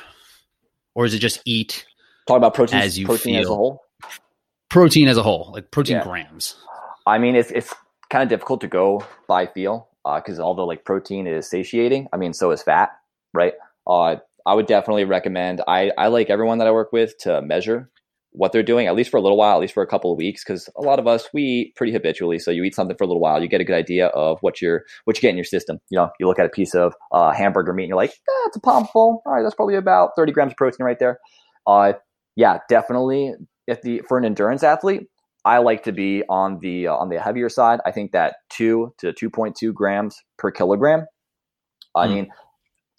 or 0.94 1.04
is 1.04 1.14
it 1.14 1.18
just 1.18 1.40
eat? 1.44 1.84
Talk 2.26 2.36
about 2.36 2.54
protein 2.54 2.80
as 2.80 2.98
you 2.98 3.06
protein 3.06 3.34
feel. 3.34 3.42
as 3.42 3.48
a 3.48 3.54
whole. 3.54 3.82
Protein 4.70 5.08
as 5.08 5.16
a 5.16 5.22
whole, 5.22 5.50
like 5.52 5.70
protein 5.70 5.96
yeah. 5.96 6.04
grams. 6.04 6.56
I 7.06 7.18
mean, 7.18 7.34
it's 7.34 7.50
it's 7.50 7.74
kind 8.08 8.22
of 8.22 8.28
difficult 8.28 8.60
to 8.62 8.68
go 8.68 9.04
by 9.26 9.46
feel 9.46 9.88
because 10.04 10.38
uh, 10.38 10.42
although 10.42 10.66
like 10.66 10.84
protein 10.84 11.26
is 11.26 11.48
satiating, 11.48 12.08
I 12.12 12.16
mean, 12.16 12.32
so 12.32 12.50
is 12.50 12.62
fat, 12.62 12.90
right? 13.34 13.54
Uh, 13.86 14.16
I 14.46 14.54
would 14.54 14.66
definitely 14.66 15.04
recommend. 15.04 15.62
I, 15.66 15.92
I 15.96 16.08
like 16.08 16.30
everyone 16.30 16.58
that 16.58 16.66
I 16.66 16.72
work 16.72 16.92
with 16.92 17.16
to 17.20 17.42
measure 17.42 17.90
what 18.32 18.52
they're 18.52 18.62
doing, 18.62 18.86
at 18.86 18.94
least 18.94 19.10
for 19.10 19.18
a 19.18 19.20
little 19.20 19.36
while, 19.36 19.56
at 19.56 19.60
least 19.60 19.74
for 19.74 19.82
a 19.82 19.86
couple 19.86 20.10
of 20.10 20.16
weeks, 20.16 20.42
because 20.42 20.68
a 20.76 20.80
lot 20.80 20.98
of 20.98 21.06
us 21.06 21.28
we 21.34 21.42
eat 21.42 21.76
pretty 21.76 21.92
habitually. 21.92 22.38
So 22.38 22.50
you 22.50 22.64
eat 22.64 22.74
something 22.74 22.96
for 22.96 23.04
a 23.04 23.06
little 23.06 23.20
while, 23.20 23.42
you 23.42 23.48
get 23.48 23.60
a 23.60 23.64
good 23.64 23.76
idea 23.76 24.06
of 24.08 24.38
what 24.40 24.60
you're 24.60 24.84
what 25.04 25.16
you 25.16 25.20
get 25.20 25.30
in 25.30 25.36
your 25.36 25.44
system. 25.44 25.78
You 25.90 25.98
know, 25.98 26.10
you 26.18 26.26
look 26.26 26.38
at 26.38 26.46
a 26.46 26.50
piece 26.50 26.74
of 26.74 26.94
uh, 27.12 27.32
hamburger 27.32 27.72
meat, 27.72 27.84
and 27.84 27.88
you're 27.90 27.96
like, 27.96 28.10
eh, 28.10 28.46
it's 28.46 28.56
a 28.56 28.60
palmful. 28.60 29.22
All 29.24 29.32
right, 29.32 29.42
that's 29.42 29.54
probably 29.54 29.76
about 29.76 30.10
30 30.16 30.32
grams 30.32 30.52
of 30.52 30.56
protein 30.56 30.84
right 30.84 30.98
there. 30.98 31.18
Uh, 31.66 31.92
yeah, 32.34 32.58
definitely. 32.68 33.34
If 33.66 33.82
the 33.82 34.02
for 34.08 34.18
an 34.18 34.24
endurance 34.24 34.62
athlete, 34.62 35.02
I 35.44 35.58
like 35.58 35.84
to 35.84 35.92
be 35.92 36.22
on 36.28 36.58
the 36.60 36.88
uh, 36.88 36.94
on 36.94 37.10
the 37.10 37.20
heavier 37.20 37.48
side. 37.48 37.80
I 37.84 37.92
think 37.92 38.12
that 38.12 38.36
two 38.48 38.94
to 38.98 39.12
2.2 39.12 39.74
grams 39.74 40.16
per 40.38 40.50
kilogram. 40.50 41.06
I 41.94 42.06
mm. 42.06 42.14
mean, 42.14 42.28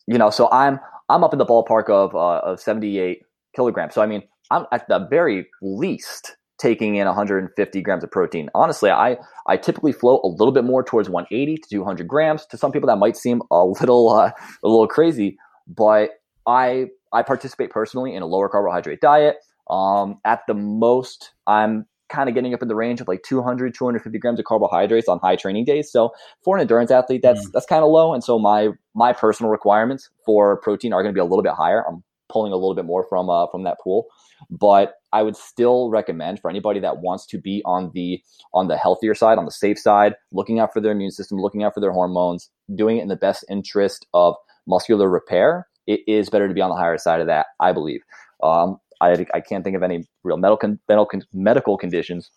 you 0.08 0.18
know, 0.18 0.30
so 0.30 0.50
I'm 0.52 0.80
I'm 1.14 1.24
up 1.24 1.32
in 1.32 1.38
the 1.38 1.46
ballpark 1.46 1.90
of 1.90 2.16
uh, 2.16 2.40
of 2.40 2.60
78 2.60 3.22
kilograms. 3.56 3.94
So 3.94 4.02
I 4.02 4.08
mean, 4.08 4.24
I'm 4.50 4.66
at 4.72 4.88
the 4.88 5.08
very 5.08 5.48
least 5.62 6.36
taking 6.58 6.96
in 6.96 7.06
150 7.06 7.82
grams 7.82 8.04
of 8.04 8.10
protein. 8.10 8.50
Honestly, 8.56 8.90
I 8.90 9.18
I 9.48 9.58
typically 9.58 9.92
float 9.92 10.22
a 10.24 10.28
little 10.28 10.52
bit 10.52 10.64
more 10.64 10.84
towards 10.84 11.10
180 11.10 11.58
to 11.58 11.70
200 11.70 12.08
grams. 12.08 12.48
To 12.48 12.58
some 12.58 12.72
people, 12.72 12.88
that 12.88 12.98
might 12.98 13.16
seem 13.16 13.44
a 13.52 13.64
little 13.64 14.10
uh, 14.10 14.32
a 14.64 14.68
little 14.68 14.88
crazy, 14.88 15.38
but 15.68 16.10
I 16.48 16.88
I 17.14 17.22
participate 17.22 17.70
personally 17.70 18.16
in 18.16 18.24
a 18.24 18.26
lower 18.26 18.50
carbohydrate 18.50 19.00
diet. 19.00 19.38
Um, 19.70 20.20
at 20.26 20.42
the 20.48 20.56
most, 20.56 21.32
I'm 21.46 21.86
kind 22.14 22.30
of 22.30 22.36
getting 22.36 22.54
up 22.54 22.62
in 22.62 22.68
the 22.68 22.76
range 22.76 23.02
of 23.02 23.08
like 23.08 23.24
200 23.24 23.74
250 23.74 24.20
grams 24.20 24.40
of 24.40 24.46
carbohydrates 24.46 25.08
on 25.08 25.20
high 25.20 25.36
training 25.36 25.66
days. 25.66 25.92
So 25.92 26.14
for 26.44 26.56
an 26.56 26.62
endurance 26.62 26.92
athlete 26.92 27.22
that's 27.24 27.48
mm. 27.48 27.52
that's 27.52 27.66
kind 27.66 27.84
of 27.84 27.90
low. 27.90 28.14
And 28.14 28.24
so 28.24 28.40
my 28.40 28.70
my 28.94 29.14
personal 29.14 29.52
requirements 29.52 30.10
for 30.26 30.58
protein 30.62 30.94
are 30.94 31.02
going 31.02 31.14
to 31.14 31.18
be 31.18 31.22
a 31.22 31.26
little 31.26 31.44
bit 31.44 31.54
higher. 31.54 31.84
I'm 31.88 32.04
pulling 32.30 32.52
a 32.52 32.56
little 32.56 32.76
bit 32.76 32.86
more 32.86 33.06
from 33.10 33.30
uh, 33.30 33.48
from 33.48 33.64
that 33.64 33.78
pool. 33.84 34.08
But 34.50 34.96
i 35.14 35.22
would 35.22 35.38
still 35.38 35.90
recommend 35.90 36.40
for 36.40 36.50
anybody 36.50 36.80
that 36.80 36.98
wants 36.98 37.26
to 37.28 37.38
be 37.40 37.62
on 37.66 37.92
the 37.94 38.22
on 38.54 38.68
the 38.68 38.76
healthier 38.76 39.14
side 39.14 39.38
on 39.38 39.46
the 39.46 39.52
safe 39.52 39.80
side 39.80 40.16
looking 40.32 40.60
out 40.60 40.74
for 40.74 40.82
their 40.82 40.92
immune 40.92 41.12
system 41.12 41.38
looking 41.38 41.64
out 41.64 41.74
for 41.74 41.80
their 41.80 41.92
hormones 41.92 42.50
doing 42.76 42.98
it 42.98 43.04
in 43.04 43.08
the 43.08 43.16
best 43.16 43.46
interest 43.50 44.08
of 44.14 44.36
muscular 44.68 45.08
repair 45.08 45.68
it 45.86 46.02
is 46.08 46.30
better 46.30 46.48
to 46.48 46.54
be 46.54 46.62
on 46.62 46.70
the 46.70 46.76
higher 46.76 46.98
side 46.98 47.22
of 47.22 47.28
that 47.28 47.46
i 47.60 47.72
believe. 47.72 48.02
Um, 48.42 48.80
I, 49.04 49.26
I 49.34 49.40
can't 49.42 49.64
think 49.64 49.76
of 49.76 49.84
any 49.84 50.08
real 50.24 50.38
medical 50.38 50.78
medical 50.88 51.22
medical 51.34 51.78
conditions 51.78 52.32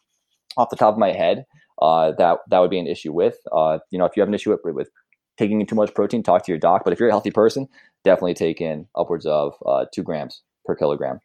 off 0.57 0.71
the 0.71 0.77
top 0.77 0.95
of 0.95 0.99
my 0.99 1.13
head 1.13 1.45
uh, 1.81 2.13
that 2.19 2.39
that 2.49 2.59
would 2.59 2.71
be 2.71 2.79
an 2.79 2.87
issue 2.87 3.13
with. 3.13 3.39
Uh, 3.53 3.79
you 3.91 3.99
know, 3.99 4.05
if 4.05 4.17
you 4.17 4.21
have 4.21 4.29
an 4.29 4.35
issue 4.35 4.51
with, 4.51 4.75
with 4.75 4.91
taking 5.37 5.61
in 5.61 5.67
too 5.67 5.75
much 5.75 5.95
protein, 5.95 6.23
talk 6.23 6.45
to 6.45 6.53
your 6.53 6.59
doc. 6.59 6.83
But 6.85 6.93
if 6.93 7.01
you're 7.01 7.09
a 7.09 7.13
healthy 7.13 7.31
person, 7.31 7.69
definitely 8.05 8.35
take 8.35 8.61
in 8.61 8.87
upwards 8.95 9.27
of 9.27 9.55
uh, 9.67 9.87
two 9.93 10.03
grams 10.03 10.43
per 10.65 10.75
kilogram. 10.75 11.21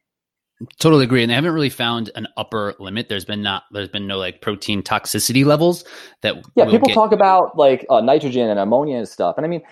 Totally 0.79 1.05
agree, 1.05 1.23
and 1.23 1.31
they 1.31 1.33
haven't 1.33 1.53
really 1.53 1.71
found 1.71 2.11
an 2.13 2.27
upper 2.37 2.75
limit. 2.77 3.09
There's 3.09 3.25
been 3.25 3.41
not, 3.41 3.63
there's 3.71 3.89
been 3.89 4.05
no 4.05 4.19
like 4.19 4.41
protein 4.41 4.83
toxicity 4.83 5.43
levels 5.43 5.83
that. 6.21 6.35
Yeah, 6.55 6.65
people 6.65 6.87
get- 6.87 6.93
talk 6.93 7.13
about 7.13 7.57
like 7.57 7.83
uh, 7.89 8.01
nitrogen 8.01 8.47
and 8.47 8.59
ammonia 8.59 8.97
and 8.97 9.07
stuff, 9.07 9.37
and 9.37 9.45
I 9.45 9.49
mean, 9.49 9.63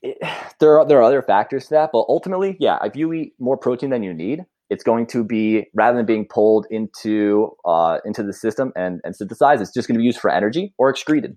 it, 0.00 0.16
there 0.60 0.78
are 0.78 0.86
there 0.86 0.98
are 0.98 1.02
other 1.02 1.20
factors 1.20 1.64
to 1.64 1.70
that, 1.70 1.90
but 1.92 2.06
ultimately, 2.08 2.56
yeah, 2.58 2.78
if 2.84 2.96
you 2.96 3.12
eat 3.12 3.34
more 3.38 3.58
protein 3.58 3.90
than 3.90 4.02
you 4.02 4.14
need, 4.14 4.46
it's 4.70 4.84
going 4.84 5.06
to 5.08 5.24
be 5.24 5.66
rather 5.74 5.96
than 5.96 6.06
being 6.06 6.26
pulled 6.26 6.66
into 6.70 7.54
uh, 7.64 7.98
into 8.04 8.22
the 8.22 8.32
system 8.32 8.72
and, 8.76 9.00
and 9.04 9.14
synthesized, 9.14 9.60
it's 9.60 9.74
just 9.74 9.88
going 9.88 9.96
to 9.96 9.98
be 9.98 10.04
used 10.04 10.20
for 10.20 10.30
energy 10.30 10.72
or 10.78 10.88
excreted. 10.88 11.36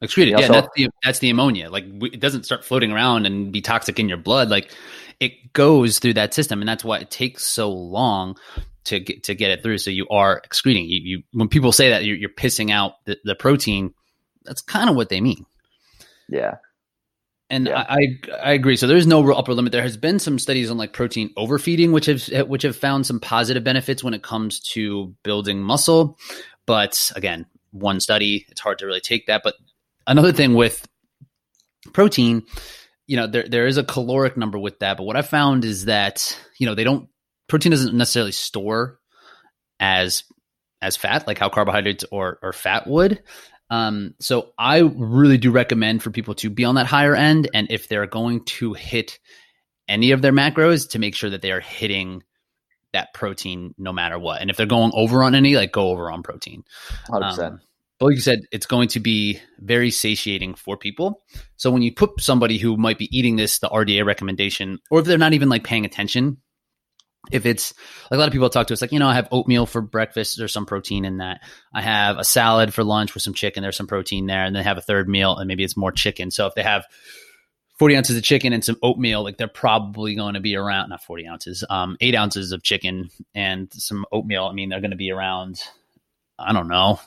Excreted, 0.00 0.32
you 0.32 0.36
know, 0.36 0.40
yeah, 0.40 0.46
so, 0.46 0.52
that's 0.52 0.68
the 0.74 0.88
that's 1.04 1.18
the 1.20 1.30
ammonia. 1.30 1.70
Like 1.70 1.84
it 2.02 2.20
doesn't 2.20 2.44
start 2.44 2.64
floating 2.64 2.90
around 2.90 3.26
and 3.26 3.52
be 3.52 3.60
toxic 3.60 4.00
in 4.00 4.08
your 4.08 4.18
blood. 4.18 4.48
Like 4.50 4.72
it 5.20 5.52
goes 5.52 5.98
through 5.98 6.14
that 6.14 6.34
system, 6.34 6.60
and 6.60 6.68
that's 6.68 6.84
why 6.84 6.98
it 6.98 7.10
takes 7.10 7.46
so 7.46 7.70
long 7.70 8.36
to 8.84 9.00
get 9.00 9.22
to 9.24 9.34
get 9.34 9.50
it 9.50 9.62
through. 9.62 9.78
So 9.78 9.90
you 9.90 10.06
are 10.10 10.40
excreting. 10.44 10.86
You, 10.86 11.00
you 11.02 11.22
when 11.32 11.48
people 11.48 11.72
say 11.72 11.90
that 11.90 12.04
you're, 12.04 12.16
you're 12.16 12.28
pissing 12.28 12.70
out 12.70 13.04
the, 13.04 13.18
the 13.24 13.34
protein, 13.34 13.94
that's 14.44 14.62
kind 14.62 14.90
of 14.90 14.96
what 14.96 15.08
they 15.10 15.20
mean. 15.20 15.46
Yeah, 16.28 16.56
and 17.54 17.68
yeah. 17.68 17.86
I, 17.88 18.18
I 18.42 18.52
agree. 18.52 18.76
So 18.76 18.88
there's 18.88 19.06
no 19.06 19.22
real 19.22 19.38
upper 19.38 19.54
limit. 19.54 19.70
There 19.70 19.82
has 19.82 19.96
been 19.96 20.18
some 20.18 20.40
studies 20.40 20.72
on 20.72 20.76
like 20.76 20.92
protein 20.92 21.30
overfeeding, 21.36 21.92
which 21.92 22.06
have 22.06 22.48
which 22.48 22.64
have 22.64 22.74
found 22.74 23.06
some 23.06 23.20
positive 23.20 23.62
benefits 23.62 24.02
when 24.02 24.12
it 24.12 24.24
comes 24.24 24.58
to 24.72 25.14
building 25.22 25.62
muscle. 25.62 26.18
But 26.66 27.12
again, 27.14 27.46
one 27.70 28.00
study, 28.00 28.44
it's 28.48 28.60
hard 28.60 28.80
to 28.80 28.86
really 28.86 29.00
take 29.00 29.26
that. 29.28 29.42
But 29.44 29.54
another 30.04 30.32
thing 30.32 30.54
with 30.54 30.84
protein, 31.92 32.42
you 33.06 33.16
know, 33.16 33.28
there 33.28 33.48
there 33.48 33.68
is 33.68 33.76
a 33.76 33.84
caloric 33.84 34.36
number 34.36 34.58
with 34.58 34.80
that. 34.80 34.96
But 34.96 35.04
what 35.04 35.16
I 35.16 35.22
found 35.22 35.64
is 35.64 35.84
that 35.84 36.36
you 36.58 36.66
know 36.66 36.74
they 36.74 36.84
don't 36.84 37.08
protein 37.46 37.70
doesn't 37.70 37.94
necessarily 37.94 38.32
store 38.32 38.98
as 39.78 40.24
as 40.82 40.96
fat 40.96 41.28
like 41.28 41.38
how 41.38 41.50
carbohydrates 41.50 42.04
or 42.10 42.40
or 42.42 42.52
fat 42.52 42.88
would. 42.88 43.22
Um, 43.70 44.14
so 44.20 44.52
I 44.58 44.80
really 44.80 45.38
do 45.38 45.50
recommend 45.50 46.02
for 46.02 46.10
people 46.10 46.34
to 46.36 46.50
be 46.50 46.64
on 46.64 46.74
that 46.76 46.86
higher 46.86 47.14
end, 47.14 47.48
and 47.54 47.66
if 47.70 47.88
they're 47.88 48.06
going 48.06 48.44
to 48.44 48.74
hit 48.74 49.18
any 49.88 50.12
of 50.12 50.22
their 50.22 50.32
macros, 50.32 50.90
to 50.90 50.98
make 50.98 51.14
sure 51.14 51.30
that 51.30 51.42
they 51.42 51.52
are 51.52 51.60
hitting 51.60 52.22
that 52.92 53.12
protein 53.12 53.74
no 53.76 53.92
matter 53.92 54.18
what. 54.18 54.40
And 54.40 54.50
if 54.50 54.56
they're 54.56 54.66
going 54.66 54.92
over 54.94 55.22
on 55.22 55.34
any, 55.34 55.56
like 55.56 55.72
go 55.72 55.90
over 55.90 56.10
on 56.10 56.22
protein. 56.22 56.64
100%. 57.08 57.38
Um, 57.38 57.60
but 57.98 58.06
like 58.06 58.14
you 58.16 58.20
said, 58.20 58.40
it's 58.50 58.66
going 58.66 58.88
to 58.88 59.00
be 59.00 59.40
very 59.58 59.90
satiating 59.90 60.54
for 60.54 60.76
people. 60.76 61.22
So 61.56 61.70
when 61.70 61.82
you 61.82 61.92
put 61.92 62.20
somebody 62.20 62.58
who 62.58 62.76
might 62.76 62.98
be 62.98 63.16
eating 63.16 63.36
this, 63.36 63.58
the 63.58 63.68
RDA 63.68 64.04
recommendation, 64.04 64.78
or 64.90 65.00
if 65.00 65.06
they're 65.06 65.18
not 65.18 65.32
even 65.32 65.48
like 65.48 65.64
paying 65.64 65.84
attention, 65.84 66.38
if 67.32 67.46
it's 67.46 67.74
like 68.10 68.16
a 68.16 68.18
lot 68.18 68.28
of 68.28 68.32
people 68.32 68.48
talk 68.50 68.66
to 68.68 68.74
us, 68.74 68.80
like, 68.80 68.92
you 68.92 68.98
know, 68.98 69.08
I 69.08 69.14
have 69.14 69.28
oatmeal 69.30 69.66
for 69.66 69.80
breakfast, 69.80 70.36
there's 70.38 70.52
some 70.52 70.66
protein 70.66 71.04
in 71.04 71.18
that. 71.18 71.40
I 71.72 71.82
have 71.82 72.18
a 72.18 72.24
salad 72.24 72.74
for 72.74 72.84
lunch 72.84 73.14
with 73.14 73.22
some 73.22 73.34
chicken, 73.34 73.62
there's 73.62 73.76
some 73.76 73.86
protein 73.86 74.26
there. 74.26 74.44
And 74.44 74.54
then 74.54 74.64
have 74.64 74.78
a 74.78 74.82
third 74.82 75.08
meal 75.08 75.36
and 75.36 75.48
maybe 75.48 75.64
it's 75.64 75.76
more 75.76 75.92
chicken. 75.92 76.30
So 76.30 76.46
if 76.46 76.54
they 76.54 76.62
have 76.62 76.86
40 77.78 77.96
ounces 77.96 78.16
of 78.16 78.22
chicken 78.22 78.52
and 78.52 78.64
some 78.64 78.76
oatmeal, 78.82 79.22
like 79.22 79.36
they're 79.36 79.48
probably 79.48 80.14
going 80.14 80.34
to 80.34 80.40
be 80.40 80.56
around, 80.56 80.90
not 80.90 81.02
40 81.02 81.26
ounces, 81.26 81.64
um, 81.68 81.96
eight 82.00 82.14
ounces 82.14 82.52
of 82.52 82.62
chicken 82.62 83.10
and 83.34 83.72
some 83.72 84.04
oatmeal. 84.12 84.44
I 84.44 84.52
mean, 84.52 84.68
they're 84.68 84.80
going 84.80 84.92
to 84.92 84.96
be 84.96 85.10
around, 85.10 85.60
I 86.38 86.52
don't 86.52 86.68
know, 86.68 87.00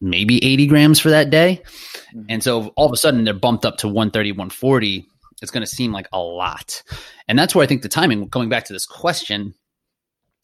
maybe 0.00 0.44
80 0.44 0.66
grams 0.66 1.00
for 1.00 1.10
that 1.10 1.30
day. 1.30 1.62
Mm-hmm. 2.14 2.22
And 2.28 2.42
so 2.42 2.68
all 2.76 2.86
of 2.86 2.92
a 2.92 2.96
sudden 2.96 3.24
they're 3.24 3.34
bumped 3.34 3.64
up 3.64 3.78
to 3.78 3.88
130, 3.88 4.32
140. 4.32 5.06
It's 5.42 5.50
going 5.50 5.64
to 5.64 5.70
seem 5.70 5.92
like 5.92 6.08
a 6.12 6.18
lot. 6.18 6.82
And 7.28 7.38
that's 7.38 7.54
where 7.54 7.62
I 7.62 7.66
think 7.66 7.82
the 7.82 7.88
timing, 7.88 8.28
going 8.28 8.48
back 8.48 8.64
to 8.64 8.72
this 8.72 8.86
question, 8.86 9.54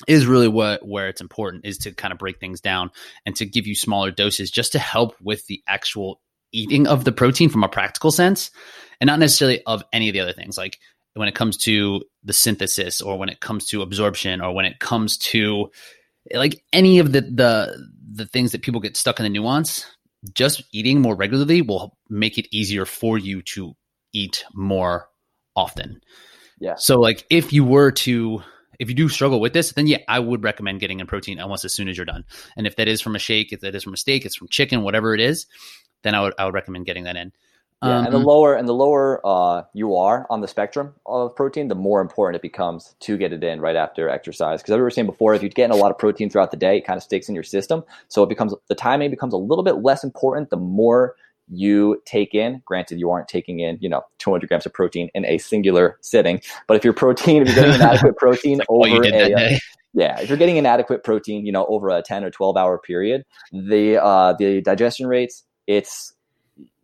is 0.07 0.27
really 0.27 0.49
what 0.49 0.87
where 0.87 1.09
it's 1.09 1.21
important 1.21 1.65
is 1.65 1.79
to 1.79 1.93
kind 1.93 2.13
of 2.13 2.19
break 2.19 2.41
things 2.41 2.61
down 2.61 2.91
and 3.25 3.37
to 3.37 3.47
give 3.47 3.67
you 3.67 3.75
smaller 3.75 4.11
doses 4.11 4.51
just 4.51 4.73
to 4.73 4.79
help 4.79 5.15
with 5.21 5.47
the 5.47 5.63
actual 5.67 6.21
eating 6.53 6.87
of 6.87 7.05
the 7.05 7.13
protein 7.13 7.49
from 7.49 7.65
a 7.65 7.69
practical 7.69 8.11
sense 8.11 8.51
and 9.01 9.07
not 9.07 9.19
necessarily 9.19 9.63
of 9.67 9.83
any 9.93 10.09
of 10.09 10.13
the 10.13 10.21
other 10.21 10.33
things 10.33 10.59
like 10.59 10.79
when 11.15 11.29
it 11.29 11.35
comes 11.35 11.57
to 11.57 12.03
the 12.25 12.33
synthesis 12.33 13.01
or 13.01 13.19
when 13.19 13.29
it 13.29 13.41
comes 13.41 13.67
to 13.67 13.83
absorption 13.83 14.41
or 14.41 14.53
when 14.53 14.65
it 14.65 14.79
comes 14.79 15.17
to 15.17 15.71
like 16.33 16.63
any 16.73 16.99
of 16.99 17.13
the 17.13 17.21
the 17.21 17.89
the 18.13 18.27
things 18.27 18.53
that 18.53 18.63
people 18.63 18.81
get 18.81 18.97
stuck 18.97 19.19
in 19.19 19.25
the 19.25 19.31
nuance 19.31 19.87
just 20.33 20.63
eating 20.73 21.01
more 21.01 21.15
regularly 21.15 21.61
will 21.61 21.97
make 22.09 22.39
it 22.39 22.49
easier 22.51 22.85
for 22.85 23.19
you 23.19 23.43
to 23.43 23.75
eat 24.15 24.45
more 24.55 25.11
often 25.55 26.01
yeah 26.61 26.75
so 26.77 26.99
like 26.99 27.27
if 27.29 27.53
you 27.53 27.65
were 27.65 27.91
to 27.91 28.43
if 28.79 28.89
you 28.89 28.95
do 28.95 29.09
struggle 29.09 29.41
with 29.41 29.53
this, 29.53 29.73
then 29.73 29.87
yeah, 29.87 29.99
I 30.09 30.19
would 30.19 30.43
recommend 30.43 30.81
getting 30.81 31.01
in 31.01 31.07
protein 31.07 31.41
almost 31.41 31.65
as 31.65 31.73
soon 31.73 31.89
as 31.89 31.97
you're 31.97 32.07
done. 32.07 32.25
And 32.57 32.67
if 32.67 32.77
that 32.77 32.89
is 32.89 33.01
from 33.01 33.17
a 33.17 33.19
shake, 33.19 33.53
if 33.53 33.61
that 33.61 33.75
is 33.75 33.85
from 33.85 33.95
a 33.95 33.97
steak, 33.97 34.25
it's 34.25 34.37
from 34.37 34.49
chicken, 34.49 34.83
whatever 34.83 35.15
it 35.15 35.21
is, 35.21 35.47
then 36.03 36.15
I 36.15 36.23
would 36.23 36.35
I 36.39 36.45
would 36.45 36.55
recommend 36.55 36.87
getting 36.87 37.05
that 37.05 37.17
in. 37.17 37.33
Yeah, 37.83 37.99
um, 37.99 38.05
and 38.07 38.15
the 38.15 38.19
um, 38.19 38.25
lower 38.25 38.55
and 38.55 38.69
the 38.69 38.75
lower 38.75 39.21
uh, 39.25 39.63
you 39.75 39.97
are 39.97 40.27
on 40.31 40.41
the 40.41 40.49
spectrum 40.49 40.95
of 41.07 41.35
protein, 41.35 41.69
the 41.69 41.75
more 41.75 42.01
important 42.01 42.37
it 42.37 42.43
becomes 42.43 42.95
to 43.01 43.17
get 43.17 43.33
it 43.33 43.45
in 43.45 43.61
right 43.61 43.77
after 43.77 44.09
exercise. 44.09 44.63
Because 44.63 44.73
as 44.73 44.77
we 44.77 44.83
were 44.83 44.91
saying 44.91 45.07
before, 45.07 45.35
if 45.35 45.43
you're 45.43 45.51
getting 45.51 45.77
a 45.77 45.81
lot 45.81 45.91
of 45.91 45.99
protein 45.99 46.31
throughout 46.31 46.51
the 46.51 46.57
day, 46.57 46.79
it 46.79 46.87
kind 46.87 46.97
of 46.97 47.03
sticks 47.03 47.29
in 47.29 47.35
your 47.35 47.45
system. 47.45 47.85
So 48.09 48.23
it 48.23 48.29
becomes 48.29 48.55
the 48.69 48.75
timing 48.75 49.11
becomes 49.11 49.35
a 49.35 49.39
little 49.39 49.65
bit 49.65 49.83
less 49.83 50.05
important 50.05 50.51
the 50.51 50.57
more 50.57 51.17
you 51.49 52.01
take 52.07 52.35
in. 52.35 52.63
Granted, 52.65 52.99
you 52.99 53.11
aren't 53.11 53.29
taking 53.29 53.61
in, 53.61 53.79
you 53.81 53.89
know, 53.89 54.03
200 54.19 54.49
grams 54.49 54.67
of 54.67 54.73
protein 54.73 55.11
in 55.15 55.25
a 55.25 55.39
singular 55.39 55.99
sitting. 56.01 56.41
But 56.67 56.77
if 56.77 56.85
your 56.85 56.93
protein, 56.93 57.43
if 57.43 57.49
you're 57.49 57.57
getting 57.57 57.75
inadequate 57.81 58.17
protein 58.17 58.61
over 58.69 59.05
a, 59.05 59.35
uh, 59.35 59.59
yeah, 59.93 60.21
if 60.21 60.29
you're 60.29 60.39
getting 60.39 60.57
inadequate 60.57 61.05
protein, 61.05 61.47
you 61.47 61.53
know, 61.53 61.67
over 61.67 61.89
a 61.89 62.03
10 62.03 62.25
or 62.25 62.31
12 62.31 62.57
hour 62.57 62.79
period, 62.79 63.25
the 63.53 64.03
uh, 64.03 64.35
the 64.39 64.61
digestion 64.61 65.07
rates, 65.07 65.45
it's 65.67 66.13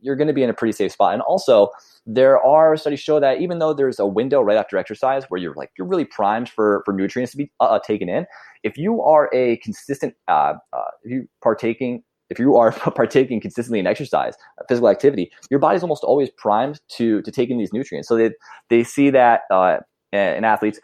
you're 0.01 0.17
going 0.17 0.29
to 0.29 0.35
be 0.35 0.43
in 0.43 0.51
a 0.51 0.55
pretty 0.55 0.73
safe 0.73 0.93
spot. 0.93 1.13
And 1.13 1.23
also, 1.23 1.71
there 2.07 2.41
are 2.41 2.77
studies 2.77 3.01
show 3.01 3.21
that 3.21 3.41
even 3.41 3.59
though 3.59 3.75
there's 3.75 3.99
a 3.99 4.07
window 4.07 4.41
right 4.41 4.57
after 4.57 4.77
exercise 4.79 5.25
where 5.29 5.41
you're 5.41 5.55
like 5.55 5.71
you're 5.77 5.87
really 5.87 6.05
primed 6.05 6.49
for 6.49 6.83
for 6.85 6.93
nutrients 6.95 7.33
to 7.33 7.39
be 7.39 7.51
uh, 7.61 7.79
taken 7.81 8.09
in, 8.09 8.27
if 8.63 8.77
you 8.77 9.03
are 9.03 9.29
a 9.35 9.57
consistent 9.59 10.15
uh, 10.29 10.55
uh, 10.73 10.91
if 11.03 11.11
you 11.11 11.29
partaking 11.43 12.03
if 12.31 12.39
you 12.39 12.57
are 12.57 12.73
partaking 12.95 13.41
consistently 13.41 13.79
in 13.79 13.87
exercise, 13.87 14.35
uh, 14.59 14.65
physical 14.69 14.89
activity, 14.89 15.31
your 15.51 15.61
body's 15.61 15.83
almost 15.83 16.05
always 16.05 16.31
primed 16.31 16.81
to 16.97 17.21
to 17.23 17.31
take 17.31 17.51
in 17.51 17.59
these 17.59 17.73
nutrients. 17.73 18.09
So 18.09 18.17
they 18.17 18.31
they 18.69 18.85
see 18.85 19.11
that 19.11 19.43
uh, 19.51 19.79
in 20.13 20.45
athletes, 20.45 20.81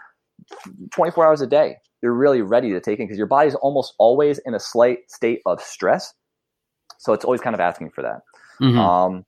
24 0.91 1.27
hours 1.27 1.41
a 1.41 1.47
day, 1.47 1.77
you're 2.03 2.15
really 2.15 2.43
ready 2.43 2.71
to 2.71 2.81
take 2.81 2.99
in 2.99 3.07
because 3.07 3.19
your 3.19 3.27
body's 3.27 3.55
almost 3.55 3.95
always 3.99 4.39
in 4.45 4.55
a 4.55 4.61
slight 4.61 5.11
state 5.11 5.41
of 5.47 5.61
stress. 5.61 6.13
So 6.99 7.13
it's 7.13 7.25
always 7.25 7.41
kind 7.41 7.55
of 7.55 7.61
asking 7.61 7.91
for 7.91 8.03
that. 8.03 8.21
Mm-hmm. 8.61 8.79
Um, 8.79 9.25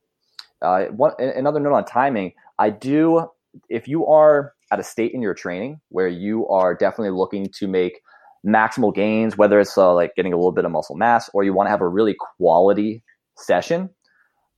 uh, 0.63 0.85
one, 0.87 1.13
another 1.19 1.61
note 1.61 1.75
on 1.75 1.85
timing, 1.85 2.33
I 2.59 2.71
do 2.71 3.29
if 3.69 3.89
you 3.89 4.07
are 4.07 4.55
at 4.71 4.79
a 4.79 4.83
state 4.83 5.13
in 5.13 5.23
your 5.23 5.35
training 5.35 5.81
where 5.89 6.09
you 6.09 6.47
are 6.49 6.75
definitely 6.75 7.17
looking 7.17 7.49
to 7.55 7.67
make 7.67 8.01
maximal 8.47 8.95
gains, 8.95 9.37
whether 9.37 9.61
it's 9.61 9.77
uh, 9.77 9.93
like 9.95 10.15
getting 10.17 10.33
a 10.33 10.37
little 10.37 10.53
bit 10.53 10.65
of 10.65 10.71
muscle 10.71 10.97
mass 10.97 11.29
or 11.35 11.45
you 11.45 11.53
want 11.53 11.67
to 11.67 11.71
have 11.71 11.81
a 11.81 11.89
really 11.89 12.17
quality 12.37 13.03
session, 13.37 13.91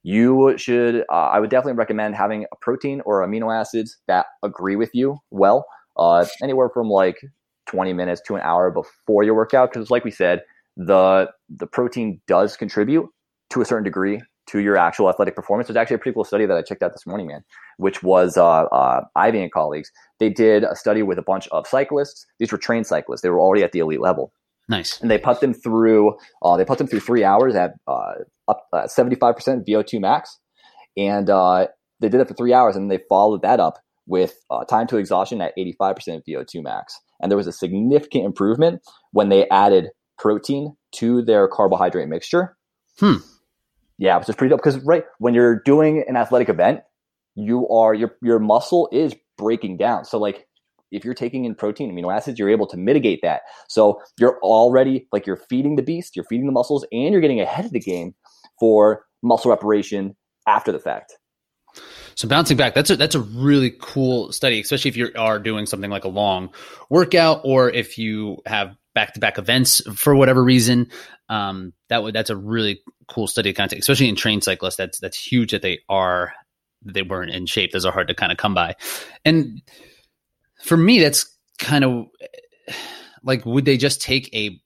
you 0.03 0.55
should, 0.57 1.05
uh, 1.11 1.13
I 1.13 1.41
would 1.41 1.51
definitely 1.51 1.75
recommend 1.75 2.15
having 2.15 2.47
a 2.53 2.57
protein 2.61 3.03
or 3.05 3.27
amino 3.27 3.55
acids 3.55 3.99
that 4.07 4.27
agree 4.43 4.77
with 4.77 4.91
you 4.95 5.19
well, 5.31 5.67
uh, 5.97 6.25
anywhere 6.43 6.71
from 6.71 6.89
like 6.89 7.19
20 7.67 7.93
minutes 7.93 8.21
to 8.27 8.37
an 8.37 8.43
hour 8.43 8.71
before 8.71 9.23
your 9.23 9.35
workout. 9.35 9.73
Because, 9.73 9.91
like 9.91 10.05
we 10.05 10.11
said, 10.11 10.43
the 10.77 11.31
the 11.49 11.67
protein 11.67 12.21
does 12.27 12.57
contribute 12.57 13.07
to 13.51 13.61
a 13.61 13.65
certain 13.65 13.85
degree 13.85 14.21
to 14.51 14.59
your 14.59 14.77
actual 14.77 15.09
athletic 15.09 15.37
performance. 15.37 15.69
There's 15.69 15.77
actually 15.77 15.97
a 15.97 15.99
pretty 15.99 16.15
cool 16.15 16.25
study 16.25 16.45
that 16.47 16.57
I 16.57 16.63
checked 16.63 16.83
out 16.83 16.93
this 16.93 17.07
morning, 17.07 17.29
man, 17.29 17.45
which 17.77 18.03
was 18.03 18.37
uh, 18.37 18.65
uh, 18.65 19.05
Ivy 19.15 19.43
and 19.43 19.53
colleagues. 19.53 19.91
They 20.19 20.29
did 20.29 20.65
a 20.65 20.75
study 20.75 21.03
with 21.03 21.19
a 21.19 21.23
bunch 21.23 21.47
of 21.49 21.67
cyclists. 21.67 22.27
These 22.39 22.51
were 22.51 22.59
trained 22.59 22.87
cyclists. 22.87 23.21
They 23.21 23.31
were 23.31 23.41
already 23.41 23.63
at 23.63 23.73
the 23.73 23.79
elite 23.79 24.01
level. 24.01 24.33
Nice. 24.69 25.01
And 25.01 25.11
they 25.11 25.19
put 25.19 25.41
them 25.41 25.55
through. 25.55 26.17
Uh, 26.43 26.57
they 26.57 26.65
put 26.65 26.79
them 26.79 26.87
through 26.87 27.01
three 27.01 27.25
hours 27.25 27.55
at 27.55 27.75
uh, 27.87 28.13
up 28.49 28.67
uh, 28.73 28.87
seventy 28.87 29.17
five 29.17 29.37
percent 29.37 29.67
VO2 29.67 30.01
max, 30.01 30.39
and 30.97 31.29
uh, 31.29 31.67
they 32.01 32.09
did 32.09 32.21
it 32.21 32.29
for 32.29 32.35
three 32.35 32.53
hours, 32.53 32.77
and 32.77 32.91
they 32.91 33.01
followed 33.09 33.43
that 33.43 33.61
up 33.61 33.79
with 34.07 34.35
time 34.69 34.87
to 34.89 34.97
exhaustion 34.97 35.41
at 35.41 35.53
eighty 35.57 35.73
five 35.73 35.97
percent 35.97 36.25
VO2 36.29 36.63
max. 36.63 36.99
And 37.21 37.31
there 37.31 37.37
was 37.37 37.49
a 37.49 37.53
significant 37.53 38.25
improvement 38.25 38.81
when 39.13 39.29
they 39.29 39.49
added 39.49 39.89
protein 40.19 40.77
to 40.93 41.23
their 41.23 41.49
carbohydrate 41.49 42.09
mixture. 42.09 42.57
Hmm 42.99 43.17
yeah, 44.01 44.17
which 44.17 44.31
is 44.31 44.35
pretty 44.35 44.51
dope 44.51 44.61
because 44.61 44.83
right 44.83 45.05
when 45.19 45.35
you're 45.35 45.61
doing 45.61 46.03
an 46.09 46.17
athletic 46.17 46.49
event, 46.49 46.81
you 47.37 47.69
are 47.69 47.95
your 47.95 48.17
your 48.23 48.39
muscle 48.39 48.89
is 48.91 49.15
breaking 49.37 49.77
down. 49.77 50.07
So 50.07 50.19
like 50.19 50.49
if 50.91 51.05
you're 51.05 51.15
taking 51.15 51.45
in 51.45 51.55
protein 51.55 51.95
amino 51.95 52.13
acids, 52.13 52.39
you're 52.39 52.49
able 52.49 52.67
to 52.69 52.79
mitigate 52.79 53.21
that. 53.23 53.43
So 53.69 54.01
you're 54.19 54.41
already 54.43 55.07
like 55.13 55.27
you're 55.27 55.37
feeding 55.37 55.77
the 55.77 55.83
beast, 55.83 56.17
you're 56.17 56.25
feeding 56.25 56.47
the 56.47 56.53
muscles, 56.53 56.85
and 56.91 57.13
you're 57.13 57.21
getting 57.21 57.43
ahead 57.43 57.67
of 57.67 57.73
the 57.73 57.79
game 57.79 58.15
for 58.59 59.05
muscle 59.23 59.51
reparation 59.51 60.17
after 60.49 60.73
the 60.73 60.81
fact. 60.81 61.13
So 62.15 62.27
bouncing 62.27 62.57
back, 62.57 62.75
that's 62.75 62.89
a 62.89 62.97
that's 62.97 63.15
a 63.15 63.21
really 63.21 63.75
cool 63.81 64.33
study, 64.33 64.61
especially 64.61 64.89
if 64.89 64.97
you 64.97 65.11
are 65.15 65.39
doing 65.39 65.67
something 65.67 65.91
like 65.91 66.05
a 66.05 66.09
long 66.09 66.51
workout 66.89 67.43
or 67.45 67.69
if 67.69 67.99
you 67.99 68.39
have 68.47 68.75
back 68.95 69.15
to 69.15 69.21
back 69.21 69.39
events 69.39 69.81
for 69.95 70.15
whatever 70.15 70.43
reason. 70.43 70.89
Um, 71.31 71.73
that 71.89 72.03
would 72.03 72.15
that's 72.15 72.29
a 72.29 72.37
really 72.37 72.83
cool 73.07 73.29
study 73.29 73.51
of 73.51 73.57
content, 73.57 73.81
especially 73.81 74.09
in 74.09 74.17
trained 74.17 74.43
cyclists. 74.43 74.77
That's 74.77 74.99
that's 74.99 75.17
huge 75.17 75.53
that 75.53 75.63
they 75.63 75.79
are 75.89 76.33
they 76.85 77.03
weren't 77.03 77.31
in 77.31 77.47
shape. 77.47 77.71
Those 77.71 77.87
are 77.87 77.93
hard 77.93 78.09
to 78.09 78.15
kind 78.15 78.33
of 78.33 78.39
come 78.39 78.53
by. 78.53 78.75
And 79.25 79.63
for 80.65 80.77
me, 80.77 80.99
that's 81.01 81.33
kind 81.59 81.85
of 81.85 82.07
like 83.23 83.47
would 83.47 83.65
they 83.65 83.77
just 83.77 84.03
take 84.03 84.35
a 84.35 84.61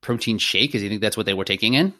protein 0.00 0.38
shake? 0.38 0.70
Because 0.70 0.82
you 0.82 0.88
think 0.88 1.00
that's 1.00 1.16
what 1.16 1.26
they 1.26 1.34
were 1.34 1.44
taking 1.44 1.74
in? 1.74 1.94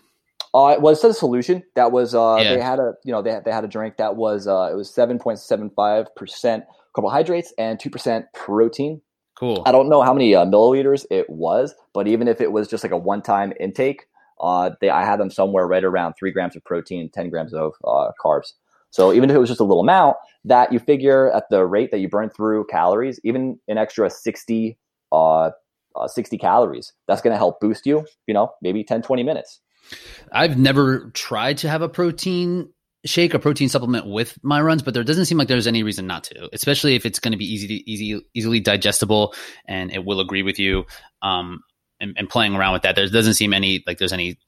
Uh, 0.52 0.74
well, 0.80 0.92
it's 0.92 1.04
a 1.04 1.14
solution 1.14 1.62
that 1.76 1.92
was 1.92 2.12
uh, 2.12 2.38
yeah. 2.40 2.54
they 2.56 2.60
had 2.60 2.80
a 2.80 2.94
you 3.04 3.12
know 3.12 3.22
they 3.22 3.30
had, 3.30 3.44
they 3.44 3.52
had 3.52 3.64
a 3.64 3.68
drink 3.68 3.98
that 3.98 4.16
was 4.16 4.48
uh, 4.48 4.68
it 4.72 4.74
was 4.74 4.92
seven 4.92 5.20
point 5.20 5.38
seven 5.38 5.70
five 5.70 6.12
percent 6.16 6.64
carbohydrates 6.94 7.54
and 7.56 7.78
two 7.78 7.90
percent 7.90 8.26
protein. 8.34 9.00
Cool. 9.40 9.62
I 9.64 9.72
don't 9.72 9.88
know 9.88 10.02
how 10.02 10.12
many 10.12 10.34
uh, 10.34 10.44
milliliters 10.44 11.06
it 11.10 11.30
was, 11.30 11.74
but 11.94 12.06
even 12.06 12.28
if 12.28 12.42
it 12.42 12.52
was 12.52 12.68
just 12.68 12.84
like 12.84 12.92
a 12.92 12.98
one 12.98 13.22
time 13.22 13.54
intake, 13.58 14.04
uh, 14.38 14.72
they, 14.82 14.90
I 14.90 15.02
had 15.02 15.18
them 15.18 15.30
somewhere 15.30 15.66
right 15.66 15.82
around 15.82 16.12
three 16.12 16.30
grams 16.30 16.56
of 16.56 16.64
protein, 16.64 17.08
10 17.08 17.30
grams 17.30 17.54
of 17.54 17.72
uh, 17.82 18.10
carbs. 18.22 18.52
So 18.90 19.14
even 19.14 19.30
if 19.30 19.36
it 19.36 19.38
was 19.38 19.48
just 19.48 19.60
a 19.60 19.64
little 19.64 19.80
amount, 19.80 20.18
that 20.44 20.74
you 20.74 20.78
figure 20.78 21.32
at 21.32 21.44
the 21.48 21.64
rate 21.64 21.90
that 21.90 22.00
you 22.00 22.08
burn 22.10 22.28
through 22.28 22.66
calories, 22.66 23.18
even 23.24 23.58
an 23.66 23.78
extra 23.78 24.10
60, 24.10 24.76
uh, 25.10 25.50
uh 25.96 26.06
60 26.06 26.36
calories, 26.36 26.92
that's 27.08 27.22
going 27.22 27.32
to 27.32 27.38
help 27.38 27.60
boost 27.60 27.86
you, 27.86 28.04
you 28.26 28.34
know, 28.34 28.52
maybe 28.60 28.84
10, 28.84 29.00
20 29.00 29.22
minutes. 29.22 29.60
I've 30.32 30.58
never 30.58 31.08
tried 31.14 31.56
to 31.58 31.68
have 31.70 31.80
a 31.80 31.88
protein 31.88 32.68
shake 33.04 33.34
a 33.34 33.38
protein 33.38 33.68
supplement 33.68 34.06
with 34.06 34.38
my 34.42 34.60
runs, 34.60 34.82
but 34.82 34.94
there 34.94 35.04
doesn't 35.04 35.24
seem 35.26 35.38
like 35.38 35.48
there's 35.48 35.66
any 35.66 35.82
reason 35.82 36.06
not 36.06 36.24
to, 36.24 36.48
especially 36.52 36.94
if 36.94 37.06
it's 37.06 37.18
going 37.18 37.32
to 37.32 37.38
be 37.38 37.52
easy 37.52 37.66
to 37.66 37.90
easy, 37.90 38.20
easily 38.34 38.60
digestible 38.60 39.34
and 39.66 39.92
it 39.92 40.04
will 40.04 40.20
agree 40.20 40.42
with 40.42 40.58
you. 40.58 40.84
Um, 41.22 41.62
and, 42.00 42.14
and 42.16 42.28
playing 42.28 42.54
around 42.56 42.72
with 42.72 42.82
that. 42.82 42.96
There 42.96 43.06
doesn't 43.06 43.34
seem 43.34 43.52
any 43.52 43.84
like 43.86 43.98
there's 43.98 44.12
any 44.12 44.38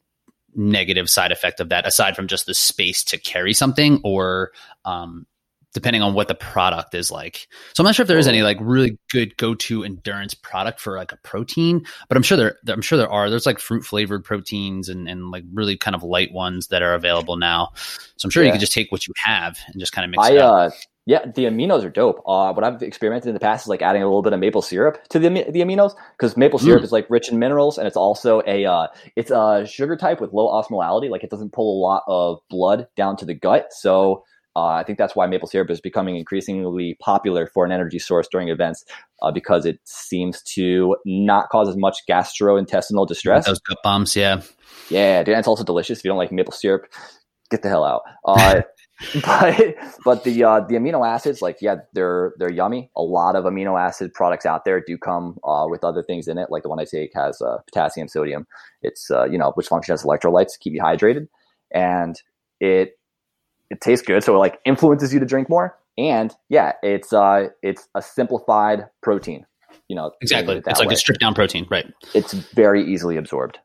negative 0.54 1.08
side 1.08 1.32
effect 1.32 1.60
of 1.60 1.68
that 1.70 1.86
aside 1.86 2.16
from 2.16 2.26
just 2.26 2.46
the 2.46 2.54
space 2.54 3.04
to 3.04 3.18
carry 3.18 3.52
something 3.52 4.00
or 4.04 4.52
um, 4.84 5.26
depending 5.74 6.02
on 6.02 6.14
what 6.14 6.28
the 6.28 6.34
product 6.34 6.94
is 6.94 7.10
like. 7.10 7.48
So 7.74 7.82
I'm 7.82 7.86
not 7.86 7.94
sure 7.94 8.04
if 8.04 8.08
there 8.08 8.18
is 8.18 8.28
any 8.28 8.42
like 8.42 8.58
really 8.60 8.98
good 9.10 9.36
go-to 9.36 9.84
endurance 9.84 10.34
product 10.34 10.80
for 10.80 10.96
like 10.96 11.12
a 11.12 11.16
protein, 11.18 11.84
but 12.08 12.16
I'm 12.16 12.22
sure 12.22 12.36
there 12.36 12.56
I'm 12.68 12.82
sure 12.82 12.98
there 12.98 13.10
are. 13.10 13.30
There's 13.30 13.46
like 13.46 13.58
fruit 13.58 13.84
flavored 13.84 14.24
proteins 14.24 14.88
and, 14.88 15.08
and 15.08 15.30
like 15.30 15.44
really 15.52 15.76
kind 15.76 15.94
of 15.94 16.02
light 16.02 16.32
ones 16.32 16.68
that 16.68 16.82
are 16.82 16.94
available 16.94 17.36
now. 17.36 17.70
So 18.16 18.26
I'm 18.26 18.30
sure 18.30 18.42
yeah. 18.42 18.48
you 18.48 18.52
can 18.52 18.60
just 18.60 18.72
take 18.72 18.92
what 18.92 19.06
you 19.06 19.14
have 19.16 19.58
and 19.66 19.80
just 19.80 19.92
kind 19.92 20.04
of 20.04 20.10
mix 20.10 20.24
I, 20.24 20.32
it 20.32 20.38
up. 20.38 20.52
Uh, 20.52 20.70
yeah, 21.04 21.24
the 21.26 21.46
aminos 21.46 21.84
are 21.84 21.90
dope. 21.90 22.22
Uh, 22.26 22.52
what 22.52 22.62
I've 22.62 22.80
experimented 22.80 23.26
in 23.26 23.34
the 23.34 23.40
past 23.40 23.64
is 23.64 23.68
like 23.68 23.82
adding 23.82 24.02
a 24.02 24.06
little 24.06 24.22
bit 24.22 24.32
of 24.32 24.38
maple 24.38 24.62
syrup 24.62 25.02
to 25.08 25.18
the 25.18 25.28
the 25.28 25.60
aminos 25.60 25.94
because 26.16 26.36
maple 26.36 26.60
syrup 26.60 26.80
mm. 26.80 26.84
is 26.84 26.92
like 26.92 27.10
rich 27.10 27.28
in 27.28 27.40
minerals 27.40 27.76
and 27.76 27.88
it's 27.88 27.96
also 27.96 28.40
a 28.46 28.64
uh, 28.66 28.86
it's 29.16 29.32
a 29.32 29.66
sugar 29.66 29.96
type 29.96 30.20
with 30.20 30.32
low 30.32 30.48
osmolality. 30.48 31.10
Like 31.10 31.24
it 31.24 31.30
doesn't 31.30 31.52
pull 31.52 31.76
a 31.76 31.80
lot 31.82 32.04
of 32.06 32.38
blood 32.48 32.86
down 32.94 33.16
to 33.16 33.24
the 33.24 33.34
gut, 33.34 33.72
so 33.72 34.22
uh, 34.54 34.66
I 34.66 34.84
think 34.84 34.98
that's 34.98 35.16
why 35.16 35.26
maple 35.26 35.48
syrup 35.48 35.70
is 35.70 35.80
becoming 35.80 36.16
increasingly 36.16 36.94
popular 37.00 37.46
for 37.46 37.64
an 37.64 37.72
energy 37.72 37.98
source 37.98 38.28
during 38.30 38.48
events 38.48 38.84
uh, 39.22 39.30
because 39.30 39.64
it 39.64 39.80
seems 39.84 40.42
to 40.42 40.96
not 41.06 41.48
cause 41.48 41.68
as 41.68 41.76
much 41.76 41.98
gastrointestinal 42.08 43.06
distress. 43.06 43.46
Those 43.46 43.60
gut 43.60 43.78
bombs, 43.82 44.14
yeah, 44.14 44.42
yeah, 44.90 45.22
dude. 45.22 45.34
And 45.34 45.38
it's 45.38 45.48
also 45.48 45.64
delicious. 45.64 45.98
If 45.98 46.04
you 46.04 46.10
don't 46.10 46.18
like 46.18 46.32
maple 46.32 46.52
syrup, 46.52 46.86
get 47.50 47.62
the 47.62 47.70
hell 47.70 47.84
out. 47.84 48.02
Uh, 48.26 48.62
but 49.24 49.74
but 50.04 50.24
the 50.24 50.44
uh, 50.44 50.60
the 50.60 50.74
amino 50.74 51.06
acids, 51.06 51.40
like 51.40 51.58
yeah, 51.62 51.76
they're 51.94 52.34
they're 52.38 52.52
yummy. 52.52 52.90
A 52.94 53.02
lot 53.02 53.36
of 53.36 53.44
amino 53.44 53.80
acid 53.80 54.12
products 54.12 54.44
out 54.44 54.66
there 54.66 54.82
do 54.86 54.98
come 54.98 55.38
uh, 55.44 55.66
with 55.68 55.82
other 55.82 56.02
things 56.02 56.28
in 56.28 56.36
it. 56.36 56.50
Like 56.50 56.62
the 56.62 56.68
one 56.68 56.78
I 56.78 56.84
take 56.84 57.12
has 57.14 57.40
uh, 57.40 57.58
potassium, 57.66 58.08
sodium. 58.08 58.46
It's 58.82 59.10
uh, 59.10 59.24
you 59.24 59.38
know 59.38 59.52
which 59.52 59.68
function 59.68 59.94
as 59.94 60.02
electrolytes 60.02 60.52
to 60.52 60.58
keep 60.60 60.74
you 60.74 60.82
hydrated, 60.82 61.28
and 61.70 62.20
it 62.60 62.98
it 63.72 63.80
tastes 63.80 64.06
good, 64.06 64.22
so 64.22 64.36
it 64.36 64.38
like 64.38 64.60
influences 64.64 65.12
you 65.12 65.18
to 65.18 65.26
drink 65.26 65.48
more. 65.48 65.76
And 65.98 66.32
yeah, 66.48 66.72
it's 66.82 67.12
uh 67.12 67.48
it's 67.62 67.88
a 67.94 68.02
simplified 68.02 68.88
protein. 69.02 69.46
You 69.88 69.96
know, 69.96 70.12
exactly. 70.20 70.56
It 70.56 70.64
it's 70.66 70.78
like 70.78 70.88
way. 70.88 70.94
a 70.94 70.98
stripped 70.98 71.20
down 71.20 71.34
protein, 71.34 71.66
right? 71.70 71.86
It's 72.14 72.32
very 72.32 72.84
easily 72.84 73.16
absorbed. 73.16 73.58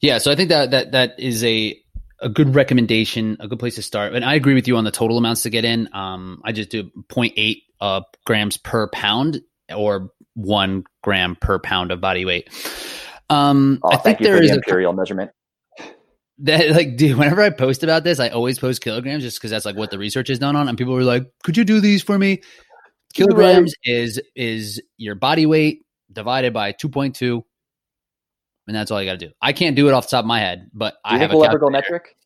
Yeah, 0.00 0.18
so 0.18 0.30
I 0.30 0.36
think 0.36 0.50
that 0.50 0.70
that 0.70 0.92
that 0.92 1.18
is 1.18 1.42
a 1.42 1.80
a 2.20 2.28
good 2.28 2.54
recommendation, 2.54 3.38
a 3.40 3.48
good 3.48 3.58
place 3.58 3.74
to 3.76 3.82
start. 3.82 4.14
And 4.14 4.24
I 4.24 4.34
agree 4.34 4.54
with 4.54 4.68
you 4.68 4.76
on 4.76 4.84
the 4.84 4.90
total 4.90 5.18
amounts 5.18 5.42
to 5.42 5.50
get 5.50 5.64
in. 5.64 5.88
Um, 5.92 6.40
I 6.44 6.52
just 6.52 6.70
do 6.70 6.84
0.8 6.84 7.62
uh, 7.80 8.00
grams 8.24 8.56
per 8.56 8.88
pound 8.88 9.42
or 9.74 10.10
one 10.34 10.84
gram 11.02 11.36
per 11.36 11.58
pound 11.58 11.90
of 11.90 12.00
body 12.00 12.24
weight. 12.24 12.48
Um, 13.28 13.80
oh, 13.82 13.90
I 13.90 13.96
think 13.96 14.20
there 14.20 14.40
is 14.40 14.50
the 14.50 14.56
imperial 14.56 14.92
a, 14.92 14.96
measurement. 14.96 15.30
That 16.38 16.70
like, 16.76 16.96
dude, 16.96 17.18
whenever 17.18 17.42
I 17.42 17.50
post 17.50 17.82
about 17.82 18.04
this, 18.04 18.20
I 18.20 18.28
always 18.28 18.58
post 18.58 18.82
kilograms 18.82 19.22
just 19.22 19.38
because 19.38 19.50
that's 19.50 19.64
like 19.64 19.76
what 19.76 19.90
the 19.90 19.98
research 19.98 20.30
is 20.30 20.38
done 20.38 20.56
on. 20.56 20.68
And 20.68 20.76
people 20.76 20.94
were 20.94 21.02
like, 21.02 21.24
"Could 21.44 21.56
you 21.56 21.64
do 21.64 21.80
these 21.80 22.02
for 22.02 22.18
me?" 22.18 22.42
Kilograms 23.14 23.74
right. 23.86 23.94
is 23.94 24.20
is 24.34 24.82
your 24.96 25.14
body 25.14 25.46
weight 25.46 25.82
divided 26.12 26.52
by 26.52 26.72
two 26.72 26.88
point 26.88 27.14
two 27.14 27.44
and 28.66 28.76
that's 28.76 28.90
all 28.90 29.00
you 29.00 29.08
got 29.08 29.18
to 29.18 29.26
do. 29.28 29.32
I 29.40 29.52
can't 29.52 29.76
do 29.76 29.88
it 29.88 29.94
off 29.94 30.06
the 30.06 30.10
top 30.10 30.24
of 30.24 30.26
my 30.26 30.40
head, 30.40 30.70
but 30.72 30.94
do 30.94 30.98
I 31.04 31.18
have 31.18 31.32
a 31.32 31.38
ever 31.38 31.58
go 31.58 31.70
metric. 31.70 32.16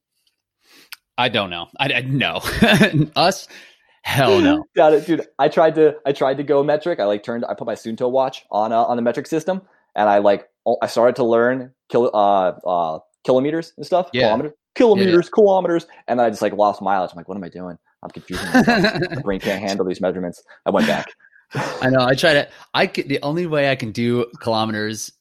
I 1.19 1.29
don't 1.29 1.51
know. 1.51 1.69
I, 1.79 1.93
I 1.93 2.01
no 2.03 2.37
us. 3.17 3.47
Hell 4.03 4.41
no. 4.41 4.65
got 4.77 4.95
it, 4.95 5.07
dude. 5.07 5.27
I 5.39 5.49
tried 5.49 5.75
to. 5.75 5.97
I 6.07 6.13
tried 6.13 6.39
to 6.39 6.43
go 6.43 6.63
metric. 6.63 6.99
I 6.99 7.05
like 7.05 7.23
turned. 7.23 7.45
I 7.45 7.55
put 7.55 7.67
my 7.67 7.75
Suunto 7.75 8.11
watch 8.11 8.45
on 8.51 8.73
uh, 8.73 8.83
on 8.85 8.97
the 8.97 9.03
metric 9.03 9.27
system, 9.27 9.63
and 9.95 10.09
I 10.09 10.19
like. 10.19 10.47
I 10.83 10.87
started 10.87 11.17
to 11.17 11.25
learn 11.25 11.73
kill 11.89 12.11
uh, 12.15 12.53
uh, 12.67 12.99
kilometers 13.25 13.73
and 13.77 13.87
stuff. 13.87 14.11
Yeah. 14.13 14.29
Kilometers, 14.29 14.53
kilometers, 14.75 15.27
yeah. 15.27 15.31
kilometers, 15.35 15.87
and 16.09 16.19
then 16.19 16.27
I 16.27 16.31
just 16.31 16.43
like 16.43 16.53
lost 16.53 16.83
mileage. 16.83 17.11
I'm 17.13 17.17
like, 17.17 17.29
what 17.29 17.37
am 17.37 17.45
I 17.45 17.49
doing? 17.49 17.79
I'm 18.03 18.11
confusing 18.11 18.47
myself. 18.55 19.01
My 19.11 19.23
brain 19.23 19.41
can't 19.41 19.61
handle 19.61 19.85
these 19.85 20.01
measurements. 20.01 20.43
I 20.67 20.71
went 20.71 20.87
back. 20.87 21.07
I 21.55 21.91
know. 21.91 22.05
I 22.07 22.15
try 22.15 22.35
to. 22.35 22.49
I 22.75 22.87
could, 22.87 23.09
the 23.09 23.21
only 23.23 23.47
way 23.47 23.71
I 23.71 23.77
can 23.77 23.93
do 23.93 24.27
kilometers 24.41 25.13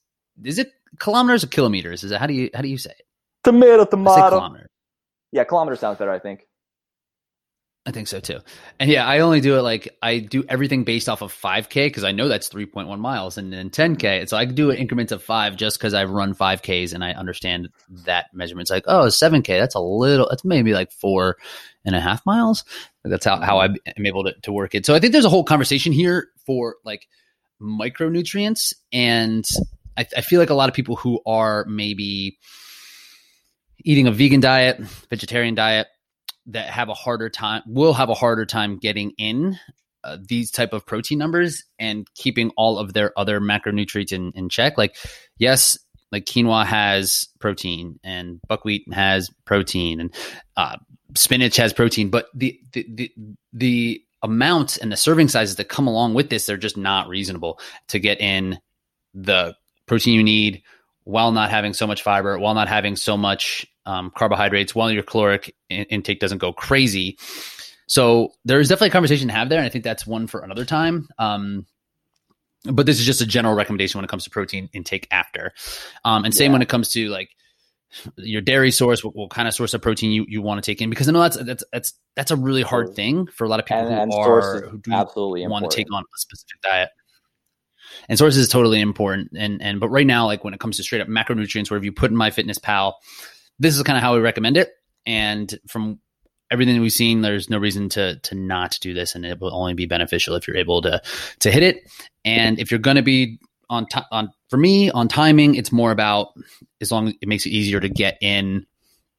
is 0.44 0.60
it 0.60 0.72
kilometers 1.00 1.44
or 1.44 1.48
kilometers? 1.48 2.04
Is 2.04 2.12
it 2.12 2.20
how 2.20 2.28
do 2.28 2.34
you 2.34 2.50
how 2.54 2.62
do 2.62 2.68
you 2.68 2.78
say 2.78 2.92
it? 2.92 3.06
Tomato, 3.44 3.86
tomato. 3.86 4.38
Kilometer. 4.38 4.68
Yeah, 5.32 5.44
kilometer 5.44 5.76
sounds 5.76 5.98
better. 5.98 6.12
I 6.12 6.20
think. 6.20 6.48
I 7.90 7.92
think 7.92 8.08
so 8.08 8.20
too. 8.20 8.38
And 8.80 8.88
yeah, 8.88 9.08
I 9.08 9.22
only 9.22 9.42
do 9.42 9.58
it 9.58 9.64
like 9.64 9.98
I 10.00 10.20
do 10.20 10.44
everything 10.48 10.84
based 10.84 11.10
off 11.10 11.24
of 11.24 11.34
5K 11.34 11.88
because 11.88 12.04
I 12.04 12.12
know 12.12 12.28
that's 12.28 12.48
3.1 12.48 13.00
miles 13.00 13.40
and 13.40 13.52
then 13.52 13.72
10K. 13.72 14.20
And 14.20 14.30
So 14.30 14.38
I 14.38 14.46
do 14.46 14.70
it 14.70 14.78
increments 14.78 15.12
of 15.12 15.24
five 15.24 15.56
just 15.56 15.80
because 15.80 15.96
I've 15.96 16.12
run 16.12 16.36
5Ks 16.36 16.94
and 16.94 17.04
I 17.04 17.14
understand 17.14 17.70
that 18.06 18.28
measurement. 18.32 18.66
It's 18.66 18.70
like, 18.70 18.84
oh, 18.86 19.06
7K, 19.06 19.60
that's 19.60 19.74
a 19.74 19.80
little, 19.80 20.28
that's 20.30 20.46
maybe 20.46 20.74
like 20.74 20.92
four 20.92 21.38
and 21.84 21.96
a 21.96 22.00
half 22.00 22.24
miles. 22.28 22.64
That's 23.04 23.26
how, 23.26 23.38
how 23.42 23.58
I'm 23.58 23.76
able 24.06 24.26
to, 24.26 24.36
to 24.44 24.52
work 24.52 24.76
it. 24.76 24.86
So 24.86 24.94
I 24.94 25.00
think 25.00 25.12
there's 25.12 25.26
a 25.26 25.30
whole 25.30 25.44
conversation 25.44 25.92
here 25.92 26.28
for 26.46 26.76
like 26.86 27.08
micronutrients 27.60 28.72
and 28.94 29.48
I, 29.98 30.06
I 30.16 30.22
feel 30.22 30.40
like 30.40 30.52
a 30.52 30.54
lot 30.54 30.70
of 30.70 30.76
people 30.76 30.96
who 30.96 31.22
are 31.26 31.66
maybe 31.66 32.38
eating 33.84 34.06
a 34.06 34.12
vegan 34.12 34.42
diet, 34.42 34.80
vegetarian 35.10 35.56
diet, 35.56 35.88
that 36.50 36.70
have 36.70 36.90
a 36.90 36.94
harder 36.94 37.30
time 37.30 37.62
will 37.66 37.94
have 37.94 38.10
a 38.10 38.14
harder 38.14 38.46
time 38.46 38.78
getting 38.78 39.12
in 39.18 39.58
uh, 40.04 40.18
these 40.28 40.52
type 40.52 40.74
of 40.74 40.86
protein 40.86 41.18
numbers 41.18 41.64
and 41.78 42.08
keeping 42.16 42.52
all 42.58 42.80
of 42.80 42.94
their 42.94 43.18
other 43.18 43.40
macronutrients 43.40 44.12
in, 44.12 44.32
in 44.34 44.50
check. 44.50 44.78
Like, 44.78 44.96
yes, 45.38 45.78
like 46.12 46.26
quinoa 46.26 46.66
has 46.66 47.28
protein 47.40 48.00
and 48.04 48.40
buckwheat 48.48 48.92
has 48.94 49.30
protein 49.46 50.00
and 50.00 50.14
uh, 50.58 50.78
spinach 51.16 51.58
has 51.58 51.74
protein, 51.74 52.10
but 52.10 52.28
the, 52.34 52.60
the 52.74 52.86
the 52.90 53.12
the 53.54 54.04
amounts 54.22 54.78
and 54.78 54.92
the 54.92 54.98
serving 54.98 55.28
sizes 55.28 55.56
that 55.58 55.70
come 55.70 55.88
along 55.88 56.14
with 56.14 56.30
this, 56.30 56.46
they're 56.46 56.58
just 56.58 56.78
not 56.78 57.08
reasonable 57.08 57.60
to 57.88 58.00
get 58.00 58.20
in 58.20 58.60
the 59.14 59.56
protein 59.86 60.14
you 60.14 60.24
need 60.24 60.64
while 61.04 61.32
not 61.32 61.50
having 61.50 61.74
so 61.74 61.88
much 61.88 62.04
fiber, 62.04 62.38
while 62.38 62.54
not 62.54 62.68
having 62.68 62.96
so 62.96 63.18
much 63.18 63.66
um, 63.90 64.12
carbohydrates, 64.16 64.76
while 64.76 64.92
your 64.92 65.04
caloric 65.04 65.56
in- 65.70 65.86
intake 65.86 66.20
doesn't 66.20 66.38
go 66.38 66.54
crazy. 66.54 67.18
So 67.88 68.34
there's 68.46 68.70
definitely 68.70 68.90
a 68.90 68.92
conversation 68.92 69.30
to 69.30 69.34
have 69.34 69.50
there, 69.50 69.58
and 69.58 69.66
I 69.66 69.70
think 69.70 69.84
that's 69.84 70.06
one 70.06 70.28
for 70.28 70.42
another 70.42 70.64
time. 70.64 71.08
Um, 71.18 71.66
but 72.66 72.86
this 72.86 73.00
is 73.00 73.06
just 73.06 73.22
a 73.22 73.26
general 73.26 73.56
recommendation 73.56 73.98
when 73.98 74.06
it 74.06 74.10
comes 74.10 74.26
to 74.26 74.30
protein 74.30 74.70
intake 74.74 75.08
after, 75.10 75.54
um, 76.06 76.24
and 76.24 76.36
same 76.36 76.52
yeah. 76.52 76.54
when 76.54 76.62
it 76.62 76.70
comes 76.70 76.90
to 76.90 77.10
like 77.10 77.30
your 78.18 78.42
dairy 78.42 78.70
source, 78.70 79.04
what, 79.04 79.16
what, 79.16 79.32
kind 79.32 79.48
of 79.48 79.56
source 79.56 79.74
of 79.74 79.82
protein 79.82 80.12
you, 80.12 80.24
you 80.28 80.44
want 80.44 80.64
to 80.64 80.72
take 80.72 80.80
in, 80.82 80.92
because 80.92 81.10
I 81.10 81.12
know 81.12 81.22
that's 81.22 81.38
that's 81.38 81.64
that's 81.74 81.94
that's 82.16 82.32
a 82.32 82.36
really 82.36 82.62
hard 82.62 82.94
thing 82.96 83.26
for 83.28 83.46
a 83.46 83.50
lot 83.50 83.60
of 83.60 83.66
people 83.66 83.88
and, 83.88 83.96
who 83.96 84.02
and 84.02 84.14
are 84.14 84.62
who 84.68 84.78
do 84.78 84.92
absolutely 84.94 85.42
want 85.48 85.64
important. 85.64 85.72
to 85.72 85.78
take 85.78 85.94
on 85.94 86.04
a 86.04 86.18
specific 86.20 86.62
diet 86.62 86.90
and 88.08 88.18
sources 88.18 88.42
is 88.42 88.50
totally 88.50 88.82
important. 88.82 89.32
And 89.36 89.62
and 89.62 89.80
but 89.80 89.90
right 89.90 90.06
now, 90.06 90.26
like 90.26 90.44
when 90.44 90.54
it 90.54 90.60
comes 90.60 90.78
to 90.78 90.84
straight 90.84 91.02
up 91.02 91.08
macronutrients, 91.08 91.70
where 91.72 91.78
if 91.78 91.84
you 91.84 91.92
put 91.92 92.12
in 92.12 92.18
MyFitnessPal, 92.18 92.94
this 93.60 93.76
is 93.76 93.84
kind 93.84 93.98
of 93.98 94.04
how 94.04 94.16
we 94.16 94.22
recommend 94.22 94.58
it. 94.58 94.72
And 95.06 95.54
from 95.68 96.00
everything 96.52 96.80
we've 96.82 96.92
seen, 96.92 97.22
there's 97.22 97.50
no 97.50 97.58
reason 97.58 97.90
to 97.90 98.20
to 98.20 98.36
not 98.36 98.78
do 98.82 98.94
this, 98.94 99.16
and 99.16 99.26
it 99.26 99.40
will 99.40 99.54
only 99.54 99.74
be 99.74 99.86
beneficial 99.86 100.36
if 100.36 100.48
you're 100.48 100.58
able 100.58 100.82
to 100.82 101.02
to 101.40 101.52
hit 101.52 101.64
it. 101.64 101.90
And 102.26 102.60
if 102.60 102.72
you're 102.72 102.80
going 102.80 102.98
to 102.98 103.02
be 103.02 103.40
on 103.70 103.86
t- 103.86 104.02
on 104.12 104.32
for 104.50 104.58
me 104.58 104.90
on 104.90 105.08
timing, 105.08 105.56
it's 105.56 105.72
more 105.72 105.92
about 105.92 106.30
as 106.82 106.92
long 106.92 107.10
as 107.10 107.14
it 107.22 107.28
makes 107.28 107.46
it 107.46 107.52
easier 107.52 107.80
to 107.80 107.90
get 107.90 108.18
in 108.22 108.66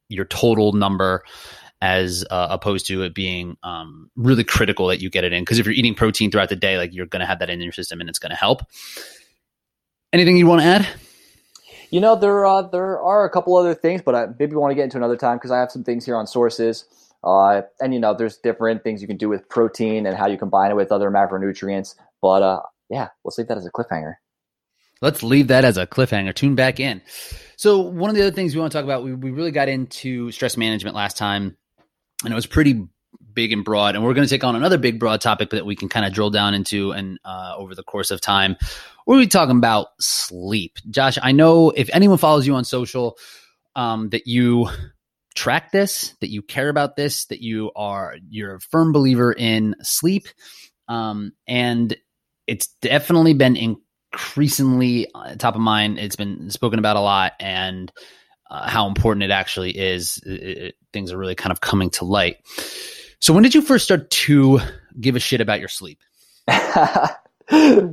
your 0.09 0.25
total 0.25 0.73
number 0.73 1.23
as 1.83 2.27
uh, 2.31 2.49
opposed 2.51 2.87
to 2.89 3.03
it 3.03 3.15
being 3.15 3.57
um, 3.63 4.11
really 4.15 4.45
critical 4.45 4.89
that 4.89 5.01
you 5.01 5.09
get 5.09 5.25
it 5.25 5.33
in. 5.33 5.43
Because 5.43 5.59
if 5.59 5.67
you're 5.67 5.75
eating 5.75 5.95
protein 5.95 6.31
throughout 6.31 6.51
the 6.51 6.57
day, 6.57 6.77
like 6.77 6.93
you're 6.93 7.07
going 7.07 7.21
to 7.21 7.27
have 7.27 7.39
that 7.39 7.49
in 7.49 7.61
your 7.61 7.73
system 7.73 8.01
and 8.01 8.11
it's 8.11 8.19
going 8.19 8.31
to 8.31 8.37
help. 8.37 8.63
Anything 10.13 10.37
you 10.37 10.47
want 10.47 10.61
to 10.61 10.67
add? 10.67 10.89
You 11.91 12.01
know, 12.01 12.17
there 12.17 12.47
uh, 12.47 12.63
there 12.63 13.01
are 13.01 13.25
a 13.25 13.31
couple 13.31 13.57
other 13.57 13.75
things, 13.75 14.03
but 14.03 14.15
I 14.15 14.27
maybe 14.39 14.57
want 14.57 14.71
to 14.71 14.75
get 14.75 14.85
into 14.85 14.97
another 14.97 15.17
time 15.17 15.37
because 15.37 15.51
I 15.51 15.59
have 15.59 15.71
some 15.71 15.85
things 15.85 16.05
here 16.05 16.17
on 16.17 16.27
sources. 16.27 16.85
Uh, 17.23 17.63
and 17.81 17.93
you 17.93 18.01
know, 18.01 18.15
there's 18.15 18.39
different 18.39 18.83
things 18.83 19.03
you 19.03 19.09
can 19.09 19.17
do 19.17 19.29
with 19.29 19.49
protein 19.49 20.07
and 20.07 20.17
how 20.17 20.27
you 20.27 20.39
combine 20.39 20.71
it 20.71 20.75
with 20.75 20.91
other 20.93 21.11
macronutrients. 21.11 21.95
But 22.23 22.43
uh, 22.43 22.63
yeah, 22.89 23.09
let's 23.25 23.39
leave 23.39 23.49
that 23.49 23.59
as 23.59 23.67
a 23.67 23.71
cliffhanger. 23.71 24.15
Let's 25.03 25.23
leave 25.23 25.49
that 25.49 25.65
as 25.65 25.77
a 25.77 25.87
cliffhanger. 25.87 26.35
Tune 26.35 26.55
back 26.55 26.79
in. 26.79 27.03
So 27.57 27.79
one 27.79 28.11
of 28.11 28.17
the 28.17 28.23
other 28.23 28.31
things 28.35 28.55
we 28.55 28.61
want 28.61 28.73
to 28.73 28.79
talk 28.79 28.85
about, 28.85 29.03
we, 29.03 29.15
we 29.15 29.31
really 29.31 29.51
got 29.51 29.69
into 29.69 30.31
stress 30.31 30.57
management 30.57 30.95
last 30.95 31.17
time 31.17 31.57
and 32.25 32.33
it 32.33 32.35
was 32.35 32.47
pretty 32.47 32.87
big 33.33 33.53
and 33.53 33.65
broad. 33.65 33.95
And 33.95 34.05
we're 34.05 34.15
going 34.15 34.27
to 34.27 34.31
take 34.31 34.45
on 34.45 34.57
another 34.57 34.79
big, 34.79 34.99
broad 34.99 35.21
topic 35.21 35.51
that 35.51 35.67
we 35.67 35.77
can 35.77 35.89
kind 35.89 36.07
of 36.07 36.13
drill 36.13 36.31
down 36.31 36.55
into 36.55 36.93
and 36.93 37.19
uh, 37.25 37.55
over 37.57 37.75
the 37.75 37.83
course 37.83 38.11
of 38.11 38.21
time. 38.21 38.57
We're 39.07 39.17
going 39.17 39.25
to 39.25 39.27
be 39.27 39.39
talking 39.39 39.57
about 39.57 39.89
sleep. 40.01 40.79
Josh, 40.91 41.19
I 41.23 41.33
know 41.33 41.71
if 41.71 41.91
anyone 41.93 42.19
follows 42.19 42.47
you 42.47 42.55
on 42.55 42.65
social, 42.65 43.17
um, 43.77 44.09
that 44.11 44.27
you 44.27 44.69
track 45.35 45.73
this, 45.73 46.15
that 46.21 46.31
you 46.31 46.43
care 46.43 46.69
about 46.69 46.97
this, 46.97 47.27
that 47.27 47.41
you 47.41 47.71
are 47.77 48.17
you're 48.29 48.57
a 48.57 48.61
firm 48.61 48.93
believer 48.93 49.33
in 49.33 49.77
sleep, 49.83 50.29
um, 50.89 51.33
and 51.47 51.97
it's 52.47 52.69
definitely 52.83 53.35
been 53.35 53.57
increasingly 53.57 55.09
uh, 55.15 55.35
top 55.37 55.55
of 55.55 55.61
mind. 55.61 55.99
It's 55.99 56.17
been 56.17 56.51
spoken 56.51 56.79
about 56.79 56.97
a 56.97 57.01
lot, 57.01 57.35
and 57.41 57.91
uh, 58.51 58.69
how 58.69 58.89
important 58.89 59.23
it 59.23 59.31
actually 59.31 59.71
is. 59.71 60.21
It, 60.27 60.31
it, 60.31 60.75
things 60.93 61.13
are 61.13 61.19
really 61.19 61.37
kind 61.37 61.53
of 61.53 61.61
coming 61.61 61.91
to 61.91 62.05
light. 62.05 62.37
So 63.21 63.35
when 63.35 63.43
did 63.43 63.55
you 63.55 63.61
first 63.61 63.85
start 63.85 64.11
to 64.11 64.61
give 64.99 65.15
a 65.15 65.21
shit 65.21 65.43
about 65.43 65.61
your 65.61 65.69
sleep? 65.69 65.99
that 66.47 67.19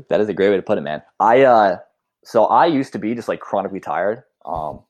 is 0.09 0.29
a 0.29 0.33
great 0.33 0.49
way 0.49 0.55
to 0.55 0.61
put 0.61 0.77
it, 0.77 0.81
man. 0.81 1.01
I 1.19 1.41
uh 1.43 1.77
so 2.23 2.45
I 2.45 2.65
used 2.65 2.93
to 2.93 2.99
be 2.99 3.13
just 3.13 3.27
like 3.27 3.41
chronically 3.41 3.81
tired. 3.81 4.23
Um 4.45 4.81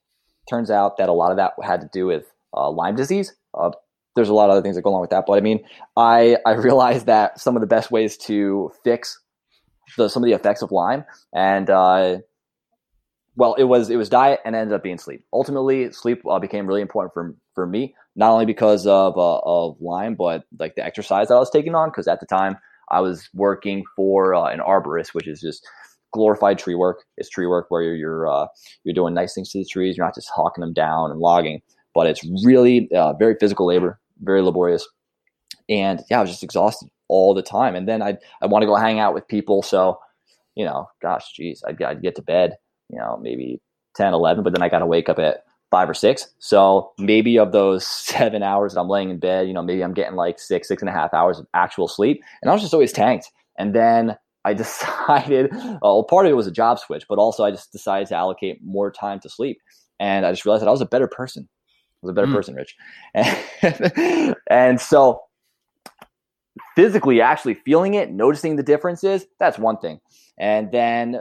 turns 0.48 0.70
out 0.70 0.96
that 0.98 1.08
a 1.08 1.12
lot 1.12 1.32
of 1.32 1.38
that 1.38 1.54
had 1.62 1.80
to 1.80 1.90
do 1.92 2.06
with 2.06 2.24
uh, 2.54 2.70
Lyme 2.70 2.96
disease. 2.96 3.34
Uh, 3.52 3.70
there's 4.16 4.30
a 4.30 4.34
lot 4.34 4.46
of 4.46 4.52
other 4.52 4.62
things 4.62 4.76
that 4.76 4.82
go 4.82 4.90
along 4.90 5.02
with 5.02 5.10
that, 5.10 5.24
but 5.26 5.34
I 5.34 5.40
mean, 5.40 5.64
I 5.96 6.38
I 6.46 6.52
realized 6.52 7.06
that 7.06 7.40
some 7.40 7.56
of 7.56 7.60
the 7.60 7.66
best 7.66 7.90
ways 7.90 8.16
to 8.18 8.72
fix 8.84 9.20
the 9.96 10.08
some 10.08 10.22
of 10.22 10.28
the 10.28 10.34
effects 10.34 10.62
of 10.62 10.70
Lyme 10.70 11.04
and 11.34 11.68
uh 11.68 12.18
well, 13.38 13.54
it 13.54 13.64
was 13.64 13.88
it 13.88 13.96
was 13.96 14.08
diet 14.08 14.40
and 14.44 14.56
ended 14.56 14.74
up 14.74 14.82
being 14.82 14.98
sleep. 14.98 15.24
Ultimately, 15.32 15.92
sleep 15.92 16.22
uh, 16.28 16.40
became 16.40 16.66
really 16.66 16.80
important 16.80 17.14
for 17.14 17.36
for 17.58 17.66
me, 17.66 17.94
not 18.16 18.30
only 18.30 18.46
because 18.46 18.86
of 18.86 19.16
uh, 19.16 19.38
of 19.44 19.76
Lyme, 19.80 20.14
but 20.14 20.44
like 20.58 20.74
the 20.76 20.84
exercise 20.84 21.28
that 21.28 21.34
I 21.34 21.38
was 21.38 21.50
taking 21.50 21.74
on. 21.74 21.88
Because 21.88 22.08
at 22.08 22.20
the 22.20 22.26
time, 22.26 22.56
I 22.90 23.00
was 23.00 23.28
working 23.34 23.84
for 23.96 24.34
uh, 24.34 24.44
an 24.44 24.60
arborist, 24.60 25.08
which 25.14 25.26
is 25.26 25.40
just 25.40 25.66
glorified 26.12 26.58
tree 26.58 26.74
work. 26.74 27.04
It's 27.16 27.28
tree 27.28 27.46
work 27.46 27.66
where 27.68 27.82
you're 27.82 27.96
you're, 27.96 28.28
uh, 28.28 28.46
you're 28.84 28.94
doing 28.94 29.14
nice 29.14 29.34
things 29.34 29.50
to 29.50 29.58
the 29.58 29.64
trees. 29.64 29.96
You're 29.96 30.06
not 30.06 30.14
just 30.14 30.30
hawking 30.30 30.62
them 30.62 30.72
down 30.72 31.10
and 31.10 31.20
logging, 31.20 31.60
but 31.94 32.06
it's 32.06 32.24
really 32.44 32.88
uh, 32.94 33.14
very 33.14 33.36
physical 33.40 33.66
labor, 33.66 33.98
very 34.22 34.42
laborious. 34.42 34.86
And 35.68 36.00
yeah, 36.10 36.18
I 36.18 36.22
was 36.22 36.30
just 36.30 36.44
exhausted 36.44 36.88
all 37.08 37.34
the 37.34 37.42
time. 37.42 37.74
And 37.74 37.88
then 37.88 38.02
I 38.02 38.18
I 38.40 38.46
want 38.46 38.62
to 38.62 38.66
go 38.66 38.76
hang 38.76 39.00
out 39.00 39.14
with 39.14 39.26
people, 39.28 39.62
so 39.62 39.98
you 40.54 40.64
know, 40.64 40.88
gosh, 41.02 41.32
geez, 41.34 41.62
I'd, 41.66 41.80
I'd 41.82 42.02
get 42.02 42.16
to 42.16 42.22
bed 42.22 42.56
you 42.90 42.98
know, 42.98 43.18
maybe 43.20 43.60
10, 43.96 44.14
11, 44.14 44.44
but 44.44 44.52
then 44.52 44.62
I 44.62 44.68
got 44.68 44.80
to 44.80 44.86
wake 44.86 45.08
up 45.08 45.18
at 45.18 45.44
five 45.70 45.88
or 45.88 45.94
six. 45.94 46.28
So 46.38 46.92
maybe 46.98 47.38
of 47.38 47.52
those 47.52 47.86
seven 47.86 48.42
hours 48.42 48.74
that 48.74 48.80
I'm 48.80 48.88
laying 48.88 49.10
in 49.10 49.18
bed, 49.18 49.48
you 49.48 49.54
know, 49.54 49.62
maybe 49.62 49.82
I'm 49.82 49.94
getting 49.94 50.16
like 50.16 50.38
six, 50.38 50.68
six 50.68 50.82
and 50.82 50.88
a 50.88 50.92
half 50.92 51.12
hours 51.14 51.38
of 51.38 51.46
actual 51.54 51.88
sleep. 51.88 52.22
And 52.42 52.50
I 52.50 52.54
was 52.54 52.62
just 52.62 52.74
always 52.74 52.92
tanked. 52.92 53.30
And 53.58 53.74
then 53.74 54.16
I 54.44 54.54
decided, 54.54 55.50
well, 55.82 56.04
part 56.04 56.26
of 56.26 56.30
it 56.30 56.36
was 56.36 56.46
a 56.46 56.52
job 56.52 56.78
switch, 56.78 57.04
but 57.08 57.18
also 57.18 57.44
I 57.44 57.50
just 57.50 57.72
decided 57.72 58.08
to 58.08 58.16
allocate 58.16 58.62
more 58.62 58.90
time 58.90 59.20
to 59.20 59.28
sleep. 59.28 59.60
And 60.00 60.24
I 60.24 60.32
just 60.32 60.44
realized 60.44 60.62
that 60.62 60.68
I 60.68 60.72
was 60.72 60.80
a 60.80 60.86
better 60.86 61.08
person. 61.08 61.48
I 61.50 62.06
was 62.06 62.10
a 62.10 62.14
better 62.14 62.28
mm. 62.28 62.34
person, 62.34 62.54
Rich. 62.54 62.76
And, 63.14 64.36
and 64.46 64.80
so 64.80 65.20
physically 66.76 67.20
actually 67.20 67.54
feeling 67.54 67.94
it, 67.94 68.10
noticing 68.10 68.56
the 68.56 68.62
differences, 68.62 69.26
that's 69.40 69.58
one 69.58 69.78
thing. 69.78 70.00
And 70.38 70.70
then 70.70 71.20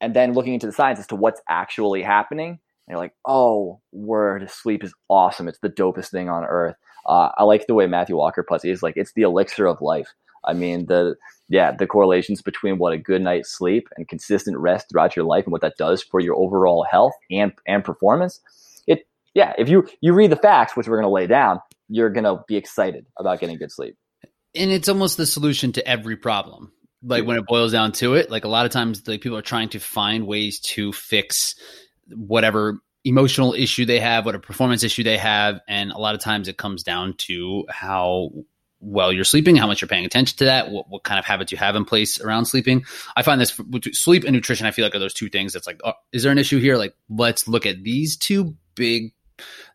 and 0.00 0.14
then 0.14 0.34
looking 0.34 0.54
into 0.54 0.66
the 0.66 0.72
science 0.72 0.98
as 0.98 1.06
to 1.08 1.16
what's 1.16 1.40
actually 1.48 2.02
happening. 2.02 2.58
And 2.86 2.94
you're 2.94 2.98
like, 2.98 3.14
oh, 3.26 3.80
word, 3.92 4.48
sleep 4.50 4.84
is 4.84 4.94
awesome. 5.08 5.48
It's 5.48 5.58
the 5.58 5.68
dopest 5.68 6.10
thing 6.10 6.28
on 6.28 6.44
earth. 6.44 6.76
Uh, 7.04 7.30
I 7.36 7.44
like 7.44 7.66
the 7.66 7.74
way 7.74 7.86
Matthew 7.86 8.16
Walker 8.16 8.42
puts 8.42 8.64
it. 8.64 8.68
He's 8.68 8.82
like, 8.82 8.96
it's 8.96 9.12
the 9.12 9.22
elixir 9.22 9.66
of 9.66 9.80
life. 9.80 10.08
I 10.44 10.52
mean, 10.52 10.86
the 10.86 11.16
yeah, 11.48 11.72
the 11.72 11.86
correlations 11.86 12.42
between 12.42 12.78
what 12.78 12.92
a 12.92 12.98
good 12.98 13.22
night's 13.22 13.50
sleep 13.50 13.88
and 13.96 14.06
consistent 14.06 14.58
rest 14.58 14.88
throughout 14.88 15.16
your 15.16 15.24
life 15.24 15.44
and 15.44 15.52
what 15.52 15.62
that 15.62 15.76
does 15.76 16.02
for 16.02 16.20
your 16.20 16.36
overall 16.36 16.84
health 16.88 17.14
and 17.30 17.52
and 17.66 17.84
performance. 17.84 18.40
It 18.86 19.06
yeah, 19.34 19.54
if 19.58 19.68
you 19.68 19.88
you 20.00 20.12
read 20.12 20.30
the 20.30 20.36
facts, 20.36 20.76
which 20.76 20.86
we're 20.86 20.96
going 20.96 21.08
to 21.08 21.14
lay 21.14 21.26
down, 21.26 21.60
you're 21.88 22.10
going 22.10 22.24
to 22.24 22.44
be 22.46 22.56
excited 22.56 23.06
about 23.18 23.40
getting 23.40 23.58
good 23.58 23.72
sleep. 23.72 23.96
And 24.54 24.70
it's 24.70 24.88
almost 24.88 25.16
the 25.16 25.26
solution 25.26 25.72
to 25.72 25.86
every 25.86 26.16
problem 26.16 26.72
like 27.02 27.26
when 27.26 27.38
it 27.38 27.46
boils 27.46 27.72
down 27.72 27.92
to 27.92 28.14
it 28.14 28.30
like 28.30 28.44
a 28.44 28.48
lot 28.48 28.66
of 28.66 28.72
times 28.72 29.06
like 29.06 29.20
people 29.20 29.36
are 29.36 29.42
trying 29.42 29.68
to 29.68 29.78
find 29.78 30.26
ways 30.26 30.60
to 30.60 30.92
fix 30.92 31.54
whatever 32.14 32.80
emotional 33.04 33.54
issue 33.54 33.84
they 33.84 34.00
have 34.00 34.26
what 34.26 34.34
a 34.34 34.38
performance 34.38 34.82
issue 34.82 35.02
they 35.02 35.16
have 35.16 35.60
and 35.68 35.92
a 35.92 35.98
lot 35.98 36.14
of 36.14 36.20
times 36.20 36.48
it 36.48 36.56
comes 36.56 36.82
down 36.82 37.14
to 37.14 37.64
how 37.68 38.30
well 38.80 39.12
you're 39.12 39.24
sleeping 39.24 39.54
how 39.54 39.66
much 39.66 39.80
you're 39.80 39.88
paying 39.88 40.04
attention 40.04 40.36
to 40.36 40.44
that 40.44 40.70
what, 40.70 40.88
what 40.90 41.04
kind 41.04 41.18
of 41.18 41.24
habits 41.24 41.52
you 41.52 41.58
have 41.58 41.76
in 41.76 41.84
place 41.84 42.20
around 42.20 42.46
sleeping 42.46 42.84
i 43.14 43.22
find 43.22 43.40
this 43.40 43.60
sleep 43.92 44.24
and 44.24 44.32
nutrition 44.32 44.66
i 44.66 44.72
feel 44.72 44.84
like 44.84 44.94
are 44.94 44.98
those 44.98 45.14
two 45.14 45.28
things 45.28 45.52
that's 45.52 45.66
like 45.66 45.80
oh, 45.84 45.92
is 46.12 46.24
there 46.24 46.32
an 46.32 46.38
issue 46.38 46.58
here 46.58 46.76
like 46.76 46.94
let's 47.08 47.46
look 47.46 47.64
at 47.64 47.82
these 47.84 48.16
two 48.16 48.56
big 48.74 49.12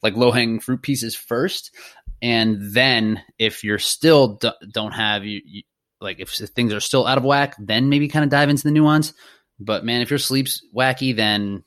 like 0.03 0.15
low 0.15 0.31
hanging 0.31 0.59
fruit 0.59 0.81
pieces 0.81 1.15
first 1.15 1.73
and 2.21 2.57
then 2.59 3.21
if 3.39 3.63
you're 3.63 3.79
still 3.79 4.35
d- 4.35 4.51
don't 4.71 4.91
have 4.91 5.25
you, 5.25 5.41
you 5.43 5.63
like 5.99 6.19
if, 6.19 6.29
things 6.29 6.73
are 6.73 6.79
still 6.79 7.07
out 7.07 7.17
of 7.17 7.23
whack, 7.23 7.55
then 7.59 7.89
maybe 7.89 8.07
kind 8.07 8.23
of 8.23 8.29
dive 8.29 8.49
into 8.49 8.63
the 8.63 8.71
nuance. 8.71 9.13
But 9.59 9.85
man, 9.85 10.01
if 10.01 10.09
your 10.09 10.19
sleep's 10.19 10.65
wacky, 10.75 11.15
then 11.15 11.63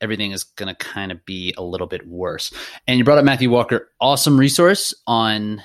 everything 0.00 0.32
is 0.32 0.44
going 0.44 0.68
to 0.68 0.74
kind 0.74 1.12
of 1.12 1.24
be 1.24 1.54
a 1.56 1.62
little 1.62 1.86
bit 1.86 2.06
worse. 2.06 2.52
And 2.86 2.98
you 2.98 3.04
brought 3.04 3.18
up 3.18 3.24
Matthew 3.24 3.50
Walker, 3.50 3.90
awesome 4.00 4.38
resource 4.38 4.94
on 5.06 5.62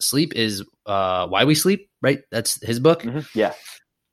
sleep 0.00 0.34
is 0.34 0.64
uh, 0.86 1.26
Why 1.28 1.44
We 1.44 1.54
Sleep, 1.54 1.90
right? 2.02 2.20
That's 2.30 2.64
his 2.64 2.80
book. 2.80 3.02
Mm-hmm. 3.02 3.38
Yeah. 3.38 3.54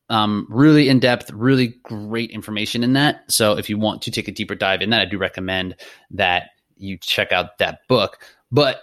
Um, 0.09 0.47
really 0.49 0.87
in 0.87 0.99
depth, 0.99 1.31
really 1.31 1.75
great 1.83 2.31
information 2.31 2.83
in 2.83 2.93
that. 2.93 3.29
So 3.29 3.57
if 3.57 3.69
you 3.69 3.77
want 3.77 4.03
to 4.03 4.11
take 4.11 4.27
a 4.27 4.31
deeper 4.31 4.55
dive 4.55 4.81
in 4.81 4.91
that, 4.91 5.01
I 5.01 5.05
do 5.05 5.17
recommend 5.17 5.75
that 6.11 6.49
you 6.77 6.97
check 6.97 7.31
out 7.31 7.57
that 7.57 7.79
book. 7.89 8.19
But 8.51 8.79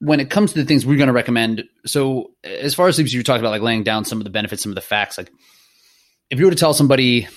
when 0.00 0.20
it 0.20 0.28
comes 0.28 0.52
to 0.52 0.58
the 0.58 0.64
things 0.64 0.84
we're 0.84 0.96
going 0.96 1.06
to 1.06 1.12
recommend, 1.12 1.64
so 1.86 2.32
as 2.42 2.74
far 2.74 2.88
as 2.88 2.96
sleep, 2.96 3.12
you 3.12 3.22
talked 3.22 3.40
about 3.40 3.50
like 3.50 3.62
laying 3.62 3.84
down 3.84 4.04
some 4.04 4.18
of 4.18 4.24
the 4.24 4.30
benefits, 4.30 4.62
some 4.62 4.72
of 4.72 4.76
the 4.76 4.80
facts. 4.80 5.16
Like, 5.16 5.30
if 6.30 6.38
you 6.38 6.44
were 6.44 6.50
to 6.50 6.56
tell 6.56 6.74
somebody 6.74 7.28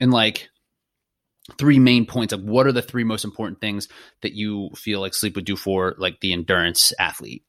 in 0.00 0.10
like 0.10 0.48
three 1.58 1.78
main 1.78 2.06
points, 2.06 2.32
like 2.32 2.42
what 2.42 2.66
are 2.66 2.72
the 2.72 2.82
three 2.82 3.04
most 3.04 3.24
important 3.24 3.60
things 3.60 3.88
that 4.22 4.34
you 4.34 4.70
feel 4.74 5.00
like 5.00 5.14
sleep 5.14 5.36
would 5.36 5.44
do 5.44 5.56
for 5.56 5.94
like 5.98 6.20
the 6.20 6.32
endurance 6.32 6.92
athlete? 6.98 7.42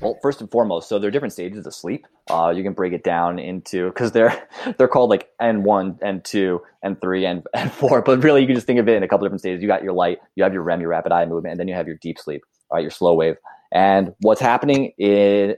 Well, 0.00 0.18
first 0.20 0.40
and 0.40 0.50
foremost, 0.50 0.88
so 0.88 0.98
there 0.98 1.08
are 1.08 1.10
different 1.10 1.32
stages 1.32 1.66
of 1.66 1.74
sleep. 1.74 2.06
Uh, 2.28 2.52
you 2.54 2.62
can 2.62 2.74
break 2.74 2.92
it 2.92 3.02
down 3.02 3.38
into 3.38 3.88
because 3.88 4.12
they're 4.12 4.46
they're 4.78 4.88
called 4.88 5.10
like 5.10 5.28
N 5.40 5.62
one, 5.62 5.98
N 6.02 6.20
two, 6.22 6.60
N 6.84 6.96
three, 6.96 7.24
and 7.24 7.42
N 7.54 7.70
four. 7.70 8.02
But 8.02 8.22
really, 8.22 8.42
you 8.42 8.46
can 8.46 8.56
just 8.56 8.66
think 8.66 8.78
of 8.78 8.88
it 8.88 8.96
in 8.96 9.02
a 9.02 9.08
couple 9.08 9.26
different 9.26 9.40
stages. 9.40 9.62
You 9.62 9.68
got 9.68 9.82
your 9.82 9.94
light, 9.94 10.18
you 10.34 10.44
have 10.44 10.52
your 10.52 10.62
REM, 10.62 10.80
your 10.80 10.90
rapid 10.90 11.12
eye 11.12 11.24
movement, 11.24 11.52
and 11.52 11.60
then 11.60 11.68
you 11.68 11.74
have 11.74 11.86
your 11.86 11.96
deep 11.96 12.18
sleep, 12.18 12.42
right? 12.70 12.82
Your 12.82 12.90
slow 12.90 13.14
wave. 13.14 13.36
And 13.72 14.14
what's 14.20 14.40
happening 14.40 14.92
in 14.98 15.56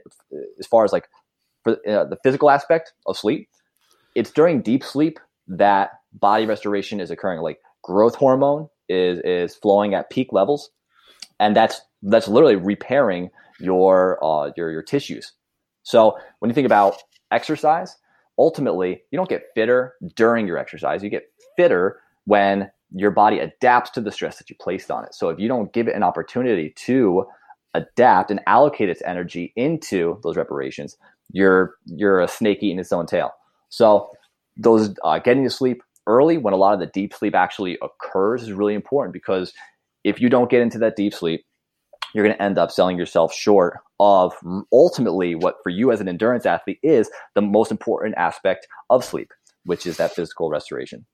as 0.57 0.67
far 0.67 0.83
as 0.85 0.93
like 0.93 1.09
for 1.63 1.73
uh, 1.87 2.05
the 2.05 2.17
physical 2.23 2.49
aspect 2.49 2.93
of 3.05 3.17
sleep, 3.17 3.49
it's 4.15 4.31
during 4.31 4.61
deep 4.61 4.83
sleep 4.83 5.19
that 5.47 5.98
body 6.13 6.45
restoration 6.45 6.99
is 6.99 7.11
occurring. 7.11 7.41
Like 7.41 7.59
growth 7.83 8.15
hormone 8.15 8.69
is 8.87 9.19
is 9.19 9.55
flowing 9.55 9.93
at 9.93 10.09
peak 10.09 10.29
levels, 10.31 10.69
and 11.39 11.55
that's 11.55 11.81
that's 12.03 12.27
literally 12.27 12.55
repairing 12.55 13.29
your 13.59 14.23
uh, 14.23 14.51
your 14.55 14.71
your 14.71 14.83
tissues. 14.83 15.33
So 15.83 16.17
when 16.39 16.49
you 16.49 16.55
think 16.55 16.65
about 16.65 16.97
exercise, 17.31 17.95
ultimately 18.37 19.01
you 19.11 19.17
don't 19.17 19.29
get 19.29 19.43
fitter 19.55 19.93
during 20.15 20.47
your 20.47 20.57
exercise. 20.57 21.03
You 21.03 21.09
get 21.09 21.31
fitter 21.57 21.99
when 22.25 22.71
your 22.91 23.11
body 23.11 23.39
adapts 23.39 23.91
to 23.91 24.01
the 24.01 24.11
stress 24.11 24.37
that 24.37 24.49
you 24.49 24.55
placed 24.59 24.89
on 24.89 25.03
it. 25.03 25.13
So 25.13 25.29
if 25.29 25.39
you 25.39 25.47
don't 25.47 25.71
give 25.73 25.87
it 25.87 25.95
an 25.95 26.03
opportunity 26.03 26.73
to 26.85 27.25
adapt 27.75 28.31
and 28.31 28.39
allocate 28.47 28.89
its 28.89 29.01
energy 29.03 29.53
into 29.55 30.19
those 30.23 30.37
reparations, 30.37 30.97
you're 31.31 31.75
you're 31.85 32.19
a 32.19 32.27
snake 32.27 32.63
eating 32.63 32.79
its 32.79 32.91
own 32.91 33.05
tail. 33.05 33.31
So 33.69 34.09
those 34.57 34.93
uh, 35.03 35.19
getting 35.19 35.43
to 35.43 35.49
sleep 35.49 35.83
early 36.09 36.37
when 36.37 36.53
a 36.53 36.57
lot 36.57 36.73
of 36.73 36.79
the 36.79 36.87
deep 36.87 37.13
sleep 37.13 37.35
actually 37.35 37.77
occurs 37.81 38.43
is 38.43 38.51
really 38.51 38.73
important 38.73 39.13
because 39.13 39.53
if 40.03 40.19
you 40.19 40.27
don't 40.27 40.49
get 40.49 40.61
into 40.61 40.79
that 40.79 40.95
deep 40.95 41.13
sleep, 41.13 41.45
you're 42.13 42.25
going 42.25 42.35
to 42.35 42.41
end 42.41 42.57
up 42.57 42.71
selling 42.71 42.97
yourself 42.97 43.33
short 43.33 43.77
of 43.99 44.33
ultimately 44.71 45.35
what 45.35 45.57
for 45.61 45.69
you 45.69 45.91
as 45.91 46.01
an 46.01 46.07
endurance 46.07 46.45
athlete 46.45 46.79
is 46.81 47.09
the 47.35 47.41
most 47.41 47.69
important 47.69 48.15
aspect 48.17 48.67
of 48.89 49.05
sleep, 49.05 49.31
which 49.65 49.85
is 49.85 49.97
that 49.97 50.13
physical 50.13 50.49
restoration. 50.49 51.05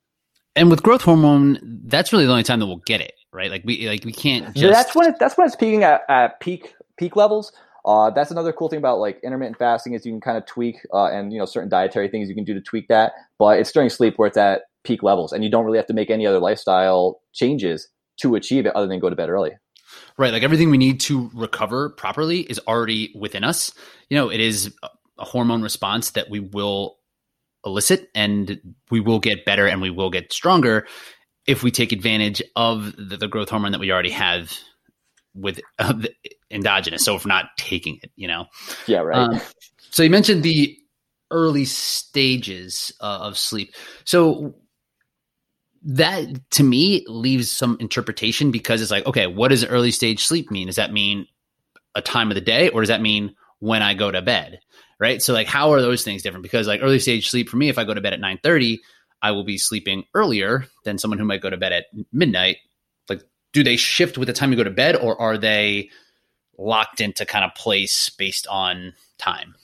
And 0.55 0.69
with 0.69 0.83
growth 0.83 1.01
hormone, 1.01 1.59
that's 1.85 2.13
really 2.13 2.25
the 2.25 2.31
only 2.31 2.43
time 2.43 2.59
that 2.59 2.67
we'll 2.67 2.81
get 2.85 3.01
it, 3.01 3.11
right? 3.33 3.51
Like 3.51 3.63
we 3.65 3.89
like 3.89 4.05
we 4.05 4.13
can't 4.13 4.55
just 4.55 4.71
That's 4.71 4.95
when 4.95 5.09
it, 5.09 5.15
that's 5.19 5.37
when 5.37 5.45
it's 5.47 5.55
peaking 5.55 5.83
at, 5.83 6.03
at 6.07 6.39
peak 6.39 6.73
peak 6.97 7.17
levels. 7.17 7.51
Uh, 7.83 8.09
that's 8.09 8.31
another 8.31 8.53
cool 8.53 8.69
thing 8.69 8.79
about 8.79 8.99
like 8.99 9.19
intermittent 9.21 9.57
fasting 9.57 9.93
is 9.93 10.05
you 10.05 10.13
can 10.13 10.21
kind 10.21 10.37
of 10.37 10.45
tweak 10.45 10.77
uh, 10.93 11.07
and 11.07 11.33
you 11.33 11.39
know 11.39 11.45
certain 11.45 11.69
dietary 11.69 12.07
things 12.07 12.29
you 12.29 12.35
can 12.35 12.45
do 12.45 12.53
to 12.53 12.61
tweak 12.61 12.87
that, 12.87 13.11
but 13.37 13.59
it's 13.59 13.71
during 13.71 13.89
sleep 13.89 14.13
where 14.17 14.27
it's 14.27 14.37
at 14.37 14.61
peak 14.85 15.03
levels, 15.03 15.33
and 15.33 15.43
you 15.43 15.49
don't 15.49 15.65
really 15.65 15.77
have 15.77 15.87
to 15.87 15.93
make 15.93 16.09
any 16.09 16.25
other 16.25 16.39
lifestyle 16.39 17.21
changes 17.33 17.87
to 18.17 18.35
achieve 18.35 18.65
it 18.65 18.75
other 18.75 18.87
than 18.87 18.99
go 18.99 19.09
to 19.09 19.15
bed 19.15 19.29
early. 19.29 19.51
Right. 20.17 20.31
Like 20.31 20.43
everything 20.43 20.69
we 20.69 20.77
need 20.77 20.99
to 21.01 21.29
recover 21.33 21.89
properly 21.89 22.41
is 22.41 22.59
already 22.67 23.13
within 23.19 23.43
us. 23.43 23.73
You 24.09 24.17
know, 24.17 24.29
it 24.29 24.39
is 24.39 24.73
a 25.17 25.25
hormone 25.25 25.61
response 25.61 26.11
that 26.11 26.29
we 26.29 26.39
will 26.39 26.97
elicit 27.65 28.09
and 28.15 28.59
we 28.91 28.99
will 28.99 29.19
get 29.19 29.45
better 29.45 29.67
and 29.67 29.81
we 29.81 29.89
will 29.89 30.09
get 30.09 30.31
stronger 30.31 30.87
if 31.47 31.63
we 31.63 31.71
take 31.71 31.91
advantage 31.91 32.41
of 32.55 32.95
the, 32.97 33.17
the 33.17 33.27
growth 33.27 33.49
hormone 33.49 33.71
that 33.71 33.79
we 33.79 33.91
already 33.91 34.11
have 34.11 34.57
with 35.33 35.59
uh, 35.79 35.93
endogenous. 36.49 37.03
So 37.03 37.15
if 37.15 37.25
we're 37.25 37.29
not 37.29 37.49
taking 37.57 37.99
it, 38.01 38.11
you 38.15 38.27
know? 38.27 38.45
Yeah, 38.87 38.99
right. 38.99 39.17
Um, 39.17 39.41
so 39.91 40.03
you 40.03 40.09
mentioned 40.09 40.43
the 40.43 40.77
early 41.31 41.65
stages 41.65 42.93
uh, 43.01 43.19
of 43.21 43.37
sleep. 43.37 43.73
So 44.05 44.55
that 45.85 46.27
to 46.51 46.63
me 46.63 47.05
leaves 47.07 47.51
some 47.51 47.77
interpretation 47.79 48.51
because 48.51 48.81
it's 48.81 48.91
like, 48.91 49.05
okay, 49.05 49.27
what 49.27 49.49
does 49.49 49.63
early 49.65 49.91
stage 49.91 50.25
sleep 50.25 50.51
mean? 50.51 50.67
Does 50.67 50.77
that 50.77 50.91
mean 50.91 51.27
a 51.93 52.01
time 52.01 52.29
of 52.31 52.35
the 52.35 52.41
day, 52.41 52.69
or 52.69 52.81
does 52.81 52.89
that 52.89 53.01
mean 53.01 53.35
when 53.59 53.81
I 53.81 53.93
go 53.93 54.11
to 54.11 54.21
bed? 54.21 54.59
Right. 54.99 55.21
So 55.21 55.33
like, 55.33 55.47
how 55.47 55.71
are 55.71 55.81
those 55.81 56.03
things 56.03 56.23
different? 56.23 56.43
Because 56.43 56.67
like 56.67 56.81
early 56.81 56.99
stage 56.99 57.29
sleep 57.29 57.49
for 57.49 57.57
me, 57.57 57.69
if 57.69 57.77
I 57.77 57.83
go 57.83 57.93
to 57.93 58.01
bed 58.01 58.13
at 58.13 58.19
nine 58.19 58.39
thirty, 58.43 58.81
I 59.21 59.31
will 59.31 59.43
be 59.43 59.57
sleeping 59.57 60.05
earlier 60.13 60.65
than 60.83 60.97
someone 60.97 61.19
who 61.19 61.25
might 61.25 61.41
go 61.41 61.49
to 61.49 61.57
bed 61.57 61.73
at 61.73 61.85
midnight. 62.11 62.57
Like, 63.09 63.21
do 63.53 63.63
they 63.63 63.75
shift 63.75 64.17
with 64.17 64.27
the 64.27 64.33
time 64.33 64.51
you 64.51 64.57
go 64.57 64.63
to 64.63 64.69
bed, 64.69 64.95
or 64.95 65.19
are 65.19 65.37
they 65.37 65.89
locked 66.57 67.01
into 67.01 67.25
kind 67.25 67.45
of 67.45 67.53
place 67.55 68.09
based 68.09 68.47
on 68.47 68.93
time? 69.17 69.55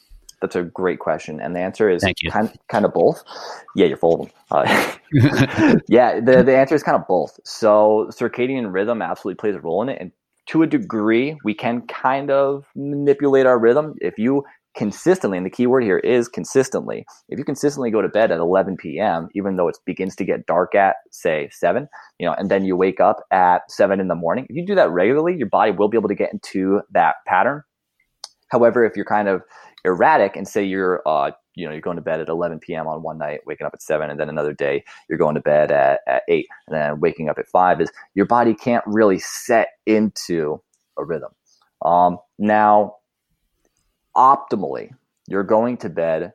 That's 0.41 0.55
a 0.55 0.63
great 0.63 0.99
question, 0.99 1.39
and 1.39 1.55
the 1.55 1.59
answer 1.59 1.89
is 1.89 2.03
kind 2.29 2.51
kind 2.67 2.85
of 2.85 2.93
both. 2.93 3.23
Yeah, 3.75 3.85
you're 3.85 3.97
full 3.97 4.15
of 4.15 4.19
them. 4.21 4.29
Uh, 4.49 4.95
yeah, 5.87 6.19
the 6.19 6.43
the 6.43 6.57
answer 6.57 6.75
is 6.75 6.83
kind 6.83 6.95
of 6.95 7.07
both. 7.07 7.39
So 7.45 8.09
circadian 8.11 8.73
rhythm 8.73 9.01
absolutely 9.01 9.39
plays 9.39 9.55
a 9.55 9.59
role 9.59 9.81
in 9.83 9.89
it, 9.89 9.97
and 10.01 10.11
to 10.47 10.63
a 10.63 10.67
degree, 10.67 11.37
we 11.43 11.53
can 11.53 11.81
kind 11.87 12.31
of 12.31 12.65
manipulate 12.75 13.45
our 13.45 13.59
rhythm 13.59 13.93
if 14.01 14.17
you 14.17 14.43
consistently. 14.75 15.37
And 15.37 15.45
the 15.45 15.51
key 15.51 15.67
word 15.67 15.83
here 15.83 15.99
is 15.99 16.27
consistently. 16.27 17.05
If 17.29 17.37
you 17.37 17.45
consistently 17.45 17.91
go 17.91 18.01
to 18.01 18.09
bed 18.09 18.31
at 18.31 18.39
11 18.39 18.77
p.m., 18.77 19.27
even 19.35 19.55
though 19.55 19.67
it 19.67 19.77
begins 19.85 20.15
to 20.17 20.25
get 20.25 20.45
dark 20.45 20.75
at 20.75 20.95
say 21.11 21.49
seven, 21.51 21.87
you 22.19 22.25
know, 22.25 22.33
and 22.33 22.49
then 22.49 22.65
you 22.65 22.75
wake 22.75 22.99
up 22.99 23.23
at 23.31 23.69
seven 23.69 23.99
in 23.99 24.07
the 24.07 24.15
morning. 24.15 24.45
If 24.49 24.55
you 24.55 24.65
do 24.65 24.75
that 24.75 24.91
regularly, 24.91 25.35
your 25.37 25.49
body 25.49 25.71
will 25.71 25.89
be 25.89 25.97
able 25.97 26.09
to 26.09 26.15
get 26.15 26.33
into 26.33 26.81
that 26.91 27.15
pattern. 27.27 27.63
However, 28.49 28.85
if 28.85 28.95
you're 28.95 29.05
kind 29.05 29.29
of 29.29 29.41
erratic 29.85 30.35
and 30.35 30.47
say 30.47 30.63
you're 30.63 31.01
uh, 31.07 31.31
you 31.55 31.65
know 31.65 31.71
you're 31.71 31.81
going 31.81 31.95
to 31.97 32.01
bed 32.01 32.19
at 32.19 32.29
11 32.29 32.59
p.m 32.59 32.87
on 32.87 33.01
one 33.01 33.17
night 33.17 33.41
waking 33.45 33.65
up 33.65 33.73
at 33.73 33.81
7 33.81 34.09
and 34.09 34.19
then 34.19 34.29
another 34.29 34.53
day 34.53 34.83
you're 35.09 35.17
going 35.17 35.35
to 35.35 35.41
bed 35.41 35.71
at, 35.71 36.01
at 36.07 36.23
8 36.27 36.47
and 36.67 36.75
then 36.75 36.99
waking 36.99 37.29
up 37.29 37.37
at 37.39 37.47
5 37.47 37.81
is 37.81 37.91
your 38.13 38.25
body 38.25 38.53
can't 38.53 38.83
really 38.85 39.19
set 39.19 39.69
into 39.85 40.61
a 40.97 41.03
rhythm 41.03 41.31
um, 41.83 42.17
now 42.37 42.95
optimally 44.15 44.91
you're 45.27 45.43
going 45.43 45.77
to 45.77 45.89
bed 45.89 46.33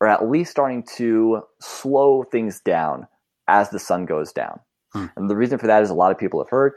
or 0.00 0.06
at 0.08 0.28
least 0.28 0.50
starting 0.50 0.84
to 0.96 1.42
slow 1.60 2.22
things 2.24 2.60
down 2.60 3.06
as 3.48 3.70
the 3.70 3.78
sun 3.78 4.04
goes 4.04 4.32
down 4.32 4.60
Hmm. 4.92 5.06
and 5.16 5.28
the 5.28 5.36
reason 5.36 5.58
for 5.58 5.66
that 5.66 5.82
is 5.82 5.90
a 5.90 5.94
lot 5.94 6.12
of 6.12 6.18
people 6.18 6.40
have 6.40 6.48
heard 6.48 6.72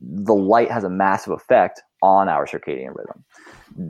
the 0.00 0.34
light 0.34 0.70
has 0.70 0.84
a 0.84 0.90
massive 0.90 1.32
effect 1.32 1.82
on 2.02 2.28
our 2.28 2.46
circadian 2.46 2.94
rhythm 2.94 3.24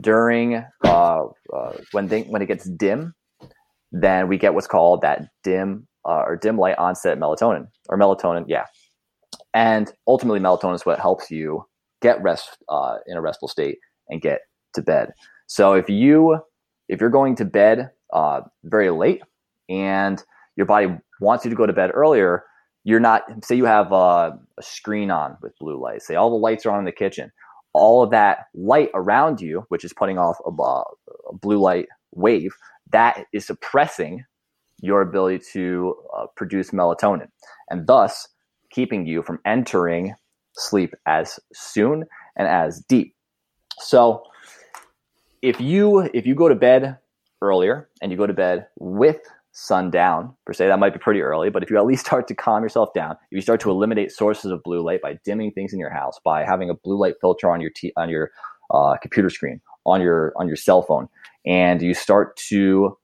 during 0.01 0.63
uh, 0.85 1.23
uh, 1.53 1.73
when 1.91 2.07
they, 2.07 2.21
when 2.23 2.41
it 2.41 2.47
gets 2.47 2.69
dim, 2.69 3.13
then 3.91 4.27
we 4.27 4.37
get 4.37 4.53
what's 4.53 4.67
called 4.67 5.01
that 5.01 5.27
dim 5.43 5.87
uh, 6.07 6.23
or 6.25 6.37
dim 6.37 6.57
light 6.57 6.77
onset 6.77 7.17
melatonin 7.17 7.67
or 7.89 7.97
melatonin, 7.97 8.45
yeah. 8.47 8.65
And 9.53 9.91
ultimately, 10.07 10.39
melatonin 10.39 10.75
is 10.75 10.85
what 10.85 10.99
helps 10.99 11.31
you 11.31 11.65
get 12.01 12.21
rest 12.21 12.57
uh, 12.69 12.97
in 13.07 13.17
a 13.17 13.21
restful 13.21 13.47
state 13.47 13.77
and 14.07 14.21
get 14.21 14.41
to 14.75 14.81
bed. 14.81 15.09
So 15.47 15.73
if 15.73 15.89
you 15.89 16.39
if 16.87 17.01
you're 17.01 17.09
going 17.09 17.35
to 17.37 17.45
bed 17.45 17.89
uh, 18.13 18.41
very 18.63 18.89
late 18.91 19.21
and 19.69 20.23
your 20.55 20.65
body 20.65 20.87
wants 21.19 21.45
you 21.45 21.49
to 21.49 21.55
go 21.55 21.65
to 21.65 21.73
bed 21.73 21.91
earlier, 21.93 22.43
you're 22.83 22.99
not. 22.99 23.23
Say 23.43 23.55
you 23.55 23.65
have 23.65 23.91
uh, 23.91 24.31
a 24.57 24.61
screen 24.61 25.09
on 25.09 25.37
with 25.41 25.53
blue 25.59 25.81
light. 25.81 26.03
Say 26.03 26.15
all 26.15 26.29
the 26.29 26.35
lights 26.35 26.65
are 26.65 26.71
on 26.71 26.79
in 26.79 26.85
the 26.85 26.91
kitchen 26.91 27.31
all 27.73 28.03
of 28.03 28.11
that 28.11 28.45
light 28.53 28.89
around 28.93 29.41
you, 29.41 29.65
which 29.69 29.83
is 29.83 29.93
putting 29.93 30.17
off 30.17 30.37
a, 30.45 30.49
a 30.49 31.33
blue 31.33 31.59
light 31.59 31.87
wave, 32.13 32.53
that 32.91 33.25
is 33.33 33.45
suppressing 33.45 34.25
your 34.81 35.01
ability 35.01 35.43
to 35.53 35.95
uh, 36.17 36.25
produce 36.35 36.71
melatonin 36.71 37.27
and 37.69 37.85
thus 37.85 38.27
keeping 38.71 39.05
you 39.05 39.21
from 39.21 39.39
entering 39.45 40.13
sleep 40.53 40.93
as 41.05 41.39
soon 41.53 42.05
and 42.35 42.47
as 42.47 42.81
deep. 42.87 43.15
So 43.79 44.23
if 45.41 45.59
you 45.61 46.09
if 46.13 46.25
you 46.25 46.35
go 46.35 46.49
to 46.49 46.55
bed 46.55 46.97
earlier 47.41 47.89
and 48.01 48.11
you 48.11 48.17
go 48.17 48.27
to 48.27 48.33
bed 48.33 48.67
with 48.79 49.21
sundown 49.59 50.35
per 50.45 50.53
se. 50.53 50.67
That 50.67 50.79
might 50.79 50.93
be 50.93 50.99
pretty 50.99 51.21
early 51.21 51.49
but 51.49 51.63
if 51.63 51.69
you 51.69 51.77
at 51.77 51.85
least 51.85 52.05
start 52.05 52.27
to 52.29 52.35
calm 52.35 52.63
yourself 52.63 52.89
down 52.93 53.11
if 53.11 53.35
you 53.35 53.41
start 53.41 53.59
to 53.61 53.71
eliminate 53.71 54.11
sources 54.11 54.51
of 54.51 54.63
blue 54.63 54.81
light 54.81 55.01
by 55.01 55.19
dimming 55.25 55.51
things 55.51 55.73
in 55.73 55.79
your 55.79 55.91
house 55.91 56.19
by 56.23 56.43
having 56.43 56.69
a 56.69 56.75
blue 56.75 56.99
light 56.99 57.15
filter 57.21 57.49
on 57.49 57.61
your 57.61 57.71
t- 57.75 57.93
on 57.97 58.09
your 58.09 58.31
uh, 58.73 58.95
computer 59.01 59.29
screen 59.29 59.61
on 59.85 60.01
your 60.01 60.33
on 60.37 60.47
your 60.47 60.55
cell 60.55 60.81
phone 60.81 61.07
and 61.45 61.81
you 61.81 61.93
start 61.93 62.37
to 62.37 62.97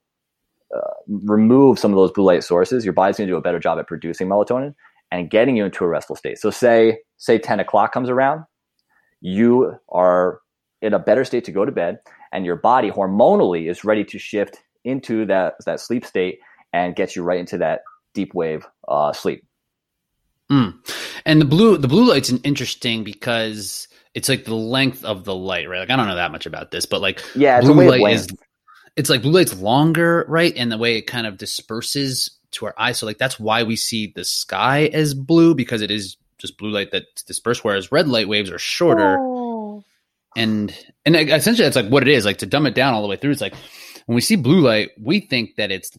uh, 0.75 0.93
remove 1.07 1.79
some 1.79 1.91
of 1.91 1.97
those 1.97 2.11
blue 2.11 2.25
light 2.25 2.43
sources 2.43 2.83
your 2.85 2.93
body's 2.93 3.17
going 3.17 3.27
to 3.27 3.33
do 3.33 3.37
a 3.37 3.41
better 3.41 3.59
job 3.59 3.79
at 3.79 3.87
producing 3.87 4.27
melatonin 4.27 4.73
and 5.11 5.29
getting 5.29 5.55
you 5.55 5.65
into 5.65 5.83
a 5.83 5.87
restful 5.87 6.15
state. 6.15 6.37
So 6.37 6.49
say 6.49 6.99
say 7.17 7.37
10 7.37 7.59
o'clock 7.59 7.93
comes 7.93 8.09
around 8.09 8.43
you 9.21 9.73
are 9.89 10.39
in 10.81 10.93
a 10.93 10.99
better 10.99 11.23
state 11.25 11.45
to 11.45 11.51
go 11.51 11.65
to 11.65 11.71
bed 11.71 11.99
and 12.31 12.45
your 12.45 12.55
body 12.55 12.91
hormonally 12.91 13.69
is 13.69 13.83
ready 13.83 14.03
to 14.03 14.19
shift 14.19 14.61
into 14.85 15.25
that 15.25 15.55
that 15.65 15.79
sleep 15.79 16.05
state 16.05 16.39
and 16.73 16.95
gets 16.95 17.15
you 17.15 17.23
right 17.23 17.39
into 17.39 17.57
that 17.59 17.81
deep 18.13 18.33
wave 18.33 18.65
uh, 18.87 19.13
sleep. 19.13 19.45
Mm. 20.51 20.75
And 21.25 21.41
the 21.41 21.45
blue 21.45 21.77
the 21.77 21.87
blue 21.87 22.09
light's 22.09 22.31
interesting 22.43 23.03
because 23.03 23.87
it's 24.13 24.29
like 24.29 24.45
the 24.45 24.55
length 24.55 25.03
of 25.03 25.25
the 25.25 25.35
light, 25.35 25.67
right? 25.67 25.79
Like 25.79 25.89
I 25.89 25.95
don't 25.95 26.07
know 26.07 26.15
that 26.15 26.31
much 26.31 26.45
about 26.45 26.71
this, 26.71 26.85
but 26.85 27.01
like 27.01 27.23
yeah, 27.35 27.57
it's 27.57 27.67
blue 27.67 27.89
light 27.89 28.13
is 28.13 28.27
it's 28.95 29.09
like 29.09 29.21
blue 29.21 29.31
light's 29.31 29.59
longer, 29.59 30.25
right? 30.27 30.53
And 30.55 30.71
the 30.71 30.77
way 30.77 30.97
it 30.97 31.03
kind 31.03 31.27
of 31.27 31.37
disperses 31.37 32.31
to 32.51 32.67
our 32.67 32.75
eyes. 32.77 32.99
So 32.99 33.05
like 33.05 33.17
that's 33.17 33.39
why 33.39 33.63
we 33.63 33.75
see 33.75 34.13
the 34.15 34.23
sky 34.23 34.89
as 34.93 35.13
blue 35.13 35.55
because 35.55 35.81
it 35.81 35.91
is 35.91 36.17
just 36.37 36.57
blue 36.57 36.69
light 36.69 36.91
that's 36.91 37.23
dispersed, 37.23 37.63
whereas 37.63 37.91
red 37.91 38.07
light 38.07 38.27
waves 38.27 38.51
are 38.51 38.59
shorter. 38.59 39.17
Oh. 39.19 39.83
And 40.37 40.77
and 41.05 41.15
essentially 41.15 41.65
that's 41.65 41.75
like 41.75 41.89
what 41.89 42.03
it 42.03 42.09
is. 42.09 42.25
Like 42.25 42.39
to 42.39 42.45
dumb 42.45 42.65
it 42.65 42.75
down 42.75 42.93
all 42.93 43.01
the 43.01 43.07
way 43.07 43.15
through, 43.15 43.31
it's 43.31 43.41
like 43.41 43.55
when 44.05 44.15
we 44.15 44.21
see 44.21 44.35
blue 44.35 44.61
light, 44.61 44.91
we 45.01 45.19
think 45.19 45.55
that 45.55 45.71
it's 45.71 45.91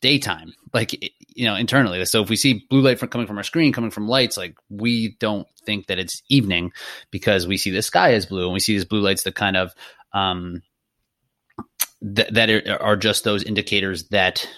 daytime, 0.00 0.52
like 0.72 0.92
you 1.28 1.44
know, 1.44 1.54
internally. 1.54 2.04
So 2.04 2.22
if 2.22 2.30
we 2.30 2.36
see 2.36 2.66
blue 2.70 2.80
light 2.80 2.98
from 2.98 3.08
coming 3.08 3.26
from 3.26 3.36
our 3.36 3.44
screen, 3.44 3.72
coming 3.72 3.90
from 3.90 4.08
lights, 4.08 4.36
like 4.36 4.54
we 4.68 5.16
don't 5.20 5.46
think 5.64 5.86
that 5.86 5.98
it's 5.98 6.22
evening 6.28 6.72
because 7.10 7.46
we 7.46 7.56
see 7.56 7.70
the 7.70 7.82
sky 7.82 8.14
as 8.14 8.26
blue 8.26 8.44
and 8.44 8.52
we 8.52 8.60
see 8.60 8.72
these 8.72 8.84
blue 8.84 9.00
lights 9.00 9.24
that 9.24 9.34
kind 9.34 9.56
of 9.56 9.74
um, 10.12 10.62
th- 12.02 12.28
that 12.30 12.50
are, 12.50 12.82
are 12.82 12.96
just 12.96 13.24
those 13.24 13.42
indicators 13.42 14.08
that 14.08 14.48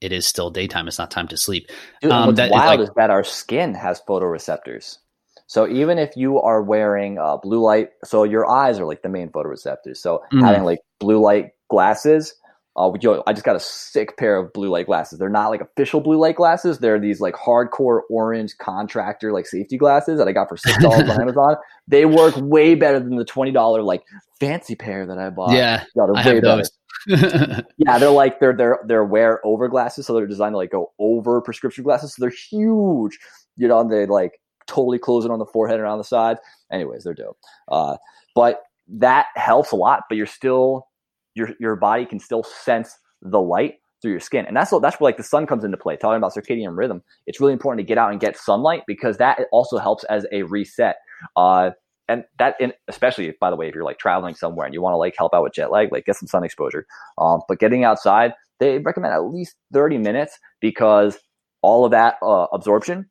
it 0.00 0.12
is 0.12 0.26
still 0.26 0.50
daytime. 0.50 0.86
It's 0.86 0.98
not 0.98 1.10
time 1.10 1.28
to 1.28 1.36
sleep. 1.36 1.70
Dude, 2.02 2.12
um, 2.12 2.26
what's 2.26 2.50
wild 2.50 2.52
is, 2.52 2.78
like, 2.78 2.80
is 2.80 2.94
that 2.96 3.10
our 3.10 3.24
skin 3.24 3.74
has 3.74 4.02
photoreceptors. 4.06 4.98
So 5.46 5.68
even 5.68 5.98
if 5.98 6.16
you 6.16 6.40
are 6.40 6.62
wearing 6.62 7.18
uh, 7.18 7.38
blue 7.38 7.60
light, 7.60 7.90
so 8.04 8.24
your 8.24 8.48
eyes 8.48 8.78
are 8.78 8.86
like 8.86 9.02
the 9.02 9.08
main 9.08 9.30
photoreceptors. 9.30 9.96
So 9.96 10.18
mm-hmm. 10.18 10.40
having 10.40 10.64
like 10.64 10.80
blue 11.00 11.20
light 11.20 11.52
glasses. 11.68 12.34
Uh, 12.76 12.90
yo, 13.00 13.22
I 13.26 13.32
just 13.32 13.44
got 13.44 13.54
a 13.54 13.60
sick 13.60 14.16
pair 14.16 14.36
of 14.36 14.52
blue 14.52 14.68
light 14.68 14.86
glasses. 14.86 15.18
They're 15.18 15.28
not 15.28 15.48
like 15.48 15.60
official 15.60 16.00
blue 16.00 16.18
light 16.18 16.34
glasses. 16.34 16.80
They're 16.80 16.98
these 16.98 17.20
like 17.20 17.34
hardcore 17.34 18.00
orange 18.10 18.58
contractor 18.58 19.32
like 19.32 19.46
safety 19.46 19.78
glasses 19.78 20.18
that 20.18 20.26
I 20.26 20.32
got 20.32 20.48
for 20.48 20.56
six 20.56 20.82
dollars 20.82 21.08
on 21.08 21.20
Amazon. 21.20 21.54
They 21.86 22.04
work 22.04 22.34
way 22.36 22.74
better 22.74 22.98
than 22.98 23.16
the 23.16 23.24
twenty 23.24 23.52
dollar 23.52 23.82
like 23.82 24.02
fancy 24.40 24.74
pair 24.74 25.06
that 25.06 25.18
I 25.18 25.30
bought. 25.30 25.52
Yeah, 25.52 25.84
yeah 25.94 26.06
they're 26.06 26.16
I 26.16 26.34
way 26.34 26.40
better. 26.40 26.64
yeah, 27.76 27.98
they're 27.98 28.10
like 28.10 28.40
they're 28.40 28.56
they're 28.56 28.80
they're 28.86 29.04
wear 29.04 29.40
over 29.46 29.68
glasses, 29.68 30.06
so 30.06 30.14
they're 30.14 30.26
designed 30.26 30.54
to 30.54 30.58
like 30.58 30.72
go 30.72 30.92
over 30.98 31.40
prescription 31.40 31.84
glasses. 31.84 32.14
So 32.14 32.22
they're 32.22 32.30
huge. 32.50 33.18
You 33.56 33.68
know, 33.68 33.88
they 33.88 34.06
like 34.06 34.40
totally 34.66 34.98
close 34.98 35.24
it 35.24 35.30
on 35.30 35.38
the 35.38 35.46
forehead 35.46 35.76
and 35.76 35.84
around 35.84 35.98
the 35.98 36.04
sides. 36.04 36.40
Anyways, 36.72 37.04
they're 37.04 37.14
dope. 37.14 37.38
Uh, 37.70 37.98
but 38.34 38.62
that 38.88 39.26
helps 39.36 39.70
a 39.70 39.76
lot. 39.76 40.04
But 40.08 40.16
you're 40.16 40.26
still 40.26 40.88
your 41.34 41.50
your 41.60 41.76
body 41.76 42.06
can 42.06 42.18
still 42.18 42.42
sense 42.42 42.96
the 43.22 43.40
light 43.40 43.74
through 44.04 44.12
your 44.12 44.20
skin. 44.20 44.44
And 44.46 44.54
that's 44.56 44.70
that's 44.82 45.00
where 45.00 45.08
like 45.08 45.16
the 45.16 45.22
sun 45.22 45.46
comes 45.46 45.64
into 45.64 45.76
play. 45.76 45.96
Talking 45.96 46.18
about 46.18 46.34
circadian 46.34 46.76
rhythm, 46.76 47.02
it's 47.26 47.40
really 47.40 47.54
important 47.54 47.86
to 47.86 47.88
get 47.88 47.98
out 47.98 48.10
and 48.10 48.20
get 48.20 48.36
sunlight 48.36 48.82
because 48.86 49.16
that 49.16 49.40
also 49.50 49.78
helps 49.78 50.04
as 50.04 50.26
a 50.30 50.42
reset. 50.42 50.96
Uh, 51.36 51.70
and 52.06 52.24
that, 52.38 52.54
in, 52.60 52.74
especially 52.86 53.32
by 53.40 53.48
the 53.48 53.56
way, 53.56 53.66
if 53.66 53.74
you're 53.74 53.84
like 53.84 53.98
traveling 53.98 54.34
somewhere 54.34 54.66
and 54.66 54.74
you 54.74 54.82
want 54.82 54.92
to 54.92 54.98
like 54.98 55.14
help 55.16 55.32
out 55.34 55.42
with 55.42 55.54
jet 55.54 55.70
lag, 55.70 55.90
like 55.90 56.04
get 56.04 56.16
some 56.16 56.28
sun 56.28 56.44
exposure. 56.44 56.86
Um, 57.16 57.40
but 57.48 57.58
getting 57.58 57.84
outside, 57.84 58.34
they 58.60 58.78
recommend 58.78 59.14
at 59.14 59.24
least 59.24 59.56
30 59.72 59.96
minutes 59.98 60.38
because 60.60 61.18
all 61.62 61.86
of 61.86 61.92
that 61.92 62.16
uh, 62.22 62.46
absorption 62.52 63.06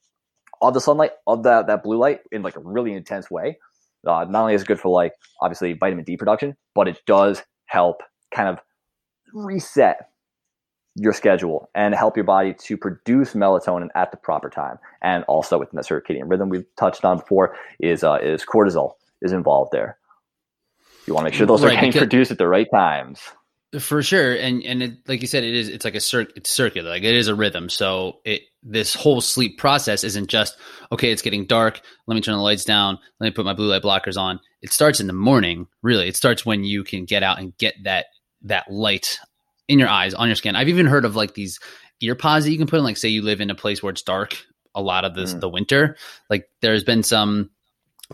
of 0.61 0.75
the 0.75 0.79
sunlight 0.79 1.11
of 1.25 1.41
that 1.43 1.65
that 1.67 1.83
blue 1.83 1.97
light 1.97 2.19
in 2.31 2.43
like 2.43 2.55
a 2.55 2.61
really 2.61 2.93
intense 2.93 3.31
way. 3.31 3.57
Uh, 4.07 4.25
not 4.29 4.41
only 4.41 4.53
is 4.53 4.61
it 4.61 4.67
good 4.67 4.79
for 4.79 4.89
like 4.89 5.13
obviously 5.41 5.73
vitamin 5.73 6.03
D 6.03 6.17
production, 6.17 6.55
but 6.75 6.87
it 6.87 6.99
does 7.07 7.41
help 7.65 8.03
kind 8.33 8.49
of 8.49 8.59
reset 9.33 10.09
your 10.95 11.13
schedule 11.13 11.69
and 11.73 11.95
help 11.95 12.15
your 12.15 12.23
body 12.23 12.53
to 12.53 12.77
produce 12.77 13.33
melatonin 13.33 13.87
at 13.95 14.11
the 14.11 14.17
proper 14.17 14.49
time. 14.49 14.77
And 15.01 15.23
also 15.25 15.59
within 15.59 15.77
the 15.77 15.81
circadian 15.81 16.29
rhythm 16.29 16.49
we've 16.49 16.65
touched 16.77 17.03
on 17.03 17.17
before 17.17 17.55
is 17.79 18.03
uh, 18.03 18.19
is 18.21 18.45
cortisol 18.45 18.93
is 19.21 19.31
involved 19.31 19.71
there. 19.71 19.97
You 21.07 21.13
want 21.13 21.25
to 21.25 21.31
make 21.31 21.33
sure 21.33 21.47
those 21.47 21.63
right, 21.63 21.73
are 21.77 21.81
getting 21.81 21.91
produced 21.93 22.31
at 22.31 22.37
the 22.37 22.47
right 22.47 22.67
times. 22.71 23.19
For 23.79 24.03
sure, 24.03 24.35
and 24.35 24.61
and 24.63 24.83
it, 24.83 24.91
like 25.07 25.21
you 25.21 25.27
said, 25.27 25.43
it 25.43 25.55
is 25.55 25.67
it's 25.67 25.83
like 25.83 25.95
a 25.95 25.99
cir- 25.99 26.27
it's 26.35 26.51
circular, 26.51 26.91
like 26.91 27.01
it 27.01 27.15
is 27.15 27.27
a 27.27 27.33
rhythm. 27.33 27.69
So 27.69 28.19
it 28.23 28.43
this 28.61 28.93
whole 28.93 29.19
sleep 29.19 29.57
process 29.57 30.03
isn't 30.03 30.27
just 30.27 30.55
okay. 30.91 31.11
It's 31.11 31.23
getting 31.23 31.47
dark. 31.47 31.81
Let 32.05 32.13
me 32.13 32.21
turn 32.21 32.35
the 32.35 32.41
lights 32.41 32.65
down. 32.65 32.99
Let 33.19 33.27
me 33.27 33.31
put 33.31 33.45
my 33.45 33.55
blue 33.55 33.69
light 33.69 33.81
blockers 33.81 34.15
on. 34.15 34.39
it 34.61 34.71
starts 34.71 34.99
in 34.99 35.07
the 35.07 35.13
morning. 35.13 35.65
Really, 35.81 36.07
it 36.07 36.15
starts 36.15 36.45
when 36.45 36.63
you 36.63 36.83
can 36.83 37.05
get 37.05 37.23
out 37.23 37.39
and 37.39 37.57
get 37.57 37.73
that 37.83 38.05
that 38.43 38.71
light 38.71 39.19
in 39.67 39.79
your 39.79 39.89
eyes 39.89 40.13
on 40.13 40.27
your 40.27 40.35
skin. 40.35 40.55
I've 40.55 40.69
even 40.69 40.85
heard 40.85 41.05
of 41.05 41.15
like 41.15 41.33
these 41.33 41.59
ear 42.01 42.15
pods 42.15 42.45
that 42.45 42.51
you 42.51 42.57
can 42.57 42.67
put 42.67 42.79
in. 42.79 42.83
Like, 42.83 42.97
say 42.97 43.09
you 43.09 43.21
live 43.21 43.41
in 43.41 43.49
a 43.49 43.55
place 43.55 43.81
where 43.81 43.91
it's 43.91 44.01
dark 44.01 44.37
a 44.75 44.81
lot 44.81 45.05
of 45.05 45.15
this 45.15 45.33
mm. 45.33 45.39
the 45.39 45.49
winter. 45.49 45.97
Like, 46.29 46.49
there's 46.61 46.83
been 46.83 47.03
some 47.03 47.49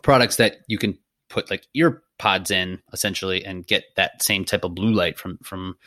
products 0.01 0.37
that 0.37 0.57
you 0.67 0.77
can 0.77 0.97
put 1.29 1.49
like 1.49 1.67
ear 1.73 2.01
pods 2.17 2.51
in 2.51 2.79
essentially 2.91 3.45
and 3.45 3.65
get 3.65 3.83
that 3.95 4.21
same 4.21 4.45
type 4.45 4.63
of 4.63 4.75
blue 4.75 4.91
light 4.91 5.17
from 5.17 5.37
from 5.43 5.77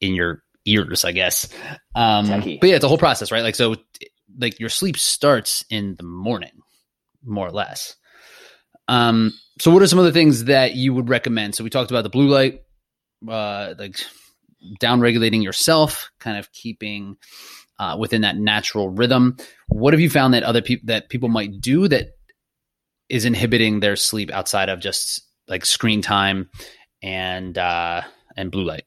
in 0.00 0.14
your 0.14 0.42
ears, 0.64 1.04
I 1.04 1.12
guess. 1.12 1.48
Um, 1.94 2.28
but 2.28 2.68
yeah, 2.68 2.76
it's 2.76 2.84
a 2.84 2.88
whole 2.88 2.98
process, 2.98 3.32
right? 3.32 3.42
Like, 3.42 3.54
so 3.54 3.76
like 4.38 4.60
your 4.60 4.68
sleep 4.68 4.96
starts 4.96 5.64
in 5.70 5.94
the 5.96 6.04
morning, 6.04 6.62
more 7.24 7.46
or 7.46 7.52
less. 7.52 7.96
Um, 8.88 9.32
so 9.60 9.70
what 9.70 9.82
are 9.82 9.86
some 9.86 9.98
of 9.98 10.04
the 10.04 10.12
things 10.12 10.44
that 10.44 10.74
you 10.74 10.92
would 10.94 11.08
recommend? 11.08 11.54
So 11.54 11.64
we 11.64 11.70
talked 11.70 11.90
about 11.90 12.02
the 12.02 12.10
blue 12.10 12.28
light, 12.28 12.62
uh, 13.28 13.74
like 13.78 13.98
down 14.80 15.00
regulating 15.00 15.42
yourself, 15.42 16.10
kind 16.18 16.38
of 16.38 16.52
keeping 16.52 17.16
uh, 17.78 17.96
within 17.98 18.22
that 18.22 18.36
natural 18.36 18.88
rhythm. 18.88 19.36
What 19.68 19.92
have 19.92 20.00
you 20.00 20.10
found 20.10 20.34
that 20.34 20.42
other 20.42 20.62
people 20.62 20.86
that 20.86 21.08
people 21.08 21.28
might 21.28 21.60
do 21.60 21.88
that 21.88 22.10
is 23.08 23.24
inhibiting 23.24 23.80
their 23.80 23.96
sleep 23.96 24.30
outside 24.30 24.68
of 24.68 24.80
just 24.80 25.22
like 25.48 25.64
screen 25.64 26.02
time 26.02 26.50
and 27.02 27.56
uh, 27.56 28.02
and 28.36 28.50
blue 28.50 28.64
light? 28.64 28.84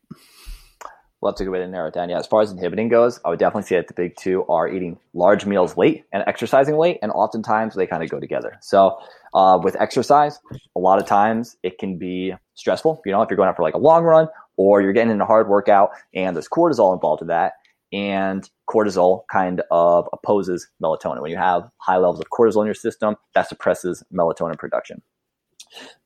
Well, 1.21 1.33
that's 1.33 1.41
a 1.41 1.43
good 1.43 1.51
way 1.51 1.59
to 1.59 1.67
narrow 1.67 1.89
it 1.89 1.93
down. 1.93 2.09
Yeah, 2.09 2.17
as 2.17 2.27
far 2.27 2.41
as 2.41 2.51
inhibiting 2.51 2.87
goes, 2.87 3.19
I 3.25 3.29
would 3.29 3.39
definitely 3.39 3.67
say 3.67 3.75
that 3.75 3.89
the 3.89 3.93
big 3.93 4.15
two 4.15 4.45
are 4.45 4.69
eating 4.69 4.97
large 5.13 5.45
meals 5.45 5.75
late 5.75 6.05
and 6.13 6.23
exercising 6.25 6.77
late, 6.77 6.97
and 7.01 7.11
oftentimes 7.11 7.75
they 7.75 7.87
kind 7.87 8.03
of 8.03 8.09
go 8.09 8.21
together. 8.21 8.57
So, 8.61 8.97
uh, 9.33 9.59
with 9.61 9.75
exercise, 9.79 10.39
a 10.75 10.79
lot 10.79 10.99
of 10.99 11.05
times 11.05 11.57
it 11.63 11.77
can 11.77 11.97
be 11.97 12.33
stressful. 12.55 13.01
You 13.05 13.11
know, 13.11 13.21
if 13.21 13.29
you're 13.29 13.37
going 13.37 13.49
out 13.49 13.55
for 13.55 13.63
like 13.63 13.73
a 13.73 13.79
long 13.79 14.03
run 14.03 14.27
or 14.57 14.81
you're 14.81 14.93
getting 14.93 15.11
in 15.11 15.21
a 15.21 15.25
hard 15.25 15.47
workout, 15.47 15.91
and 16.13 16.35
there's 16.35 16.49
cortisol 16.49 16.93
involved 16.93 17.21
in 17.21 17.27
that, 17.27 17.53
and 17.91 18.49
cortisol 18.69 19.23
kind 19.31 19.61
of 19.71 20.07
opposes 20.13 20.67
melatonin. 20.81 21.21
When 21.21 21.31
you 21.31 21.37
have 21.37 21.69
high 21.77 21.97
levels 21.97 22.19
of 22.19 22.25
cortisol 22.29 22.61
in 22.61 22.65
your 22.65 22.75
system, 22.75 23.15
that 23.33 23.49
suppresses 23.49 24.03
melatonin 24.13 24.57
production. 24.57 25.01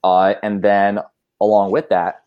Uh, 0.03 0.36
and 0.43 0.61
then 0.61 0.99
along 1.41 1.71
with 1.71 1.89
that, 1.89 2.24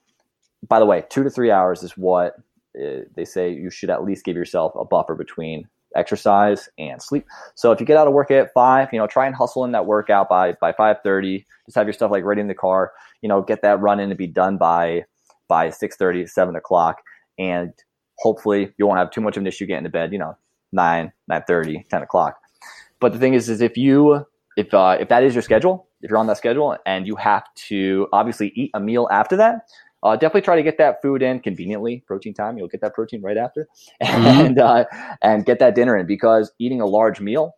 by 0.67 0.79
the 0.79 0.87
way, 0.87 1.05
two 1.09 1.23
to 1.23 1.31
three 1.31 1.51
hours 1.51 1.83
is 1.83 1.93
what 1.93 2.37
uh, 2.79 3.01
they 3.15 3.25
say 3.25 3.51
you 3.51 3.71
should 3.71 3.91
at 3.91 4.05
least 4.05 4.25
give 4.25 4.37
yourself 4.37 4.73
a 4.75 4.85
buffer 4.85 5.15
between 5.15 5.69
exercise 5.97 6.69
and 6.79 7.03
sleep. 7.03 7.27
So 7.55 7.73
if 7.73 7.81
you 7.81 7.87
get 7.87 7.97
out 7.97 8.07
of 8.07 8.13
work 8.13 8.31
at 8.31 8.53
five, 8.53 8.89
you 8.93 8.99
know, 8.99 9.07
try 9.07 9.27
and 9.27 9.35
hustle 9.35 9.65
in 9.65 9.73
that 9.73 9.87
workout 9.87 10.29
by 10.29 10.55
by 10.61 10.73
five 10.73 10.97
thirty. 11.03 11.47
Just 11.67 11.77
have 11.77 11.87
your 11.87 11.95
stuff 11.95 12.11
like 12.11 12.25
ready 12.25 12.41
in 12.41 12.49
the 12.49 12.55
car. 12.55 12.93
You 13.23 13.29
know, 13.29 13.43
get 13.43 13.63
that 13.63 13.81
run 13.81 14.01
in 14.01 14.09
to 14.11 14.15
be 14.15 14.27
done 14.27 14.57
by 14.57 15.05
by 15.49 15.69
6.30, 15.69 16.29
7 16.29 16.57
o'clock, 16.57 17.03
and 17.39 17.73
hopefully 18.19 18.73
you 18.79 18.87
won't 18.87 18.99
have 18.99 19.11
too 19.11 19.21
much 19.21 19.37
of 19.37 19.43
an 19.43 19.47
issue 19.47 19.67
getting 19.67 19.85
to 19.85 19.91
bed. 19.91 20.13
You 20.13 20.19
know, 20.19 20.37
nine, 20.73 21.13
nine 21.29 21.43
thirty, 21.47 21.85
10 21.91 22.03
o'clock. 22.03 22.39
But 23.01 23.13
the 23.13 23.19
thing 23.19 23.35
is, 23.35 23.49
is 23.49 23.61
if 23.61 23.77
you 23.77 24.27
if 24.57 24.73
uh, 24.73 24.97
if 24.99 25.09
that 25.09 25.23
is 25.23 25.35
your 25.35 25.43
schedule, 25.43 25.89
if 26.03 26.11
you're 26.11 26.19
on 26.19 26.27
that 26.27 26.39
schedule 26.39 26.77
and 26.87 27.07
you 27.07 27.17
have 27.17 27.45
to 27.69 28.09
obviously 28.13 28.53
eat 28.55 28.71
a 28.75 28.81
meal 28.81 29.09
after 29.11 29.37
that, 29.37 29.69
uh, 30.07 30.15
definitely 30.15 30.43
try 30.43 30.55
to 30.55 30.63
get 30.63 30.79
that 30.79 31.03
food 31.03 31.21
in 31.21 31.41
conveniently. 31.41 32.05
Protein 32.07 32.33
time, 32.33 32.57
you'll 32.57 32.69
get 32.69 32.81
that 32.81 32.95
protein 32.95 33.23
right 33.23 33.37
after, 33.37 33.67
mm-hmm. 34.03 34.27
and 34.27 34.59
uh, 34.59 34.85
and 35.21 35.45
get 35.45 35.59
that 35.59 35.75
dinner 35.75 35.97
in 35.97 36.07
because 36.07 36.53
eating 36.61 36.81
a 36.81 36.87
large 36.87 37.21
meal 37.21 37.57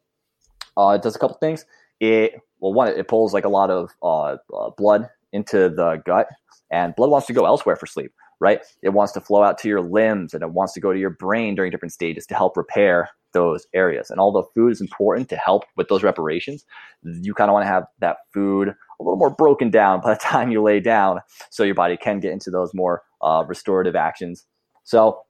uh, 0.77 0.97
does 0.97 1.15
a 1.15 1.19
couple 1.19 1.37
things. 1.37 1.67
It 2.01 2.41
well, 2.61 2.73
one, 2.73 2.89
it 2.89 3.07
pulls 3.07 3.35
like 3.35 3.45
a 3.45 3.51
lot 3.51 3.71
of 3.71 3.91
uh, 4.03 4.37
uh, 4.57 4.71
blood 4.79 5.09
into 5.33 5.69
the 5.69 6.03
gut, 6.07 6.29
and 6.71 6.95
blood 6.97 7.11
wants 7.11 7.27
to 7.27 7.35
go 7.35 7.45
elsewhere 7.45 7.77
for 7.77 7.87
sleep. 7.87 8.13
Right? 8.41 8.61
It 8.83 8.91
wants 8.91 9.13
to 9.15 9.21
flow 9.21 9.43
out 9.43 9.59
to 9.59 9.69
your 9.69 9.81
limbs, 9.81 10.35
and 10.35 10.43
it 10.43 10.53
wants 10.53 10.73
to 10.75 10.81
go 10.81 10.93
to 10.93 10.99
your 10.99 11.11
brain 11.11 11.55
during 11.55 11.71
different 11.71 11.93
stages 11.93 12.27
to 12.27 12.35
help 12.35 12.57
repair 12.57 13.09
those 13.33 13.67
areas. 13.75 14.11
And 14.11 14.21
although 14.21 14.49
food 14.55 14.73
is 14.73 14.81
important 14.81 15.29
to 15.31 15.37
help 15.37 15.65
with 15.77 15.89
those 15.89 16.03
reparations, 16.03 16.65
you 17.03 17.35
kind 17.35 17.51
of 17.51 17.53
want 17.53 17.65
to 17.65 17.71
have 17.71 17.85
that 18.01 18.19
food 18.33 18.69
a 18.69 19.03
little 19.03 19.19
more 19.19 19.31
broken 19.31 19.71
down 19.71 20.01
by 20.01 20.15
the 20.15 20.21
time 20.23 20.51
you 20.51 20.63
lay 20.63 20.81
down 20.81 21.21
so 21.51 21.63
your 21.63 21.75
body 21.75 21.97
can 21.97 22.21
get 22.21 22.33
into 22.33 22.51
those 22.51 22.73
more 22.75 23.03
uh, 23.23 23.45
restorative 23.47 23.97
actions. 23.97 24.47
So, 24.85 25.23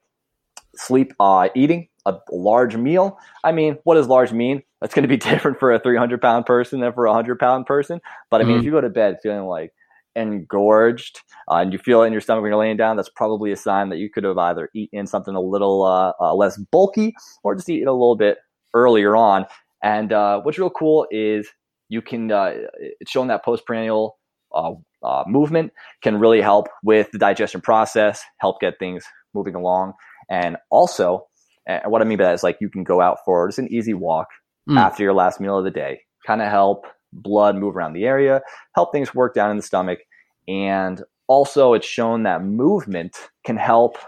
sleep, 0.77 1.13
uh, 1.19 1.49
eating 1.55 1.89
a 2.07 2.19
large 2.31 2.77
meal. 2.77 3.19
I 3.45 3.53
mean, 3.53 3.79
what 3.85 3.95
does 3.95 4.07
large 4.07 4.33
mean? 4.33 4.63
That's 4.81 4.95
going 4.95 5.03
to 5.03 5.09
be 5.09 5.17
different 5.31 5.59
for 5.59 5.73
a 5.73 5.81
300 5.81 6.21
pound 6.21 6.47
person 6.47 6.81
than 6.81 6.93
for 6.93 7.07
a 7.07 7.11
100 7.11 7.39
pound 7.39 7.67
person. 7.67 8.01
But 8.31 8.41
I 8.41 8.45
mean, 8.45 8.53
mm-hmm. 8.53 8.61
if 8.61 8.65
you 8.65 8.71
go 8.71 8.81
to 8.81 8.89
bed 8.89 9.19
feeling 9.23 9.47
like 9.47 9.73
engorged 10.19 11.21
uh, 11.51 11.57
and 11.57 11.73
you 11.73 11.79
feel 11.79 12.03
it 12.03 12.07
in 12.07 12.13
your 12.13 12.21
stomach 12.21 12.43
when 12.43 12.51
you're 12.51 12.59
laying 12.59 12.77
down, 12.77 12.97
that's 12.97 13.09
probably 13.09 13.53
a 13.53 13.57
sign 13.57 13.89
that 13.89 13.99
you 13.99 14.11
could 14.11 14.25
have 14.25 14.39
either 14.39 14.69
eaten 14.75 15.07
something 15.07 15.35
a 15.35 15.41
little 15.41 15.85
uh, 15.85 16.13
uh, 16.21 16.35
less 16.35 16.59
bulky 16.71 17.15
or 17.43 17.55
just 17.55 17.69
eaten 17.69 17.89
a 17.89 17.93
little 17.93 18.17
bit 18.17 18.39
earlier 18.75 19.17
on. 19.17 19.47
And 19.83 20.13
uh, 20.13 20.41
what's 20.41 20.59
real 20.59 20.71
cool 20.71 21.07
is 21.11 21.49
you 21.89 22.03
can 22.03 22.31
uh, 22.31 22.53
it's 23.01 23.11
shown 23.11 23.29
that 23.29 23.45
postprandial 23.45 24.19
uh, 24.55 24.73
uh, 25.03 25.25
movement 25.27 25.73
can 26.03 26.19
really 26.19 26.41
help 26.41 26.69
with 26.83 27.11
the 27.13 27.19
digestion 27.19 27.61
process, 27.61 28.23
help 28.41 28.61
get 28.61 28.79
things 28.79 29.05
moving 29.35 29.55
along, 29.55 29.93
and 30.29 30.57
also, 30.71 31.27
and 31.67 31.83
what 31.87 32.03
I 32.03 32.05
mean 32.05 32.19
by 32.19 32.25
that 32.25 32.35
is 32.35 32.43
like 32.43 32.59
you 32.61 32.69
can 32.69 32.85
go 32.85 33.01
out 33.01 33.19
for 33.25 33.47
just 33.49 33.59
an 33.59 33.73
easy 33.73 33.95
walk 33.95 34.27
mm. 34.69 34.79
after 34.79 35.03
your 35.03 35.15
last 35.15 35.41
meal 35.41 35.59
of 35.59 35.65
the 35.65 35.71
day, 35.71 36.01
kind 36.27 36.43
of 36.43 36.49
help 36.49 36.87
blood 37.13 37.57
move 37.57 37.77
around 37.77 37.93
the 37.93 38.05
area, 38.05 38.43
help 38.75 38.93
things 38.93 39.15
work 39.15 39.35
down 39.35 39.51
in 39.51 39.57
the 39.57 39.63
stomach, 39.63 40.01
and 40.49 41.03
also 41.29 41.75
it's 41.75 41.87
shown 41.87 42.25
that 42.25 42.43
movement 42.43 43.17
can 43.45 43.57
help 43.57 43.99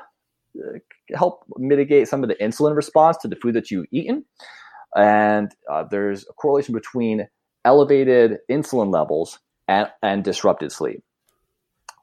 uh, 0.58 0.78
help 1.14 1.44
mitigate 1.56 2.08
some 2.08 2.22
of 2.22 2.28
the 2.28 2.34
insulin 2.36 2.74
response 2.74 3.16
to 3.18 3.28
the 3.28 3.36
food 3.36 3.54
that 3.54 3.70
you've 3.70 3.86
eaten. 3.92 4.24
And 4.96 5.52
uh, 5.70 5.84
there's 5.88 6.24
a 6.28 6.32
correlation 6.32 6.74
between 6.74 7.28
elevated 7.64 8.38
insulin 8.50 8.92
levels 8.92 9.38
and, 9.68 9.88
and 10.02 10.24
disrupted 10.24 10.72
sleep. 10.72 11.02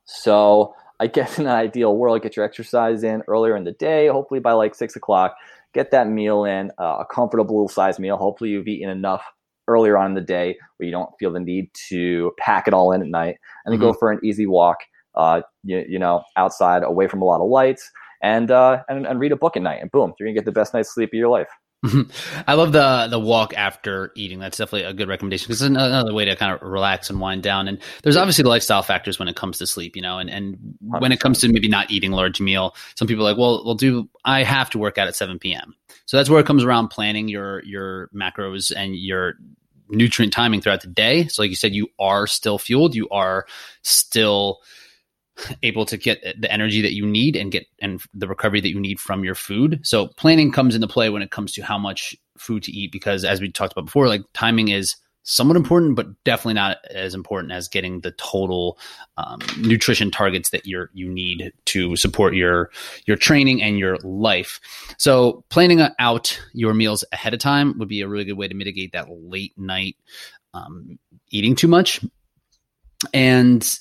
So 0.05 0.73
I 0.99 1.07
guess 1.07 1.37
in 1.37 1.45
an 1.45 1.51
ideal 1.51 1.95
world, 1.95 2.21
get 2.21 2.35
your 2.35 2.45
exercise 2.45 3.03
in 3.03 3.23
earlier 3.27 3.55
in 3.55 3.65
the 3.65 3.73
day, 3.73 4.07
hopefully 4.07 4.39
by 4.39 4.53
like 4.53 4.75
six 4.75 4.95
o'clock, 4.95 5.35
get 5.73 5.91
that 5.91 6.07
meal 6.07 6.45
in, 6.45 6.71
uh, 6.79 6.97
a 6.99 7.05
comfortable 7.05 7.67
size 7.67 7.99
meal. 7.99 8.17
Hopefully 8.17 8.51
you've 8.51 8.67
eaten 8.67 8.89
enough 8.89 9.23
earlier 9.67 9.97
on 9.97 10.07
in 10.07 10.13
the 10.13 10.21
day 10.21 10.57
where 10.77 10.85
you 10.85 10.91
don't 10.91 11.09
feel 11.19 11.31
the 11.31 11.39
need 11.39 11.69
to 11.89 12.31
pack 12.37 12.67
it 12.67 12.73
all 12.73 12.91
in 12.91 13.01
at 13.01 13.07
night 13.07 13.37
and 13.65 13.73
then 13.73 13.79
mm-hmm. 13.79 13.89
go 13.89 13.93
for 13.93 14.11
an 14.11 14.19
easy 14.23 14.45
walk, 14.45 14.77
uh, 15.15 15.41
you, 15.63 15.83
you, 15.87 15.99
know, 15.99 16.23
outside 16.35 16.83
away 16.83 17.07
from 17.07 17.21
a 17.21 17.25
lot 17.25 17.41
of 17.41 17.49
lights 17.49 17.89
and, 18.21 18.51
uh, 18.51 18.83
and, 18.89 19.05
and 19.05 19.19
read 19.19 19.31
a 19.31 19.35
book 19.35 19.57
at 19.57 19.63
night 19.63 19.81
and 19.81 19.91
boom, 19.91 20.13
you're 20.19 20.27
gonna 20.27 20.35
get 20.35 20.45
the 20.45 20.51
best 20.51 20.73
night's 20.73 20.93
sleep 20.93 21.09
of 21.09 21.13
your 21.17 21.29
life. 21.29 21.49
Mm-hmm. 21.85 22.41
I 22.47 22.55
love 22.55 22.71
the 22.71 23.07
the 23.07 23.19
walk 23.19 23.53
after 23.55 24.11
eating. 24.15 24.39
That's 24.39 24.57
definitely 24.57 24.83
a 24.83 24.93
good 24.93 25.07
recommendation 25.07 25.45
because 25.45 25.61
it's 25.61 25.69
another 25.69 26.11
way 26.11 26.25
to 26.25 26.35
kind 26.35 26.51
of 26.51 26.67
relax 26.67 27.11
and 27.11 27.21
wind 27.21 27.43
down. 27.43 27.67
And 27.67 27.79
there's 28.01 28.17
obviously 28.17 28.41
the 28.43 28.49
lifestyle 28.49 28.81
factors 28.81 29.19
when 29.19 29.27
it 29.27 29.35
comes 29.35 29.59
to 29.59 29.67
sleep, 29.67 29.95
you 29.95 30.01
know, 30.01 30.17
and, 30.17 30.27
and 30.27 30.57
when 30.81 31.11
it 31.11 31.19
comes 31.19 31.39
to 31.41 31.49
maybe 31.49 31.67
not 31.67 31.91
eating 31.91 32.11
large 32.11 32.41
meal, 32.41 32.75
some 32.95 33.07
people 33.07 33.27
are 33.27 33.31
like, 33.31 33.37
well, 33.37 33.63
we'll 33.63 33.75
do, 33.75 34.09
I 34.25 34.41
have 34.41 34.71
to 34.71 34.79
work 34.79 34.97
out 34.97 35.07
at 35.07 35.15
7 35.15 35.37
p.m. 35.37 35.75
So 36.07 36.17
that's 36.17 36.31
where 36.31 36.39
it 36.39 36.47
comes 36.47 36.63
around 36.63 36.87
planning 36.87 37.27
your, 37.27 37.63
your 37.63 38.07
macros 38.07 38.73
and 38.75 38.95
your 38.95 39.35
nutrient 39.87 40.33
timing 40.33 40.61
throughout 40.61 40.81
the 40.81 40.87
day. 40.87 41.27
So 41.27 41.43
like 41.43 41.49
you 41.49 41.55
said, 41.55 41.75
you 41.75 41.89
are 41.99 42.25
still 42.25 42.57
fueled. 42.57 42.95
You 42.95 43.07
are 43.09 43.45
still, 43.83 44.61
able 45.63 45.85
to 45.85 45.97
get 45.97 46.21
the 46.39 46.51
energy 46.51 46.81
that 46.81 46.93
you 46.93 47.05
need 47.05 47.35
and 47.35 47.51
get 47.51 47.65
and 47.79 48.01
the 48.13 48.27
recovery 48.27 48.61
that 48.61 48.69
you 48.69 48.79
need 48.79 48.99
from 48.99 49.23
your 49.23 49.35
food. 49.35 49.79
So 49.83 50.07
planning 50.17 50.51
comes 50.51 50.75
into 50.75 50.87
play 50.87 51.09
when 51.09 51.21
it 51.21 51.31
comes 51.31 51.53
to 51.53 51.61
how 51.61 51.77
much 51.77 52.15
food 52.37 52.63
to 52.63 52.71
eat 52.71 52.91
because 52.91 53.23
as 53.23 53.41
we 53.41 53.51
talked 53.51 53.73
about 53.73 53.85
before, 53.85 54.07
like 54.07 54.21
timing 54.33 54.69
is 54.69 54.95
somewhat 55.27 55.57
important, 55.57 55.95
but 55.95 56.07
definitely 56.23 56.53
not 56.53 56.77
as 56.89 57.13
important 57.13 57.51
as 57.51 57.67
getting 57.67 57.99
the 57.99 58.11
total 58.11 58.79
um, 59.17 59.39
nutrition 59.59 60.09
targets 60.09 60.51
that 60.51 60.65
you're 60.65 60.89
you 60.93 61.09
need 61.09 61.51
to 61.65 61.95
support 61.97 62.33
your 62.33 62.71
your 63.05 63.17
training 63.17 63.61
and 63.61 63.77
your 63.77 63.97
life. 63.97 64.59
So 64.97 65.43
planning 65.49 65.85
out 65.99 66.39
your 66.53 66.73
meals 66.73 67.03
ahead 67.11 67.33
of 67.33 67.41
time 67.41 67.77
would 67.77 67.89
be 67.89 68.01
a 68.01 68.07
really 68.07 68.23
good 68.23 68.37
way 68.37 68.47
to 68.47 68.55
mitigate 68.55 68.93
that 68.93 69.07
late 69.09 69.53
night 69.57 69.97
um, 70.53 70.97
eating 71.29 71.55
too 71.55 71.67
much. 71.67 71.99
And 73.13 73.79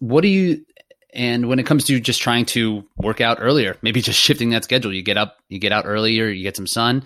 what 0.00 0.22
do 0.22 0.28
you 0.28 0.64
and 1.12 1.48
when 1.48 1.58
it 1.58 1.66
comes 1.66 1.84
to 1.84 1.98
just 1.98 2.20
trying 2.20 2.44
to 2.44 2.84
work 2.96 3.20
out 3.20 3.38
earlier 3.40 3.76
maybe 3.82 4.00
just 4.00 4.18
shifting 4.18 4.50
that 4.50 4.64
schedule. 4.64 4.92
You 4.92 5.02
get 5.02 5.16
up 5.16 5.36
you 5.48 5.58
get 5.58 5.72
out 5.72 5.84
earlier 5.86 6.28
you 6.28 6.42
get 6.42 6.56
some 6.56 6.66
sun. 6.66 7.04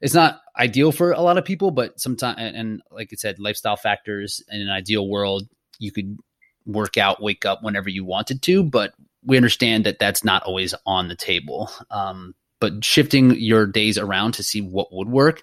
It's 0.00 0.14
not 0.14 0.40
ideal 0.58 0.92
for 0.92 1.12
a 1.12 1.20
lot 1.20 1.38
of 1.38 1.44
people 1.44 1.70
but 1.70 2.00
sometimes 2.00 2.38
and, 2.38 2.82
like 2.90 3.10
i 3.12 3.16
said 3.16 3.38
lifestyle 3.38 3.76
factors 3.76 4.42
in 4.50 4.60
an 4.60 4.70
ideal 4.70 5.08
world 5.08 5.48
you 5.78 5.90
could 5.90 6.18
work 6.64 6.96
out 6.96 7.20
wake 7.20 7.44
up 7.44 7.62
whenever 7.62 7.88
you 7.88 8.04
wanted 8.04 8.40
to 8.42 8.62
but 8.62 8.94
we 9.24 9.36
understand 9.36 9.84
that 9.84 9.98
that's 9.98 10.24
not 10.24 10.42
always 10.44 10.74
on 10.86 11.08
the 11.08 11.16
table. 11.16 11.70
Um, 11.90 12.34
but 12.60 12.84
shifting 12.84 13.32
your 13.32 13.66
days 13.66 13.98
around 13.98 14.32
to 14.32 14.42
see 14.42 14.60
what 14.60 14.92
would 14.92 15.08
work 15.08 15.42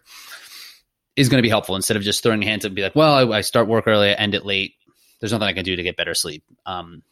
is 1.16 1.30
going 1.30 1.38
to 1.38 1.46
be 1.46 1.50
helpful 1.50 1.76
instead 1.76 1.98
of 1.98 2.04
just 2.04 2.24
throwing 2.24 2.42
hands 2.42 2.66
up 2.66 2.70
and 2.70 2.76
be 2.76 2.82
like 2.82 2.96
well 2.96 3.34
I, 3.34 3.38
I 3.38 3.42
start 3.42 3.68
work 3.68 3.86
early 3.86 4.10
i 4.10 4.14
end 4.14 4.34
it 4.34 4.46
late 4.46 4.76
there's 5.22 5.32
nothing 5.32 5.48
I 5.48 5.54
can 5.54 5.64
do 5.64 5.78
to 5.78 5.84
get 5.84 5.96
better 5.96 6.14
sleep. 6.14 6.44
Um, 6.66 7.04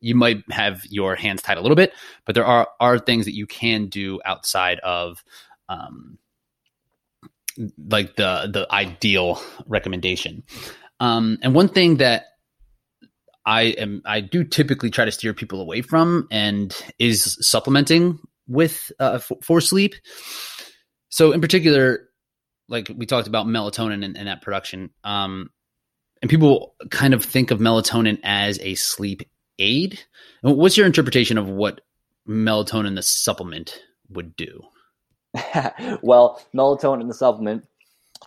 you 0.00 0.14
might 0.14 0.42
have 0.50 0.84
your 0.90 1.14
hands 1.14 1.42
tied 1.42 1.56
a 1.56 1.60
little 1.60 1.76
bit, 1.76 1.92
but 2.26 2.34
there 2.34 2.44
are 2.44 2.68
are 2.80 2.98
things 2.98 3.26
that 3.26 3.34
you 3.34 3.46
can 3.46 3.86
do 3.86 4.20
outside 4.24 4.80
of 4.80 5.22
um, 5.68 6.18
like 7.88 8.16
the 8.16 8.50
the 8.52 8.66
ideal 8.70 9.40
recommendation. 9.66 10.42
Um, 11.00 11.38
and 11.42 11.54
one 11.54 11.68
thing 11.68 11.98
that 11.98 12.24
I 13.46 13.62
am 13.62 14.02
I 14.04 14.20
do 14.20 14.44
typically 14.44 14.90
try 14.90 15.04
to 15.04 15.12
steer 15.12 15.34
people 15.34 15.60
away 15.60 15.82
from 15.82 16.26
and 16.30 16.74
is 16.98 17.38
supplementing 17.40 18.18
with 18.46 18.92
uh, 18.98 19.18
for, 19.18 19.38
for 19.42 19.60
sleep. 19.60 19.94
So 21.08 21.32
in 21.32 21.40
particular, 21.40 22.08
like 22.68 22.90
we 22.94 23.06
talked 23.06 23.28
about 23.28 23.46
melatonin 23.46 24.04
and, 24.04 24.16
and 24.16 24.28
that 24.28 24.42
production, 24.42 24.90
um, 25.04 25.50
and 26.22 26.30
people 26.30 26.74
kind 26.90 27.14
of 27.14 27.24
think 27.24 27.50
of 27.50 27.58
melatonin 27.58 28.18
as 28.22 28.58
a 28.60 28.74
sleep 28.74 29.22
aid. 29.58 30.00
What's 30.42 30.76
your 30.76 30.86
interpretation 30.86 31.38
of 31.38 31.48
what 31.48 31.80
melatonin 32.28 32.94
the 32.94 33.02
supplement 33.02 33.80
would 34.08 34.36
do? 34.36 34.62
well, 36.02 36.42
melatonin 36.54 37.08
the 37.08 37.14
supplement 37.14 37.66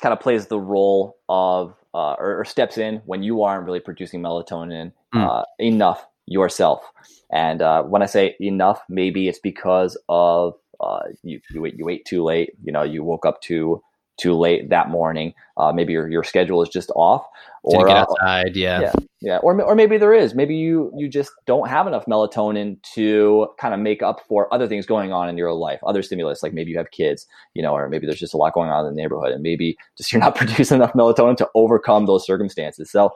kind 0.01 0.13
of 0.13 0.19
plays 0.19 0.47
the 0.47 0.59
role 0.59 1.17
of 1.29 1.73
uh, 1.93 2.13
or, 2.19 2.41
or, 2.41 2.45
steps 2.45 2.77
in 2.77 2.97
when 3.05 3.23
you 3.23 3.41
aren't 3.41 3.65
really 3.65 3.79
producing 3.79 4.21
melatonin 4.21 4.91
mm. 5.15 5.27
uh, 5.27 5.43
enough 5.57 6.05
yourself. 6.27 6.83
And 7.31 7.61
uh, 7.61 7.83
when 7.83 8.03
I 8.03 8.05
say 8.05 8.35
enough, 8.39 8.81
maybe 8.89 9.27
it's 9.27 9.39
because 9.39 9.97
of 10.07 10.53
uh, 10.79 11.03
you 11.23 11.41
you 11.49 11.65
ate, 11.65 11.75
you 11.77 11.89
ate 11.89 12.05
too 12.05 12.23
late. 12.23 12.51
You 12.63 12.71
know, 12.71 12.83
you 12.83 13.03
woke 13.03 13.25
up 13.25 13.41
too 13.41 13.81
too 14.17 14.35
late 14.35 14.69
that 14.69 14.89
morning. 14.89 15.33
Uh, 15.55 15.71
maybe 15.71 15.93
your, 15.93 16.09
your 16.09 16.23
schedule 16.23 16.61
is 16.61 16.69
just 16.69 16.91
off, 16.95 17.25
or 17.63 17.85
get 17.85 17.97
uh, 17.97 18.01
outside, 18.01 18.55
yeah. 18.55 18.81
yeah, 18.81 18.93
yeah, 19.21 19.37
or 19.37 19.59
or 19.61 19.75
maybe 19.75 19.97
there 19.97 20.13
is. 20.13 20.35
Maybe 20.35 20.55
you 20.55 20.91
you 20.95 21.07
just 21.07 21.31
don't 21.45 21.67
have 21.69 21.87
enough 21.87 22.05
melatonin 22.05 22.81
to 22.93 23.47
kind 23.59 23.73
of 23.73 23.79
make 23.79 24.01
up 24.01 24.21
for 24.27 24.53
other 24.53 24.67
things 24.67 24.85
going 24.85 25.11
on 25.11 25.29
in 25.29 25.37
your 25.37 25.53
life, 25.53 25.79
other 25.85 26.03
stimulus, 26.03 26.43
like 26.43 26.53
maybe 26.53 26.71
you 26.71 26.77
have 26.77 26.91
kids, 26.91 27.25
you 27.53 27.61
know, 27.61 27.73
or 27.73 27.89
maybe 27.89 28.05
there's 28.05 28.19
just 28.19 28.33
a 28.33 28.37
lot 28.37 28.53
going 28.53 28.69
on 28.69 28.85
in 28.85 28.95
the 28.95 29.01
neighborhood, 29.01 29.31
and 29.31 29.41
maybe 29.41 29.77
just 29.97 30.11
you're 30.13 30.21
not 30.21 30.35
producing 30.35 30.77
enough 30.77 30.93
melatonin 30.93 31.37
to 31.37 31.49
overcome 31.55 32.05
those 32.05 32.25
circumstances. 32.25 32.91
So 32.91 33.11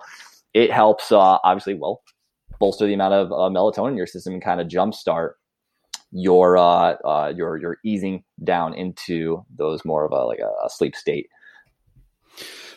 it 0.54 0.72
helps, 0.72 1.12
uh, 1.12 1.38
obviously, 1.44 1.76
well, 1.76 2.02
bolster 2.60 2.86
the 2.86 2.94
amount 2.94 3.14
of 3.14 3.32
uh, 3.32 3.50
melatonin 3.50 3.92
in 3.92 3.98
your 3.98 4.08
system 4.08 4.34
and 4.34 4.44
kind 4.44 4.62
of 4.62 4.68
jumpstart 4.68 5.32
your 6.12 6.58
uh, 6.58 6.96
uh, 7.06 7.34
your 7.36 7.58
your 7.58 7.78
easing 7.84 8.24
down 8.44 8.74
into 8.74 9.46
those 9.56 9.84
more 9.86 10.06
of 10.06 10.12
a 10.12 10.26
like 10.26 10.40
a, 10.40 10.66
a 10.66 10.70
sleep 10.70 10.96
state. 10.96 11.28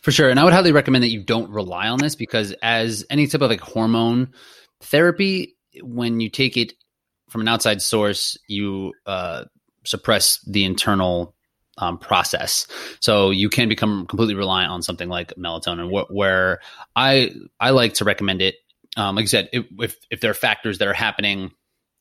For 0.03 0.13
sure, 0.13 0.29
and 0.29 0.39
I 0.39 0.45
would 0.45 0.53
highly 0.53 0.73
recommend 0.73 1.03
that 1.05 1.11
you 1.11 1.23
don't 1.23 1.51
rely 1.51 1.89
on 1.89 1.99
this 1.99 2.15
because 2.15 2.53
as 2.63 3.05
any 3.11 3.27
type 3.27 3.41
of 3.41 3.51
like 3.51 3.61
hormone 3.61 4.33
therapy, 4.81 5.57
when 5.83 6.21
you 6.21 6.29
take 6.29 6.57
it 6.57 6.75
from 7.31 7.41
an 7.41 7.49
outside 7.49 7.81
source, 7.81 8.37
you 8.47 8.93
uh, 9.07 9.45
suppress 9.85 10.41
the 10.47 10.65
internal 10.65 11.35
um, 11.79 11.99
process. 11.99 12.67
So 13.01 13.31
you 13.31 13.49
can 13.49 13.69
become 13.69 14.07
completely 14.07 14.35
reliant 14.35 14.71
on 14.71 14.83
something 14.83 15.09
like 15.09 15.33
melatonin. 15.37 15.89
Wh- 15.91 16.11
where 16.15 16.61
I 16.95 17.33
I 17.59 17.71
like 17.71 17.95
to 17.95 18.05
recommend 18.05 18.43
it. 18.43 18.57
Um, 18.97 19.17
like 19.17 19.25
I 19.25 19.27
said, 19.27 19.49
if, 19.53 19.67
if 19.79 19.97
if 20.11 20.21
there 20.21 20.31
are 20.31 20.35
factors 20.35 20.79
that 20.79 20.87
are 20.87 20.95
happening 20.95 21.51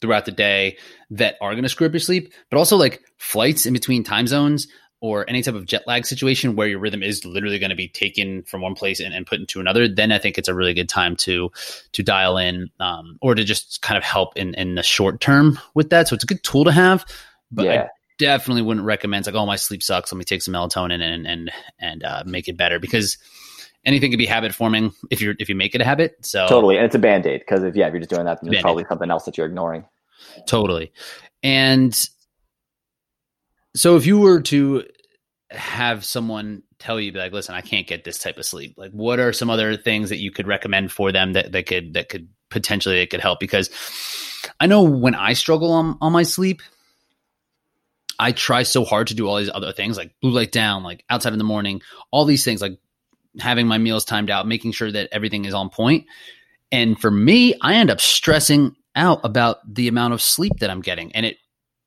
throughout 0.03 0.25
the 0.25 0.31
day 0.33 0.77
that 1.11 1.37
are 1.39 1.53
going 1.53 1.63
to 1.63 1.69
screw 1.69 1.87
up 1.87 1.93
your 1.93 1.99
sleep, 2.01 2.33
but 2.49 2.57
also 2.57 2.75
like 2.75 3.01
flights 3.15 3.65
in 3.65 3.71
between 3.71 4.03
time 4.03 4.27
zones 4.27 4.67
or 4.99 5.23
any 5.29 5.41
type 5.41 5.55
of 5.55 5.65
jet 5.65 5.83
lag 5.87 6.05
situation 6.05 6.57
where 6.57 6.67
your 6.67 6.79
rhythm 6.79 7.01
is 7.01 7.23
literally 7.23 7.57
going 7.57 7.69
to 7.69 7.75
be 7.75 7.87
taken 7.87 8.43
from 8.43 8.59
one 8.59 8.75
place 8.75 8.99
and, 8.99 9.13
and, 9.13 9.25
put 9.25 9.39
into 9.39 9.61
another, 9.61 9.87
then 9.87 10.11
I 10.11 10.17
think 10.17 10.37
it's 10.37 10.49
a 10.49 10.53
really 10.53 10.73
good 10.73 10.89
time 10.89 11.15
to 11.17 11.51
to 11.93 12.03
dial 12.03 12.37
in 12.37 12.69
um, 12.81 13.17
or 13.21 13.33
to 13.33 13.45
just 13.45 13.81
kind 13.81 13.97
of 13.97 14.03
help 14.03 14.35
in 14.35 14.53
in 14.55 14.75
the 14.75 14.83
short 14.83 15.21
term 15.21 15.57
with 15.73 15.89
that. 15.91 16.09
So 16.09 16.15
it's 16.15 16.25
a 16.25 16.27
good 16.27 16.43
tool 16.43 16.65
to 16.65 16.71
have, 16.73 17.05
but 17.49 17.65
yeah. 17.65 17.83
I 17.83 17.89
definitely 18.19 18.63
wouldn't 18.63 18.85
recommend 18.85 19.25
like, 19.25 19.35
oh, 19.35 19.45
my 19.45 19.55
sleep 19.55 19.83
sucks. 19.83 20.11
Let 20.11 20.17
me 20.17 20.25
take 20.25 20.41
some 20.41 20.53
melatonin 20.53 21.01
and 21.01 21.25
and 21.25 21.51
and 21.79 22.03
uh, 22.03 22.23
make 22.25 22.49
it 22.49 22.57
better 22.57 22.77
because 22.77 23.17
anything 23.85 24.11
could 24.11 24.17
be 24.17 24.25
habit 24.25 24.53
forming 24.53 24.93
if 25.09 25.21
you're 25.21 25.35
if 25.39 25.49
you 25.49 25.55
make 25.55 25.75
it 25.75 25.81
a 25.81 25.85
habit. 25.85 26.15
So 26.25 26.47
totally, 26.47 26.77
and 26.77 26.85
it's 26.85 26.95
a 26.95 26.99
band 26.99 27.25
aid 27.25 27.41
because 27.41 27.63
if 27.63 27.75
yeah, 27.75 27.87
if 27.87 27.93
you're 27.93 27.99
just 27.99 28.11
doing 28.11 28.25
that, 28.25 28.39
then 28.41 28.51
there's 28.51 28.61
probably 28.61 28.85
something 28.87 29.09
else 29.09 29.25
that 29.25 29.37
you're 29.37 29.47
ignoring. 29.47 29.85
Totally. 30.47 30.91
And 31.41 31.93
so 33.75 33.95
if 33.95 34.05
you 34.05 34.19
were 34.19 34.41
to 34.41 34.85
have 35.51 36.03
someone 36.03 36.63
tell 36.79 36.99
you 36.99 37.11
like 37.11 37.31
listen 37.31 37.55
i 37.55 37.61
can't 37.61 37.87
get 37.87 38.03
this 38.03 38.17
type 38.17 38.37
of 38.37 38.45
sleep 38.45 38.73
like 38.77 38.91
what 38.91 39.19
are 39.19 39.31
some 39.31 39.49
other 39.49 39.77
things 39.77 40.09
that 40.09 40.17
you 40.17 40.31
could 40.31 40.47
recommend 40.47 40.91
for 40.91 41.11
them 41.11 41.33
that, 41.33 41.51
that 41.51 41.65
could 41.65 41.93
that 41.93 42.09
could 42.09 42.27
potentially 42.49 42.99
it 42.99 43.09
could 43.09 43.19
help 43.19 43.39
because 43.39 43.69
i 44.59 44.65
know 44.65 44.83
when 44.83 45.15
i 45.15 45.33
struggle 45.33 45.71
on, 45.71 45.97
on 46.01 46.11
my 46.11 46.23
sleep 46.23 46.61
i 48.19 48.31
try 48.31 48.63
so 48.63 48.83
hard 48.83 49.07
to 49.07 49.13
do 49.13 49.27
all 49.27 49.37
these 49.37 49.49
other 49.53 49.71
things 49.71 49.95
like 49.95 50.11
blue 50.21 50.31
light 50.31 50.51
down 50.51 50.83
like 50.83 51.03
outside 51.09 51.33
in 51.33 51.39
the 51.39 51.45
morning 51.45 51.81
all 52.11 52.25
these 52.25 52.43
things 52.43 52.61
like 52.61 52.77
having 53.39 53.67
my 53.67 53.77
meals 53.77 54.05
timed 54.05 54.29
out 54.29 54.47
making 54.47 54.71
sure 54.71 54.91
that 54.91 55.09
everything 55.11 55.45
is 55.45 55.53
on 55.53 55.69
point 55.69 56.05
and 56.71 56.99
for 56.99 57.09
me 57.09 57.53
i 57.61 57.73
end 57.75 57.89
up 57.89 57.99
stressing 57.99 58.75
out 58.95 59.21
about 59.23 59.57
the 59.73 59.87
amount 59.87 60.13
of 60.13 60.21
sleep 60.21 60.53
that 60.59 60.69
I'm 60.69 60.81
getting, 60.81 61.11
and 61.13 61.25
it 61.25 61.37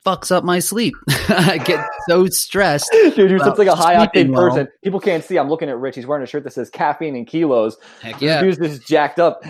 fucks 0.05 0.30
up 0.30 0.44
my 0.44 0.59
sleep. 0.59 0.94
I 1.28 1.59
get 1.59 1.84
so 2.09 2.26
stressed. 2.26 2.90
Dude, 2.92 3.30
you're 3.30 3.38
such 3.38 3.59
like 3.59 3.68
a 3.68 3.74
high 3.74 3.94
octane 3.94 4.30
well. 4.30 4.49
person. 4.49 4.68
People 4.82 5.01
can't 5.01 5.24
see. 5.24 5.38
I'm 5.38 5.49
looking 5.49 5.68
at 5.68 5.78
Rich. 5.78 5.97
He's 5.97 6.07
wearing 6.07 6.22
a 6.22 6.26
shirt 6.26 6.44
that 6.44 6.53
says 6.53 6.70
caffeine 6.70 7.16
and 7.16 7.26
kilos. 7.26 7.76
Heck 8.03 8.20
yeah. 8.20 8.42
This 8.42 8.57
dude's 8.57 8.76
just 8.76 8.88
jacked 8.88 9.18
up. 9.18 9.42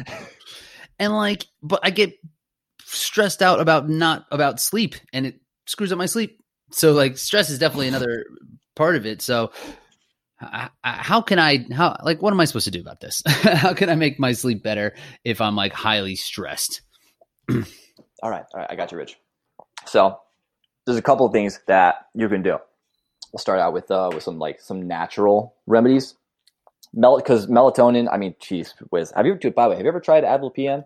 And 0.99 1.14
like, 1.14 1.47
but 1.62 1.80
I 1.82 1.90
get 1.90 2.14
stressed 2.84 3.42
out 3.42 3.61
about 3.61 3.88
not 3.88 4.26
about 4.30 4.61
sleep 4.61 4.94
and 5.12 5.26
it 5.26 5.40
screws 5.66 5.92
up 5.92 5.99
my 5.99 6.07
sleep. 6.07 6.40
So 6.70 6.92
like 6.92 7.18
stress 7.18 7.51
is 7.51 7.59
definitely 7.59 7.88
another 7.88 8.24
part 8.74 8.97
of 8.97 9.05
it. 9.05 9.20
So 9.20 9.53
how 10.39 11.22
can 11.22 11.39
I 11.39 11.64
how 11.72 11.97
like 12.03 12.20
what 12.20 12.32
am 12.32 12.41
I 12.41 12.45
supposed 12.45 12.66
to 12.66 12.70
do 12.70 12.80
about 12.80 13.01
this? 13.01 13.22
how 13.26 13.72
can 13.72 13.89
I 13.89 13.95
make 13.95 14.18
my 14.18 14.32
sleep 14.32 14.62
better 14.62 14.95
if 15.24 15.41
I'm 15.41 15.57
like 15.57 15.72
highly 15.72 16.14
stressed? 16.14 16.82
all 17.51 17.57
right, 18.30 18.45
all 18.53 18.61
right, 18.61 18.66
I 18.68 18.76
got 18.76 18.93
you, 18.93 18.99
Rich. 18.99 19.16
So 19.87 20.18
there's 20.84 20.99
a 20.99 21.03
couple 21.03 21.26
of 21.26 21.32
things 21.32 21.61
that 21.66 22.07
you 22.14 22.28
can 22.28 22.43
do. 22.43 22.59
We'll 23.32 23.39
start 23.39 23.61
out 23.61 23.72
with 23.72 23.91
uh, 23.91 24.11
with 24.12 24.22
some 24.22 24.39
like 24.39 24.61
some 24.61 24.87
natural 24.87 25.55
remedies. 25.66 26.14
Mel, 26.93 27.16
because 27.16 27.47
melatonin. 27.47 28.09
I 28.11 28.16
mean, 28.16 28.34
geez, 28.41 28.74
whiz. 28.91 29.12
Have 29.16 29.26
you 29.26 29.34
by 29.51 29.64
the 29.64 29.70
way? 29.70 29.76
Have 29.76 29.84
you 29.84 29.89
ever 29.89 30.01
tried 30.01 30.24
Advil 30.24 30.55
PM? 30.55 30.84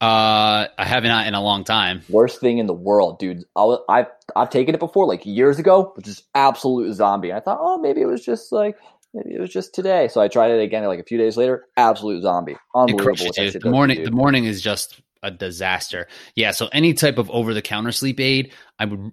Uh, 0.00 0.66
I 0.76 0.84
haven't 0.84 1.10
in 1.26 1.34
a 1.34 1.42
long 1.42 1.64
time. 1.64 2.02
Worst 2.10 2.40
thing 2.40 2.58
in 2.58 2.66
the 2.66 2.74
world, 2.74 3.18
dude. 3.18 3.44
i 3.56 3.78
have 3.88 4.10
I've 4.34 4.50
taken 4.50 4.74
it 4.74 4.78
before, 4.78 5.06
like 5.06 5.24
years 5.24 5.58
ago, 5.58 5.92
which 5.96 6.06
is 6.06 6.22
absolute 6.34 6.92
zombie. 6.94 7.30
And 7.30 7.38
I 7.38 7.40
thought, 7.40 7.58
oh, 7.60 7.78
maybe 7.78 8.02
it 8.02 8.06
was 8.06 8.22
just 8.22 8.52
like 8.52 8.76
maybe 9.14 9.34
it 9.34 9.40
was 9.40 9.50
just 9.50 9.74
today. 9.74 10.08
So 10.08 10.20
I 10.20 10.28
tried 10.28 10.50
it 10.50 10.62
again, 10.62 10.84
like 10.84 11.00
a 11.00 11.04
few 11.04 11.16
days 11.16 11.38
later. 11.38 11.64
Absolute 11.78 12.22
zombie, 12.22 12.56
unbelievable. 12.74 13.32
the 13.34 13.70
morning, 13.70 14.04
the 14.04 14.10
morning 14.10 14.44
is 14.44 14.60
just 14.60 15.00
a 15.22 15.30
disaster. 15.30 16.08
Yeah, 16.34 16.50
so 16.50 16.68
any 16.72 16.92
type 16.92 17.16
of 17.16 17.30
over 17.30 17.54
the 17.54 17.62
counter 17.62 17.92
sleep 17.92 18.20
aid, 18.20 18.52
I 18.78 18.84
would 18.84 19.12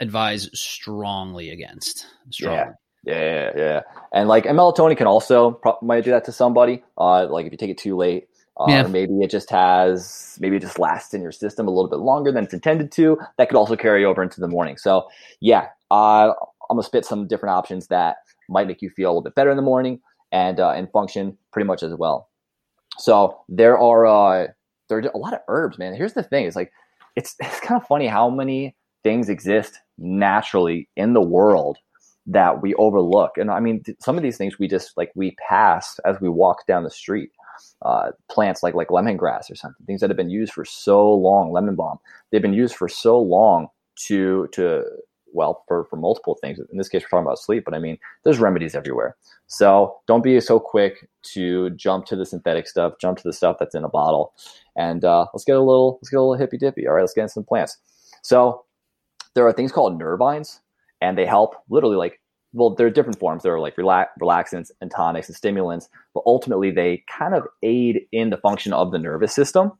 advise 0.00 0.50
strongly 0.58 1.50
against. 1.50 2.06
Strongly. 2.30 2.58
Yeah. 2.58 2.72
Yeah, 3.02 3.50
yeah, 3.56 3.80
and 4.12 4.28
like 4.28 4.44
and 4.44 4.58
melatonin 4.58 4.94
can 4.94 5.06
also 5.06 5.52
pro- 5.52 5.78
might 5.80 6.04
do 6.04 6.10
that 6.10 6.26
to 6.26 6.32
somebody. 6.32 6.84
Uh, 6.98 7.26
like 7.28 7.46
if 7.46 7.52
you 7.52 7.56
take 7.56 7.70
it 7.70 7.78
too 7.78 7.96
late, 7.96 8.28
uh, 8.60 8.66
yeah. 8.68 8.82
maybe 8.82 9.14
it 9.20 9.30
just 9.30 9.48
has 9.50 10.36
maybe 10.40 10.56
it 10.56 10.60
just 10.60 10.78
lasts 10.78 11.14
in 11.14 11.22
your 11.22 11.32
system 11.32 11.66
a 11.66 11.70
little 11.70 11.88
bit 11.88 12.00
longer 12.00 12.30
than 12.30 12.44
it's 12.44 12.54
intended 12.54 12.92
to. 12.92 13.18
That 13.38 13.48
could 13.48 13.56
also 13.56 13.76
carry 13.76 14.04
over 14.04 14.22
into 14.22 14.40
the 14.40 14.48
morning. 14.48 14.76
So 14.76 15.08
yeah, 15.40 15.68
uh, 15.90 16.32
I'm 16.70 16.76
gonna 16.76 16.82
spit 16.82 17.04
some 17.04 17.26
different 17.26 17.54
options 17.54 17.86
that 17.86 18.16
might 18.48 18.66
make 18.66 18.82
you 18.82 18.90
feel 18.90 19.08
a 19.08 19.12
little 19.12 19.22
bit 19.22 19.34
better 19.34 19.50
in 19.50 19.56
the 19.56 19.62
morning 19.62 20.00
and 20.32 20.60
uh, 20.60 20.70
and 20.70 20.90
function 20.92 21.36
pretty 21.52 21.66
much 21.66 21.82
as 21.82 21.94
well. 21.94 22.28
So 22.98 23.40
there 23.48 23.78
are 23.78 24.06
uh, 24.06 24.48
there 24.88 24.98
are 24.98 25.10
a 25.14 25.18
lot 25.18 25.32
of 25.32 25.40
herbs, 25.48 25.78
man. 25.78 25.94
Here's 25.94 26.12
the 26.12 26.22
thing: 26.22 26.46
it's 26.46 26.56
like 26.56 26.72
it's 27.16 27.34
it's 27.40 27.60
kind 27.60 27.80
of 27.80 27.86
funny 27.86 28.06
how 28.06 28.28
many 28.28 28.76
things 29.02 29.28
exist 29.28 29.78
naturally 29.98 30.88
in 30.96 31.14
the 31.14 31.22
world 31.22 31.78
that 32.26 32.60
we 32.60 32.74
overlook. 32.74 33.32
And 33.36 33.50
I 33.50 33.60
mean, 33.60 33.82
some 34.00 34.16
of 34.16 34.22
these 34.22 34.36
things 34.36 34.58
we 34.58 34.68
just 34.68 34.96
like 34.96 35.10
we 35.14 35.34
pass 35.48 35.98
as 36.04 36.20
we 36.20 36.28
walk 36.28 36.66
down 36.66 36.84
the 36.84 36.90
street. 36.90 37.30
Uh, 37.82 38.10
plants 38.30 38.62
like 38.62 38.74
like 38.74 38.88
lemongrass 38.88 39.50
or 39.50 39.54
something, 39.54 39.86
things 39.86 40.00
that 40.00 40.10
have 40.10 40.16
been 40.16 40.30
used 40.30 40.52
for 40.52 40.64
so 40.64 41.12
long, 41.12 41.52
lemon 41.52 41.74
balm, 41.74 41.98
they've 42.30 42.42
been 42.42 42.52
used 42.52 42.74
for 42.74 42.88
so 42.88 43.18
long 43.18 43.68
to 44.06 44.48
to 44.52 44.84
well 45.32 45.64
for 45.68 45.84
for 45.84 45.96
multiple 45.96 46.36
things. 46.40 46.58
In 46.58 46.78
this 46.78 46.88
case, 46.88 47.02
we're 47.02 47.08
talking 47.08 47.26
about 47.26 47.38
sleep, 47.38 47.64
but 47.64 47.74
I 47.74 47.78
mean, 47.78 47.98
there's 48.24 48.38
remedies 48.38 48.74
everywhere. 48.74 49.16
So 49.46 49.96
don't 50.06 50.22
be 50.22 50.40
so 50.40 50.60
quick 50.60 51.08
to 51.32 51.70
jump 51.70 52.06
to 52.06 52.16
the 52.16 52.26
synthetic 52.26 52.68
stuff, 52.68 52.94
jump 53.00 53.18
to 53.18 53.24
the 53.24 53.32
stuff 53.32 53.56
that's 53.58 53.74
in 53.74 53.84
a 53.84 53.88
bottle, 53.88 54.32
and 54.76 55.04
uh, 55.04 55.26
let's 55.32 55.44
get 55.44 55.56
a 55.56 55.60
little 55.60 55.98
let's 56.00 56.10
get 56.10 56.18
a 56.18 56.22
little 56.22 56.34
hippy 56.34 56.58
dippy. 56.58 56.86
All 56.86 56.94
right, 56.94 57.02
let's 57.02 57.14
get 57.14 57.22
into 57.22 57.32
some 57.32 57.44
plants. 57.44 57.78
So 58.22 58.64
there 59.34 59.46
are 59.46 59.52
things 59.52 59.72
called 59.72 60.00
nervines, 60.00 60.60
and 61.00 61.16
they 61.16 61.26
help 61.26 61.54
literally 61.68 61.96
like 61.96 62.20
well, 62.52 62.70
there 62.70 62.86
are 62.86 62.90
different 62.90 63.18
forms. 63.18 63.42
There 63.42 63.54
are 63.54 63.60
like 63.60 63.78
relax, 63.78 64.10
relaxants 64.20 64.70
and 64.80 64.90
tonics 64.90 65.28
and 65.28 65.36
stimulants, 65.36 65.88
but 66.14 66.22
ultimately 66.26 66.70
they 66.70 67.04
kind 67.06 67.34
of 67.34 67.46
aid 67.62 68.02
in 68.12 68.30
the 68.30 68.36
function 68.36 68.72
of 68.72 68.90
the 68.90 68.98
nervous 68.98 69.34
system. 69.34 69.72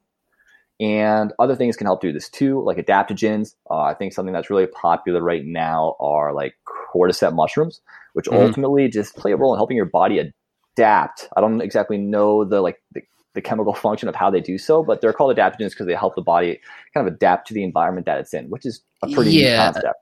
And 0.78 1.32
other 1.38 1.56
things 1.56 1.76
can 1.76 1.86
help 1.86 2.00
do 2.00 2.12
this 2.12 2.28
too, 2.28 2.62
like 2.64 2.78
adaptogens. 2.78 3.54
Uh, 3.70 3.80
I 3.80 3.94
think 3.94 4.14
something 4.14 4.32
that's 4.32 4.48
really 4.48 4.66
popular 4.66 5.20
right 5.20 5.44
now 5.44 5.96
are 6.00 6.32
like 6.32 6.54
cordyceps 6.94 7.34
mushrooms, 7.34 7.80
which 8.14 8.26
mm-hmm. 8.26 8.42
ultimately 8.42 8.88
just 8.88 9.14
play 9.16 9.32
a 9.32 9.36
role 9.36 9.52
in 9.52 9.58
helping 9.58 9.76
your 9.76 9.86
body 9.86 10.32
adapt. 10.76 11.28
I 11.36 11.40
don't 11.40 11.60
exactly 11.60 11.98
know 11.98 12.44
the 12.44 12.62
like 12.62 12.80
the, 12.92 13.02
the 13.34 13.42
chemical 13.42 13.74
function 13.74 14.08
of 14.08 14.14
how 14.14 14.30
they 14.30 14.40
do 14.40 14.56
so, 14.56 14.82
but 14.82 15.02
they're 15.02 15.12
called 15.12 15.36
adaptogens 15.36 15.70
because 15.70 15.86
they 15.86 15.94
help 15.94 16.14
the 16.14 16.22
body 16.22 16.60
kind 16.94 17.06
of 17.06 17.12
adapt 17.12 17.48
to 17.48 17.54
the 17.54 17.62
environment 17.62 18.06
that 18.06 18.18
it's 18.18 18.32
in, 18.32 18.48
which 18.48 18.64
is 18.64 18.80
a 19.02 19.08
pretty 19.08 19.32
yeah. 19.32 19.66
neat 19.66 19.74
concept 19.74 19.96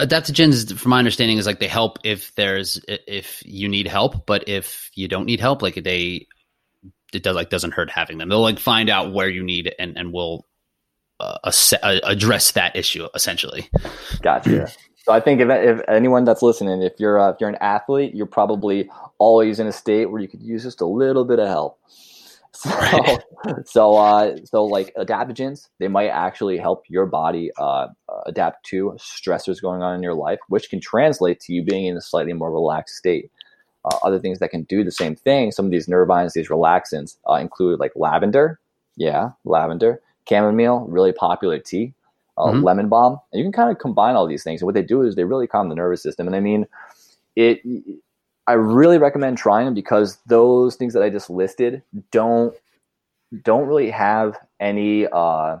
adaptogens 0.00 0.76
from 0.76 0.90
my 0.90 0.98
understanding 0.98 1.38
is 1.38 1.46
like 1.46 1.60
they 1.60 1.68
help 1.68 1.98
if 2.04 2.34
there's 2.34 2.80
if 2.88 3.42
you 3.44 3.68
need 3.68 3.86
help 3.86 4.26
but 4.26 4.48
if 4.48 4.90
you 4.94 5.08
don't 5.08 5.26
need 5.26 5.40
help 5.40 5.62
like 5.62 5.74
they 5.74 6.26
it 7.12 7.22
does 7.22 7.34
like 7.34 7.50
doesn't 7.50 7.72
hurt 7.72 7.90
having 7.90 8.18
them. 8.18 8.28
They'll 8.28 8.40
like 8.40 8.58
find 8.58 8.88
out 8.88 9.12
where 9.12 9.28
you 9.28 9.42
need 9.42 9.74
and 9.78 9.96
and 9.96 10.12
will 10.12 10.46
uh, 11.18 11.38
ass- 11.44 11.72
uh, 11.72 12.00
address 12.04 12.52
that 12.52 12.76
issue 12.76 13.08
essentially. 13.14 13.68
Gotcha. 14.22 14.68
So 15.04 15.12
i 15.12 15.20
think 15.20 15.40
if, 15.40 15.48
if 15.48 15.80
anyone 15.88 16.24
that's 16.24 16.42
listening 16.42 16.82
if 16.82 16.92
you're 16.98 17.18
uh, 17.18 17.30
if 17.30 17.36
you're 17.40 17.48
an 17.48 17.56
athlete 17.62 18.14
you're 18.14 18.26
probably 18.26 18.90
always 19.18 19.58
in 19.58 19.66
a 19.66 19.72
state 19.72 20.10
where 20.10 20.20
you 20.20 20.28
could 20.28 20.42
use 20.42 20.62
just 20.62 20.82
a 20.82 20.86
little 20.86 21.24
bit 21.24 21.38
of 21.38 21.48
help 21.48 21.80
so, 22.54 22.70
right. 22.70 23.18
so, 23.64 23.96
uh, 23.96 24.36
so 24.44 24.64
like 24.64 24.92
adaptogens, 24.96 25.68
they 25.78 25.88
might 25.88 26.08
actually 26.08 26.58
help 26.58 26.84
your 26.88 27.06
body 27.06 27.50
uh, 27.58 27.86
adapt 28.26 28.66
to 28.66 28.96
stressors 28.98 29.62
going 29.62 29.82
on 29.82 29.94
in 29.94 30.02
your 30.02 30.14
life, 30.14 30.40
which 30.48 30.68
can 30.68 30.80
translate 30.80 31.40
to 31.40 31.52
you 31.52 31.62
being 31.64 31.86
in 31.86 31.96
a 31.96 32.00
slightly 32.00 32.32
more 32.32 32.50
relaxed 32.50 32.96
state. 32.96 33.30
Uh, 33.84 33.96
other 34.02 34.18
things 34.18 34.40
that 34.40 34.50
can 34.50 34.64
do 34.64 34.84
the 34.84 34.90
same 34.90 35.16
thing, 35.16 35.50
some 35.50 35.64
of 35.64 35.70
these 35.70 35.86
nervines, 35.86 36.32
these 36.34 36.48
relaxants, 36.48 37.16
uh, 37.30 37.34
include 37.34 37.80
like 37.80 37.92
lavender, 37.96 38.60
yeah, 38.96 39.30
lavender, 39.44 40.02
chamomile, 40.28 40.80
really 40.86 41.12
popular 41.12 41.58
tea, 41.58 41.94
uh, 42.36 42.46
mm-hmm. 42.48 42.62
lemon 42.62 42.88
balm, 42.90 43.18
and 43.32 43.38
you 43.38 43.44
can 43.44 43.52
kind 43.52 43.70
of 43.70 43.78
combine 43.78 44.16
all 44.16 44.26
these 44.26 44.44
things. 44.44 44.60
And 44.60 44.66
what 44.66 44.74
they 44.74 44.82
do 44.82 45.00
is 45.02 45.14
they 45.14 45.24
really 45.24 45.46
calm 45.46 45.70
the 45.70 45.74
nervous 45.74 46.02
system. 46.02 46.26
And 46.26 46.36
I 46.36 46.40
mean, 46.40 46.66
it 47.36 47.62
I 48.50 48.54
really 48.54 48.98
recommend 48.98 49.38
trying 49.38 49.66
them 49.66 49.74
because 49.74 50.18
those 50.26 50.74
things 50.74 50.92
that 50.94 51.04
I 51.04 51.08
just 51.08 51.30
listed 51.30 51.84
don't 52.10 52.52
don't 53.44 53.68
really 53.68 53.90
have 53.90 54.36
any 54.58 55.06
uh, 55.06 55.58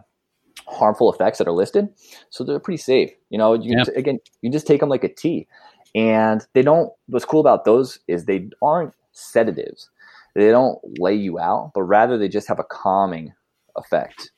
harmful 0.66 1.12
effects 1.12 1.38
that 1.38 1.46
are 1.46 1.52
listed, 1.52 1.88
so 2.30 2.42
they're 2.42 2.58
pretty 2.58 2.82
safe. 2.82 3.12
You 3.28 3.38
know, 3.38 3.54
you 3.54 3.76
yeah. 3.76 3.84
again, 3.94 4.18
you 4.42 4.50
just 4.50 4.66
take 4.66 4.80
them 4.80 4.88
like 4.88 5.04
a 5.04 5.08
tea, 5.08 5.46
and 5.94 6.44
they 6.52 6.62
don't. 6.62 6.90
What's 7.06 7.24
cool 7.24 7.38
about 7.38 7.64
those 7.64 8.00
is 8.08 8.24
they 8.24 8.50
aren't 8.60 8.92
sedatives. 9.12 9.88
They 10.34 10.50
don't 10.50 10.80
lay 10.98 11.14
you 11.14 11.38
out, 11.38 11.70
but 11.76 11.82
rather 11.82 12.18
they 12.18 12.28
just 12.28 12.48
have 12.48 12.58
a 12.58 12.64
calming 12.64 13.34
effect, 13.76 14.32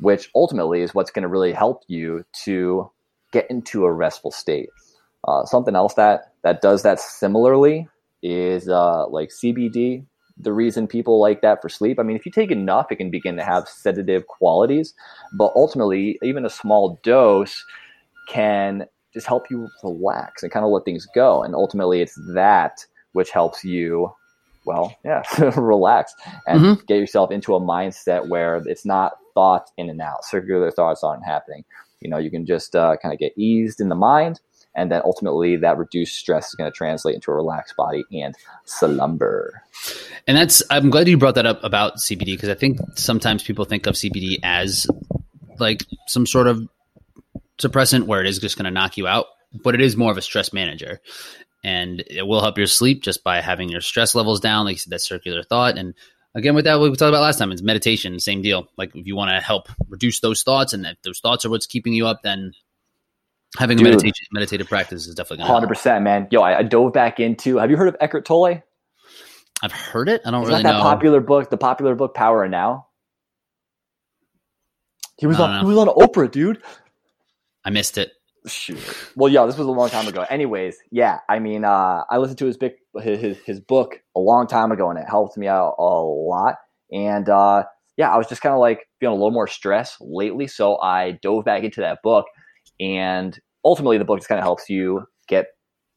which 0.00 0.28
ultimately 0.34 0.82
is 0.82 0.94
what's 0.94 1.10
going 1.10 1.22
to 1.22 1.28
really 1.28 1.52
help 1.52 1.82
you 1.88 2.26
to 2.44 2.90
get 3.32 3.50
into 3.50 3.86
a 3.86 3.92
restful 3.92 4.32
state. 4.32 4.68
Uh, 5.26 5.44
something 5.44 5.74
else 5.74 5.94
that 5.94 6.32
that 6.42 6.60
does 6.60 6.82
that 6.82 7.00
similarly 7.00 7.88
is 8.22 8.68
uh, 8.68 9.06
like 9.08 9.30
CBD. 9.30 10.04
The 10.38 10.52
reason 10.52 10.86
people 10.86 11.18
like 11.20 11.40
that 11.40 11.62
for 11.62 11.68
sleep, 11.68 11.98
I 11.98 12.02
mean, 12.02 12.16
if 12.16 12.26
you 12.26 12.32
take 12.32 12.50
enough, 12.50 12.92
it 12.92 12.96
can 12.96 13.10
begin 13.10 13.36
to 13.36 13.44
have 13.44 13.68
sedative 13.68 14.26
qualities. 14.26 14.92
But 15.32 15.52
ultimately, 15.56 16.18
even 16.22 16.44
a 16.44 16.50
small 16.50 16.98
dose 17.02 17.64
can 18.28 18.86
just 19.14 19.26
help 19.26 19.50
you 19.50 19.68
relax 19.82 20.42
and 20.42 20.52
kind 20.52 20.64
of 20.64 20.70
let 20.70 20.84
things 20.84 21.06
go. 21.14 21.42
And 21.42 21.54
ultimately, 21.54 22.02
it's 22.02 22.18
that 22.34 22.84
which 23.12 23.30
helps 23.30 23.64
you, 23.64 24.12
well, 24.66 24.94
yeah, 25.04 25.22
relax 25.56 26.14
and 26.46 26.60
mm-hmm. 26.60 26.84
get 26.86 26.98
yourself 26.98 27.30
into 27.30 27.54
a 27.54 27.60
mindset 27.60 28.28
where 28.28 28.56
it's 28.66 28.84
not 28.84 29.14
thoughts 29.32 29.72
in 29.78 29.88
and 29.88 30.02
out. 30.02 30.24
Circular 30.24 30.70
thoughts 30.70 31.02
aren't 31.02 31.24
happening. 31.24 31.64
You 32.00 32.10
know, 32.10 32.18
you 32.18 32.30
can 32.30 32.44
just 32.44 32.76
uh, 32.76 32.98
kind 33.00 33.14
of 33.14 33.18
get 33.18 33.32
eased 33.38 33.80
in 33.80 33.88
the 33.88 33.94
mind 33.94 34.38
and 34.76 34.92
then 34.92 35.00
ultimately 35.04 35.56
that 35.56 35.78
reduced 35.78 36.16
stress 36.16 36.48
is 36.48 36.54
going 36.54 36.70
to 36.70 36.76
translate 36.76 37.14
into 37.14 37.30
a 37.32 37.34
relaxed 37.34 37.74
body 37.76 38.04
and 38.12 38.36
slumber. 38.66 39.62
And 40.26 40.36
that's 40.36 40.62
I'm 40.70 40.90
glad 40.90 41.08
you 41.08 41.16
brought 41.16 41.34
that 41.36 41.46
up 41.46 41.64
about 41.64 41.96
CBD 41.96 42.26
because 42.26 42.50
I 42.50 42.54
think 42.54 42.78
sometimes 42.94 43.42
people 43.42 43.64
think 43.64 43.86
of 43.86 43.94
CBD 43.94 44.38
as 44.42 44.86
like 45.58 45.84
some 46.06 46.26
sort 46.26 46.46
of 46.46 46.68
suppressant 47.58 48.04
where 48.04 48.20
it 48.20 48.28
is 48.28 48.38
just 48.38 48.56
going 48.56 48.66
to 48.66 48.70
knock 48.70 48.98
you 48.98 49.06
out, 49.06 49.26
but 49.64 49.74
it 49.74 49.80
is 49.80 49.96
more 49.96 50.12
of 50.12 50.18
a 50.18 50.22
stress 50.22 50.52
manager. 50.52 51.00
And 51.64 52.04
it 52.06 52.26
will 52.26 52.42
help 52.42 52.58
your 52.58 52.66
sleep 52.66 53.02
just 53.02 53.24
by 53.24 53.40
having 53.40 53.70
your 53.70 53.80
stress 53.80 54.14
levels 54.14 54.40
down, 54.40 54.66
like 54.66 54.74
you 54.74 54.78
said, 54.78 54.92
that 54.92 55.00
circular 55.00 55.42
thought. 55.42 55.78
And 55.78 55.94
again, 56.34 56.54
with 56.54 56.66
that, 56.66 56.78
we 56.78 56.88
talked 56.90 57.02
about 57.02 57.22
last 57.22 57.38
time, 57.38 57.50
it's 57.50 57.62
meditation, 57.62 58.20
same 58.20 58.42
deal. 58.42 58.68
Like 58.76 58.94
if 58.94 59.06
you 59.06 59.16
want 59.16 59.30
to 59.30 59.40
help 59.40 59.68
reduce 59.88 60.20
those 60.20 60.42
thoughts 60.42 60.74
and 60.74 60.86
if 60.86 61.00
those 61.02 61.18
thoughts 61.18 61.44
are 61.44 61.50
what's 61.50 61.66
keeping 61.66 61.94
you 61.94 62.06
up, 62.06 62.22
then 62.22 62.52
Having 63.58 63.78
Dude, 63.78 63.86
a 63.86 63.90
meditation, 63.90 64.26
meditative 64.32 64.68
practice 64.68 65.06
is 65.06 65.14
definitely 65.14 65.38
going 65.38 65.48
to 65.48 65.52
hundred 65.52 65.68
percent, 65.68 66.04
man. 66.04 66.28
Yo, 66.30 66.42
I, 66.42 66.58
I, 66.58 66.62
dove 66.62 66.92
back 66.92 67.20
into. 67.20 67.56
Have 67.58 67.70
you 67.70 67.76
heard 67.76 67.88
of 67.88 67.96
Eckhart 68.00 68.24
Tolle? 68.24 68.62
I've 69.62 69.72
heard 69.72 70.08
it. 70.08 70.22
I 70.24 70.30
don't 70.30 70.42
is 70.42 70.48
really 70.48 70.62
that 70.62 70.72
know. 70.72 70.82
popular 70.82 71.20
book, 71.20 71.48
the 71.48 71.56
popular 71.56 71.94
book 71.94 72.14
Power 72.14 72.44
of 72.44 72.50
Now. 72.50 72.88
He 75.18 75.26
was 75.26 75.40
on. 75.40 75.60
He 75.60 75.66
was 75.66 75.78
on 75.78 75.88
Oprah, 75.88 76.30
dude. 76.30 76.62
I 77.64 77.70
missed 77.70 77.96
it. 77.98 78.12
Shoot. 78.46 78.78
Well, 79.16 79.32
yeah, 79.32 79.46
this 79.46 79.56
was 79.56 79.66
a 79.66 79.70
long 79.70 79.88
time 79.88 80.06
ago. 80.06 80.24
Anyways, 80.28 80.76
yeah, 80.92 81.18
I 81.28 81.38
mean, 81.38 81.64
uh, 81.64 82.04
I 82.08 82.18
listened 82.18 82.38
to 82.38 82.46
his 82.46 82.56
big 82.56 82.74
his 83.00 83.38
his 83.38 83.60
book 83.60 84.00
a 84.14 84.20
long 84.20 84.46
time 84.46 84.70
ago, 84.70 84.90
and 84.90 84.98
it 84.98 85.06
helped 85.08 85.36
me 85.36 85.48
out 85.48 85.74
a 85.78 85.82
lot. 85.82 86.56
And 86.92 87.28
uh, 87.28 87.64
yeah, 87.96 88.12
I 88.12 88.18
was 88.18 88.26
just 88.28 88.42
kind 88.42 88.52
of 88.52 88.60
like 88.60 88.86
feeling 89.00 89.14
a 89.14 89.16
little 89.16 89.32
more 89.32 89.48
stress 89.48 89.96
lately, 90.00 90.46
so 90.46 90.78
I 90.78 91.12
dove 91.22 91.44
back 91.44 91.64
into 91.64 91.80
that 91.80 92.02
book 92.02 92.26
and 92.78 93.38
ultimately, 93.66 93.98
the 93.98 94.04
book 94.04 94.18
just 94.18 94.28
kind 94.28 94.38
of 94.38 94.44
helps 94.44 94.70
you 94.70 95.06
get 95.28 95.48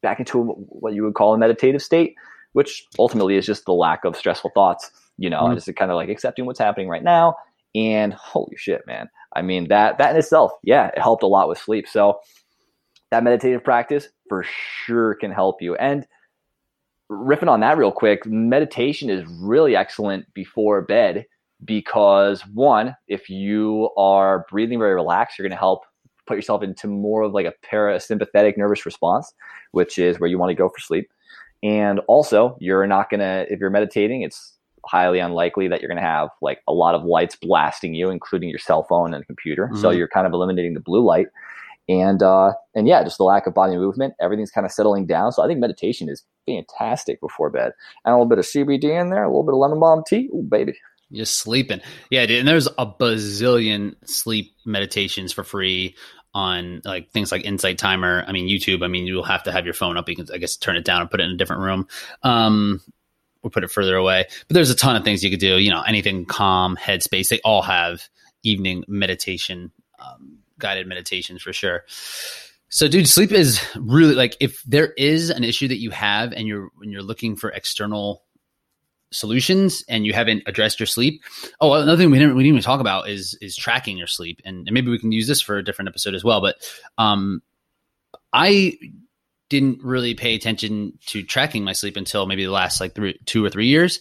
back 0.02 0.18
into 0.18 0.42
what 0.42 0.92
you 0.92 1.04
would 1.04 1.14
call 1.14 1.32
a 1.32 1.38
meditative 1.38 1.80
state, 1.80 2.14
which 2.52 2.84
ultimately 2.98 3.36
is 3.36 3.46
just 3.46 3.64
the 3.64 3.72
lack 3.72 4.04
of 4.04 4.16
stressful 4.16 4.50
thoughts, 4.54 4.90
you 5.16 5.30
know, 5.30 5.44
mm-hmm. 5.44 5.54
just 5.54 5.74
kind 5.76 5.90
of 5.90 5.96
like 5.96 6.08
accepting 6.08 6.46
what's 6.46 6.58
happening 6.58 6.88
right 6.88 7.04
now. 7.04 7.36
And 7.74 8.12
holy 8.12 8.56
shit, 8.56 8.82
man. 8.86 9.08
I 9.34 9.42
mean, 9.42 9.68
that, 9.68 9.98
that 9.98 10.10
in 10.10 10.16
itself, 10.16 10.52
yeah, 10.64 10.88
it 10.88 10.98
helped 10.98 11.22
a 11.22 11.28
lot 11.28 11.48
with 11.48 11.58
sleep. 11.58 11.86
So 11.86 12.18
that 13.12 13.22
meditative 13.22 13.62
practice 13.62 14.08
for 14.28 14.44
sure 14.84 15.14
can 15.14 15.30
help 15.30 15.62
you. 15.62 15.76
And 15.76 16.06
riffing 17.10 17.48
on 17.48 17.60
that 17.60 17.78
real 17.78 17.92
quick, 17.92 18.26
meditation 18.26 19.08
is 19.08 19.24
really 19.40 19.76
excellent 19.76 20.32
before 20.34 20.82
bed 20.82 21.26
because 21.64 22.42
one, 22.46 22.96
if 23.06 23.28
you 23.28 23.90
are 23.96 24.46
breathing 24.50 24.78
very 24.78 24.94
relaxed, 24.94 25.38
you're 25.38 25.46
going 25.46 25.56
to 25.56 25.60
help 25.60 25.82
put 26.30 26.36
yourself 26.36 26.62
into 26.62 26.86
more 26.86 27.22
of 27.22 27.32
like 27.32 27.46
a 27.46 27.54
parasympathetic 27.66 28.56
nervous 28.56 28.86
response, 28.86 29.34
which 29.72 29.98
is 29.98 30.20
where 30.20 30.30
you 30.30 30.38
want 30.38 30.50
to 30.50 30.54
go 30.54 30.68
for 30.68 30.78
sleep. 30.78 31.10
And 31.62 31.98
also, 32.06 32.56
you're 32.60 32.86
not 32.86 33.10
going 33.10 33.20
to, 33.20 33.46
if 33.50 33.58
you're 33.58 33.70
meditating, 33.70 34.22
it's 34.22 34.56
highly 34.86 35.18
unlikely 35.18 35.68
that 35.68 35.80
you're 35.80 35.88
going 35.88 36.00
to 36.00 36.06
have 36.08 36.28
like 36.40 36.60
a 36.68 36.72
lot 36.72 36.94
of 36.94 37.04
lights 37.04 37.36
blasting 37.36 37.94
you, 37.94 38.10
including 38.10 38.48
your 38.48 38.60
cell 38.60 38.84
phone 38.84 39.12
and 39.12 39.26
computer. 39.26 39.66
Mm-hmm. 39.66 39.80
So 39.80 39.90
you're 39.90 40.08
kind 40.08 40.26
of 40.26 40.32
eliminating 40.32 40.74
the 40.74 40.80
blue 40.80 41.04
light. 41.04 41.26
And 41.88 42.22
uh, 42.22 42.52
and 42.76 42.86
yeah, 42.86 43.02
just 43.02 43.18
the 43.18 43.24
lack 43.24 43.48
of 43.48 43.54
body 43.54 43.76
movement, 43.76 44.14
everything's 44.20 44.52
kind 44.52 44.64
of 44.64 44.70
settling 44.70 45.06
down. 45.06 45.32
So 45.32 45.42
I 45.42 45.48
think 45.48 45.58
meditation 45.58 46.08
is 46.08 46.22
fantastic 46.46 47.20
before 47.20 47.50
bed. 47.50 47.72
And 48.04 48.12
a 48.12 48.16
little 48.16 48.28
bit 48.28 48.38
of 48.38 48.44
CBD 48.44 48.84
in 48.84 49.10
there, 49.10 49.24
a 49.24 49.28
little 49.28 49.42
bit 49.42 49.54
of 49.54 49.58
lemon 49.58 49.80
balm 49.80 50.04
tea, 50.06 50.30
ooh 50.32 50.46
baby. 50.48 50.74
Just 51.12 51.38
sleeping, 51.38 51.80
yeah. 52.08 52.24
Dude, 52.26 52.38
and 52.38 52.46
there's 52.46 52.68
a 52.68 52.86
bazillion 52.86 53.96
sleep 54.04 54.54
meditations 54.64 55.32
for 55.32 55.42
free 55.42 55.96
on 56.34 56.82
like 56.84 57.10
things 57.10 57.32
like 57.32 57.44
Insight 57.44 57.78
Timer. 57.78 58.24
I 58.26 58.32
mean, 58.32 58.48
YouTube. 58.48 58.84
I 58.84 58.88
mean, 58.88 59.06
you'll 59.06 59.22
have 59.22 59.42
to 59.44 59.52
have 59.52 59.64
your 59.64 59.74
phone 59.74 59.96
up. 59.96 60.08
You 60.08 60.16
can, 60.16 60.26
I 60.32 60.38
guess, 60.38 60.56
turn 60.56 60.76
it 60.76 60.84
down 60.84 61.00
and 61.00 61.10
put 61.10 61.20
it 61.20 61.24
in 61.24 61.30
a 61.30 61.36
different 61.36 61.62
room, 61.62 61.88
um, 62.22 62.80
or 63.42 63.50
put 63.50 63.64
it 63.64 63.70
further 63.70 63.96
away. 63.96 64.26
But 64.48 64.54
there's 64.54 64.70
a 64.70 64.76
ton 64.76 64.96
of 64.96 65.04
things 65.04 65.24
you 65.24 65.30
could 65.30 65.40
do. 65.40 65.58
You 65.58 65.70
know, 65.70 65.82
anything 65.82 66.24
calm, 66.26 66.76
Headspace. 66.76 67.28
They 67.28 67.40
all 67.44 67.62
have 67.62 68.08
evening 68.42 68.84
meditation, 68.88 69.72
um, 69.98 70.38
guided 70.58 70.86
meditations 70.86 71.42
for 71.42 71.52
sure. 71.52 71.84
So, 72.68 72.86
dude, 72.86 73.08
sleep 73.08 73.32
is 73.32 73.60
really 73.76 74.14
like 74.14 74.36
if 74.38 74.62
there 74.62 74.92
is 74.92 75.30
an 75.30 75.42
issue 75.42 75.66
that 75.68 75.78
you 75.78 75.90
have 75.90 76.32
and 76.32 76.46
you're 76.46 76.70
when 76.76 76.90
you're 76.90 77.02
looking 77.02 77.34
for 77.34 77.50
external 77.50 78.22
solutions 79.12 79.84
and 79.88 80.06
you 80.06 80.12
haven't 80.12 80.42
addressed 80.46 80.80
your 80.80 80.86
sleep. 80.86 81.22
Oh, 81.60 81.72
another 81.74 81.96
thing 81.96 82.10
we 82.10 82.18
didn't 82.18 82.36
we 82.36 82.42
didn't 82.42 82.56
even 82.56 82.62
talk 82.62 82.80
about 82.80 83.08
is 83.08 83.36
is 83.40 83.56
tracking 83.56 83.98
your 83.98 84.06
sleep, 84.06 84.40
and, 84.44 84.66
and 84.66 84.72
maybe 84.72 84.90
we 84.90 84.98
can 84.98 85.12
use 85.12 85.26
this 85.26 85.40
for 85.40 85.58
a 85.58 85.64
different 85.64 85.88
episode 85.88 86.14
as 86.14 86.24
well. 86.24 86.40
But 86.40 86.56
um, 86.98 87.42
I 88.32 88.78
didn't 89.48 89.82
really 89.82 90.14
pay 90.14 90.34
attention 90.36 90.96
to 91.06 91.24
tracking 91.24 91.64
my 91.64 91.72
sleep 91.72 91.96
until 91.96 92.24
maybe 92.24 92.44
the 92.44 92.52
last 92.52 92.80
like 92.80 92.94
three, 92.94 93.18
two 93.26 93.44
or 93.44 93.50
three 93.50 93.66
years, 93.66 93.98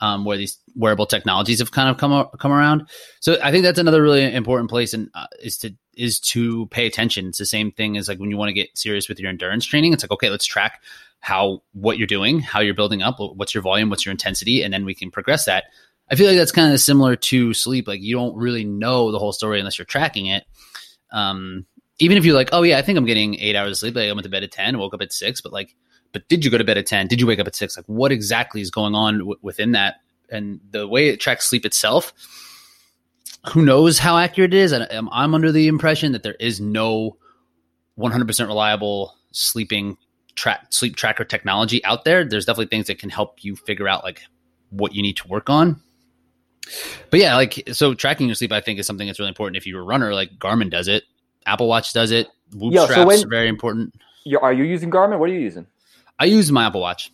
um, 0.00 0.24
where 0.24 0.36
these 0.36 0.58
wearable 0.74 1.06
technologies 1.06 1.60
have 1.60 1.70
kind 1.70 1.88
of 1.88 1.96
come 1.96 2.26
come 2.38 2.52
around. 2.52 2.88
So 3.20 3.38
I 3.42 3.52
think 3.52 3.62
that's 3.62 3.78
another 3.78 4.02
really 4.02 4.34
important 4.34 4.70
place, 4.70 4.92
and 4.92 5.08
uh, 5.14 5.26
is 5.40 5.56
to 5.58 5.74
is 5.96 6.20
to 6.20 6.66
pay 6.66 6.86
attention. 6.86 7.28
It's 7.28 7.38
the 7.38 7.46
same 7.46 7.72
thing 7.72 7.96
as 7.96 8.08
like 8.08 8.18
when 8.18 8.30
you 8.30 8.36
want 8.36 8.48
to 8.48 8.54
get 8.54 8.76
serious 8.76 9.08
with 9.08 9.20
your 9.20 9.30
endurance 9.30 9.64
training. 9.64 9.92
It's 9.92 10.02
like 10.02 10.10
okay, 10.12 10.30
let's 10.30 10.46
track 10.46 10.82
how 11.20 11.62
what 11.72 11.98
you're 11.98 12.06
doing, 12.06 12.40
how 12.40 12.60
you're 12.60 12.74
building 12.74 13.02
up, 13.02 13.16
what's 13.18 13.54
your 13.54 13.62
volume, 13.62 13.90
what's 13.90 14.04
your 14.04 14.12
intensity, 14.12 14.62
and 14.62 14.72
then 14.72 14.84
we 14.84 14.94
can 14.94 15.10
progress 15.10 15.44
that. 15.46 15.64
I 16.10 16.14
feel 16.14 16.26
like 16.26 16.36
that's 16.36 16.52
kind 16.52 16.72
of 16.72 16.80
similar 16.80 17.16
to 17.16 17.52
sleep. 17.52 17.86
Like 17.86 18.00
you 18.00 18.16
don't 18.16 18.36
really 18.36 18.64
know 18.64 19.12
the 19.12 19.18
whole 19.18 19.32
story 19.32 19.58
unless 19.58 19.78
you're 19.78 19.86
tracking 19.86 20.26
it. 20.26 20.44
Um, 21.12 21.66
even 21.98 22.16
if 22.16 22.24
you're 22.24 22.34
like, 22.34 22.50
oh 22.52 22.62
yeah, 22.62 22.78
I 22.78 22.82
think 22.82 22.96
I'm 22.96 23.04
getting 23.04 23.38
eight 23.40 23.56
hours 23.56 23.72
of 23.72 23.78
sleep. 23.78 23.96
Like 23.96 24.08
I 24.08 24.12
went 24.12 24.24
to 24.24 24.30
bed 24.30 24.44
at 24.44 24.52
ten, 24.52 24.78
woke 24.78 24.94
up 24.94 25.02
at 25.02 25.12
six, 25.12 25.40
but 25.40 25.52
like, 25.52 25.74
but 26.12 26.28
did 26.28 26.44
you 26.44 26.50
go 26.50 26.58
to 26.58 26.64
bed 26.64 26.78
at 26.78 26.86
ten? 26.86 27.06
Did 27.08 27.20
you 27.20 27.26
wake 27.26 27.40
up 27.40 27.46
at 27.46 27.56
six? 27.56 27.76
Like, 27.76 27.86
what 27.86 28.12
exactly 28.12 28.60
is 28.60 28.70
going 28.70 28.94
on 28.94 29.18
w- 29.18 29.38
within 29.42 29.72
that? 29.72 29.96
And 30.30 30.60
the 30.70 30.86
way 30.86 31.08
it 31.08 31.20
tracks 31.20 31.48
sleep 31.48 31.66
itself, 31.66 32.12
who 33.52 33.64
knows 33.64 33.98
how 33.98 34.16
accurate 34.16 34.54
it 34.54 34.58
is? 34.58 34.72
I'm, 34.72 35.08
I'm 35.10 35.34
under 35.34 35.52
the 35.52 35.68
impression 35.68 36.12
that 36.12 36.22
there 36.22 36.36
is 36.38 36.60
no 36.60 37.16
100% 37.98 38.46
reliable 38.46 39.14
sleeping 39.32 39.96
track 40.38 40.66
sleep 40.70 40.96
tracker 40.96 41.24
technology 41.24 41.84
out 41.84 42.04
there. 42.04 42.24
There's 42.24 42.46
definitely 42.46 42.66
things 42.66 42.86
that 42.86 42.98
can 42.98 43.10
help 43.10 43.44
you 43.44 43.56
figure 43.56 43.88
out 43.88 44.04
like 44.04 44.22
what 44.70 44.94
you 44.94 45.02
need 45.02 45.16
to 45.18 45.28
work 45.28 45.50
on. 45.50 45.82
But 47.10 47.20
yeah, 47.20 47.36
like 47.36 47.68
so 47.72 47.94
tracking 47.94 48.28
your 48.28 48.34
sleep, 48.34 48.52
I 48.52 48.60
think 48.60 48.78
is 48.78 48.86
something 48.86 49.06
that's 49.06 49.18
really 49.18 49.30
important. 49.30 49.56
If 49.56 49.66
you're 49.66 49.80
a 49.80 49.84
runner, 49.84 50.14
like 50.14 50.38
Garmin 50.38 50.70
does 50.70 50.88
it, 50.88 51.04
Apple 51.44 51.68
Watch 51.68 51.92
does 51.92 52.10
it. 52.10 52.28
Whoop 52.54 52.72
Yo, 52.72 52.84
straps 52.84 53.00
so 53.02 53.06
when, 53.06 53.24
are 53.24 53.28
very 53.28 53.48
important. 53.48 53.94
are 54.40 54.52
you 54.52 54.64
using 54.64 54.90
Garmin? 54.90 55.18
What 55.18 55.28
are 55.28 55.32
you 55.32 55.40
using? 55.40 55.66
I 56.18 56.26
use 56.26 56.50
my 56.52 56.66
Apple 56.66 56.80
Watch. 56.80 57.12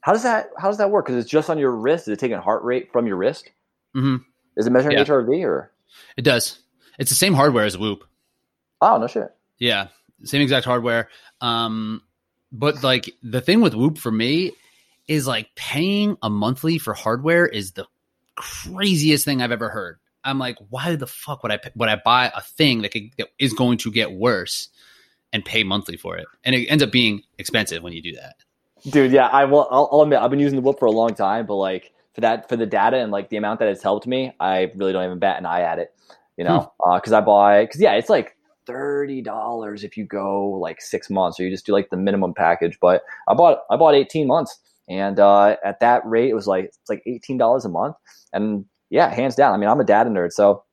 How 0.00 0.12
does 0.12 0.22
that 0.22 0.50
How 0.58 0.68
does 0.68 0.78
that 0.78 0.90
work? 0.90 1.06
Because 1.06 1.22
it's 1.22 1.30
just 1.30 1.50
on 1.50 1.58
your 1.58 1.72
wrist. 1.72 2.08
Is 2.08 2.12
it 2.12 2.20
taking 2.20 2.38
heart 2.38 2.62
rate 2.62 2.92
from 2.92 3.06
your 3.06 3.16
wrist? 3.16 3.50
Mm-hmm. 3.96 4.16
Is 4.56 4.66
it 4.66 4.70
measuring 4.70 4.96
yeah. 4.96 5.04
HRV 5.04 5.44
or? 5.44 5.72
It 6.16 6.22
does. 6.22 6.58
It's 6.98 7.10
the 7.10 7.16
same 7.16 7.34
hardware 7.34 7.64
as 7.64 7.76
Whoop. 7.76 8.04
Oh 8.80 8.98
no 8.98 9.06
shit. 9.06 9.28
Yeah, 9.58 9.88
same 10.24 10.42
exact 10.42 10.66
hardware. 10.66 11.08
Um, 11.40 12.02
but 12.52 12.82
like 12.82 13.14
the 13.22 13.40
thing 13.40 13.60
with 13.60 13.74
Whoop 13.74 13.98
for 13.98 14.10
me 14.10 14.52
is 15.08 15.26
like 15.26 15.54
paying 15.54 16.16
a 16.22 16.30
monthly 16.30 16.78
for 16.78 16.94
hardware 16.94 17.46
is 17.46 17.72
the 17.72 17.86
craziest 18.36 19.24
thing 19.24 19.42
I've 19.42 19.52
ever 19.52 19.68
heard. 19.68 19.98
I'm 20.22 20.38
like, 20.38 20.56
why 20.68 20.96
the 20.96 21.06
fuck 21.06 21.42
would 21.42 21.52
I 21.52 21.58
would 21.74 21.88
I 21.88 21.96
buy 21.96 22.30
a 22.34 22.40
thing 22.40 22.82
that, 22.82 22.90
could, 22.90 23.10
that 23.16 23.28
is 23.38 23.52
going 23.52 23.78
to 23.78 23.90
get 23.90 24.12
worse 24.12 24.68
and 25.32 25.44
pay 25.44 25.64
monthly 25.64 25.96
for 25.96 26.16
it? 26.16 26.26
And 26.44 26.54
it 26.54 26.66
ends 26.66 26.82
up 26.82 26.92
being 26.92 27.22
expensive 27.38 27.82
when 27.82 27.92
you 27.92 28.02
do 28.02 28.14
that. 28.16 28.36
Dude, 28.88 29.12
yeah, 29.12 29.26
I 29.26 29.44
will. 29.44 29.66
I'll, 29.70 29.88
I'll 29.92 30.02
admit 30.02 30.20
I've 30.20 30.30
been 30.30 30.40
using 30.40 30.56
the 30.56 30.62
Whoop 30.62 30.78
for 30.78 30.86
a 30.86 30.90
long 30.90 31.14
time, 31.14 31.46
but 31.46 31.56
like 31.56 31.92
for 32.14 32.22
that 32.22 32.48
for 32.48 32.56
the 32.56 32.66
data 32.66 32.98
and 32.98 33.12
like 33.12 33.28
the 33.28 33.36
amount 33.36 33.60
that 33.60 33.68
it's 33.68 33.82
helped 33.82 34.06
me, 34.06 34.32
I 34.40 34.70
really 34.74 34.92
don't 34.92 35.04
even 35.04 35.18
bat 35.18 35.38
an 35.38 35.46
eye 35.46 35.62
at 35.62 35.78
it. 35.78 35.94
You 36.36 36.44
know, 36.44 36.72
because 36.78 37.10
hmm. 37.10 37.14
uh, 37.14 37.18
I 37.18 37.20
buy 37.20 37.64
because 37.64 37.80
yeah, 37.80 37.94
it's 37.94 38.08
like 38.08 38.36
thirty 38.70 39.22
dollars 39.22 39.84
if 39.84 39.96
you 39.96 40.04
go 40.04 40.50
like 40.50 40.80
six 40.80 41.10
months, 41.10 41.38
or 41.38 41.44
you 41.44 41.50
just 41.50 41.66
do 41.66 41.72
like 41.72 41.90
the 41.90 41.96
minimum 41.96 42.34
package. 42.34 42.78
But 42.80 43.02
I 43.28 43.34
bought 43.34 43.60
I 43.70 43.76
bought 43.76 43.94
eighteen 43.94 44.26
months, 44.26 44.58
and 44.88 45.18
uh, 45.18 45.56
at 45.64 45.80
that 45.80 46.02
rate, 46.06 46.30
it 46.30 46.34
was 46.34 46.46
like 46.46 46.66
it's 46.66 46.88
like 46.88 47.02
eighteen 47.06 47.38
dollars 47.38 47.64
a 47.64 47.68
month, 47.68 47.96
and 48.32 48.64
yeah, 48.90 49.12
hands 49.12 49.34
down. 49.34 49.54
I 49.54 49.56
mean, 49.56 49.68
I'm 49.68 49.80
a 49.80 49.84
data 49.84 50.10
nerd, 50.10 50.32
so 50.32 50.64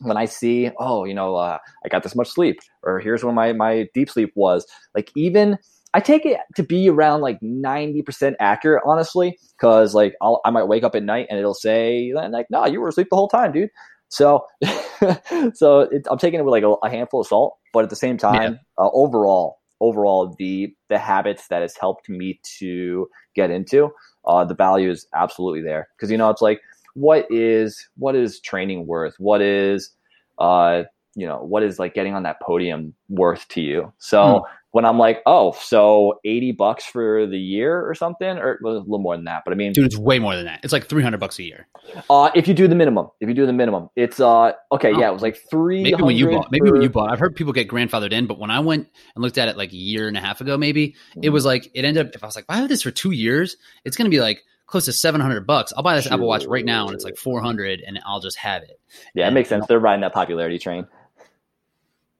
when 0.00 0.16
I 0.16 0.24
see, 0.24 0.70
oh, 0.78 1.04
you 1.04 1.14
know, 1.14 1.36
uh, 1.36 1.58
I 1.84 1.88
got 1.88 2.02
this 2.02 2.16
much 2.16 2.28
sleep, 2.28 2.58
or 2.82 3.00
here's 3.00 3.24
when 3.24 3.34
my 3.34 3.52
my 3.52 3.88
deep 3.94 4.10
sleep 4.10 4.32
was, 4.34 4.66
like 4.94 5.10
even 5.16 5.58
I 5.94 6.00
take 6.00 6.26
it 6.26 6.40
to 6.56 6.64
be 6.64 6.88
around 6.88 7.20
like 7.20 7.40
90% 7.40 8.34
accurate, 8.40 8.82
honestly, 8.84 9.38
because 9.56 9.94
like 9.94 10.16
I'll, 10.20 10.40
I 10.44 10.50
might 10.50 10.64
wake 10.64 10.82
up 10.82 10.96
at 10.96 11.04
night 11.04 11.28
and 11.30 11.38
it'll 11.38 11.54
say 11.54 12.12
like, 12.12 12.46
no, 12.50 12.66
you 12.66 12.80
were 12.80 12.88
asleep 12.88 13.06
the 13.10 13.16
whole 13.16 13.28
time, 13.28 13.52
dude. 13.52 13.70
So, 14.08 14.46
so 15.54 15.80
it, 15.80 16.06
I'm 16.10 16.18
taking 16.18 16.40
it 16.40 16.44
with 16.44 16.52
like 16.52 16.62
a, 16.62 16.74
a, 16.86 16.90
handful 16.90 17.20
of 17.20 17.26
salt, 17.26 17.58
but 17.72 17.84
at 17.84 17.90
the 17.90 17.96
same 17.96 18.16
time, 18.16 18.52
yeah. 18.78 18.84
uh, 18.84 18.90
overall, 18.92 19.58
overall, 19.80 20.34
the 20.38 20.74
the 20.88 20.98
habits 20.98 21.48
that 21.48 21.62
has 21.62 21.76
helped 21.76 22.08
me 22.08 22.40
to 22.58 23.08
get 23.34 23.50
into, 23.50 23.90
uh, 24.26 24.44
the 24.44 24.54
value 24.54 24.90
is 24.90 25.06
absolutely 25.14 25.62
there 25.62 25.88
because 25.96 26.10
you 26.10 26.18
know 26.18 26.30
it's 26.30 26.42
like 26.42 26.60
what 26.94 27.26
is 27.30 27.88
what 27.96 28.14
is 28.14 28.40
training 28.40 28.86
worth? 28.86 29.14
What 29.18 29.42
is 29.42 29.90
uh 30.38 30.82
you 31.14 31.26
know 31.26 31.38
what 31.44 31.62
is 31.62 31.78
like 31.78 31.94
getting 31.94 32.14
on 32.14 32.22
that 32.24 32.40
podium 32.40 32.94
worth 33.08 33.46
to 33.48 33.60
you? 33.60 33.92
So 33.98 34.38
hmm 34.38 34.54
when 34.74 34.84
I'm 34.84 34.98
like, 34.98 35.22
oh, 35.24 35.52
so 35.52 36.18
80 36.24 36.50
bucks 36.50 36.84
for 36.84 37.28
the 37.28 37.38
year 37.38 37.88
or 37.88 37.94
something, 37.94 38.26
or 38.26 38.58
well, 38.60 38.74
a 38.74 38.78
little 38.78 38.98
more 38.98 39.14
than 39.14 39.26
that. 39.26 39.42
But 39.44 39.52
I 39.52 39.54
mean, 39.54 39.72
dude, 39.72 39.86
it's 39.86 39.96
way 39.96 40.18
more 40.18 40.34
than 40.34 40.46
that. 40.46 40.58
It's 40.64 40.72
like 40.72 40.88
300 40.88 41.20
bucks 41.20 41.38
a 41.38 41.44
year. 41.44 41.68
Uh, 42.10 42.32
if 42.34 42.48
you 42.48 42.54
do 42.54 42.66
the 42.66 42.74
minimum, 42.74 43.06
if 43.20 43.28
you 43.28 43.36
do 43.36 43.46
the 43.46 43.52
minimum, 43.52 43.88
it's 43.94 44.18
uh, 44.18 44.50
okay, 44.72 44.92
oh. 44.92 44.98
yeah, 44.98 45.10
it 45.10 45.12
was 45.12 45.22
like 45.22 45.38
three. 45.48 45.84
Maybe 45.84 46.02
when 46.02 46.16
you 46.16 46.28
bought, 46.28 46.48
maybe 46.50 46.72
when 46.72 46.82
you 46.82 46.90
bought, 46.90 47.12
I've 47.12 47.20
heard 47.20 47.36
people 47.36 47.52
get 47.52 47.68
grandfathered 47.68 48.12
in, 48.12 48.26
but 48.26 48.40
when 48.40 48.50
I 48.50 48.58
went 48.58 48.88
and 49.14 49.22
looked 49.22 49.38
at 49.38 49.46
it 49.46 49.56
like 49.56 49.72
a 49.72 49.76
year 49.76 50.08
and 50.08 50.16
a 50.16 50.20
half 50.20 50.40
ago, 50.40 50.58
maybe 50.58 50.88
mm-hmm. 50.88 51.20
it 51.22 51.28
was 51.28 51.44
like 51.44 51.70
it 51.72 51.84
ended 51.84 52.08
up. 52.08 52.14
If 52.16 52.24
I 52.24 52.26
was 52.26 52.34
like, 52.34 52.46
have 52.50 52.68
this 52.68 52.82
for 52.82 52.90
two 52.90 53.12
years, 53.12 53.56
it's 53.84 53.96
going 53.96 54.10
to 54.10 54.14
be 54.14 54.20
like 54.20 54.42
close 54.66 54.86
to 54.86 54.92
700 54.92 55.46
bucks. 55.46 55.72
I'll 55.76 55.84
buy 55.84 55.94
this 55.94 56.10
Apple 56.10 56.26
Watch 56.26 56.46
right 56.46 56.64
now, 56.64 56.86
and 56.86 56.96
it's 56.96 57.04
like 57.04 57.16
400, 57.16 57.80
and 57.86 58.00
I'll 58.04 58.18
just 58.18 58.38
have 58.38 58.64
it. 58.64 58.80
Yeah, 59.14 59.28
and, 59.28 59.34
it 59.34 59.38
makes 59.38 59.50
sense. 59.50 59.68
They're 59.68 59.78
riding 59.78 60.00
that 60.00 60.12
popularity 60.12 60.58
train. 60.58 60.88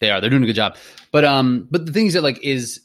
They 0.01 0.11
are. 0.11 0.20
They're 0.20 0.30
doing 0.30 0.42
a 0.42 0.47
good 0.47 0.57
job. 0.57 0.76
But 1.12 1.24
um, 1.24 1.68
but 1.70 1.86
the 1.86 1.92
things 1.92 2.14
that 2.14 2.22
like 2.22 2.42
is 2.42 2.80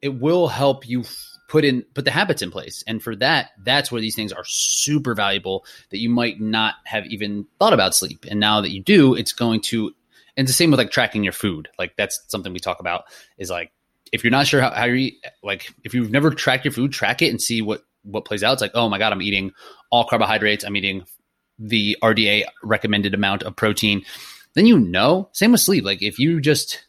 it 0.00 0.20
will 0.20 0.48
help 0.48 0.88
you 0.88 1.04
put 1.48 1.64
in 1.64 1.82
put 1.94 2.04
the 2.04 2.10
habits 2.10 2.42
in 2.42 2.50
place. 2.50 2.82
And 2.86 3.02
for 3.02 3.14
that 3.16 3.50
that's 3.64 3.92
where 3.92 4.00
these 4.00 4.16
things 4.16 4.32
are 4.32 4.44
super 4.44 5.14
valuable 5.14 5.64
that 5.90 5.98
you 5.98 6.08
might 6.08 6.40
not 6.40 6.74
have 6.84 7.06
even 7.06 7.46
thought 7.58 7.72
about 7.72 7.94
sleep. 7.94 8.24
And 8.28 8.40
now 8.40 8.60
that 8.60 8.70
you 8.70 8.82
do 8.82 9.14
it's 9.14 9.32
going 9.32 9.60
to 9.62 9.92
and 10.36 10.46
the 10.46 10.52
same 10.52 10.70
with 10.70 10.78
like 10.78 10.90
tracking 10.90 11.24
your 11.24 11.32
food. 11.32 11.68
Like 11.78 11.96
that's 11.96 12.20
something 12.28 12.52
we 12.52 12.58
talk 12.58 12.80
about 12.80 13.04
is 13.38 13.50
like 13.50 13.72
if 14.12 14.22
you're 14.22 14.30
not 14.30 14.46
sure 14.46 14.60
how, 14.60 14.70
how 14.70 14.84
you 14.84 14.94
eat 14.94 15.26
like 15.42 15.72
if 15.84 15.94
you've 15.94 16.10
never 16.10 16.30
tracked 16.30 16.64
your 16.64 16.72
food 16.72 16.92
track 16.92 17.22
it 17.22 17.30
and 17.30 17.40
see 17.40 17.62
what 17.62 17.82
what 18.02 18.24
plays 18.24 18.42
out. 18.42 18.54
It's 18.54 18.62
like 18.62 18.72
oh 18.74 18.88
my 18.88 18.98
god 18.98 19.12
i'm 19.12 19.22
eating 19.22 19.52
all 19.90 20.04
carbohydrates. 20.04 20.64
I'm 20.64 20.76
eating 20.76 21.04
the 21.58 21.96
rda 22.02 22.44
recommended 22.62 23.14
amount 23.14 23.42
of 23.42 23.56
protein 23.56 24.02
then 24.56 24.66
you 24.66 24.80
know 24.80 25.28
same 25.32 25.52
with 25.52 25.60
sleep 25.60 25.84
like 25.84 26.02
if 26.02 26.18
you 26.18 26.40
just 26.40 26.86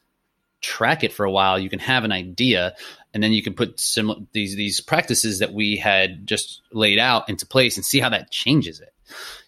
track 0.61 1.03
it 1.03 1.13
for 1.13 1.25
a 1.25 1.31
while, 1.31 1.59
you 1.59 1.69
can 1.69 1.79
have 1.79 2.03
an 2.03 2.11
idea, 2.11 2.75
and 3.13 3.21
then 3.21 3.31
you 3.31 3.41
can 3.43 3.53
put 3.53 3.79
some 3.79 4.27
these 4.33 4.55
these 4.55 4.81
practices 4.81 5.39
that 5.39 5.53
we 5.53 5.77
had 5.77 6.25
just 6.25 6.61
laid 6.71 6.99
out 6.99 7.29
into 7.29 7.45
place 7.45 7.77
and 7.77 7.85
see 7.85 7.99
how 7.99 8.09
that 8.09 8.31
changes 8.31 8.79
it. 8.79 8.93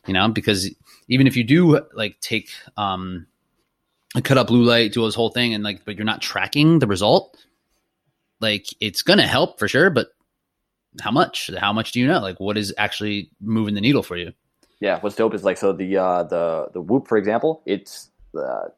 You 0.08 0.14
know, 0.14 0.30
because 0.30 0.70
even 1.08 1.28
if 1.28 1.36
you 1.36 1.44
do 1.44 1.82
like 1.94 2.20
take 2.20 2.50
um, 2.78 3.28
cut 4.24 4.38
up 4.38 4.48
blue 4.48 4.64
light, 4.64 4.94
do 4.94 5.06
this 5.06 5.16
whole 5.16 5.32
thing, 5.32 5.54
and 5.54 5.64
like, 5.64 5.86
but 5.86 5.96
you're 5.96 6.06
not 6.06 6.22
tracking 6.22 6.80
the 6.80 6.88
result, 6.88 7.38
like 8.40 8.68
it's 8.80 9.02
gonna 9.02 9.28
help 9.28 9.60
for 9.60 9.68
sure, 9.68 9.90
but 9.90 10.08
how 11.02 11.12
much? 11.12 11.50
How 11.58 11.74
much 11.74 11.92
do 11.92 12.00
you 12.00 12.08
know? 12.08 12.20
Like, 12.20 12.40
what 12.40 12.58
is 12.58 12.74
actually 12.78 13.32
moving 13.40 13.76
the 13.76 13.82
needle 13.82 14.04
for 14.04 14.18
you? 14.18 14.34
Yeah, 14.80 15.00
what's 15.02 15.16
dope 15.16 15.34
is 15.34 15.44
like 15.44 15.58
so 15.58 15.74
the 15.74 15.98
uh, 15.98 16.24
the 16.24 16.68
the 16.74 16.82
Whoop, 16.82 17.08
for 17.08 17.18
example, 17.18 17.62
it's 17.66 18.10
uh, 18.38 18.70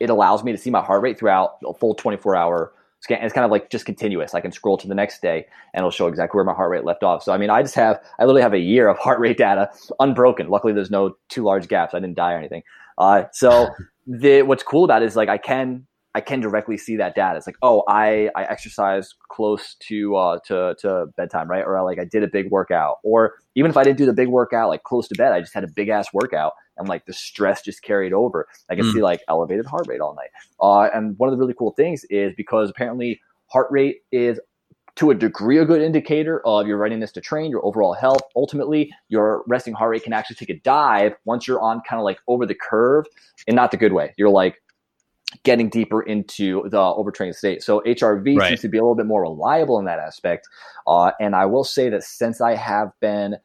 it 0.00 0.10
allows 0.10 0.44
me 0.44 0.52
to 0.52 0.58
see 0.58 0.70
my 0.70 0.82
heart 0.82 1.02
rate 1.02 1.18
throughout 1.18 1.58
a 1.66 1.74
full 1.74 1.94
24 1.94 2.36
hour 2.36 2.72
scan. 3.00 3.22
It's 3.22 3.32
kind 3.32 3.44
of 3.44 3.50
like 3.50 3.70
just 3.70 3.84
continuous. 3.84 4.34
I 4.34 4.40
can 4.40 4.52
scroll 4.52 4.76
to 4.78 4.88
the 4.88 4.94
next 4.94 5.22
day 5.22 5.46
and 5.72 5.80
it'll 5.80 5.90
show 5.90 6.06
exactly 6.06 6.36
where 6.38 6.44
my 6.44 6.54
heart 6.54 6.70
rate 6.70 6.84
left 6.84 7.02
off. 7.02 7.22
So, 7.22 7.32
I 7.32 7.38
mean, 7.38 7.50
I 7.50 7.62
just 7.62 7.74
have, 7.74 8.00
I 8.18 8.24
literally 8.24 8.42
have 8.42 8.54
a 8.54 8.58
year 8.58 8.88
of 8.88 8.98
heart 8.98 9.20
rate 9.20 9.38
data 9.38 9.70
unbroken. 10.00 10.48
Luckily, 10.48 10.72
there's 10.72 10.90
no 10.90 11.16
too 11.28 11.42
large 11.42 11.68
gaps. 11.68 11.94
I 11.94 12.00
didn't 12.00 12.16
die 12.16 12.32
or 12.32 12.38
anything. 12.38 12.62
Uh, 12.96 13.24
so, 13.32 13.68
the, 14.06 14.42
what's 14.42 14.62
cool 14.62 14.84
about 14.84 15.02
it 15.02 15.06
is 15.06 15.16
like 15.16 15.28
I 15.28 15.38
can 15.38 15.86
I 16.14 16.20
can 16.20 16.40
directly 16.40 16.76
see 16.76 16.96
that 16.96 17.14
data. 17.14 17.36
It's 17.36 17.46
like, 17.46 17.58
oh, 17.62 17.84
I 17.88 18.30
I 18.34 18.44
exercised 18.44 19.14
close 19.28 19.76
to 19.88 20.16
uh 20.16 20.38
to 20.46 20.74
to 20.80 21.06
bedtime, 21.16 21.48
right? 21.48 21.64
Or 21.64 21.82
like 21.84 21.98
I 21.98 22.04
did 22.04 22.22
a 22.22 22.28
big 22.28 22.50
workout, 22.50 22.96
or 23.04 23.34
even 23.54 23.70
if 23.70 23.76
I 23.76 23.84
didn't 23.84 23.98
do 23.98 24.06
the 24.06 24.12
big 24.12 24.28
workout, 24.28 24.68
like 24.68 24.82
close 24.82 25.06
to 25.08 25.14
bed, 25.14 25.32
I 25.32 25.40
just 25.40 25.54
had 25.54 25.64
a 25.64 25.68
big 25.68 25.88
ass 25.88 26.08
workout, 26.12 26.52
and 26.76 26.88
like 26.88 27.06
the 27.06 27.12
stress 27.12 27.62
just 27.62 27.82
carried 27.82 28.12
over. 28.12 28.48
I 28.70 28.74
can 28.74 28.86
mm. 28.86 28.92
see 28.92 29.02
like 29.02 29.20
elevated 29.28 29.66
heart 29.66 29.86
rate 29.86 30.00
all 30.00 30.14
night. 30.14 30.30
Uh, 30.60 30.88
and 30.96 31.16
one 31.18 31.28
of 31.28 31.32
the 31.32 31.38
really 31.38 31.54
cool 31.54 31.72
things 31.72 32.04
is 32.10 32.32
because 32.36 32.70
apparently 32.70 33.20
heart 33.46 33.68
rate 33.70 33.98
is 34.10 34.40
to 34.96 35.10
a 35.12 35.14
degree 35.14 35.58
a 35.58 35.64
good 35.64 35.80
indicator 35.80 36.44
of 36.44 36.66
your 36.66 36.76
readiness 36.76 37.12
to 37.12 37.20
train, 37.20 37.52
your 37.52 37.64
overall 37.64 37.92
health. 37.92 38.22
Ultimately, 38.34 38.90
your 39.08 39.44
resting 39.46 39.72
heart 39.72 39.90
rate 39.90 40.02
can 40.02 40.12
actually 40.12 40.34
take 40.34 40.50
a 40.50 40.58
dive 40.60 41.14
once 41.24 41.46
you're 41.46 41.60
on 41.60 41.80
kind 41.88 42.00
of 42.00 42.04
like 42.04 42.18
over 42.26 42.44
the 42.44 42.54
curve, 42.54 43.06
and 43.46 43.54
not 43.54 43.70
the 43.70 43.76
good 43.76 43.92
way. 43.92 44.12
You're 44.16 44.30
like 44.30 44.60
getting 45.42 45.68
deeper 45.68 46.02
into 46.02 46.68
the 46.70 46.80
overtrained 46.80 47.34
state. 47.34 47.62
So 47.62 47.80
HRV 47.86 48.38
right. 48.38 48.48
seems 48.48 48.60
to 48.60 48.68
be 48.68 48.78
a 48.78 48.82
little 48.82 48.94
bit 48.94 49.06
more 49.06 49.22
reliable 49.22 49.78
in 49.78 49.84
that 49.84 49.98
aspect. 49.98 50.48
Uh, 50.86 51.12
and 51.20 51.34
I 51.34 51.46
will 51.46 51.64
say 51.64 51.88
that 51.90 52.02
since 52.02 52.40
I 52.40 52.54
have 52.54 52.90
been 53.00 53.36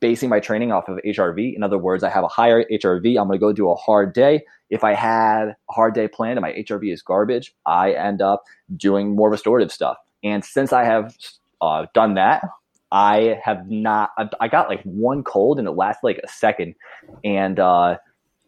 basing 0.00 0.28
my 0.28 0.40
training 0.40 0.72
off 0.72 0.88
of 0.88 0.98
HRV, 1.04 1.54
in 1.54 1.62
other 1.62 1.78
words, 1.78 2.02
I 2.02 2.10
have 2.10 2.24
a 2.24 2.28
higher 2.28 2.64
HRV, 2.64 3.18
I'm 3.18 3.28
going 3.28 3.38
to 3.38 3.38
go 3.38 3.52
do 3.52 3.70
a 3.70 3.76
hard 3.76 4.12
day. 4.12 4.44
If 4.70 4.84
I 4.84 4.94
had 4.94 5.48
a 5.48 5.72
hard 5.72 5.94
day 5.94 6.08
planned 6.08 6.38
and 6.38 6.42
my 6.42 6.52
HRV 6.52 6.92
is 6.92 7.02
garbage, 7.02 7.54
I 7.64 7.92
end 7.92 8.20
up 8.20 8.42
doing 8.76 9.14
more 9.14 9.30
restorative 9.30 9.72
stuff. 9.72 9.96
And 10.22 10.44
since 10.44 10.72
I 10.72 10.84
have 10.84 11.16
uh, 11.60 11.86
done 11.94 12.14
that, 12.14 12.42
I 12.90 13.38
have 13.44 13.70
not. 13.70 14.10
I 14.40 14.48
got 14.48 14.68
like 14.68 14.82
one 14.82 15.22
cold, 15.22 15.58
and 15.58 15.68
it 15.68 15.72
lasted 15.72 16.06
like 16.06 16.20
a 16.24 16.28
second. 16.28 16.74
And 17.22 17.60
uh, 17.60 17.98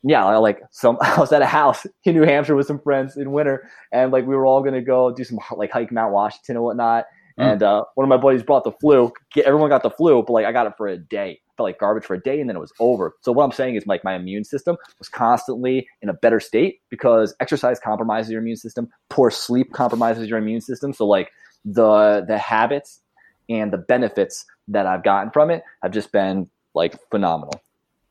yeah, 0.03 0.25
like 0.37 0.61
some. 0.71 0.99
I 1.03 1.19
was 1.19 1.33
at 1.33 1.43
a 1.43 1.47
house 1.47 1.87
in 2.05 2.15
New 2.15 2.25
Hampshire 2.25 2.57
with 2.57 2.67
some 2.67 2.81
friends 2.81 3.17
in 3.17 3.33
winter, 3.33 3.69
and 3.93 4.13
like 4.13 4.27
we 4.27 4.35
were 4.35 4.47
all 4.47 4.63
gonna 4.63 4.83
go 4.83 5.13
do 5.13 5.25
some 5.25 5.39
like 5.57 5.71
hike 5.71 5.93
Mount 5.93 6.13
Washington 6.13 6.57
and 6.57 6.65
whatnot. 6.65 7.07
Mm. 7.39 7.53
And 7.53 7.63
uh, 7.63 7.85
one 7.95 8.05
of 8.05 8.09
my 8.09 8.17
buddies 8.17 8.43
brought 8.43 8.65
the 8.65 8.73
flu. 8.73 9.13
Everyone 9.45 9.71
got 9.71 9.83
the 9.83 9.91
flu, 9.91 10.23
but 10.23 10.33
like 10.33 10.47
I 10.47 10.53
got 10.53 10.67
it 10.67 10.75
for 10.77 10.89
a 10.89 10.99
day. 10.99 11.41
Felt 11.57 11.69
like 11.69 11.79
garbage 11.79 12.05
for 12.05 12.15
a 12.15 12.21
day, 12.21 12.41
and 12.41 12.49
then 12.49 12.57
it 12.57 12.61
was 12.61 12.73
over. 12.81 13.15
So 13.23 13.33
what 13.33 13.45
I'm 13.45 13.53
saying 13.53 13.77
is, 13.77 13.87
like 13.87 14.05
my 14.05 14.15
immune 14.15 14.45
system 14.45 14.77
was 14.99 15.09
constantly 15.09 15.87
in 16.03 16.09
a 16.09 16.15
better 16.15 16.41
state 16.41 16.81
because 16.91 17.35
exercise 17.41 17.79
compromises 17.79 18.31
your 18.31 18.41
immune 18.41 18.57
system. 18.57 18.89
Poor 19.11 19.31
sleep 19.31 19.73
compromises 19.73 20.29
your 20.29 20.39
immune 20.39 20.61
system. 20.61 20.93
So 20.93 21.07
like 21.07 21.31
the 21.65 22.25
the 22.27 22.39
habits 22.39 23.01
and 23.49 23.73
the 23.73 23.79
benefits 23.79 24.47
that 24.69 24.87
I've 24.87 25.03
gotten 25.03 25.31
from 25.31 25.51
it 25.51 25.63
have 25.83 25.93
just 25.93 26.13
been 26.13 26.49
like 26.75 26.97
phenomenal. 27.11 27.61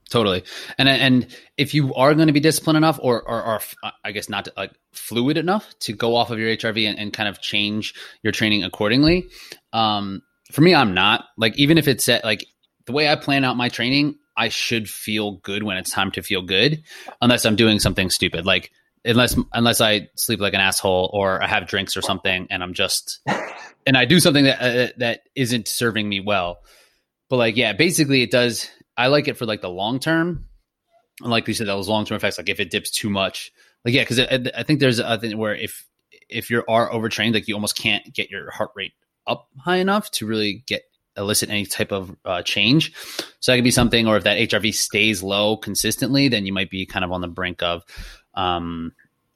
Totally. 0.10 0.44
And 0.78 0.90
and 0.90 1.28
if 1.58 1.74
you 1.74 1.94
are 1.94 2.16
going 2.16 2.28
to 2.28 2.34
be 2.34 2.40
disciplined 2.40 2.78
enough 2.78 3.00
or, 3.02 3.22
or, 3.22 3.44
or 3.44 3.60
I 4.04 4.12
guess 4.12 4.28
not 4.28 4.48
like 4.58 4.72
fluid 4.92 5.38
enough 5.38 5.78
to 5.82 5.94
go 5.94 6.16
off 6.16 6.32
of 6.32 6.40
your 6.40 6.50
HRV 6.56 6.90
and, 6.90 6.98
and 6.98 7.14
kind 7.14 7.30
of 7.30 7.42
change 7.42 7.94
your 8.24 8.32
training 8.32 8.64
accordingly. 8.64 9.30
Um, 9.72 10.24
for 10.52 10.62
me, 10.62 10.74
I'm 10.74 10.96
not 10.96 11.26
like, 11.38 11.58
even 11.60 11.78
if 11.78 11.88
it's 11.88 12.10
at 12.10 12.24
like 12.24 12.46
the 12.86 12.92
way 12.92 13.08
I 13.08 13.16
plan 13.16 13.44
out 13.44 13.56
my 13.56 13.70
training, 13.70 14.16
I 14.36 14.50
should 14.50 14.90
feel 14.90 15.34
good 15.34 15.64
when 15.64 15.78
it's 15.78 15.92
time 15.92 16.12
to 16.12 16.24
feel 16.24 16.42
good, 16.42 16.82
unless 17.22 17.46
I'm 17.46 17.56
doing 17.56 17.78
something 17.78 18.10
stupid. 18.10 18.46
Like 18.46 18.72
unless 19.06 19.38
unless 19.54 19.82
I 19.82 20.10
sleep 20.16 20.40
like 20.40 20.54
an 20.54 20.60
asshole 20.60 21.10
or 21.14 21.42
I 21.44 21.48
have 21.48 21.68
drinks 21.68 21.96
or 21.96 22.02
something, 22.02 22.48
and 22.50 22.64
I'm 22.64 22.74
just 22.74 23.20
and 23.86 23.98
I 23.98 24.06
do 24.06 24.20
something 24.20 24.46
that 24.46 24.62
uh, 24.62 24.92
that 24.98 25.22
isn't 25.36 25.68
serving 25.68 26.08
me 26.08 26.20
well. 26.20 26.60
But 27.30 27.38
like, 27.38 27.58
yeah, 27.58 27.74
basically, 27.74 28.24
it 28.24 28.32
does. 28.32 28.70
I 29.00 29.08
like 29.08 29.30
it 29.30 29.38
for 29.38 29.46
like 29.46 29.62
the 29.62 29.70
long 29.70 30.00
term. 30.00 30.46
Like 31.22 31.48
you 31.48 31.54
said, 31.54 31.68
those 31.68 31.88
long 31.88 32.04
term 32.04 32.18
effects. 32.18 32.38
Like 32.38 32.50
if 32.50 32.60
it 32.60 32.70
dips 32.70 32.92
too 32.92 33.10
much, 33.10 33.52
like 33.86 33.94
yeah, 33.94 34.02
because 34.04 34.20
I, 34.20 34.64
think 34.64 34.82
there's 34.82 35.00
a 35.00 35.18
thing 35.18 35.38
where 35.38 35.56
if 35.56 35.88
if 36.28 36.50
you 36.50 36.64
are 36.68 36.92
overtrained, 36.92 37.34
like 37.34 37.48
you 37.48 37.56
almost 37.56 37.78
can't 37.78 38.14
get 38.14 38.30
your 38.30 38.52
heart 38.52 38.72
rate 38.76 38.94
up 39.26 39.48
high 39.58 39.78
enough 39.78 40.12
to 40.12 40.26
really 40.26 40.64
get 40.68 40.84
elicit 41.16 41.50
any 41.50 41.66
type 41.66 41.94
of 41.94 42.14
uh, 42.26 42.42
change. 42.42 42.94
So 43.40 43.52
that 43.52 43.58
could 43.58 43.64
be 43.64 43.72
something, 43.72 44.06
or 44.06 44.18
if 44.18 44.26
that 44.26 44.38
HRV 44.38 44.74
stays 44.74 45.24
low 45.24 45.56
consistently, 45.56 46.28
then 46.28 46.46
you 46.46 46.52
might 46.52 46.70
be 46.70 46.86
kind 46.86 47.06
of 47.06 47.12
on 47.14 47.22
the 47.22 47.28
brink 47.30 47.64
of 47.64 47.84
um, 48.34 48.92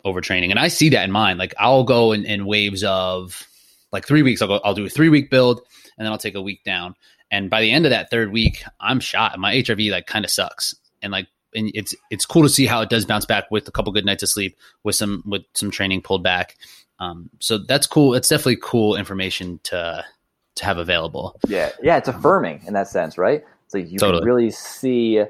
overtraining. 0.05 0.49
And 0.49 0.59
I 0.59 0.67
see 0.67 0.89
that 0.89 1.05
in 1.05 1.11
mind. 1.11 1.39
Like 1.39 1.53
I'll 1.57 1.85
go 1.85 2.11
in, 2.11 2.25
in 2.25 2.45
waves 2.45 2.83
of 2.83 3.47
like 3.93 4.05
three 4.05 4.23
weeks. 4.23 4.41
I'll 4.41 4.49
go. 4.49 4.59
I'll 4.63 4.73
do 4.73 4.85
a 4.85 4.89
three 4.89 5.09
week 5.09 5.29
build, 5.29 5.61
and 5.97 6.05
then 6.05 6.11
I'll 6.11 6.17
take 6.17 6.35
a 6.35 6.41
week 6.41 6.65
down. 6.65 6.95
And 7.33 7.49
by 7.49 7.61
the 7.61 7.71
end 7.71 7.87
of 7.87 7.89
that 7.89 8.11
third 8.11 8.31
week, 8.31 8.63
I'm 8.79 8.99
shot. 8.99 9.39
My 9.39 9.55
HRV 9.55 9.89
like 9.89 10.05
kind 10.05 10.23
of 10.23 10.29
sucks, 10.29 10.75
and 11.01 11.11
like 11.11 11.25
and 11.55 11.71
it's 11.73 11.95
it's 12.11 12.27
cool 12.27 12.43
to 12.43 12.49
see 12.49 12.67
how 12.67 12.81
it 12.81 12.91
does 12.91 13.05
bounce 13.05 13.25
back 13.25 13.49
with 13.49 13.67
a 13.67 13.71
couple 13.71 13.91
good 13.91 14.05
nights 14.05 14.21
of 14.21 14.29
sleep, 14.29 14.55
with 14.83 14.95
some 14.95 15.23
with 15.25 15.41
some 15.55 15.71
training 15.71 16.03
pulled 16.03 16.21
back. 16.21 16.55
Um, 16.99 17.31
so 17.39 17.57
that's 17.57 17.87
cool. 17.87 18.13
It's 18.13 18.29
definitely 18.29 18.59
cool 18.61 18.95
information 18.95 19.59
to 19.63 20.05
to 20.57 20.65
have 20.65 20.77
available. 20.77 21.35
Yeah, 21.47 21.71
yeah, 21.81 21.97
it's 21.97 22.07
affirming 22.07 22.61
in 22.67 22.73
that 22.73 22.87
sense, 22.87 23.17
right? 23.17 23.43
So 23.67 23.79
you 23.79 23.97
totally. 23.97 24.19
can 24.19 24.27
really 24.27 24.51
see 24.51 25.23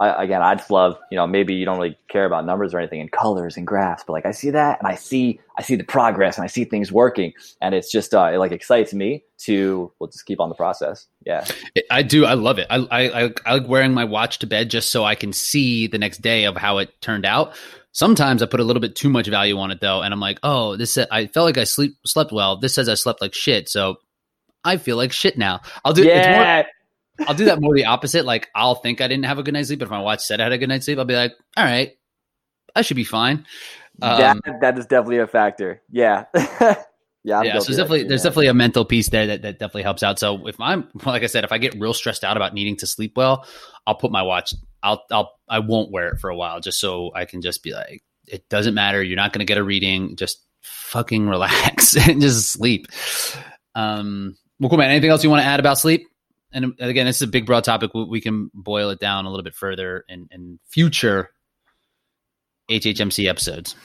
I, 0.00 0.22
again, 0.22 0.42
I 0.42 0.54
just 0.54 0.70
love, 0.70 0.96
you 1.10 1.16
know, 1.16 1.26
maybe 1.26 1.54
you 1.54 1.64
don't 1.64 1.76
really 1.76 1.98
care 2.08 2.24
about 2.24 2.46
numbers 2.46 2.72
or 2.72 2.78
anything 2.78 3.00
and 3.00 3.10
colors 3.10 3.56
and 3.56 3.66
graphs, 3.66 4.04
but 4.06 4.12
like 4.12 4.26
I 4.26 4.30
see 4.30 4.50
that 4.50 4.78
and 4.78 4.86
I 4.86 4.94
see, 4.94 5.40
I 5.58 5.62
see 5.62 5.74
the 5.74 5.82
progress 5.82 6.36
and 6.36 6.44
I 6.44 6.46
see 6.46 6.64
things 6.64 6.92
working 6.92 7.32
and 7.60 7.74
it's 7.74 7.90
just, 7.90 8.14
uh, 8.14 8.30
it 8.32 8.38
like 8.38 8.52
excites 8.52 8.94
me 8.94 9.24
to, 9.38 9.90
we'll 9.98 10.08
just 10.08 10.24
keep 10.24 10.38
on 10.38 10.50
the 10.50 10.54
process. 10.54 11.06
Yeah. 11.26 11.44
I 11.90 12.02
do. 12.02 12.24
I 12.24 12.34
love 12.34 12.60
it. 12.60 12.68
I, 12.70 12.86
I, 12.92 13.32
I 13.44 13.54
like 13.54 13.68
wearing 13.68 13.92
my 13.92 14.04
watch 14.04 14.38
to 14.38 14.46
bed 14.46 14.70
just 14.70 14.92
so 14.92 15.04
I 15.04 15.16
can 15.16 15.32
see 15.32 15.88
the 15.88 15.98
next 15.98 16.18
day 16.22 16.44
of 16.44 16.56
how 16.56 16.78
it 16.78 17.00
turned 17.00 17.26
out. 17.26 17.54
Sometimes 17.90 18.40
I 18.40 18.46
put 18.46 18.60
a 18.60 18.64
little 18.64 18.80
bit 18.80 18.94
too 18.94 19.08
much 19.08 19.26
value 19.26 19.58
on 19.58 19.72
it 19.72 19.80
though. 19.80 20.02
And 20.02 20.14
I'm 20.14 20.20
like, 20.20 20.38
oh, 20.44 20.76
this, 20.76 20.96
I 20.96 21.26
felt 21.26 21.46
like 21.46 21.58
I 21.58 21.64
sleep, 21.64 21.96
slept 22.06 22.30
well. 22.30 22.56
This 22.56 22.74
says 22.74 22.88
I 22.88 22.94
slept 22.94 23.20
like 23.20 23.34
shit. 23.34 23.68
So 23.68 23.96
I 24.64 24.76
feel 24.76 24.96
like 24.96 25.10
shit 25.10 25.36
now. 25.36 25.60
I'll 25.84 25.92
do 25.92 26.04
yeah. 26.04 26.62
I'll 27.26 27.34
do 27.34 27.46
that 27.46 27.60
more 27.60 27.74
the 27.74 27.86
opposite. 27.86 28.24
Like 28.24 28.48
I'll 28.54 28.76
think 28.76 29.00
I 29.00 29.08
didn't 29.08 29.24
have 29.24 29.38
a 29.38 29.42
good 29.42 29.54
night's 29.54 29.68
sleep, 29.68 29.80
but 29.80 29.86
if 29.86 29.90
my 29.90 30.00
watch 30.00 30.24
said 30.24 30.40
I 30.40 30.44
had 30.44 30.52
a 30.52 30.58
good 30.58 30.68
night's 30.68 30.84
sleep, 30.84 30.98
I'll 30.98 31.04
be 31.04 31.16
like, 31.16 31.32
all 31.56 31.64
right, 31.64 31.92
I 32.74 32.82
should 32.82 32.96
be 32.96 33.04
fine. 33.04 33.46
Um, 34.00 34.40
that 34.44 34.60
that 34.60 34.78
is 34.78 34.86
definitely 34.86 35.18
a 35.18 35.26
factor. 35.26 35.82
Yeah. 35.90 36.24
yeah, 36.34 37.40
I'm 37.40 37.44
yeah. 37.44 37.58
So 37.58 37.66
there's 37.66 37.76
definitely 37.76 38.04
there's 38.04 38.22
definitely 38.22 38.46
a 38.46 38.54
mental 38.54 38.84
piece 38.84 39.08
there 39.08 39.26
that, 39.26 39.42
that 39.42 39.58
definitely 39.58 39.82
helps 39.82 40.02
out. 40.02 40.18
So 40.18 40.46
if 40.46 40.60
I'm 40.60 40.88
like 41.04 41.22
I 41.22 41.26
said, 41.26 41.44
if 41.44 41.52
I 41.52 41.58
get 41.58 41.78
real 41.78 41.94
stressed 41.94 42.24
out 42.24 42.36
about 42.36 42.54
needing 42.54 42.76
to 42.76 42.86
sleep 42.86 43.14
well, 43.16 43.46
I'll 43.86 43.96
put 43.96 44.12
my 44.12 44.22
watch. 44.22 44.54
I'll 44.82 45.02
I'll 45.10 45.32
I 45.48 45.58
won't 45.58 45.90
wear 45.90 46.08
it 46.08 46.20
for 46.20 46.30
a 46.30 46.36
while 46.36 46.60
just 46.60 46.78
so 46.78 47.10
I 47.14 47.24
can 47.24 47.42
just 47.42 47.62
be 47.62 47.72
like, 47.72 48.02
it 48.26 48.48
doesn't 48.48 48.74
matter. 48.74 49.02
You're 49.02 49.16
not 49.16 49.32
going 49.32 49.40
to 49.40 49.50
get 49.50 49.58
a 49.58 49.64
reading. 49.64 50.16
Just 50.16 50.44
fucking 50.62 51.28
relax 51.28 51.96
and 51.96 52.20
just 52.20 52.50
sleep. 52.50 52.86
Um, 53.74 54.36
well, 54.60 54.70
cool, 54.70 54.78
man. 54.78 54.90
Anything 54.90 55.10
else 55.10 55.24
you 55.24 55.30
want 55.30 55.42
to 55.42 55.46
add 55.46 55.60
about 55.60 55.78
sleep? 55.78 56.06
And 56.52 56.74
again, 56.78 57.06
this 57.06 57.16
is 57.16 57.22
a 57.22 57.26
big, 57.26 57.46
broad 57.46 57.64
topic. 57.64 57.92
We 57.94 58.20
can 58.20 58.50
boil 58.54 58.90
it 58.90 59.00
down 59.00 59.26
a 59.26 59.30
little 59.30 59.44
bit 59.44 59.54
further 59.54 60.04
in, 60.08 60.28
in 60.30 60.58
future 60.66 61.30
HHMC 62.70 63.28
episodes. 63.28 63.76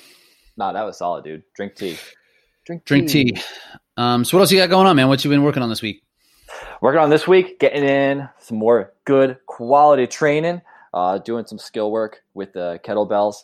Nah, 0.56 0.72
that 0.72 0.84
was 0.84 0.98
solid, 0.98 1.23
dude. 1.23 1.44
Drink 1.56 1.76
tea. 1.76 1.98
Drink 2.65 2.85
tea. 2.85 2.88
Drink 2.88 3.10
tea. 3.10 3.38
Um, 3.98 4.23
so 4.23 4.38
what 4.38 4.41
else 4.41 4.52
you 4.52 4.57
got 4.57 4.69
going 4.69 4.88
on, 4.88 4.95
man? 4.95 5.07
What 5.07 5.23
you 5.23 5.30
been 5.30 5.44
working 5.44 5.61
on 5.61 5.69
this 5.69 5.81
week? 5.81 6.03
Working 6.81 7.02
on 7.02 7.10
this 7.10 7.27
week, 7.27 7.60
getting 7.60 7.84
in 7.84 8.30
some 8.40 8.57
more 8.57 8.94
good 9.06 9.38
quality 9.48 10.07
training, 10.07 10.61
uh, 10.94 11.18
doing 11.18 11.45
some 11.45 11.57
skill 11.57 11.91
work 11.91 12.22
with 12.34 12.53
the 12.53 12.80
kettlebells, 12.85 13.35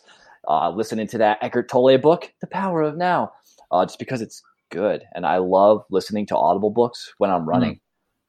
uh, 0.48 0.70
listening 0.70 1.06
to 1.08 1.18
that 1.18 1.38
Eckhart 1.42 1.68
Tolle 1.68 1.98
book, 1.98 2.32
The 2.40 2.46
Power 2.46 2.82
of 2.82 2.96
Now, 2.96 3.32
uh, 3.70 3.84
just 3.84 3.98
because 3.98 4.22
it's 4.22 4.42
good. 4.70 5.04
And 5.14 5.26
I 5.26 5.38
love 5.38 5.84
listening 5.90 6.26
to 6.26 6.36
Audible 6.36 6.70
books 6.70 7.12
when 7.18 7.30
I'm 7.30 7.46
running. 7.46 7.74
Mm 7.74 7.80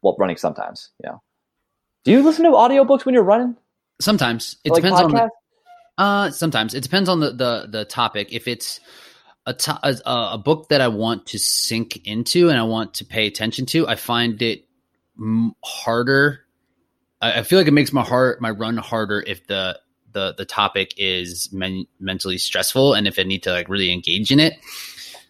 well, 0.02 0.16
running 0.18 0.38
sometimes, 0.38 0.90
you 1.04 1.10
know. 1.10 1.22
Do 2.04 2.12
you 2.12 2.24
listen 2.24 2.46
to 2.46 2.52
audiobooks 2.52 3.06
when 3.06 3.14
you're 3.14 3.24
running? 3.24 3.56
Sometimes. 4.00 4.58
It 4.64 4.74
depends 4.74 5.00
on 5.00 5.12
the, 5.12 5.30
uh 5.98 6.32
sometimes. 6.32 6.74
It 6.74 6.82
depends 6.82 7.10
on 7.10 7.20
the 7.20 7.32
the 7.32 7.68
the 7.70 7.86
topic. 7.86 8.34
If 8.34 8.48
it's 8.48 8.80
a, 9.46 9.54
to, 9.54 9.80
a, 9.84 10.34
a 10.34 10.38
book 10.38 10.70
that 10.70 10.82
I 10.82 10.88
want 10.88 11.28
to 11.28 11.40
sink 11.40 12.08
into 12.08 12.50
and 12.50 12.60
I 12.60 12.64
want 12.64 12.96
to 12.96 13.06
pay 13.06 13.28
attention 13.28 13.66
to, 13.68 13.88
I 13.88 13.96
find 13.96 14.42
it 14.42 14.66
harder. 15.64 16.42
I, 17.22 17.40
I 17.40 17.44
feel 17.44 17.60
like 17.60 17.68
it 17.68 17.74
makes 17.74 17.94
my 17.94 18.04
heart 18.04 18.42
my 18.42 18.50
run 18.50 18.78
harder 18.78 19.24
if 19.26 19.46
the 19.48 19.80
the 20.12 20.34
the 20.38 20.46
topic 20.46 20.94
is 20.98 21.52
men, 21.54 21.86
mentally 22.00 22.38
stressful 22.38 22.94
and 22.94 23.08
if 23.08 23.20
I 23.20 23.24
need 23.24 23.44
to 23.44 23.52
like 23.52 23.70
really 23.70 23.92
engage 23.92 24.32
in 24.32 24.40
it. 24.40 24.54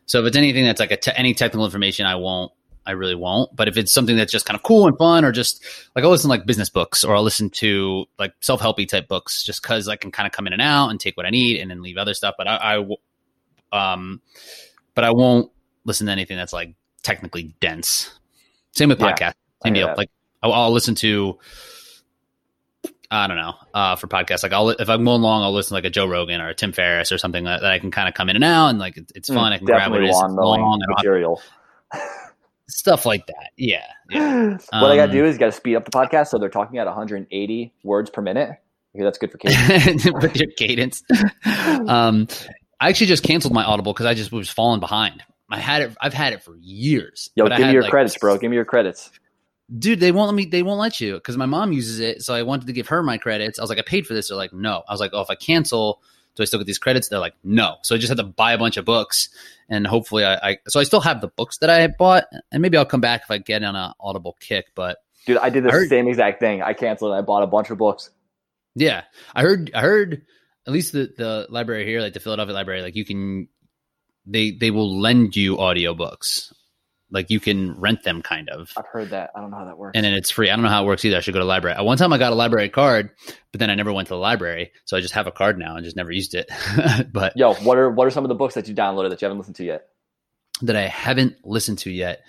So 0.06 0.20
if 0.22 0.28
it's 0.28 0.38
anything 0.38 0.66
that's 0.66 0.80
like 0.80 0.92
a 0.92 0.98
te- 0.98 1.12
any 1.16 1.34
technical 1.34 1.66
information, 1.66 2.06
I 2.06 2.16
won't 2.16 2.52
I 2.86 2.92
really 2.92 3.16
won't. 3.16 3.56
But 3.56 3.68
if 3.68 3.78
it's 3.78 3.92
something 3.92 4.16
that's 4.16 4.32
just 4.32 4.46
kind 4.46 4.56
of 4.56 4.64
cool 4.64 4.88
and 4.88 4.98
fun, 4.98 5.24
or 5.24 5.32
just 5.32 5.64
like 5.96 6.04
I'll 6.04 6.12
listen 6.12 6.30
to 6.30 6.32
like 6.32 6.46
business 6.46 6.70
books, 6.70 7.04
or 7.04 7.16
I'll 7.16 7.24
listen 7.24 7.50
to 7.52 8.06
like 8.18 8.34
self 8.40 8.62
helpy 8.62 8.88
type 8.88 9.08
books, 9.08 9.44
just 9.44 9.62
because 9.62 9.88
I 9.88 9.96
can 9.96 10.12
kind 10.12 10.26
of 10.26 10.34
come 10.34 10.48
in 10.48 10.54
and 10.54 10.62
out 10.62 10.90
and 10.90 11.00
take 11.00 11.16
what 11.18 11.26
I 11.26 11.30
need 11.30 11.60
and 11.60 11.70
then 11.70 11.82
leave 11.82 11.98
other 11.98 12.14
stuff. 12.14 12.36
But 12.38 12.48
I, 12.48 12.78
I 13.72 13.94
um, 13.94 14.22
but 14.96 15.04
I 15.04 15.12
won't 15.12 15.52
listen 15.86 16.08
to 16.08 16.12
anything 16.12 16.38
that's 16.38 16.54
like 16.54 16.74
technically 17.04 17.54
dense. 17.60 18.12
Same 18.72 18.90
with 18.90 19.00
yeah, 19.00 19.14
podcast. 19.14 19.34
Same 19.64 19.74
deal. 19.74 19.94
Like 19.96 20.10
I'll, 20.42 20.54
I'll, 20.54 20.72
listen 20.72 20.96
to. 20.96 21.38
I 23.12 23.28
don't 23.28 23.38
know. 23.38 23.54
Uh, 23.74 23.96
for 23.96 24.08
podcasts, 24.08 24.42
like 24.42 24.54
I'll 24.54 24.70
if 24.70 24.90
I'm 24.90 25.04
going 25.04 25.22
long, 25.22 25.44
I'll 25.44 25.54
listen 25.54 25.70
to 25.70 25.74
like 25.76 25.86
a 25.86 25.90
Joe 25.90 26.08
Rogan 26.08 26.42
or 26.42 26.50
a 26.50 26.56
Tim 26.56 26.72
Ferriss 26.72 27.12
or 27.12 27.18
something 27.18 27.44
that, 27.44 27.62
that 27.62 27.72
I 27.72 27.78
can 27.78 27.92
kind 27.92 28.08
of 28.08 28.16
come 28.16 28.30
in 28.30 28.36
and 28.36 28.44
out, 28.44 28.70
and 28.70 28.80
like 28.80 28.98
it's 29.14 29.30
mm, 29.30 29.36
fun. 29.36 29.52
Mm, 29.52 29.56
I 29.56 29.58
can 29.58 29.66
grab 29.68 29.94
it. 29.94 30.04
It's 30.04 30.18
long 30.18 30.82
and 30.82 30.96
material. 30.96 31.42
stuff 32.72 33.06
like 33.06 33.28
that. 33.28 33.52
Yeah. 33.58 33.86
yeah. 34.10 34.50
what 34.50 34.74
um, 34.74 34.84
I 34.86 34.96
got 34.96 35.08
to 35.08 35.12
do 35.12 35.26
is 35.26 35.38
got 35.38 35.48
to 35.48 35.52
speed 35.52 35.76
up 35.76 35.86
the 35.86 35.92
podcast 35.92 36.28
so 36.28 36.38
they're 36.38 36.50
talking 36.50 36.80
at 36.80 36.88
180 36.88 37.74
words 37.84 38.10
per 38.10 38.22
minute. 38.22 38.52
That's 38.94 39.18
good 39.18 39.32
for 39.32 39.38
cadence. 39.40 40.06
With 40.12 40.36
your 40.36 40.52
cadence. 40.58 41.04
um, 41.88 42.28
I 42.80 42.90
actually 42.90 43.08
just 43.08 43.24
canceled 43.24 43.54
my 43.54 43.64
Audible 43.64 43.94
because 43.94 44.06
I 44.06 44.14
just 44.14 44.32
was 44.32 44.50
falling 44.50 44.80
behind. 44.80 45.24
I 45.50 45.60
had 45.60 45.82
it. 45.82 45.96
I've 46.02 46.14
had 46.14 46.34
it 46.34 46.44
for 46.44 46.56
years. 46.58 47.30
Yo, 47.36 47.48
give 47.48 47.60
me 47.60 47.72
your 47.72 47.84
like, 47.84 47.92
credits, 47.92 48.18
bro. 48.18 48.38
Give 48.38 48.50
me 48.50 48.56
your 48.56 48.66
credits. 48.66 49.12
Dude, 49.78 50.00
they 50.00 50.12
won't 50.12 50.30
let 50.30 50.36
me. 50.36 50.46
They 50.46 50.64
won't 50.64 50.80
let 50.80 51.00
you 51.02 51.16
because 51.16 51.38
my 51.38 51.46
mom 51.46 51.74
uses 51.74 52.00
it. 52.00 52.22
So 52.22 52.34
I 52.34 52.44
wanted 52.44 52.68
to 52.68 52.74
give 52.74 52.88
her 52.88 53.04
my 53.04 53.18
credits. 53.18 53.60
I 53.60 53.62
was 53.62 53.70
like, 53.70 53.80
I 53.80 53.84
paid 53.84 54.08
for 54.08 54.14
this. 54.14 54.30
They're 54.30 54.38
like, 54.38 54.54
no. 54.54 54.84
I 54.88 54.94
was 54.94 55.02
like, 55.02 55.12
oh, 55.14 55.22
if 55.22 55.30
I 55.30 55.36
cancel, 55.36 56.02
do 56.36 56.44
I 56.44 56.46
still 56.46 56.60
get 56.60 56.68
these 56.68 56.80
credits? 56.80 57.10
They're 57.10 57.20
like, 57.20 57.36
no. 57.44 57.78
So 57.84 57.96
I 57.96 57.98
just 57.98 58.10
had 58.10 58.18
to 58.18 58.24
buy 58.24 58.54
a 58.54 58.58
bunch 58.58 58.78
of 58.78 58.86
books, 58.86 59.30
and 59.70 59.86
hopefully, 59.86 60.26
I, 60.26 60.36
I 60.36 60.58
so 60.68 60.80
I 60.80 60.84
still 60.84 61.02
have 61.02 61.22
the 61.22 61.28
books 61.28 61.58
that 61.60 61.70
I 61.70 61.88
bought, 61.88 62.26
and 62.52 62.62
maybe 62.62 62.78
I'll 62.78 62.86
come 62.86 63.02
back 63.02 63.22
if 63.24 63.32
I 63.32 63.38
get 63.38 63.64
on 63.64 63.76
an 63.76 63.94
Audible 64.00 64.38
kick. 64.40 64.68
But 64.76 64.98
dude, 65.26 65.38
I 65.38 65.50
did 65.50 65.64
the 65.64 65.70
I 65.70 65.74
heard, 65.74 65.90
same 65.90 66.08
exact 66.08 66.40
thing. 66.40 66.62
I 66.62 66.74
canceled. 66.74 67.14
It. 67.14 67.18
I 67.18 67.22
bought 67.22 67.44
a 67.44 67.48
bunch 67.48 67.70
of 67.70 67.78
books. 67.78 68.10
Yeah, 68.76 69.04
I 69.36 69.42
heard. 69.42 69.72
I 69.74 69.82
heard 69.82 70.24
at 70.66 70.74
least 70.74 70.94
the 70.94 71.14
the 71.18 71.48
library 71.50 71.86
here, 71.86 72.02
like 72.02 72.14
the 72.14 72.20
Philadelphia 72.20 72.54
library, 72.54 72.82
like 72.82 72.96
you 72.96 73.06
can 73.06 73.48
they 74.26 74.52
they 74.52 74.72
will 74.72 75.00
lend 75.00 75.36
you 75.36 75.58
audiobooks 75.58 76.54
like 77.12 77.30
you 77.30 77.40
can 77.40 77.80
rent 77.80 78.04
them 78.04 78.22
kind 78.22 78.50
of. 78.50 78.72
I've 78.78 78.88
heard 78.88 79.10
that. 79.10 79.32
I 79.36 79.42
don't 79.42 79.52
know 79.52 79.58
how 79.58 79.66
that 79.66 79.78
works. 79.78 79.92
And 79.96 80.06
then 80.06 80.14
it's 80.14 80.32
free. 80.32 80.50
I 80.50 80.56
don't 80.56 80.64
know 80.64 80.70
how 80.70 80.84
it 80.84 80.88
works 80.88 81.04
either. 81.04 81.18
I 81.18 81.20
should 81.20 81.34
go 81.34 81.40
to 81.40 81.44
the 81.44 81.50
library. 81.50 81.82
One 81.84 81.98
time 81.98 82.14
I 82.14 82.18
got 82.18 82.32
a 82.32 82.36
library 82.36 82.70
card, 82.70 83.12
but 83.52 83.60
then 83.60 83.70
I 83.70 83.76
never 83.76 83.92
went 83.92 84.08
to 84.08 84.14
the 84.14 84.20
library. 84.20 84.72
So 84.86 84.98
I 84.98 85.02
just 85.02 85.14
have 85.14 85.28
a 85.28 85.32
card 85.32 85.60
now 85.60 85.76
and 85.76 85.84
just 85.84 85.98
never 85.98 86.12
used 86.12 86.34
it. 86.34 86.50
but 87.14 87.34
yo, 87.36 87.54
what 87.56 87.78
are 87.78 87.92
what 87.92 88.08
are 88.08 88.12
some 88.12 88.24
of 88.24 88.30
the 88.30 88.36
books 88.36 88.56
that 88.56 88.68
you 88.68 88.74
downloaded 88.74 89.10
that 89.10 89.22
you 89.22 89.26
haven't 89.26 89.40
listened 89.40 89.58
to 89.58 89.66
yet? 89.66 89.88
That 90.62 90.76
I 90.76 90.88
haven't 90.88 91.36
listened 91.44 91.80
to 91.80 91.92
yet. 91.92 92.22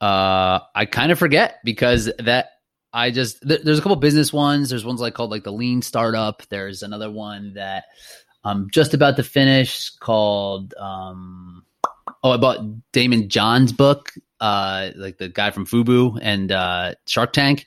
Uh 0.00 0.60
I 0.74 0.86
kind 0.86 1.12
of 1.12 1.18
forget 1.18 1.58
because 1.64 2.10
that 2.18 2.50
I 2.92 3.10
just 3.10 3.46
th- 3.46 3.62
there's 3.62 3.78
a 3.78 3.82
couple 3.82 3.96
business 3.96 4.32
ones. 4.32 4.70
There's 4.70 4.84
ones 4.84 5.00
like 5.00 5.14
called 5.14 5.30
like 5.30 5.44
the 5.44 5.52
Lean 5.52 5.82
Startup. 5.82 6.42
There's 6.48 6.82
another 6.82 7.10
one 7.10 7.54
that 7.54 7.84
I'm 8.44 8.70
just 8.70 8.94
about 8.94 9.16
to 9.16 9.22
finish 9.22 9.90
called 9.90 10.74
um 10.74 11.64
oh 12.22 12.30
I 12.30 12.36
bought 12.36 12.60
Daymond 12.92 13.28
John's 13.28 13.72
book, 13.72 14.12
uh 14.40 14.90
like 14.96 15.18
the 15.18 15.28
guy 15.28 15.50
from 15.50 15.66
Fubu 15.66 16.18
and 16.20 16.52
uh 16.52 16.94
Shark 17.06 17.32
Tank. 17.32 17.66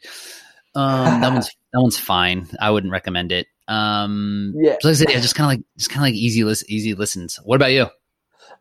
Um 0.75 1.21
that 1.21 1.31
one's 1.31 1.47
that 1.73 1.81
one's 1.81 1.97
fine. 1.97 2.47
I 2.59 2.71
wouldn't 2.71 2.91
recommend 2.91 3.31
it. 3.31 3.47
Um 3.67 4.53
yeah, 4.55 4.77
so 4.79 4.87
like 4.87 4.95
I 4.95 4.97
said, 4.97 5.09
yeah, 5.11 5.19
just 5.19 5.35
kind 5.35 5.45
of 5.45 5.57
like 5.57 5.65
just 5.77 5.89
kind 5.89 6.01
of 6.01 6.07
like 6.07 6.15
easy 6.15 6.43
list 6.43 6.69
easy 6.69 6.93
listens. 6.93 7.39
What 7.43 7.55
about 7.55 7.71
you? 7.71 7.87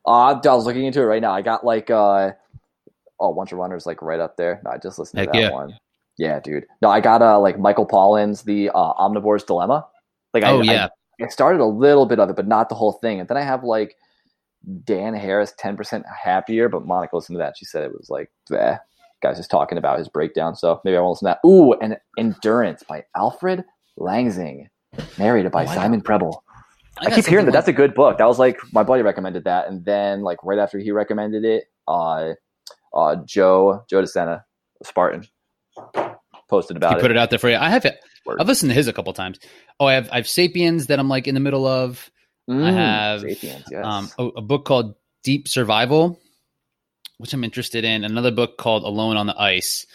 Uh, 0.07 0.41
I 0.43 0.55
was 0.55 0.65
looking 0.65 0.87
into 0.87 1.01
it 1.01 1.05
right 1.05 1.21
now. 1.21 1.33
I 1.33 1.43
got 1.43 1.65
like 1.65 1.91
uh 1.91 2.33
oh, 3.21 3.35
bunch 3.35 3.53
of 3.53 3.59
runners 3.59 3.87
like 3.87 4.03
right 4.03 4.21
up 4.21 4.37
there. 4.37 4.61
No, 4.65 4.71
I 4.71 4.79
just 4.79 4.99
listened 4.99 5.21
Heck 5.21 5.33
to 5.33 5.39
that 5.39 5.43
yeah. 5.43 5.51
one. 5.51 5.79
Yeah, 6.19 6.41
dude. 6.41 6.67
No, 6.83 6.89
I 6.89 7.01
got 7.01 7.23
uh 7.23 7.39
like 7.39 7.59
Michael 7.59 7.87
Pollan's 7.87 8.43
The 8.43 8.71
uh, 8.71 8.95
Omnivore's 8.95 9.45
Dilemma. 9.45 9.87
Like, 10.33 10.45
I, 10.45 10.51
oh 10.51 10.63
yeah. 10.63 10.89
I, 11.21 11.25
I 11.25 11.29
started 11.29 11.61
a 11.61 11.67
little 11.67 12.07
bit 12.07 12.19
of 12.19 12.31
it, 12.31 12.37
but 12.37 12.47
not 12.47 12.69
the 12.69 12.75
whole 12.75 12.93
thing. 12.93 13.21
And 13.21 13.29
then 13.29 13.37
I 13.37 13.43
have 13.43 13.63
like 13.65 13.97
Dan 14.85 15.15
Harris, 15.15 15.53
ten 15.59 15.77
percent 15.77 16.05
happier. 16.07 16.69
But 16.69 16.87
Monica 16.87 17.17
listened 17.17 17.37
to 17.37 17.39
that. 17.39 17.57
She 17.57 17.65
said 17.65 17.85
it 17.85 17.93
was 17.93 18.11
like, 18.11 18.31
bleh. 18.51 18.79
Guys 19.23 19.37
just 19.37 19.51
talking 19.51 19.77
about 19.77 19.99
his 19.99 20.09
breakdown. 20.09 20.57
So 20.57 20.81
maybe 20.83 20.97
I 20.97 21.01
won't 21.01 21.13
listen 21.13 21.29
to 21.29 21.39
that. 21.43 21.47
Ooh, 21.47 21.75
and 21.75 21.99
Endurance 22.19 22.83
by 22.83 23.05
Alfred 23.15 23.65
Lansing, 23.99 24.71
narrated 25.19 25.53
by 25.53 25.65
Oh, 25.65 25.75
Simon 25.75 26.01
Prebble. 26.01 26.43
I, 26.99 27.11
got 27.11 27.17
keep 27.17 27.27
hearing 27.27 27.45
that. 27.45 27.53
something 27.53 27.53
That's 27.53 27.69
a 27.69 27.73
good 27.75 27.95
book. 27.95 28.17
That 28.19 28.27
was 28.27 28.39
like 28.39 28.59
my 28.73 28.83
buddy 28.83 29.03
recommended 29.03 29.45
that, 29.45 29.69
and 29.69 29.85
then 29.85 30.23
like 30.23 30.39
right 30.43 30.59
after 30.59 30.79
he 30.79 30.91
recommended 30.91 31.45
it, 31.45 31.65
uh, 31.87 32.33
uh, 32.95 33.17
Joe 33.27 33.85
Joe 33.91 34.03
DeSena, 34.03 34.43
Spartan, 34.85 35.27
posted 36.49 36.77
about 36.77 36.93
it. 36.93 36.95
He 36.95 36.95
about 36.95 37.01
put 37.01 37.11
it. 37.11 37.17
it 37.17 37.19
out 37.19 37.31
there 37.31 37.39
for 37.39 37.51
you. 37.51 37.57
I 37.57 37.69
have 37.71 37.85
it. 37.85 38.01
I've 38.39 38.49
listened 38.49 38.71
to 38.71 38.75
his 38.75 38.89
a 38.89 38.93
couple 38.93 39.13
times. 39.13 39.39
Oh, 39.79 39.87
I 39.87 39.95
have 39.95 40.11
I 40.11 40.17
have 40.17 40.29
Sapiens 40.29 40.87
that 40.87 40.99
I'm 40.99 41.09
like 41.09 41.27
in 41.29 41.35
the 41.35 41.41
middle 41.41 41.67
of. 41.67 42.11
Mm, 42.51 42.73
have, 42.73 43.21
Sapiens, 43.21 43.65
yes. 43.71 43.85
Um, 43.85 44.11
a, 44.19 44.25
a 44.39 44.43
book 44.43 44.65
called 44.65 44.97
Deep 45.23 45.47
Survival, 45.47 46.21
which 47.19 47.33
I'm 47.33 47.45
interested 47.45 47.85
in. 47.85 48.05
Another 48.05 48.31
book 48.31 48.59
called 48.59 48.83
Alone 48.83 49.17
on 49.17 49.27
the 49.27 49.41
Ice, 49.41 49.87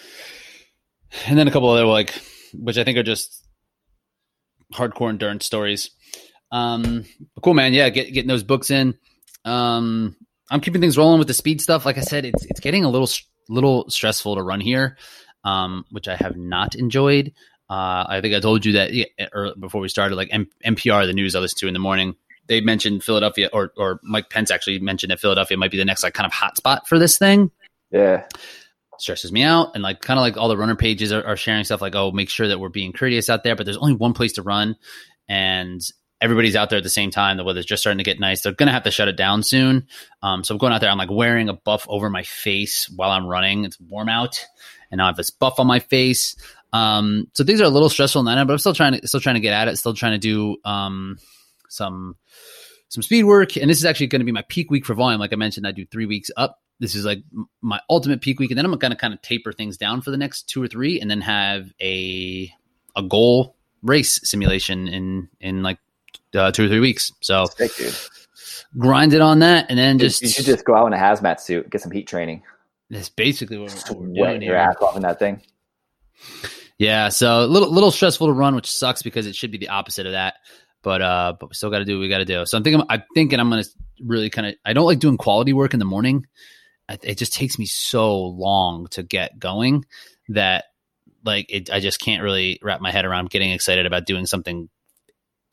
and 1.28 1.38
then 1.38 1.48
a 1.48 1.52
couple 1.52 1.70
other 1.70 1.86
like, 1.86 2.14
which 2.54 2.78
I 2.78 2.84
think 2.84 2.98
are 2.98 3.04
just 3.04 3.46
hardcore 4.74 5.10
endurance 5.10 5.46
stories. 5.46 5.92
Um, 6.52 7.06
cool, 7.42 7.54
man. 7.54 7.74
Yeah, 7.74 7.90
get, 7.90 8.14
getting 8.14 8.30
those 8.30 8.44
books 8.44 8.72
in. 8.72 8.98
Um, 9.44 10.16
I'm 10.50 10.62
keeping 10.62 10.82
things 10.82 10.98
rolling 10.98 11.20
with 11.20 11.28
the 11.28 11.34
speed 11.34 11.62
stuff. 11.62 11.86
Like 11.86 11.98
I 11.98 12.02
said, 12.02 12.26
it's 12.26 12.46
it's 12.46 12.60
getting 12.60 12.86
a 12.86 12.90
little 12.90 13.10
little 13.50 13.90
stressful 13.90 14.36
to 14.36 14.44
run 14.44 14.62
here, 14.62 14.98
um, 15.44 15.86
which 15.92 16.08
I 16.08 16.16
have 16.16 16.38
not 16.38 16.76
enjoyed. 16.76 17.34
Uh, 17.70 18.06
I 18.08 18.20
think 18.22 18.36
I 18.36 18.40
told 18.40 18.64
you 18.66 18.74
that 18.74 18.94
yeah, 18.94 19.06
or 19.34 19.56
before 19.60 19.82
we 19.82 19.90
started, 19.90 20.16
like 20.16 20.30
M- 20.32 20.50
NPR, 20.64 21.06
the 21.08 21.14
news 21.14 21.36
I 21.36 21.40
listen 21.40 21.58
to 21.60 21.68
in 21.68 21.74
the 21.74 21.80
morning, 21.80 22.16
they 22.48 22.62
mentioned 22.62 23.04
Philadelphia, 23.04 23.50
or 23.52 23.72
or 23.78 24.00
Mike 24.04 24.30
Pence 24.30 24.52
actually 24.52 24.80
mentioned 24.80 25.12
that 25.12 25.20
Philadelphia 25.20 25.58
might 25.58 25.72
be 25.72 25.78
the 25.78 25.86
next 25.86 26.04
like 26.04 26.14
kind 26.14 26.26
of 26.26 26.34
hotspot 26.34 26.88
for 26.88 27.00
this 27.00 27.18
thing. 27.18 27.52
yeah, 27.92 28.28
Stresses 28.98 29.32
me 29.32 29.44
out, 29.44 29.72
and 29.74 29.84
like 29.84 30.02
kind 30.02 30.20
of 30.20 30.22
like 30.22 30.38
all 30.38 30.48
the 30.48 30.58
runner 30.58 30.76
pages 30.76 31.12
are, 31.12 31.26
are 31.26 31.38
sharing 31.38 31.64
stuff 31.64 31.82
like, 31.82 31.96
oh, 31.96 32.12
make 32.12 32.30
sure 32.30 32.48
that 32.48 32.60
we're 32.60 32.70
being 32.70 32.94
courteous 32.94 33.30
out 33.30 33.44
there. 33.44 33.56
But 33.56 33.66
there's 33.66 33.78
only 33.78 33.96
one 33.96 34.14
place 34.14 34.34
to 34.34 34.42
run, 34.42 34.76
and 35.28 35.82
everybody's 36.22 36.56
out 36.56 36.70
there 36.70 36.78
at 36.78 36.84
the 36.84 36.90
same 36.90 37.12
time. 37.12 37.38
The 37.38 37.44
weather's 37.44 37.66
just 37.66 37.82
starting 37.82 37.98
to 37.98 38.04
get 38.04 38.20
nice. 38.20 38.42
They're 38.42 38.54
gonna 38.54 38.72
have 38.72 38.84
to 38.84 38.92
shut 38.92 39.08
it 39.08 39.18
down 39.18 39.44
soon. 39.44 39.88
Um, 40.22 40.44
so 40.44 40.54
I'm 40.54 40.60
going 40.60 40.72
out 40.74 40.82
there. 40.82 40.90
I'm 40.90 40.98
like 40.98 41.12
wearing 41.12 41.50
a 41.50 41.54
buff 41.54 41.86
over 41.90 42.10
my 42.10 42.24
face 42.24 42.90
while 42.90 43.12
I'm 43.12 43.26
running. 43.28 43.66
It's 43.66 43.80
warm 43.80 44.10
out, 44.10 44.46
and 44.92 45.00
now 45.00 45.06
I 45.06 45.08
have 45.08 45.18
this 45.18 45.32
buff 45.32 45.60
on 45.60 45.68
my 45.68 45.80
face. 45.80 46.36
Um, 46.72 47.28
so 47.34 47.44
things 47.44 47.62
are 47.62 47.66
a 47.66 47.70
little 47.70 47.90
stressful 47.90 48.20
in 48.20 48.26
that, 48.26 48.48
but 48.48 48.54
I'm 48.54 48.60
still 48.60 48.74
trying 48.74 49.00
to 49.00 49.08
still 49.08 49.22
trying 49.22 49.36
to 49.36 49.42
get 49.42 49.54
at 49.54 49.68
it. 49.68 49.78
Still 49.78 49.94
trying 49.94 50.14
to 50.14 50.18
do 50.18 50.58
um, 50.64 51.18
some 51.70 52.16
some 52.90 53.02
speed 53.02 53.24
work, 53.24 53.58
and 53.58 53.70
this 53.70 53.78
is 53.78 53.86
actually 53.86 54.08
going 54.08 54.20
to 54.22 54.26
be 54.26 54.32
my 54.32 54.44
peak 54.48 54.70
week 54.70 54.86
for 54.86 54.94
volume. 54.94 55.20
Like 55.20 55.34
I 55.34 55.36
mentioned, 55.36 55.68
I 55.68 55.72
do 55.72 55.86
three 55.86 56.06
weeks 56.06 56.30
up. 56.38 56.62
This 56.80 56.96
is 56.96 57.06
like 57.06 57.24
my 57.62 57.80
ultimate 57.90 58.22
peak 58.22 58.40
week, 58.40 58.52
and 58.52 58.58
then 58.58 58.66
I'm 58.66 58.78
going 58.78 58.92
to 58.92 58.98
kind 58.98 59.14
of 59.14 59.22
taper 59.22 59.54
things 59.54 59.78
down 59.78 60.02
for 60.02 60.12
the 60.12 60.18
next 60.18 60.50
two 60.50 60.62
or 60.62 60.68
three, 60.68 61.00
and 61.00 61.10
then 61.10 61.22
have 61.22 61.72
a 61.82 62.52
a 62.96 63.04
goal 63.04 63.56
race 63.82 64.20
simulation 64.24 64.88
in 64.88 65.30
in 65.40 65.64
like 65.64 65.80
uh, 66.36 66.52
two 66.52 66.66
or 66.66 66.68
three 66.68 66.80
weeks. 66.80 67.12
So 67.22 67.46
sick, 67.46 67.72
grind 68.78 69.14
it 69.14 69.22
on 69.22 69.40
that, 69.40 69.68
and 69.70 69.80
then 69.80 70.00
just 70.00 70.22
you 70.22 70.30
should 70.30 70.46
just 70.46 70.66
go 70.66 70.76
out 70.76 70.88
in 70.88 70.94
a 70.94 70.98
hazmat 70.98 71.40
suit, 71.40 71.70
get 71.70 71.82
some 71.82 71.92
heat 71.92 72.08
training, 72.08 72.44
that's 72.90 73.10
basically 73.10 73.58
what, 73.58 73.72
what 73.72 74.00
we're 74.00 74.22
wet 74.22 74.30
doing 74.32 74.42
your 74.44 74.56
ass 74.56 74.76
off 74.82 74.96
in 74.96 75.02
that 75.02 75.20
thing. 75.20 75.42
Yeah, 76.78 77.10
so 77.10 77.44
a 77.44 77.48
little 77.48 77.72
little 77.72 77.92
stressful 77.92 78.28
to 78.28 78.34
run, 78.34 78.56
which 78.56 78.70
sucks 78.70 79.02
because 79.02 79.28
it 79.28 79.36
should 79.36 79.52
be 79.52 79.58
the 79.58 79.70
opposite 79.70 80.06
of 80.06 80.12
that. 80.12 80.36
But 80.86 81.02
uh, 81.02 81.34
but 81.40 81.50
we 81.50 81.56
still 81.56 81.72
got 81.72 81.80
to 81.80 81.86
do 81.86 81.98
what 81.98 82.02
we 82.02 82.10
got 82.10 82.20
to 82.20 82.26
do. 82.26 82.46
So 82.46 82.56
I'm 82.56 82.64
thinking, 82.64 82.86
I'm 82.88 83.04
thinking 83.16 83.40
I'm 83.40 83.50
gonna 83.50 83.64
really 84.04 84.30
kind 84.30 84.48
of. 84.48 84.54
I 84.64 84.74
don't 84.74 84.86
like 84.86 85.00
doing 85.00 85.18
quality 85.18 85.52
work 85.52 85.74
in 85.74 85.80
the 85.80 85.86
morning. 85.86 86.28
I, 86.88 87.00
it 87.02 87.18
just 87.18 87.34
takes 87.34 87.58
me 87.58 87.66
so 87.66 88.16
long 88.22 88.86
to 88.92 89.02
get 89.02 89.40
going 89.40 89.86
that 90.30 90.66
like 91.26 91.48
it, 91.50 91.72
I 91.72 91.80
just 91.80 92.00
can't 92.00 92.22
really 92.22 92.60
wrap 92.62 92.82
my 92.82 92.92
head 92.92 93.04
around 93.04 93.32
getting 93.32 93.50
excited 93.50 93.88
about 93.88 94.06
doing 94.06 94.28
something 94.28 94.70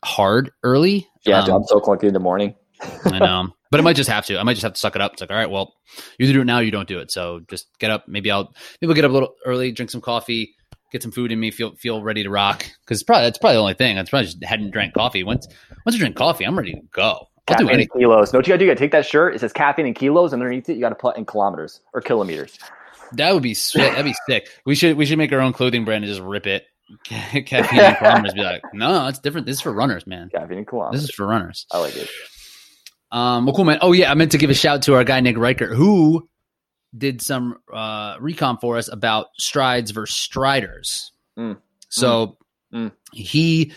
hard 0.05 0.51
early. 0.61 1.07
Yeah, 1.25 1.41
Um, 1.41 1.51
I'm 1.51 1.63
so 1.63 1.79
clunky 1.79 2.03
in 2.03 2.13
the 2.13 2.19
morning. 2.19 2.53
I 3.05 3.17
know, 3.17 3.49
but 3.71 3.79
I 3.79 3.83
might 3.83 3.95
just 3.95 4.11
have 4.11 4.27
to. 4.27 4.37
I 4.37 4.43
might 4.43 4.53
just 4.53 4.63
have 4.63 4.73
to 4.73 4.79
suck 4.79 4.95
it 4.95 5.01
up. 5.01 5.13
It's 5.13 5.21
like, 5.21 5.31
all 5.31 5.37
right, 5.37 5.49
well, 5.49 5.73
you 6.19 6.25
either 6.25 6.33
do 6.33 6.41
it 6.41 6.45
now 6.45 6.57
or 6.59 6.61
you 6.61 6.69
don't 6.69 6.87
do 6.87 6.99
it. 6.99 7.11
So 7.11 7.39
just 7.49 7.67
get 7.79 7.89
up. 7.89 8.07
Maybe 8.07 8.29
I'll 8.29 8.53
maybe 8.79 8.91
I'll 8.91 8.95
get 8.95 9.05
up 9.05 9.09
a 9.09 9.13
little 9.15 9.33
early, 9.47 9.71
drink 9.71 9.89
some 9.89 10.01
coffee, 10.01 10.53
get 10.93 11.03
some 11.03 11.11
food 11.11 11.33
in 11.33 11.39
me, 11.39 11.51
feel 11.51 11.75
feel 11.75 12.01
ready 12.01 12.23
to 12.23 12.29
rock. 12.29 12.65
Because 12.85 13.03
probably 13.03 13.25
that's 13.25 13.37
probably 13.37 13.55
the 13.55 13.61
only 13.61 13.73
thing. 13.73 13.97
That's 13.97 14.09
probably 14.09 14.27
just 14.27 14.41
hadn't 14.43 14.71
drank 14.71 14.93
coffee. 14.93 15.23
Once 15.23 15.45
once 15.85 15.95
I 15.95 15.99
drink 15.99 16.15
coffee, 16.15 16.45
I'm 16.45 16.57
ready 16.57 16.73
to 16.73 16.81
go. 16.93 17.03
I'll 17.03 17.57
do 17.57 17.65
Caffeine 17.65 17.69
anything. 17.71 17.99
kilos. 17.99 18.31
No, 18.31 18.39
what 18.39 18.47
you 18.47 18.51
gotta 18.53 18.59
do? 18.59 18.65
You 18.65 18.71
gotta 18.71 18.79
take 18.79 18.91
that 18.91 19.05
shirt. 19.05 19.35
It 19.35 19.39
says 19.39 19.51
caffeine 19.51 19.85
and 19.85 19.95
kilos, 19.95 20.31
and 20.31 20.41
underneath 20.41 20.69
it, 20.69 20.75
you 20.75 20.79
gotta 20.79 20.95
put 20.95 21.17
in 21.17 21.25
kilometers 21.25 21.81
or 21.93 21.99
kilometers. 21.99 22.57
That 23.11 23.33
would 23.33 23.43
be 23.43 23.53
sick. 23.53 23.81
That'd 23.91 24.05
be 24.05 24.15
sick. 24.29 24.47
We 24.65 24.75
should 24.75 24.95
we 24.95 25.05
should 25.05 25.17
make 25.17 25.33
our 25.33 25.41
own 25.41 25.51
clothing 25.51 25.83
brand 25.83 26.05
and 26.05 26.11
just 26.13 26.21
rip 26.21 26.47
it. 26.47 26.65
Caffeine 27.03 27.79
and 27.79 27.97
kilometers. 27.97 28.33
Be 28.33 28.43
like, 28.43 28.61
no, 28.73 29.07
it's 29.07 29.19
different. 29.19 29.45
This 29.47 29.57
is 29.57 29.61
for 29.61 29.73
runners, 29.73 30.07
man. 30.07 30.29
Caffeine 30.33 30.59
and 30.59 30.67
kilometers. 30.67 31.01
This 31.01 31.09
is 31.09 31.15
for 31.15 31.25
runners. 31.27 31.65
I 31.71 31.79
like 31.79 31.95
it. 31.97 32.09
Um, 33.11 33.45
well, 33.45 33.55
cool, 33.55 33.65
man. 33.65 33.77
Oh, 33.81 33.91
yeah. 33.91 34.09
I 34.09 34.15
meant 34.15 34.31
to 34.31 34.37
give 34.39 34.49
a 34.49 34.55
shout 34.55 34.81
to 34.83 34.95
our 34.95 35.03
guy, 35.03 35.19
Nick 35.19 35.37
Riker, 35.37 35.73
who 35.73 36.27
did 36.97 37.21
some 37.21 37.57
uh, 37.71 38.15
recon 38.19 38.57
for 38.59 38.77
us 38.77 38.87
about 38.87 39.27
strides 39.37 39.91
versus 39.91 40.15
striders. 40.15 41.11
Mm. 41.37 41.57
So 41.89 42.37
Mm. 42.73 42.91
he 43.11 43.71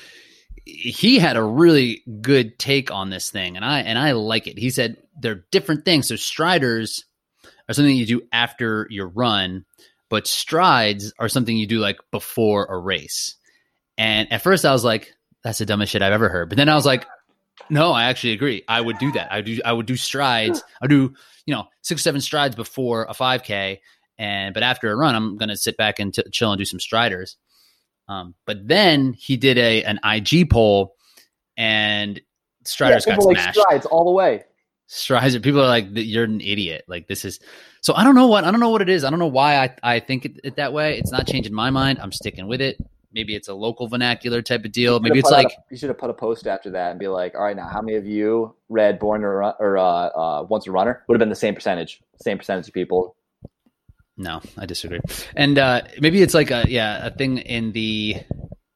he 0.65 1.19
had 1.19 1.37
a 1.37 1.43
really 1.43 2.03
good 2.23 2.59
take 2.59 2.91
on 2.91 3.11
this 3.11 3.31
thing 3.31 3.57
and 3.57 3.65
I 3.65 3.81
and 3.81 3.99
I 3.99 4.13
like 4.13 4.47
it. 4.47 4.59
He 4.59 4.71
said 4.71 4.97
they're 5.21 5.45
different 5.53 5.85
things. 5.85 6.09
So 6.09 6.17
striders 6.17 7.05
are 7.69 7.75
something 7.75 7.95
you 7.95 8.07
do 8.07 8.23
after 8.33 8.87
your 8.91 9.09
run, 9.09 9.65
but 10.09 10.27
strides 10.27 11.13
are 11.19 11.29
something 11.29 11.57
you 11.57 11.67
do 11.67 11.79
like 11.79 11.99
before 12.11 12.65
a 12.67 12.79
race. 12.79 13.37
And 13.99 14.33
at 14.33 14.43
first 14.43 14.65
I 14.65 14.73
was 14.73 14.85
like, 14.85 15.13
that's 15.45 15.59
the 15.59 15.67
dumbest 15.67 15.93
shit 15.93 16.03
I've 16.03 16.13
ever 16.13 16.29
heard. 16.29 16.49
But 16.49 16.57
then 16.57 16.69
I 16.69 16.75
was 16.75 16.87
like, 16.87 17.07
no, 17.71 17.93
I 17.93 18.05
actually 18.05 18.33
agree. 18.33 18.63
I 18.69 18.81
would 18.81 18.99
do 18.99 19.13
that. 19.13 19.33
I 19.33 19.41
do. 19.41 19.61
I 19.65 19.73
would 19.73 19.87
do 19.87 19.97
strides. 19.97 20.63
I 20.81 20.87
do, 20.87 21.15
you 21.47 21.55
know, 21.55 21.65
six 21.83 22.03
seven 22.03 22.21
strides 22.21 22.57
before 22.57 23.07
a 23.09 23.15
five 23.15 23.43
k, 23.43 23.81
and 24.19 24.55
but 24.55 24.63
after 24.63 24.91
a 24.91 24.97
run, 24.97 25.15
I'm 25.15 25.37
gonna 25.37 25.57
sit 25.57 25.77
back 25.77 25.99
and 25.99 26.13
t- 26.13 26.23
chill 26.33 26.53
and 26.53 26.59
do 26.59 26.65
some 26.65 26.81
striders. 26.81 27.37
Um, 28.09 28.35
but 28.47 28.67
then 28.67 29.13
he 29.13 29.37
did 29.37 29.59
a 29.59 29.83
an 29.85 29.99
IG 30.05 30.51
poll, 30.51 30.95
and 31.57 32.21
striders 32.65 33.07
yeah, 33.07 33.17
got 33.17 33.25
like 33.25 33.39
smashed. 33.39 33.61
strides 33.61 33.87
all 33.87 34.05
the 34.05 34.13
way. 34.13 34.45
Strides. 34.89 35.37
People 35.39 35.61
are 35.61 35.67
like, 35.67 35.89
you're 35.91 36.25
an 36.25 36.41
idiot. 36.41 36.85
Like 36.87 37.09
this 37.09 37.25
is. 37.25 37.41
So 37.81 37.95
I 37.95 38.05
don't 38.05 38.15
know 38.15 38.29
what 38.29 38.45
I 38.45 38.51
don't 38.51 38.61
know 38.61 38.71
what 38.71 38.83
it 38.83 38.89
is. 38.89 39.05
I 39.05 39.11
don't 39.11 39.19
know 39.19 39.27
why 39.27 39.57
I 39.57 39.75
I 39.83 40.01
think 40.01 40.25
it, 40.25 40.41
it 40.45 40.57
that 40.57 40.73
way. 40.73 40.99
It's 40.99 41.11
not 41.11 41.27
changing 41.27 41.53
my 41.53 41.71
mind. 41.71 41.99
I'm 42.01 42.13
sticking 42.13 42.47
with 42.47 42.61
it. 42.61 42.79
Maybe 43.17 43.35
it's 43.35 43.49
a 43.49 43.55
local 43.55 43.89
vernacular 43.89 44.43
type 44.43 44.67
of 44.67 44.73
deal. 44.73 45.01
Maybe 45.01 45.19
it's 45.19 45.31
like 45.31 45.47
a- 45.47 45.63
you 45.71 45.79
should 45.79 45.89
have 45.89 45.97
put 45.97 46.11
a 46.11 46.13
post 46.15 46.47
after 46.47 46.69
that 46.73 46.91
and 46.91 47.01
be 47.01 47.09
like, 47.09 47.35
all 47.35 47.43
right, 47.43 47.57
now 47.57 47.67
how 47.67 47.81
many 47.81 47.97
of 47.97 48.07
you 48.07 48.55
read 48.69 48.99
Born 48.99 49.25
or, 49.25 49.43
or 49.43 49.79
uh, 49.79 49.83
uh, 49.83 50.47
Once 50.51 50.67
a 50.67 50.71
Runner? 50.71 51.03
Would 51.09 51.15
have 51.15 51.19
been 51.19 51.31
the 51.31 51.35
same 51.35 51.55
percentage, 51.55 52.03
same 52.21 52.37
percentage 52.37 52.69
of 52.69 52.75
people. 52.75 53.17
No, 54.19 54.43
I 54.59 54.67
disagree. 54.67 55.01
And 55.35 55.59
uh, 55.59 55.83
maybe 55.99 56.21
it's 56.21 56.35
like 56.35 56.51
a 56.51 56.67
yeah 56.69 57.07
a 57.07 57.11
thing 57.11 57.39
in 57.39 57.73
the 57.73 58.17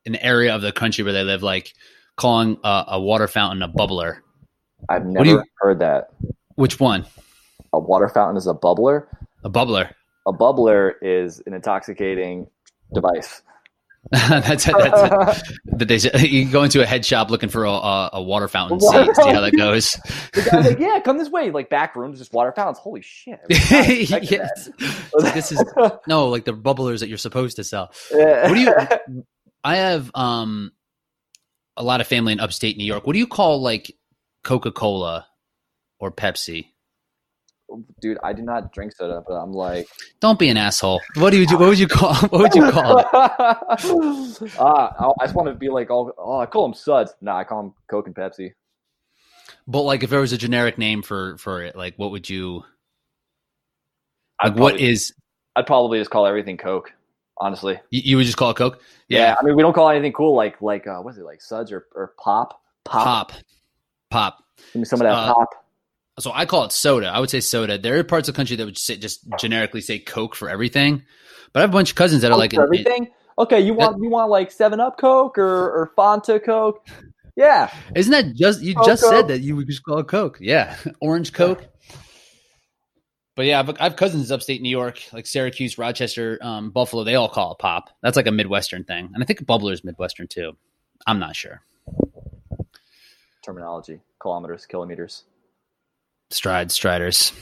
an 0.06 0.16
area 0.16 0.54
of 0.54 0.62
the 0.62 0.72
country 0.72 1.04
where 1.04 1.12
they 1.12 1.22
live, 1.22 1.42
like 1.42 1.74
calling 2.16 2.56
a, 2.64 2.84
a 2.88 3.00
water 3.00 3.28
fountain 3.28 3.60
a 3.62 3.68
bubbler. 3.68 4.20
I've 4.88 5.04
never 5.04 5.26
you- 5.26 5.44
heard 5.58 5.80
that. 5.80 6.12
Which 6.54 6.80
one? 6.80 7.04
A 7.74 7.78
water 7.78 8.08
fountain 8.08 8.38
is 8.38 8.46
a 8.46 8.54
bubbler. 8.54 9.06
A 9.44 9.50
bubbler. 9.50 9.92
A 10.26 10.32
bubbler 10.32 10.92
is 11.02 11.42
an 11.46 11.52
intoxicating 11.52 12.46
device. 12.94 13.42
that's 14.10 14.66
it. 14.66 14.74
That's 14.76 15.48
it. 15.48 15.58
They 15.88 15.98
say- 15.98 16.26
you 16.26 16.50
go 16.50 16.62
into 16.62 16.82
a 16.82 16.86
head 16.86 17.04
shop 17.04 17.30
looking 17.30 17.48
for 17.48 17.64
a, 17.64 18.10
a, 18.12 18.22
water 18.22 18.48
fountain. 18.48 18.80
See, 18.80 18.88
see 18.88 19.30
how 19.30 19.40
that 19.40 19.56
goes. 19.56 19.90
The 20.32 20.62
like, 20.68 20.78
"Yeah, 20.78 21.00
come 21.00 21.18
this 21.18 21.30
way." 21.30 21.50
Like 21.50 21.70
back 21.70 21.96
rooms, 21.96 22.18
just 22.18 22.32
water 22.32 22.52
fountains. 22.52 22.78
Holy 22.78 23.02
shit! 23.02 23.40
I 23.50 23.98
was 24.00 24.10
not 24.10 24.22
expecting 24.22 24.38
yes. 24.38 24.70
this 25.34 25.52
is 25.52 25.64
no 26.06 26.28
like 26.28 26.44
the 26.44 26.52
bubblers 26.52 27.00
that 27.00 27.08
you're 27.08 27.18
supposed 27.18 27.56
to 27.56 27.64
sell. 27.64 27.90
that. 28.10 28.50
What 28.50 28.54
do 28.54 28.60
you? 28.60 29.24
I 29.64 29.76
have 29.76 30.10
um 30.14 30.72
a 31.76 31.82
lot 31.82 32.00
of 32.00 32.06
family 32.06 32.32
in 32.32 32.40
upstate 32.40 32.76
New 32.76 32.84
York. 32.84 33.06
What 33.06 33.14
do 33.14 33.18
you 33.18 33.26
call 33.26 33.60
like 33.60 33.94
Coca 34.44 34.70
Cola 34.72 35.26
or 35.98 36.10
Pepsi? 36.10 36.66
Dude? 38.00 38.18
I 38.22 38.32
do 38.32 38.42
not 38.42 38.72
drink 38.72 38.92
soda, 38.94 39.22
but 39.26 39.34
I'm 39.34 39.52
like, 39.52 39.88
Don't 40.20 40.38
be 40.38 40.48
an 40.48 40.56
asshole. 40.56 41.00
What 41.16 41.30
do 41.30 41.38
you? 41.38 41.46
do? 41.46 41.56
What 41.58 41.68
would 41.68 41.78
you 41.78 41.86
call? 41.88 42.14
What 42.28 42.32
would 42.42 42.54
you 42.54 42.70
call 42.70 42.98
it? 42.98 43.06
Ah, 44.58 45.12
I 45.20 45.24
just 45.26 45.34
want 45.34 45.48
to 45.48 45.54
be 45.54 45.68
like, 45.68 45.90
oh, 45.90 46.12
oh, 46.18 46.38
I 46.40 46.46
call 46.46 46.62
them 46.62 46.74
suds. 46.74 47.14
No, 47.20 47.32
I 47.32 47.44
call 47.44 47.62
them 47.62 47.74
Coke 47.90 48.06
and 48.06 48.14
Pepsi. 48.14 48.52
But 49.66 49.82
like, 49.82 50.02
if 50.02 50.10
there 50.10 50.20
was 50.20 50.32
a 50.32 50.38
generic 50.38 50.78
name 50.78 51.02
for 51.02 51.36
for 51.38 51.62
it, 51.62 51.76
like, 51.76 51.94
what 51.96 52.10
would 52.10 52.28
you? 52.28 52.64
Like, 54.42 54.56
probably- 54.56 54.88
is? 54.88 55.12
I'd 55.56 55.66
probably 55.66 55.98
just 55.98 56.10
call 56.10 56.26
everything 56.26 56.56
Coke. 56.56 56.92
Honestly, 57.42 57.80
You, 57.90 58.02
you 58.04 58.16
would 58.18 58.26
just 58.26 58.36
call 58.36 58.50
it 58.50 58.56
Coke? 58.56 58.82
yeah. 59.08 59.34
I 59.40 59.42
mean, 59.44 59.56
we 59.56 59.62
don't 59.62 59.72
call 59.72 59.88
anything 59.88 60.12
cool 60.12 60.34
like 60.34 60.60
like 60.60 60.86
uh, 60.86 60.98
what 61.00 61.12
is 61.14 61.18
it 61.18 61.24
like 61.24 61.40
suds 61.40 61.72
or, 61.72 61.86
or 61.94 62.12
pop? 62.22 62.60
Pop, 62.84 63.32
pop. 64.10 64.44
Give 64.74 64.80
me 64.80 64.84
some 64.84 65.00
of 65.00 65.06
that 65.06 65.14
Uh, 65.14 65.32
pop. 65.34 65.48
So 66.18 66.32
I 66.34 66.44
call 66.44 66.64
it 66.64 66.72
soda. 66.72 67.08
I 67.08 67.20
would 67.20 67.30
say 67.30 67.40
soda. 67.40 67.78
There 67.78 67.98
are 67.98 68.04
parts 68.04 68.28
of 68.28 68.34
the 68.34 68.36
country 68.36 68.56
that 68.56 68.64
would 68.64 68.76
say, 68.76 68.96
just 68.96 69.26
generically 69.38 69.80
say 69.80 69.98
Coke 69.98 70.34
for 70.34 70.50
everything. 70.50 71.02
But 71.52 71.60
I 71.60 71.62
have 71.62 71.70
a 71.70 71.72
bunch 71.72 71.90
of 71.90 71.96
cousins 71.96 72.22
that 72.22 72.30
are 72.30 72.34
Coke 72.34 72.40
like, 72.40 72.52
for 72.54 72.62
everything. 72.64 73.08
Okay, 73.38 73.60
you 73.60 73.72
want 73.72 74.02
you 74.02 74.10
want 74.10 74.30
like 74.30 74.50
Seven 74.50 74.80
Up 74.80 74.98
Coke 74.98 75.38
or 75.38 75.46
or 75.46 75.92
Fanta 75.96 76.42
Coke? 76.44 76.86
Yeah, 77.36 77.72
Isn't 77.94 78.12
that 78.12 78.34
just 78.34 78.60
you 78.60 78.74
Coke, 78.74 78.86
just 78.86 79.02
Coke. 79.02 79.12
said 79.12 79.28
that 79.28 79.40
you 79.40 79.56
would 79.56 79.66
just 79.66 79.82
call 79.82 79.98
it 79.98 80.08
Coke? 80.08 80.36
Yeah, 80.40 80.76
orange 81.00 81.32
Coke. 81.32 81.64
But 83.36 83.46
yeah, 83.46 83.60
I've, 83.60 83.70
I 83.80 83.84
have 83.84 83.96
cousins 83.96 84.30
upstate 84.30 84.60
New 84.60 84.68
York, 84.68 85.00
like 85.14 85.26
Syracuse, 85.26 85.78
Rochester, 85.78 86.38
um, 86.42 86.70
Buffalo. 86.70 87.02
They 87.04 87.14
all 87.14 87.30
call 87.30 87.52
it 87.52 87.58
pop. 87.58 87.88
That's 88.02 88.16
like 88.16 88.26
a 88.26 88.32
Midwestern 88.32 88.84
thing, 88.84 89.10
and 89.14 89.22
I 89.22 89.26
think 89.26 89.42
bubbler 89.46 89.72
is 89.72 89.84
Midwestern 89.84 90.28
too. 90.28 90.52
I'm 91.06 91.18
not 91.18 91.34
sure. 91.34 91.62
terminology, 93.42 94.00
kilometers, 94.20 94.66
kilometers, 94.66 95.24
Strides, 96.30 96.74
striders. 96.74 97.32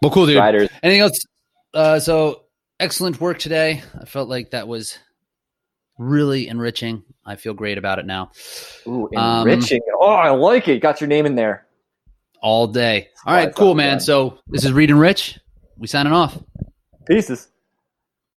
Well, 0.00 0.10
cool, 0.10 0.26
dude. 0.26 0.36
riders. 0.36 0.68
Anything 0.82 1.00
else? 1.02 1.18
Uh, 1.74 1.98
so 1.98 2.42
excellent 2.80 3.20
work 3.20 3.38
today. 3.38 3.82
I 4.00 4.04
felt 4.04 4.28
like 4.28 4.50
that 4.50 4.68
was 4.68 4.98
really 5.98 6.48
enriching. 6.48 7.02
I 7.24 7.36
feel 7.36 7.54
great 7.54 7.78
about 7.78 7.98
it 7.98 8.06
now. 8.06 8.30
Ooh, 8.86 9.08
Um, 9.16 9.48
enriching. 9.48 9.80
oh, 10.00 10.06
I 10.10 10.30
like 10.30 10.68
it. 10.68 10.80
Got 10.80 11.00
your 11.00 11.08
name 11.08 11.26
in 11.26 11.34
there. 11.34 11.66
All 12.40 12.66
day. 12.66 13.08
All 13.24 13.32
Oh, 13.32 13.36
right, 13.36 13.54
cool, 13.54 13.74
man. 13.74 13.92
done. 13.94 14.00
So 14.00 14.38
this 14.48 14.64
is 14.64 14.72
Ried 14.72 14.90
and 14.90 14.98
Rich. 14.98 15.38
We 15.78 15.86
signing 15.86 16.12
off. 16.12 16.36
Pieces. 17.06 17.48